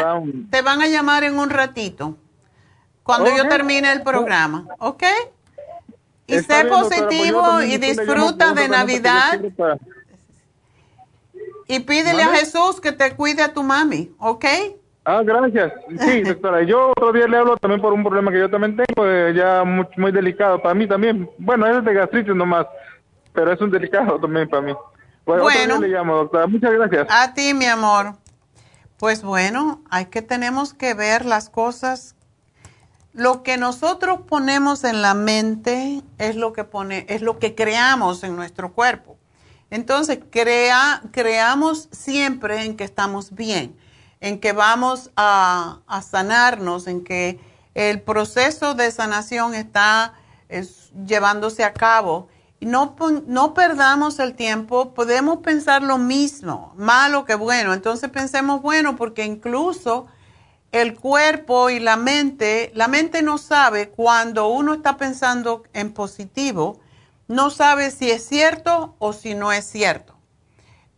te 0.49 0.61
van 0.61 0.81
a 0.81 0.87
llamar 0.87 1.23
en 1.23 1.39
un 1.39 1.49
ratito, 1.49 2.17
cuando 3.03 3.29
yo 3.35 3.47
termine 3.47 3.91
el 3.93 4.01
programa, 4.03 4.65
¿ok? 4.79 5.03
Y 6.27 6.39
sé 6.39 6.65
positivo 6.65 7.61
y 7.61 7.77
disfruta 7.77 8.53
de 8.53 8.67
Navidad. 8.67 9.39
Y 11.67 11.79
pídele 11.79 12.23
a 12.23 12.27
Jesús 12.29 12.81
que 12.81 12.91
te 12.91 13.15
cuide 13.15 13.41
a 13.41 13.53
tu 13.53 13.63
mami, 13.63 14.11
¿ok? 14.19 14.45
Ah, 15.05 15.21
gracias. 15.23 15.71
Sí, 15.99 16.21
doctora. 16.23 16.63
Yo 16.63 16.89
otro 16.89 17.13
día 17.13 17.27
le 17.27 17.37
hablo 17.37 17.57
también 17.57 17.79
por 17.79 17.93
un 17.93 18.03
problema 18.03 18.31
que 18.31 18.39
yo 18.39 18.49
también 18.49 18.75
tengo, 18.75 19.07
eh, 19.07 19.33
ya 19.35 19.63
muy, 19.63 19.87
muy 19.97 20.11
delicado 20.11 20.61
para 20.61 20.73
mí 20.73 20.87
también. 20.87 21.29
Bueno, 21.37 21.67
es 21.67 21.85
de 21.85 21.93
gastritis 21.93 22.35
nomás, 22.35 22.65
pero 23.31 23.51
es 23.51 23.61
un 23.61 23.69
delicado 23.69 24.19
también 24.19 24.49
para 24.49 24.63
mí. 24.63 24.73
Bueno, 25.25 25.79
le 25.79 25.87
llamo, 25.87 26.15
doctora. 26.15 26.47
Muchas 26.47 26.71
gracias. 26.71 27.07
A 27.09 27.33
ti, 27.33 27.53
mi 27.53 27.65
amor. 27.65 28.15
Pues 28.97 29.23
bueno, 29.23 29.81
hay 29.89 30.05
que 30.05 30.21
tenemos 30.21 30.73
que 30.73 30.93
ver 30.93 31.25
las 31.25 31.49
cosas. 31.49 32.15
Lo 33.13 33.43
que 33.43 33.57
nosotros 33.57 34.21
ponemos 34.27 34.83
en 34.83 35.01
la 35.01 35.13
mente 35.13 36.01
es 36.17 36.35
lo 36.35 36.53
que 36.53 36.63
pone, 36.63 37.05
es 37.09 37.21
lo 37.21 37.39
que 37.39 37.55
creamos 37.55 38.23
en 38.23 38.35
nuestro 38.35 38.73
cuerpo. 38.73 39.17
Entonces, 39.69 40.19
crea, 40.29 41.01
creamos 41.11 41.89
siempre 41.91 42.63
en 42.63 42.77
que 42.77 42.83
estamos 42.83 43.33
bien, 43.33 43.75
en 44.19 44.39
que 44.39 44.53
vamos 44.53 45.11
a, 45.15 45.79
a 45.87 46.01
sanarnos, 46.01 46.87
en 46.87 47.03
que 47.03 47.39
el 47.73 48.01
proceso 48.01 48.75
de 48.75 48.91
sanación 48.91 49.53
está 49.53 50.13
llevándose 51.05 51.63
a 51.63 51.73
cabo 51.73 52.29
no, 52.65 52.95
no 53.27 53.53
perdamos 53.53 54.17
el 54.17 54.33
tiempo, 54.33 54.95
podemos 54.95 55.37
pensar 55.41 55.83
lo 55.83 55.99
mismo, 55.99 56.73
malo 56.75 57.23
que 57.23 57.35
bueno. 57.35 57.73
Entonces 57.73 58.09
pensemos 58.09 58.63
bueno 58.63 58.95
porque 58.95 59.23
incluso 59.23 60.07
el 60.71 60.95
cuerpo 60.95 61.69
y 61.69 61.79
la 61.79 61.95
mente, 61.95 62.71
la 62.73 62.87
mente 62.87 63.21
no 63.21 63.37
sabe 63.37 63.89
cuando 63.89 64.47
uno 64.47 64.73
está 64.73 64.97
pensando 64.97 65.61
en 65.73 65.93
positivo, 65.93 66.79
no 67.27 67.51
sabe 67.51 67.91
si 67.91 68.09
es 68.09 68.25
cierto 68.25 68.95
o 68.97 69.13
si 69.13 69.35
no 69.35 69.51
es 69.51 69.65
cierto. 69.65 70.15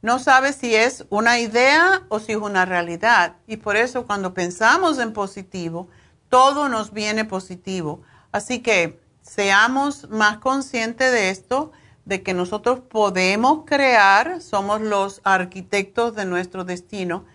No 0.01 0.19
sabe 0.19 0.53
si 0.53 0.73
es 0.73 1.05
una 1.09 1.37
idea 1.37 2.03
o 2.07 2.19
si 2.19 2.31
es 2.31 2.37
una 2.37 2.63
realidad. 2.63 3.35
Y 3.45 3.57
por 3.57 3.75
eso 3.75 4.05
cuando 4.05 4.33
pensamos 4.33 4.99
en 4.99 5.11
positivo, 5.11 5.89
todo 6.29 6.69
nos 6.69 6.93
viene 6.93 7.25
positivo. 7.25 8.03
Así 8.31 8.59
que 8.59 9.01
seamos 9.27 10.09
más 10.09 10.37
conscientes 10.37 11.11
de 11.11 11.29
esto, 11.29 11.71
de 12.05 12.23
que 12.23 12.33
nosotros 12.33 12.79
podemos 12.79 13.65
crear, 13.65 14.41
somos 14.41 14.81
los 14.81 15.19
arquitectos 15.23 16.15
de 16.15 16.25
nuestro 16.25 16.63
destino 16.63 17.25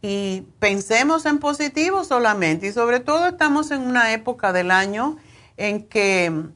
y 0.00 0.46
pensemos 0.58 1.26
en 1.26 1.38
positivo 1.38 2.04
solamente. 2.04 2.66
Y 2.68 2.72
sobre 2.72 3.00
todo 3.00 3.26
estamos 3.26 3.70
en 3.70 3.82
una 3.82 4.12
época 4.12 4.52
del 4.52 4.70
año 4.70 5.18
en 5.56 5.86
que 5.86 6.46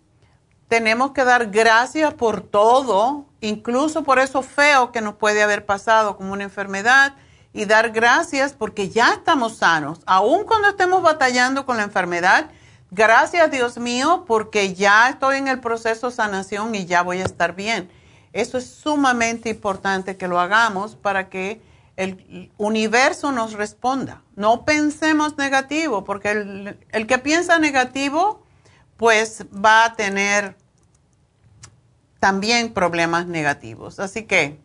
tenemos 0.68 1.12
que 1.12 1.24
dar 1.24 1.51
gracias 1.51 2.14
por 2.14 2.40
todo, 2.40 3.27
incluso 3.40 4.02
por 4.02 4.18
eso 4.18 4.43
feo 4.43 4.90
que 4.90 5.02
nos 5.02 5.14
puede 5.14 5.43
haber 5.43 5.66
pasado 5.66 6.16
como 6.16 6.32
una 6.32 6.44
enfermedad, 6.44 7.14
y 7.52 7.64
dar 7.64 7.90
gracias 7.90 8.52
porque 8.52 8.90
ya 8.90 9.14
estamos 9.14 9.56
sanos, 9.56 10.01
aun 10.05 10.44
cuando 10.44 10.68
estemos 10.68 11.02
batallando 11.02 11.64
con 11.64 11.78
la 11.78 11.85
enfermedad 11.85 12.51
Gracias 12.90 13.50
Dios 13.50 13.78
mío 13.78 14.24
porque 14.26 14.74
ya 14.74 15.08
estoy 15.08 15.38
en 15.38 15.48
el 15.48 15.60
proceso 15.60 16.10
de 16.10 16.16
sanación 16.16 16.74
y 16.74 16.86
ya 16.86 17.02
voy 17.02 17.18
a 17.18 17.24
estar 17.24 17.54
bien. 17.54 17.90
Eso 18.32 18.58
es 18.58 18.66
sumamente 18.66 19.48
importante 19.48 20.16
que 20.16 20.28
lo 20.28 20.38
hagamos 20.38 20.94
para 20.94 21.28
que 21.28 21.60
el 21.96 22.50
universo 22.58 23.32
nos 23.32 23.54
responda. 23.54 24.22
No 24.36 24.64
pensemos 24.64 25.36
negativo 25.38 26.04
porque 26.04 26.30
el, 26.30 26.78
el 26.92 27.06
que 27.06 27.18
piensa 27.18 27.58
negativo 27.58 28.42
pues 28.96 29.44
va 29.52 29.86
a 29.86 29.94
tener 29.94 30.56
también 32.20 32.72
problemas 32.72 33.26
negativos. 33.26 34.00
Así 34.00 34.24
que 34.24 34.58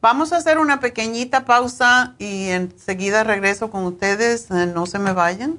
vamos 0.00 0.32
a 0.32 0.36
hacer 0.36 0.58
una 0.58 0.80
pequeñita 0.80 1.44
pausa 1.44 2.14
y 2.18 2.48
enseguida 2.48 3.24
regreso 3.24 3.70
con 3.70 3.84
ustedes. 3.84 4.50
No 4.50 4.86
se 4.86 4.98
me 4.98 5.12
vayan. 5.12 5.58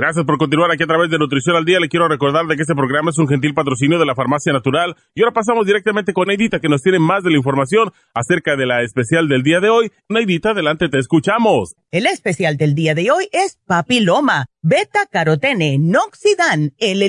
Gracias 0.00 0.24
por 0.24 0.38
continuar 0.38 0.70
aquí 0.70 0.82
a 0.82 0.86
través 0.86 1.10
de 1.10 1.18
Nutrición 1.18 1.56
al 1.56 1.66
Día. 1.66 1.78
Le 1.78 1.90
quiero 1.90 2.08
recordar 2.08 2.46
de 2.46 2.56
que 2.56 2.62
este 2.62 2.74
programa 2.74 3.10
es 3.10 3.18
un 3.18 3.28
gentil 3.28 3.52
patrocinio 3.52 3.98
de 3.98 4.06
la 4.06 4.14
Farmacia 4.14 4.50
Natural. 4.50 4.96
Y 5.14 5.20
ahora 5.20 5.34
pasamos 5.34 5.66
directamente 5.66 6.14
con 6.14 6.28
Neidita, 6.28 6.58
que 6.58 6.70
nos 6.70 6.80
tiene 6.80 6.98
más 6.98 7.22
de 7.22 7.28
la 7.28 7.36
información 7.36 7.92
acerca 8.14 8.56
de 8.56 8.64
la 8.64 8.80
especial 8.80 9.28
del 9.28 9.42
día 9.42 9.60
de 9.60 9.68
hoy. 9.68 9.92
Neidita, 10.08 10.52
adelante, 10.52 10.88
te 10.88 10.98
escuchamos. 10.98 11.74
El 11.90 12.06
especial 12.06 12.56
del 12.56 12.74
día 12.74 12.94
de 12.94 13.10
hoy 13.10 13.28
es 13.30 13.58
papiloma, 13.66 14.46
beta 14.62 15.04
carotene, 15.04 15.76
noxidan, 15.78 16.72
el 16.78 17.02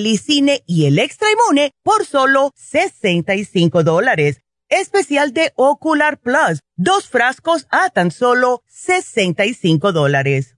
y 0.68 0.86
el 0.86 1.00
extra 1.00 1.30
inmune 1.32 1.72
por 1.84 2.04
solo 2.04 2.52
65 2.58 3.86
dólares. 3.86 4.42
Especial 4.68 5.32
de 5.32 5.54
Ocular 5.56 6.20
Plus, 6.20 6.60
dos 6.76 7.08
frascos 7.08 7.68
a 7.72 7.90
tan 7.92 8.12
solo 8.12 8.64
65 8.68 9.94
dólares. 9.94 10.58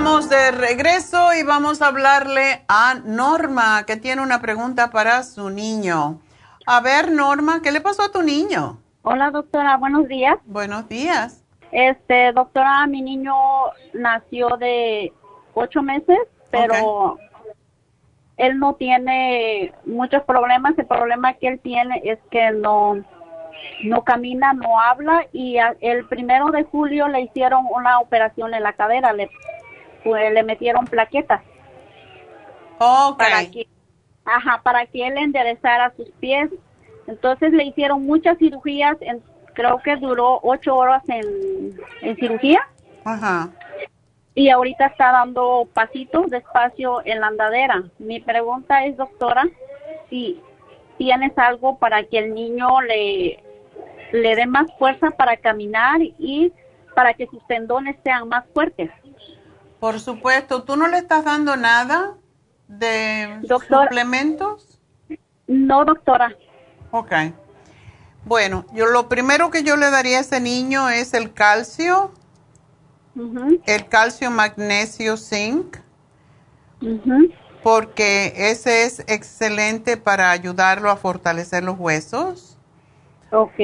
Estamos 0.00 0.30
de 0.30 0.50
regreso 0.52 1.34
y 1.38 1.42
vamos 1.42 1.82
a 1.82 1.88
hablarle 1.88 2.64
a 2.68 2.94
Norma, 3.04 3.84
que 3.86 3.98
tiene 3.98 4.22
una 4.22 4.40
pregunta 4.40 4.90
para 4.90 5.22
su 5.24 5.50
niño. 5.50 6.22
A 6.64 6.80
ver, 6.80 7.12
Norma, 7.12 7.60
¿qué 7.62 7.70
le 7.70 7.82
pasó 7.82 8.04
a 8.04 8.10
tu 8.10 8.22
niño? 8.22 8.78
Hola, 9.02 9.30
doctora, 9.30 9.76
buenos 9.76 10.08
días. 10.08 10.38
Buenos 10.46 10.88
días. 10.88 11.44
Este, 11.70 12.32
doctora, 12.32 12.86
mi 12.86 13.02
niño 13.02 13.34
nació 13.92 14.56
de 14.56 15.12
ocho 15.52 15.82
meses, 15.82 16.18
pero 16.50 17.18
él 18.38 18.58
no 18.58 18.76
tiene 18.76 19.74
muchos 19.84 20.22
problemas. 20.22 20.78
El 20.78 20.86
problema 20.86 21.34
que 21.34 21.46
él 21.46 21.60
tiene 21.60 22.00
es 22.06 22.18
que 22.30 22.52
no, 22.52 23.04
no 23.84 24.04
camina, 24.04 24.54
no 24.54 24.80
habla 24.80 25.26
y 25.34 25.58
el 25.58 26.06
primero 26.06 26.46
de 26.52 26.64
julio 26.64 27.06
le 27.08 27.20
hicieron 27.20 27.66
una 27.70 28.00
operación 28.00 28.54
en 28.54 28.62
la 28.62 28.72
cadera, 28.72 29.12
le, 29.12 29.28
pues, 30.04 30.32
le 30.32 30.42
metieron 30.42 30.84
plaquetas. 30.86 31.42
Para 33.18 33.50
que 33.50 33.68
Ajá, 34.24 34.60
para 34.62 34.86
que 34.86 35.06
él 35.06 35.18
enderezara 35.18 35.92
sus 35.96 36.10
pies. 36.20 36.50
Entonces 37.06 37.52
le 37.52 37.64
hicieron 37.64 38.06
muchas 38.06 38.38
cirugías, 38.38 38.96
en, 39.00 39.22
creo 39.54 39.78
que 39.82 39.96
duró 39.96 40.38
ocho 40.42 40.76
horas 40.76 41.02
en, 41.08 41.74
en 42.02 42.16
cirugía. 42.16 42.60
Ajá. 43.04 43.50
Y 44.34 44.50
ahorita 44.50 44.86
está 44.86 45.10
dando 45.10 45.68
pasitos 45.72 46.30
despacio 46.30 47.02
en 47.04 47.20
la 47.20 47.28
andadera. 47.28 47.82
Mi 47.98 48.20
pregunta 48.20 48.84
es, 48.84 48.96
doctora, 48.96 49.48
si 50.08 50.40
tienes 50.98 51.36
algo 51.36 51.78
para 51.78 52.04
que 52.04 52.18
el 52.18 52.34
niño 52.34 52.80
le, 52.82 53.42
le 54.12 54.36
dé 54.36 54.46
más 54.46 54.72
fuerza 54.78 55.10
para 55.10 55.36
caminar 55.36 56.00
y 56.00 56.52
para 56.94 57.14
que 57.14 57.26
sus 57.26 57.44
tendones 57.48 57.96
sean 58.04 58.28
más 58.28 58.44
fuertes. 58.54 58.90
Por 59.80 59.98
supuesto, 59.98 60.62
¿tú 60.62 60.76
no 60.76 60.86
le 60.86 60.98
estás 60.98 61.24
dando 61.24 61.56
nada? 61.56 62.14
de 62.70 63.40
suplementos? 63.68 64.78
No, 65.46 65.84
doctora. 65.84 66.36
Ok. 66.92 67.12
Bueno, 68.24 68.64
yo 68.72 68.86
lo 68.86 69.08
primero 69.08 69.50
que 69.50 69.64
yo 69.64 69.76
le 69.76 69.90
daría 69.90 70.18
a 70.18 70.20
ese 70.20 70.40
niño 70.40 70.88
es 70.88 71.14
el 71.14 71.32
calcio, 71.32 72.12
el 73.66 73.88
calcio, 73.88 74.30
magnesio, 74.30 75.16
zinc, 75.16 75.78
porque 77.62 78.32
ese 78.36 78.84
es 78.84 79.00
excelente 79.08 79.96
para 79.96 80.30
ayudarlo 80.30 80.90
a 80.90 80.96
fortalecer 80.96 81.64
los 81.64 81.78
huesos. 81.78 82.56
Ok. 83.32 83.58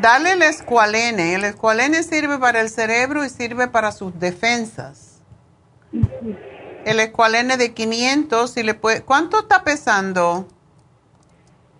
Dale 0.00 0.32
el 0.32 0.42
escualene. 0.42 1.34
El 1.34 1.44
escualene 1.44 2.02
sirve 2.02 2.38
para 2.38 2.60
el 2.60 2.68
cerebro 2.68 3.24
y 3.24 3.28
sirve 3.28 3.68
para 3.68 3.92
sus 3.92 4.18
defensas. 4.18 5.22
El 6.84 7.00
escualene 7.00 7.56
de 7.56 7.72
500, 7.72 8.56
le 8.56 8.74
puede, 8.74 9.02
¿cuánto 9.02 9.40
está 9.40 9.64
pesando? 9.64 10.46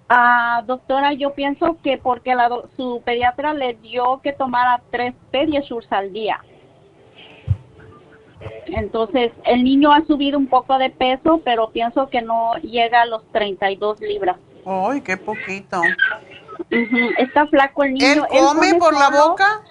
Ah, 0.08 0.62
doctora, 0.66 1.12
yo 1.12 1.34
pienso 1.34 1.78
que 1.82 1.98
porque 1.98 2.34
la, 2.34 2.50
su 2.76 3.02
pediatra 3.04 3.54
le 3.54 3.74
dio 3.74 4.20
que 4.22 4.32
tomara 4.32 4.82
tres 4.90 5.14
Pediasures 5.30 5.90
al 5.90 6.12
día. 6.12 6.40
Entonces, 8.66 9.32
el 9.44 9.64
niño 9.64 9.92
ha 9.92 10.04
subido 10.04 10.38
un 10.38 10.46
poco 10.46 10.78
de 10.78 10.90
peso, 10.90 11.40
pero 11.44 11.70
pienso 11.70 12.08
que 12.08 12.22
no 12.22 12.54
llega 12.56 13.02
a 13.02 13.06
los 13.06 13.24
32 13.32 14.00
libras. 14.00 14.36
¡Ay, 14.66 15.00
qué 15.00 15.16
poquito! 15.16 15.80
Está 17.18 17.46
flaco 17.46 17.84
el 17.84 17.94
niño. 17.94 18.06
¿Él 18.06 18.22
come, 18.28 18.74
por 18.74 18.94
la 18.94 19.10
boca? 19.10 19.62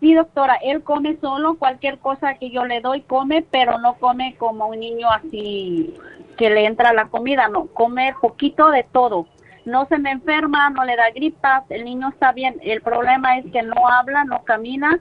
Sí, 0.00 0.14
doctora, 0.14 0.56
él 0.62 0.82
come 0.82 1.16
solo 1.20 1.56
cualquier 1.56 1.98
cosa 1.98 2.34
que 2.34 2.50
yo 2.50 2.64
le 2.64 2.80
doy, 2.80 3.00
come, 3.02 3.44
pero 3.50 3.78
no 3.78 3.94
come 3.94 4.36
como 4.36 4.66
un 4.66 4.80
niño 4.80 5.08
así 5.10 5.94
que 6.36 6.50
le 6.50 6.66
entra 6.66 6.92
la 6.92 7.06
comida, 7.06 7.48
no, 7.48 7.66
come 7.66 8.14
poquito 8.20 8.70
de 8.70 8.84
todo. 8.84 9.26
No 9.64 9.86
se 9.86 9.98
me 9.98 10.12
enferma, 10.12 10.70
no 10.70 10.84
le 10.84 10.96
da 10.96 11.10
gripas, 11.10 11.64
el 11.70 11.84
niño 11.84 12.10
está 12.10 12.32
bien. 12.32 12.56
El 12.62 12.82
problema 12.82 13.38
es 13.38 13.50
que 13.50 13.62
no 13.62 13.88
habla, 13.88 14.24
no 14.24 14.44
camina 14.44 15.00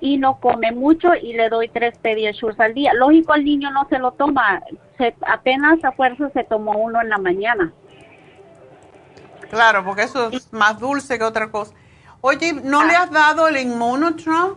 y 0.00 0.16
no 0.16 0.40
come 0.40 0.72
mucho 0.72 1.14
y 1.14 1.34
le 1.34 1.48
doy 1.48 1.68
tres 1.68 1.96
pediasures 1.98 2.58
al 2.58 2.74
día. 2.74 2.92
Lógico, 2.94 3.34
el 3.34 3.44
niño 3.44 3.70
no 3.70 3.86
se 3.88 3.98
lo 3.98 4.12
toma, 4.12 4.60
se, 4.98 5.14
apenas 5.26 5.84
a 5.84 5.92
fuerza 5.92 6.30
se 6.30 6.42
tomó 6.42 6.72
uno 6.72 7.00
en 7.00 7.10
la 7.10 7.18
mañana. 7.18 7.72
Claro, 9.52 9.84
porque 9.84 10.04
eso 10.04 10.30
es 10.30 10.50
más 10.50 10.78
dulce 10.78 11.18
que 11.18 11.24
otra 11.24 11.50
cosa. 11.50 11.74
Oye, 12.22 12.54
¿no 12.54 12.84
le 12.86 12.96
has 12.96 13.10
dado 13.10 13.48
el 13.48 13.58
inmunotrom? 13.58 14.56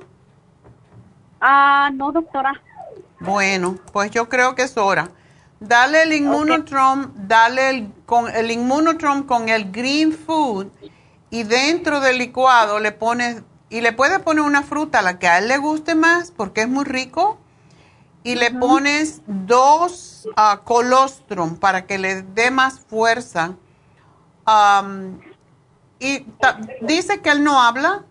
Ah, 1.42 1.90
no, 1.94 2.14
doctora. 2.14 2.54
Bueno, 3.20 3.78
pues 3.92 4.10
yo 4.12 4.30
creo 4.30 4.56
que 4.56 4.62
es 4.62 4.78
hora. 4.78 5.10
Dale 5.60 6.04
el 6.04 6.14
inmunotrom, 6.14 7.12
dale 7.28 7.72
el, 7.72 7.92
con 8.06 8.34
el 8.34 8.50
inmunotrom 8.52 9.24
con 9.24 9.50
el 9.50 9.70
green 9.70 10.14
food 10.14 10.68
y 11.30 11.44
dentro 11.44 12.00
del 12.00 12.18
licuado 12.18 12.80
le 12.80 12.94
pones 12.94 13.44
y 13.70 13.82
le 13.82 13.92
puedes 13.92 14.20
poner 14.20 14.46
una 14.46 14.64
fruta 14.64 15.00
a 15.00 15.02
la 15.02 15.20
que 15.20 15.28
a 15.28 15.40
él 15.40 15.50
le 15.50 15.58
guste 15.58 15.94
más 15.94 16.32
porque 16.32 16.62
es 16.62 16.70
muy 16.70 16.86
rico 16.86 17.38
y 18.24 18.36
le 18.36 18.50
pones 18.52 19.22
dos 19.28 20.26
uh, 20.38 20.64
colostrum 20.64 21.58
para 21.58 21.86
que 21.86 21.98
le 21.98 22.22
dé 22.22 22.50
más 22.50 22.80
fuerza. 22.80 23.56
Um, 24.48 25.20
¿Y 26.00 26.26
dice 26.82 27.22
que 27.22 27.30
él 27.32 27.44
no 27.44 27.60
habla? 27.60 28.04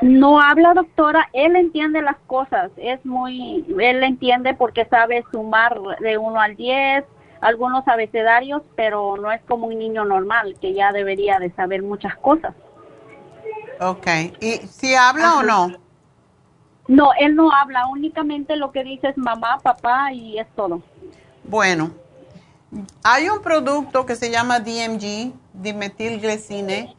No 0.00 0.40
habla, 0.40 0.74
doctora. 0.74 1.28
Él 1.32 1.56
entiende 1.56 2.02
las 2.02 2.16
cosas. 2.26 2.70
Es 2.76 3.04
muy, 3.04 3.64
él 3.78 4.02
entiende 4.02 4.54
porque 4.54 4.84
sabe 4.86 5.24
sumar 5.30 5.78
de 6.00 6.18
1 6.18 6.40
al 6.40 6.56
10, 6.56 7.04
algunos 7.40 7.86
abecedarios, 7.86 8.62
pero 8.76 9.16
no 9.16 9.30
es 9.30 9.42
como 9.42 9.66
un 9.66 9.78
niño 9.78 10.04
normal 10.04 10.56
que 10.60 10.72
ya 10.72 10.92
debería 10.92 11.38
de 11.38 11.50
saber 11.52 11.82
muchas 11.82 12.16
cosas. 12.16 12.54
Ok. 13.80 14.06
¿Y 14.40 14.52
si 14.68 14.94
habla 14.94 15.36
o 15.36 15.42
no? 15.42 15.72
No, 16.88 17.10
él 17.18 17.34
no 17.34 17.52
habla. 17.52 17.86
Únicamente 17.86 18.56
lo 18.56 18.72
que 18.72 18.84
dice 18.84 19.08
es 19.08 19.18
mamá, 19.18 19.58
papá 19.62 20.12
y 20.12 20.38
es 20.38 20.46
todo. 20.54 20.82
Bueno, 21.44 21.90
hay 23.02 23.28
un 23.28 23.42
producto 23.42 24.06
que 24.06 24.16
se 24.16 24.30
llama 24.30 24.60
DMG, 24.60 25.32
dimetilglicine, 25.52 26.94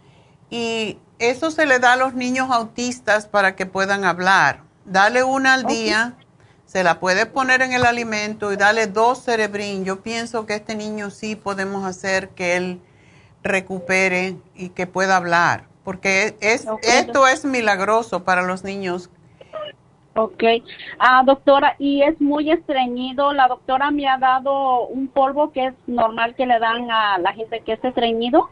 y 0.50 0.98
eso 1.20 1.52
se 1.52 1.66
le 1.66 1.80
da 1.80 1.94
a 1.94 1.98
los 1.98 2.14
niños 2.14 2.50
autistas 2.52 3.28
para 3.28 3.56
que 3.56 3.66
puedan 3.66 4.04
hablar. 4.04 4.62
Dale 4.86 5.24
una 5.24 5.54
al 5.56 5.66
día, 5.66 6.16
se 6.66 6.84
la 6.84 7.00
puede 7.00 7.26
poner 7.26 7.62
en 7.62 7.74
el 7.74 7.86
alimento 7.86 8.52
y 8.52 8.58
dale 8.58 8.88
dos 8.88 9.24
cerebrín. 9.24 9.86
Yo 9.86 10.02
pienso 10.02 10.46
que 10.46 10.56
este 10.56 10.76
niño 10.76 11.10
sí 11.10 11.36
podemos 11.36 11.86
hacer 11.86 12.30
que 12.30 12.56
él 12.56 12.82
recupere 13.44 14.38
y 14.56 14.70
que 14.70 14.88
pueda 14.88 15.18
hablar, 15.18 15.68
porque 15.84 16.36
es, 16.40 16.66
esto 16.82 17.28
es 17.28 17.46
milagroso 17.46 18.24
para 18.24 18.42
los 18.42 18.64
niños 18.64 19.10
Ok. 20.16 20.44
Ah, 20.98 21.24
doctora, 21.26 21.76
y 21.78 22.02
es 22.02 22.20
muy 22.22 22.50
estreñido. 22.50 23.34
La 23.34 23.50
doctora 23.50 23.92
me 23.92 24.08
ha 24.08 24.18
dado 24.18 24.88
un 24.88 25.10
polvo 25.10 25.52
que 25.52 25.68
es 25.68 25.74
normal 25.88 26.36
que 26.36 26.46
le 26.46 26.58
dan 26.58 26.90
a 26.90 27.18
la 27.18 27.34
gente 27.34 27.60
que 27.62 27.74
es 27.74 27.84
estreñido. 27.84 28.50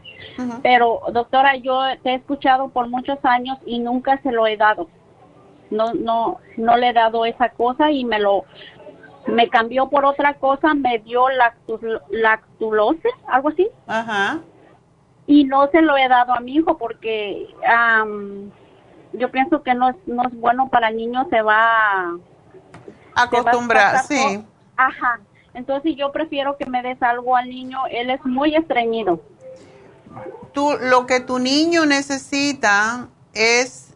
Pero, 0.62 1.00
doctora, 1.12 1.56
yo 1.56 1.80
te 2.02 2.10
he 2.10 2.14
escuchado 2.16 2.68
por 2.68 2.88
muchos 2.88 3.18
años 3.22 3.58
y 3.64 3.78
nunca 3.78 4.20
se 4.22 4.30
lo 4.30 4.46
he 4.46 4.58
dado. 4.58 4.88
No, 5.70 5.94
no, 5.94 6.38
no 6.58 6.76
le 6.76 6.90
he 6.90 6.92
dado 6.92 7.24
esa 7.24 7.48
cosa 7.48 7.90
y 7.90 8.04
me 8.04 8.18
lo, 8.18 8.44
me 9.26 9.48
cambió 9.48 9.88
por 9.88 10.04
otra 10.04 10.34
cosa, 10.34 10.74
me 10.74 10.98
dio 10.98 11.26
lactulose, 12.10 13.08
algo 13.26 13.48
así. 13.48 13.68
Ajá. 13.86 14.40
Y 15.26 15.44
no 15.44 15.68
se 15.68 15.80
lo 15.80 15.96
he 15.96 16.08
dado 16.08 16.34
a 16.34 16.40
mi 16.40 16.56
hijo 16.56 16.76
porque 16.76 17.48
yo 19.18 19.30
pienso 19.30 19.62
que 19.62 19.74
no 19.74 19.90
es, 19.90 19.96
no 20.06 20.26
es 20.26 20.34
bueno 20.38 20.68
para 20.68 20.88
el 20.88 20.96
niño, 20.96 21.26
se 21.30 21.42
va 21.42 22.10
a 23.14 23.22
acostumbrar, 23.22 24.04
sí. 24.04 24.44
Ajá. 24.76 25.20
Entonces 25.54 25.94
yo 25.96 26.10
prefiero 26.10 26.56
que 26.56 26.66
me 26.66 26.82
des 26.82 27.00
algo 27.02 27.36
al 27.36 27.48
niño, 27.48 27.78
él 27.90 28.10
es 28.10 28.24
muy 28.24 28.56
estreñido. 28.56 29.20
tú, 30.52 30.76
lo 30.80 31.06
que 31.06 31.20
tu 31.20 31.38
niño 31.38 31.86
necesita 31.86 33.08
es 33.32 33.94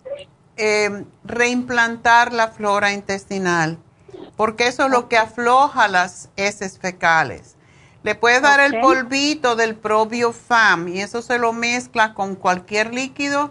eh, 0.57 1.05
reimplantar 1.25 2.33
la 2.33 2.49
flora 2.49 2.93
intestinal, 2.93 3.79
porque 4.37 4.69
eso 4.69 4.85
es 4.87 4.91
lo 4.91 5.09
que 5.09 5.17
afloja 5.17 5.89
las 5.89 6.31
heces 6.37 6.79
fecales. 6.79 7.57
Le 8.05 8.15
puedes 8.15 8.41
dar 8.41 8.61
el 8.61 8.81
polvito 8.81 9.57
del 9.57 9.75
propio 9.75 10.33
FAM 10.33 10.89
y 10.89 11.01
eso 11.01 11.21
se 11.21 11.39
lo 11.39 11.53
mezcla 11.53 12.15
con 12.15 12.37
cualquier 12.37 12.95
líquido 12.95 13.51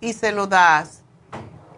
y 0.00 0.12
se 0.12 0.32
lo 0.32 0.46
das. 0.46 0.97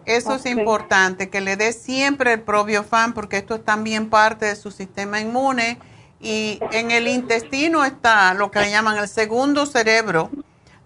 Eso 0.05 0.33
es 0.35 0.45
importante, 0.45 1.29
que 1.29 1.41
le 1.41 1.55
des 1.57 1.81
siempre 1.81 2.33
el 2.33 2.41
propio 2.41 2.83
FAM 2.83 3.13
porque 3.13 3.37
esto 3.37 3.55
es 3.55 3.63
también 3.65 4.09
parte 4.09 4.45
de 4.47 4.55
su 4.55 4.71
sistema 4.71 5.19
inmune 5.19 5.77
y 6.19 6.59
en 6.71 6.91
el 6.91 7.07
intestino 7.07 7.85
está 7.85 8.33
lo 8.33 8.51
que 8.51 8.69
llaman 8.69 8.97
el 8.97 9.07
segundo 9.07 9.65
cerebro 9.65 10.29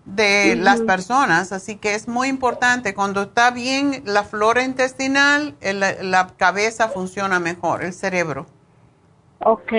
de 0.06 0.56
las 0.56 0.82
personas, 0.82 1.52
así 1.52 1.78
que 1.78 1.96
es 1.96 2.08
muy 2.08 2.28
importante. 2.28 2.94
Cuando 2.94 3.24
está 3.24 3.52
bien 3.52 4.04
la 4.06 4.24
flora 4.24 4.64
intestinal, 4.64 5.56
el- 5.62 5.80
la 5.80 6.28
cabeza 6.38 6.90
funciona 6.90 7.40
mejor, 7.40 7.84
el 7.84 7.92
cerebro. 7.94 8.46
Ok. 9.40 9.74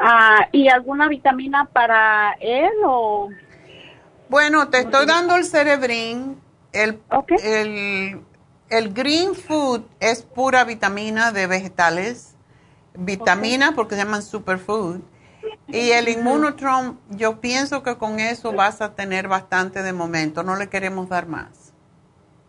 Ah, 0.00 0.48
¿Y 0.52 0.68
alguna 0.68 1.08
vitamina 1.08 1.66
para 1.66 2.32
él 2.40 2.70
o...? 2.84 3.28
Bueno, 4.28 4.68
te 4.68 4.78
estoy 4.78 5.06
dando 5.06 5.36
el 5.36 5.44
cerebrín. 5.44 6.40
El, 6.72 6.98
el, 7.42 8.20
el 8.78 8.92
green 8.92 9.36
food 9.36 9.82
es 10.00 10.22
pura 10.22 10.64
vitamina 10.64 11.30
de 11.30 11.46
vegetales. 11.46 12.36
Vitamina 12.94 13.72
porque 13.76 13.94
se 13.94 14.02
llaman 14.02 14.22
superfood. 14.22 15.00
Y 15.68 15.92
el 15.92 16.08
Immunotron, 16.08 16.98
yo 17.10 17.40
pienso 17.40 17.84
que 17.84 17.96
con 17.96 18.18
eso 18.18 18.52
vas 18.52 18.80
a 18.80 18.94
tener 18.94 19.28
bastante 19.28 19.82
de 19.82 19.92
momento. 19.92 20.42
No 20.42 20.56
le 20.56 20.68
queremos 20.68 21.08
dar 21.08 21.26
más. 21.26 21.72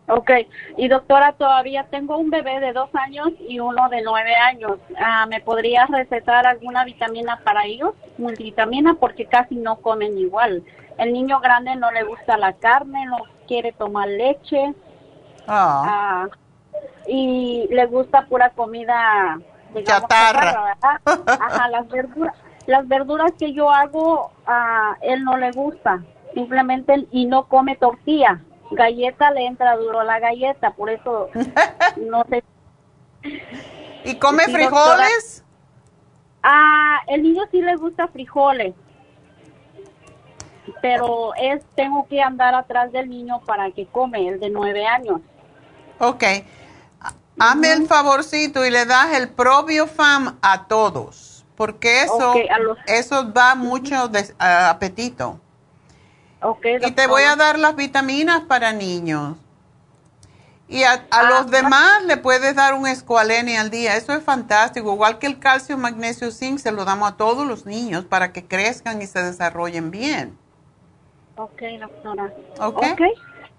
Ok. 0.08 0.30
Y 0.76 0.88
doctora, 0.88 1.32
todavía 1.32 1.86
tengo 1.90 2.16
un 2.16 2.30
bebé 2.30 2.58
de 2.58 2.72
dos 2.72 2.90
años 2.94 3.28
y 3.48 3.60
uno 3.60 3.88
de 3.88 4.02
nueve 4.02 4.34
años. 4.34 4.78
Ah, 4.98 5.26
¿Me 5.26 5.40
podría 5.40 5.86
recetar 5.86 6.46
alguna 6.46 6.84
vitamina 6.84 7.40
para 7.44 7.66
ellos? 7.66 7.94
Multivitamina 8.18 8.94
porque 8.94 9.26
casi 9.26 9.54
no 9.54 9.76
comen 9.76 10.18
igual. 10.18 10.64
El 10.98 11.12
niño 11.12 11.40
grande 11.40 11.76
no 11.76 11.92
le 11.92 12.02
gusta 12.02 12.36
la 12.36 12.54
carne, 12.54 13.06
no 13.06 13.18
quiere 13.46 13.72
tomar 13.72 14.08
leche. 14.08 14.74
Ah, 15.48 16.28
y 17.06 17.68
le 17.70 17.86
gusta 17.86 18.26
pura 18.26 18.50
comida 18.50 19.38
digamos, 19.74 20.08
Chatarra. 20.08 20.74
¿verdad? 20.74 21.00
Ajá, 21.40 21.68
las 21.70 21.88
verduras, 21.88 22.34
las 22.66 22.88
verduras 22.88 23.32
que 23.38 23.52
yo 23.52 23.70
hago, 23.70 24.32
a 24.46 24.96
él 25.02 25.24
no 25.24 25.36
le 25.36 25.52
gusta, 25.52 26.02
simplemente 26.34 27.06
y 27.10 27.26
no 27.26 27.46
come 27.46 27.76
tortilla. 27.76 28.40
Galleta 28.70 29.30
le 29.30 29.46
entra 29.46 29.76
duro 29.76 30.02
la 30.02 30.18
galleta, 30.18 30.72
por 30.72 30.90
eso 30.90 31.30
no 31.96 32.24
sé. 32.28 32.42
¿Y 34.04 34.16
come 34.16 34.44
Sí, 34.44 34.52
frijoles? 34.52 35.44
Ah, 36.42 37.00
el 37.08 37.22
niño 37.22 37.42
sí 37.50 37.60
le 37.60 37.76
gusta 37.76 38.08
frijoles. 38.08 38.74
Pero 40.82 41.32
es 41.36 41.64
tengo 41.76 42.06
que 42.08 42.20
andar 42.20 42.54
atrás 42.54 42.90
del 42.90 43.08
niño 43.08 43.40
para 43.46 43.70
que 43.70 43.86
come, 43.86 44.28
el 44.28 44.40
de 44.40 44.50
nueve 44.50 44.84
años. 44.86 45.20
Ok. 45.98 46.24
Hazme 47.38 47.72
el 47.72 47.86
favorcito 47.86 48.64
y 48.64 48.70
le 48.70 48.86
das 48.86 49.12
el 49.14 49.28
propio 49.28 49.86
FAM 49.86 50.38
a 50.40 50.64
todos, 50.66 51.44
porque 51.56 52.02
eso, 52.02 52.30
Ok, 52.32 52.36
a 52.50 52.58
los- 52.58 52.78
eso 52.86 53.24
da 53.24 53.54
mucho 53.54 54.08
de- 54.08 54.34
a- 54.38 54.70
apetito. 54.70 55.38
y 56.82 56.90
te 56.92 57.06
voy 57.08 57.24
a 57.24 57.34
dar 57.36 57.58
las 57.58 57.74
vitaminas 57.76 58.42
para 58.42 58.72
niños. 58.72 59.36
Y 60.68 60.82
a, 60.84 61.04
a 61.10 61.22
los 61.24 61.50
demás 61.50 62.02
le 62.04 62.16
puedes 62.16 62.54
dar 62.56 62.74
un 62.74 62.86
escualene 62.86 63.56
al 63.58 63.70
día. 63.70 63.96
Eso 63.96 64.12
es 64.14 64.22
fantástico. 64.24 64.92
Igual 64.92 65.18
que 65.18 65.26
el 65.26 65.38
calcio, 65.38 65.76
magnesio, 65.78 66.30
zinc, 66.32 66.58
se 66.58 66.72
lo 66.72 66.84
damos 66.84 67.10
a 67.12 67.16
todos 67.16 67.46
los 67.46 67.66
niños 67.66 68.04
para 68.04 68.32
que 68.32 68.44
crezcan 68.44 69.00
y 69.02 69.06
se 69.06 69.22
desarrollen 69.22 69.90
bien. 69.90 70.36
Ok, 71.36 71.62
doctora. 71.80 72.32
Ok. 72.60 72.84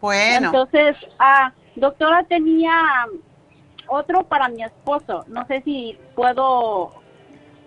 Bueno. 0.02 0.48
Entonces, 0.48 0.98
ah, 1.20 1.52
doctora, 1.80 2.24
tenía 2.24 3.06
otro 3.88 4.24
para 4.24 4.50
mi 4.50 4.64
esposo. 4.64 5.24
No 5.28 5.46
sé 5.48 5.62
si 5.62 5.98
puedo... 6.16 6.92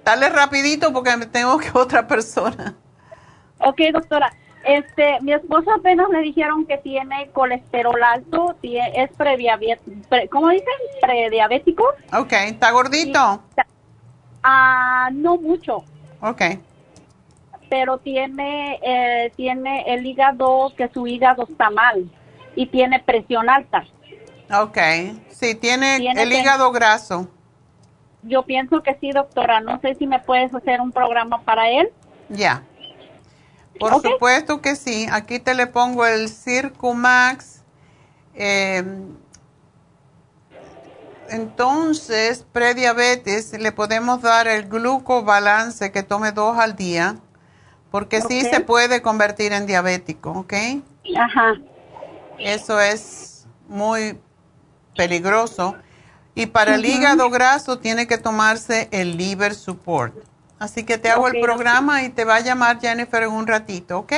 Dale 0.04 0.28
rapidito 0.28 0.92
porque 0.92 1.16
me 1.16 1.26
tengo 1.26 1.58
que 1.58 1.70
otra 1.74 2.06
persona. 2.06 2.74
Ok, 3.58 3.80
doctora. 3.92 4.32
Este, 4.64 5.18
mi 5.22 5.32
esposo 5.32 5.72
apenas 5.72 6.10
le 6.10 6.20
dijeron 6.20 6.66
que 6.66 6.76
tiene 6.78 7.30
colesterol 7.32 8.02
alto, 8.02 8.56
es 8.62 9.10
prediabético, 9.16 10.16
¿cómo 10.30 10.50
dicen? 10.50 10.66
Prediabético. 11.00 11.84
Ok, 12.12 12.32
¿está 12.32 12.70
gordito? 12.70 13.42
Ah, 14.42 15.08
no 15.12 15.38
mucho, 15.38 15.84
Ok. 16.20 16.42
pero 17.70 17.98
tiene, 17.98 18.78
eh, 18.82 19.32
tiene 19.36 19.84
el 19.94 20.04
hígado, 20.04 20.72
que 20.76 20.88
su 20.88 21.06
hígado 21.06 21.46
está 21.50 21.70
mal 21.70 22.10
y 22.54 22.66
tiene 22.66 23.00
presión 23.00 23.48
alta. 23.48 23.84
Ok. 24.52 24.78
Sí, 25.30 25.54
tiene, 25.54 25.98
Tiene 25.98 26.22
el 26.22 26.32
hígado 26.32 26.70
graso. 26.72 27.28
Yo 28.22 28.44
pienso 28.44 28.82
que 28.82 28.96
sí, 29.00 29.12
doctora. 29.12 29.60
No 29.60 29.80
sé 29.80 29.94
si 29.94 30.06
me 30.06 30.18
puedes 30.18 30.54
hacer 30.54 30.80
un 30.80 30.92
programa 30.92 31.40
para 31.42 31.70
él. 31.70 31.90
Ya. 32.28 32.62
Por 33.78 34.02
supuesto 34.02 34.60
que 34.60 34.76
sí. 34.76 35.06
Aquí 35.10 35.38
te 35.38 35.54
le 35.54 35.66
pongo 35.66 36.04
el 36.04 36.28
Circumax. 36.28 37.62
Eh, 38.34 38.84
entonces, 41.30 42.44
prediabetes, 42.52 43.58
le 43.58 43.70
podemos 43.72 44.20
dar 44.20 44.48
el 44.48 44.68
glucobalance 44.68 45.92
que 45.92 46.02
tome 46.02 46.32
dos 46.32 46.58
al 46.58 46.74
día, 46.74 47.16
porque 47.92 48.20
sí 48.20 48.40
se 48.42 48.60
puede 48.60 49.00
convertir 49.00 49.52
en 49.52 49.66
diabético, 49.66 50.32
¿ok? 50.32 50.54
Ajá. 51.16 51.54
Eso 52.38 52.80
es 52.80 53.46
muy 53.68 54.18
peligroso. 54.96 55.76
Y 56.34 56.46
para 56.46 56.76
el 56.76 56.84
hígado 56.86 57.28
graso 57.30 57.78
tiene 57.78 58.06
que 58.06 58.18
tomarse 58.18 58.88
el 58.92 59.16
liver 59.16 59.54
support. 59.54 60.14
Así 60.58 60.84
que 60.84 60.98
te 60.98 61.10
hago 61.10 61.26
el 61.28 61.40
programa 61.40 62.02
y 62.02 62.10
te 62.10 62.24
va 62.24 62.36
a 62.36 62.40
llamar 62.40 62.80
Jennifer 62.80 63.22
en 63.22 63.32
un 63.32 63.46
ratito, 63.46 63.98
¿ok? 63.98 64.12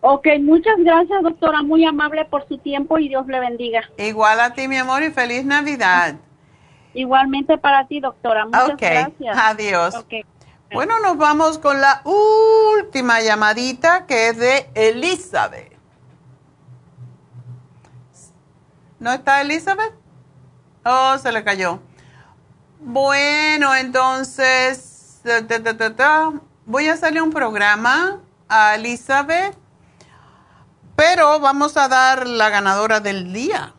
Ok, 0.00 0.26
muchas 0.40 0.76
gracias, 0.78 1.22
doctora. 1.22 1.62
Muy 1.62 1.84
amable 1.84 2.24
por 2.24 2.46
su 2.46 2.58
tiempo 2.58 2.98
y 2.98 3.08
Dios 3.08 3.26
le 3.26 3.40
bendiga. 3.40 3.82
Igual 3.98 4.40
a 4.40 4.54
ti, 4.54 4.68
mi 4.68 4.76
amor, 4.76 5.02
y 5.02 5.10
feliz 5.10 5.44
Navidad. 5.44 6.14
Igualmente 6.94 7.58
para 7.58 7.86
ti, 7.86 8.00
doctora. 8.00 8.46
Muchas 8.46 8.76
gracias. 8.76 9.36
adiós. 9.36 9.94
Bueno, 10.72 11.00
nos 11.00 11.16
vamos 11.16 11.58
con 11.58 11.80
la 11.80 12.02
última 12.04 13.20
llamadita 13.20 14.06
que 14.06 14.28
es 14.28 14.38
de 14.38 14.70
Elizabeth. 14.74 15.77
¿No 19.00 19.12
está 19.12 19.40
Elizabeth? 19.42 19.92
Oh, 20.84 21.16
se 21.18 21.30
le 21.30 21.44
cayó. 21.44 21.80
Bueno, 22.80 23.74
entonces, 23.74 25.20
ta, 25.22 25.46
ta, 25.46 25.62
ta, 25.62 25.76
ta, 25.76 25.94
ta. 25.94 26.32
voy 26.66 26.88
a 26.88 26.94
hacerle 26.94 27.22
un 27.22 27.32
programa 27.32 28.20
a 28.48 28.74
Elizabeth, 28.74 29.56
pero 30.96 31.38
vamos 31.38 31.76
a 31.76 31.86
dar 31.86 32.26
la 32.26 32.48
ganadora 32.50 32.98
del 32.98 33.32
día. 33.32 33.74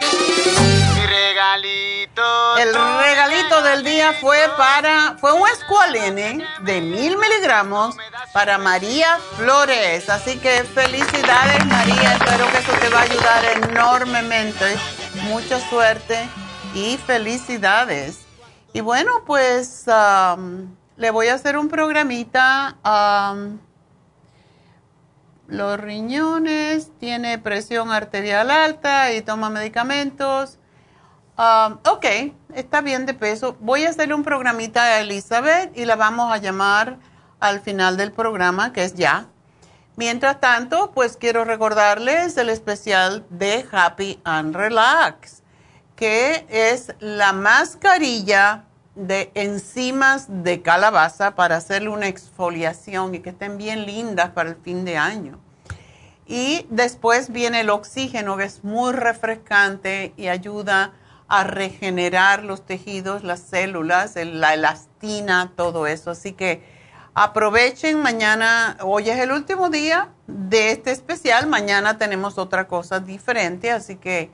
Mi 0.00 1.06
regalito. 1.06 2.56
El 2.58 2.74
regalito 2.74 3.62
del 3.62 3.84
día 3.84 4.14
fue 4.14 4.38
para, 4.56 5.16
fue 5.18 5.32
un 5.32 5.46
escualene 5.48 6.46
de 6.62 6.80
mil 6.80 7.18
miligramos 7.18 7.96
para 8.36 8.58
María 8.58 9.16
Flores. 9.38 10.10
Así 10.10 10.36
que 10.36 10.62
felicidades 10.64 11.64
María, 11.64 12.16
espero 12.16 12.46
que 12.50 12.58
eso 12.58 12.72
te 12.82 12.90
va 12.90 12.98
a 12.98 13.02
ayudar 13.04 13.44
enormemente. 13.62 14.76
Mucha 15.22 15.58
suerte 15.70 16.28
y 16.74 16.98
felicidades. 16.98 18.26
Y 18.74 18.82
bueno, 18.82 19.24
pues 19.24 19.86
le 20.98 21.10
voy 21.12 21.28
a 21.28 21.34
hacer 21.34 21.56
un 21.56 21.70
programita. 21.70 22.76
am, 22.82 23.58
los 25.48 25.80
riñones, 25.80 26.90
tiene 27.00 27.38
presión 27.38 27.90
arterial 27.90 28.50
alta 28.50 29.14
y 29.14 29.22
toma 29.22 29.48
medicamentos. 29.48 30.58
Um, 31.38 31.78
ok, 31.88 32.04
está 32.54 32.82
bien 32.82 33.06
de 33.06 33.14
peso. 33.14 33.56
Voy 33.60 33.86
a 33.86 33.88
hacerle 33.88 34.12
un 34.12 34.24
programita 34.24 34.82
a 34.82 35.00
Elizabeth 35.00 35.74
y 35.74 35.86
la 35.86 35.96
vamos 35.96 36.30
a 36.30 36.36
llamar 36.36 36.98
al 37.40 37.60
final 37.60 37.96
del 37.96 38.12
programa, 38.12 38.72
que 38.72 38.84
es 38.84 38.94
ya. 38.94 39.26
Mientras 39.96 40.40
tanto, 40.40 40.92
pues 40.92 41.16
quiero 41.16 41.44
recordarles 41.44 42.36
el 42.36 42.50
especial 42.50 43.24
de 43.30 43.64
Happy 43.70 44.20
and 44.24 44.54
Relax, 44.54 45.42
que 45.94 46.46
es 46.50 46.94
la 47.00 47.32
mascarilla 47.32 48.64
de 48.94 49.30
enzimas 49.34 50.26
de 50.28 50.62
calabaza 50.62 51.34
para 51.34 51.56
hacerle 51.56 51.88
una 51.88 52.08
exfoliación 52.08 53.14
y 53.14 53.20
que 53.20 53.30
estén 53.30 53.58
bien 53.58 53.86
lindas 53.86 54.30
para 54.30 54.50
el 54.50 54.56
fin 54.56 54.84
de 54.84 54.96
año. 54.96 55.38
Y 56.26 56.66
después 56.70 57.30
viene 57.30 57.60
el 57.60 57.70
oxígeno, 57.70 58.36
que 58.36 58.44
es 58.44 58.64
muy 58.64 58.92
refrescante 58.92 60.12
y 60.16 60.28
ayuda 60.28 60.92
a 61.28 61.44
regenerar 61.44 62.42
los 62.42 62.66
tejidos, 62.66 63.24
las 63.24 63.40
células, 63.40 64.14
la 64.16 64.54
elastina, 64.54 65.52
todo 65.56 65.86
eso. 65.86 66.10
Así 66.10 66.32
que 66.32 66.75
aprovechen 67.18 68.02
mañana, 68.02 68.76
hoy 68.82 69.08
es 69.08 69.18
el 69.18 69.32
último 69.32 69.70
día 69.70 70.10
de 70.26 70.72
este 70.72 70.90
especial, 70.90 71.46
mañana 71.46 71.96
tenemos 71.96 72.36
otra 72.36 72.68
cosa 72.68 73.00
diferente, 73.00 73.70
así 73.70 73.96
que 73.96 74.30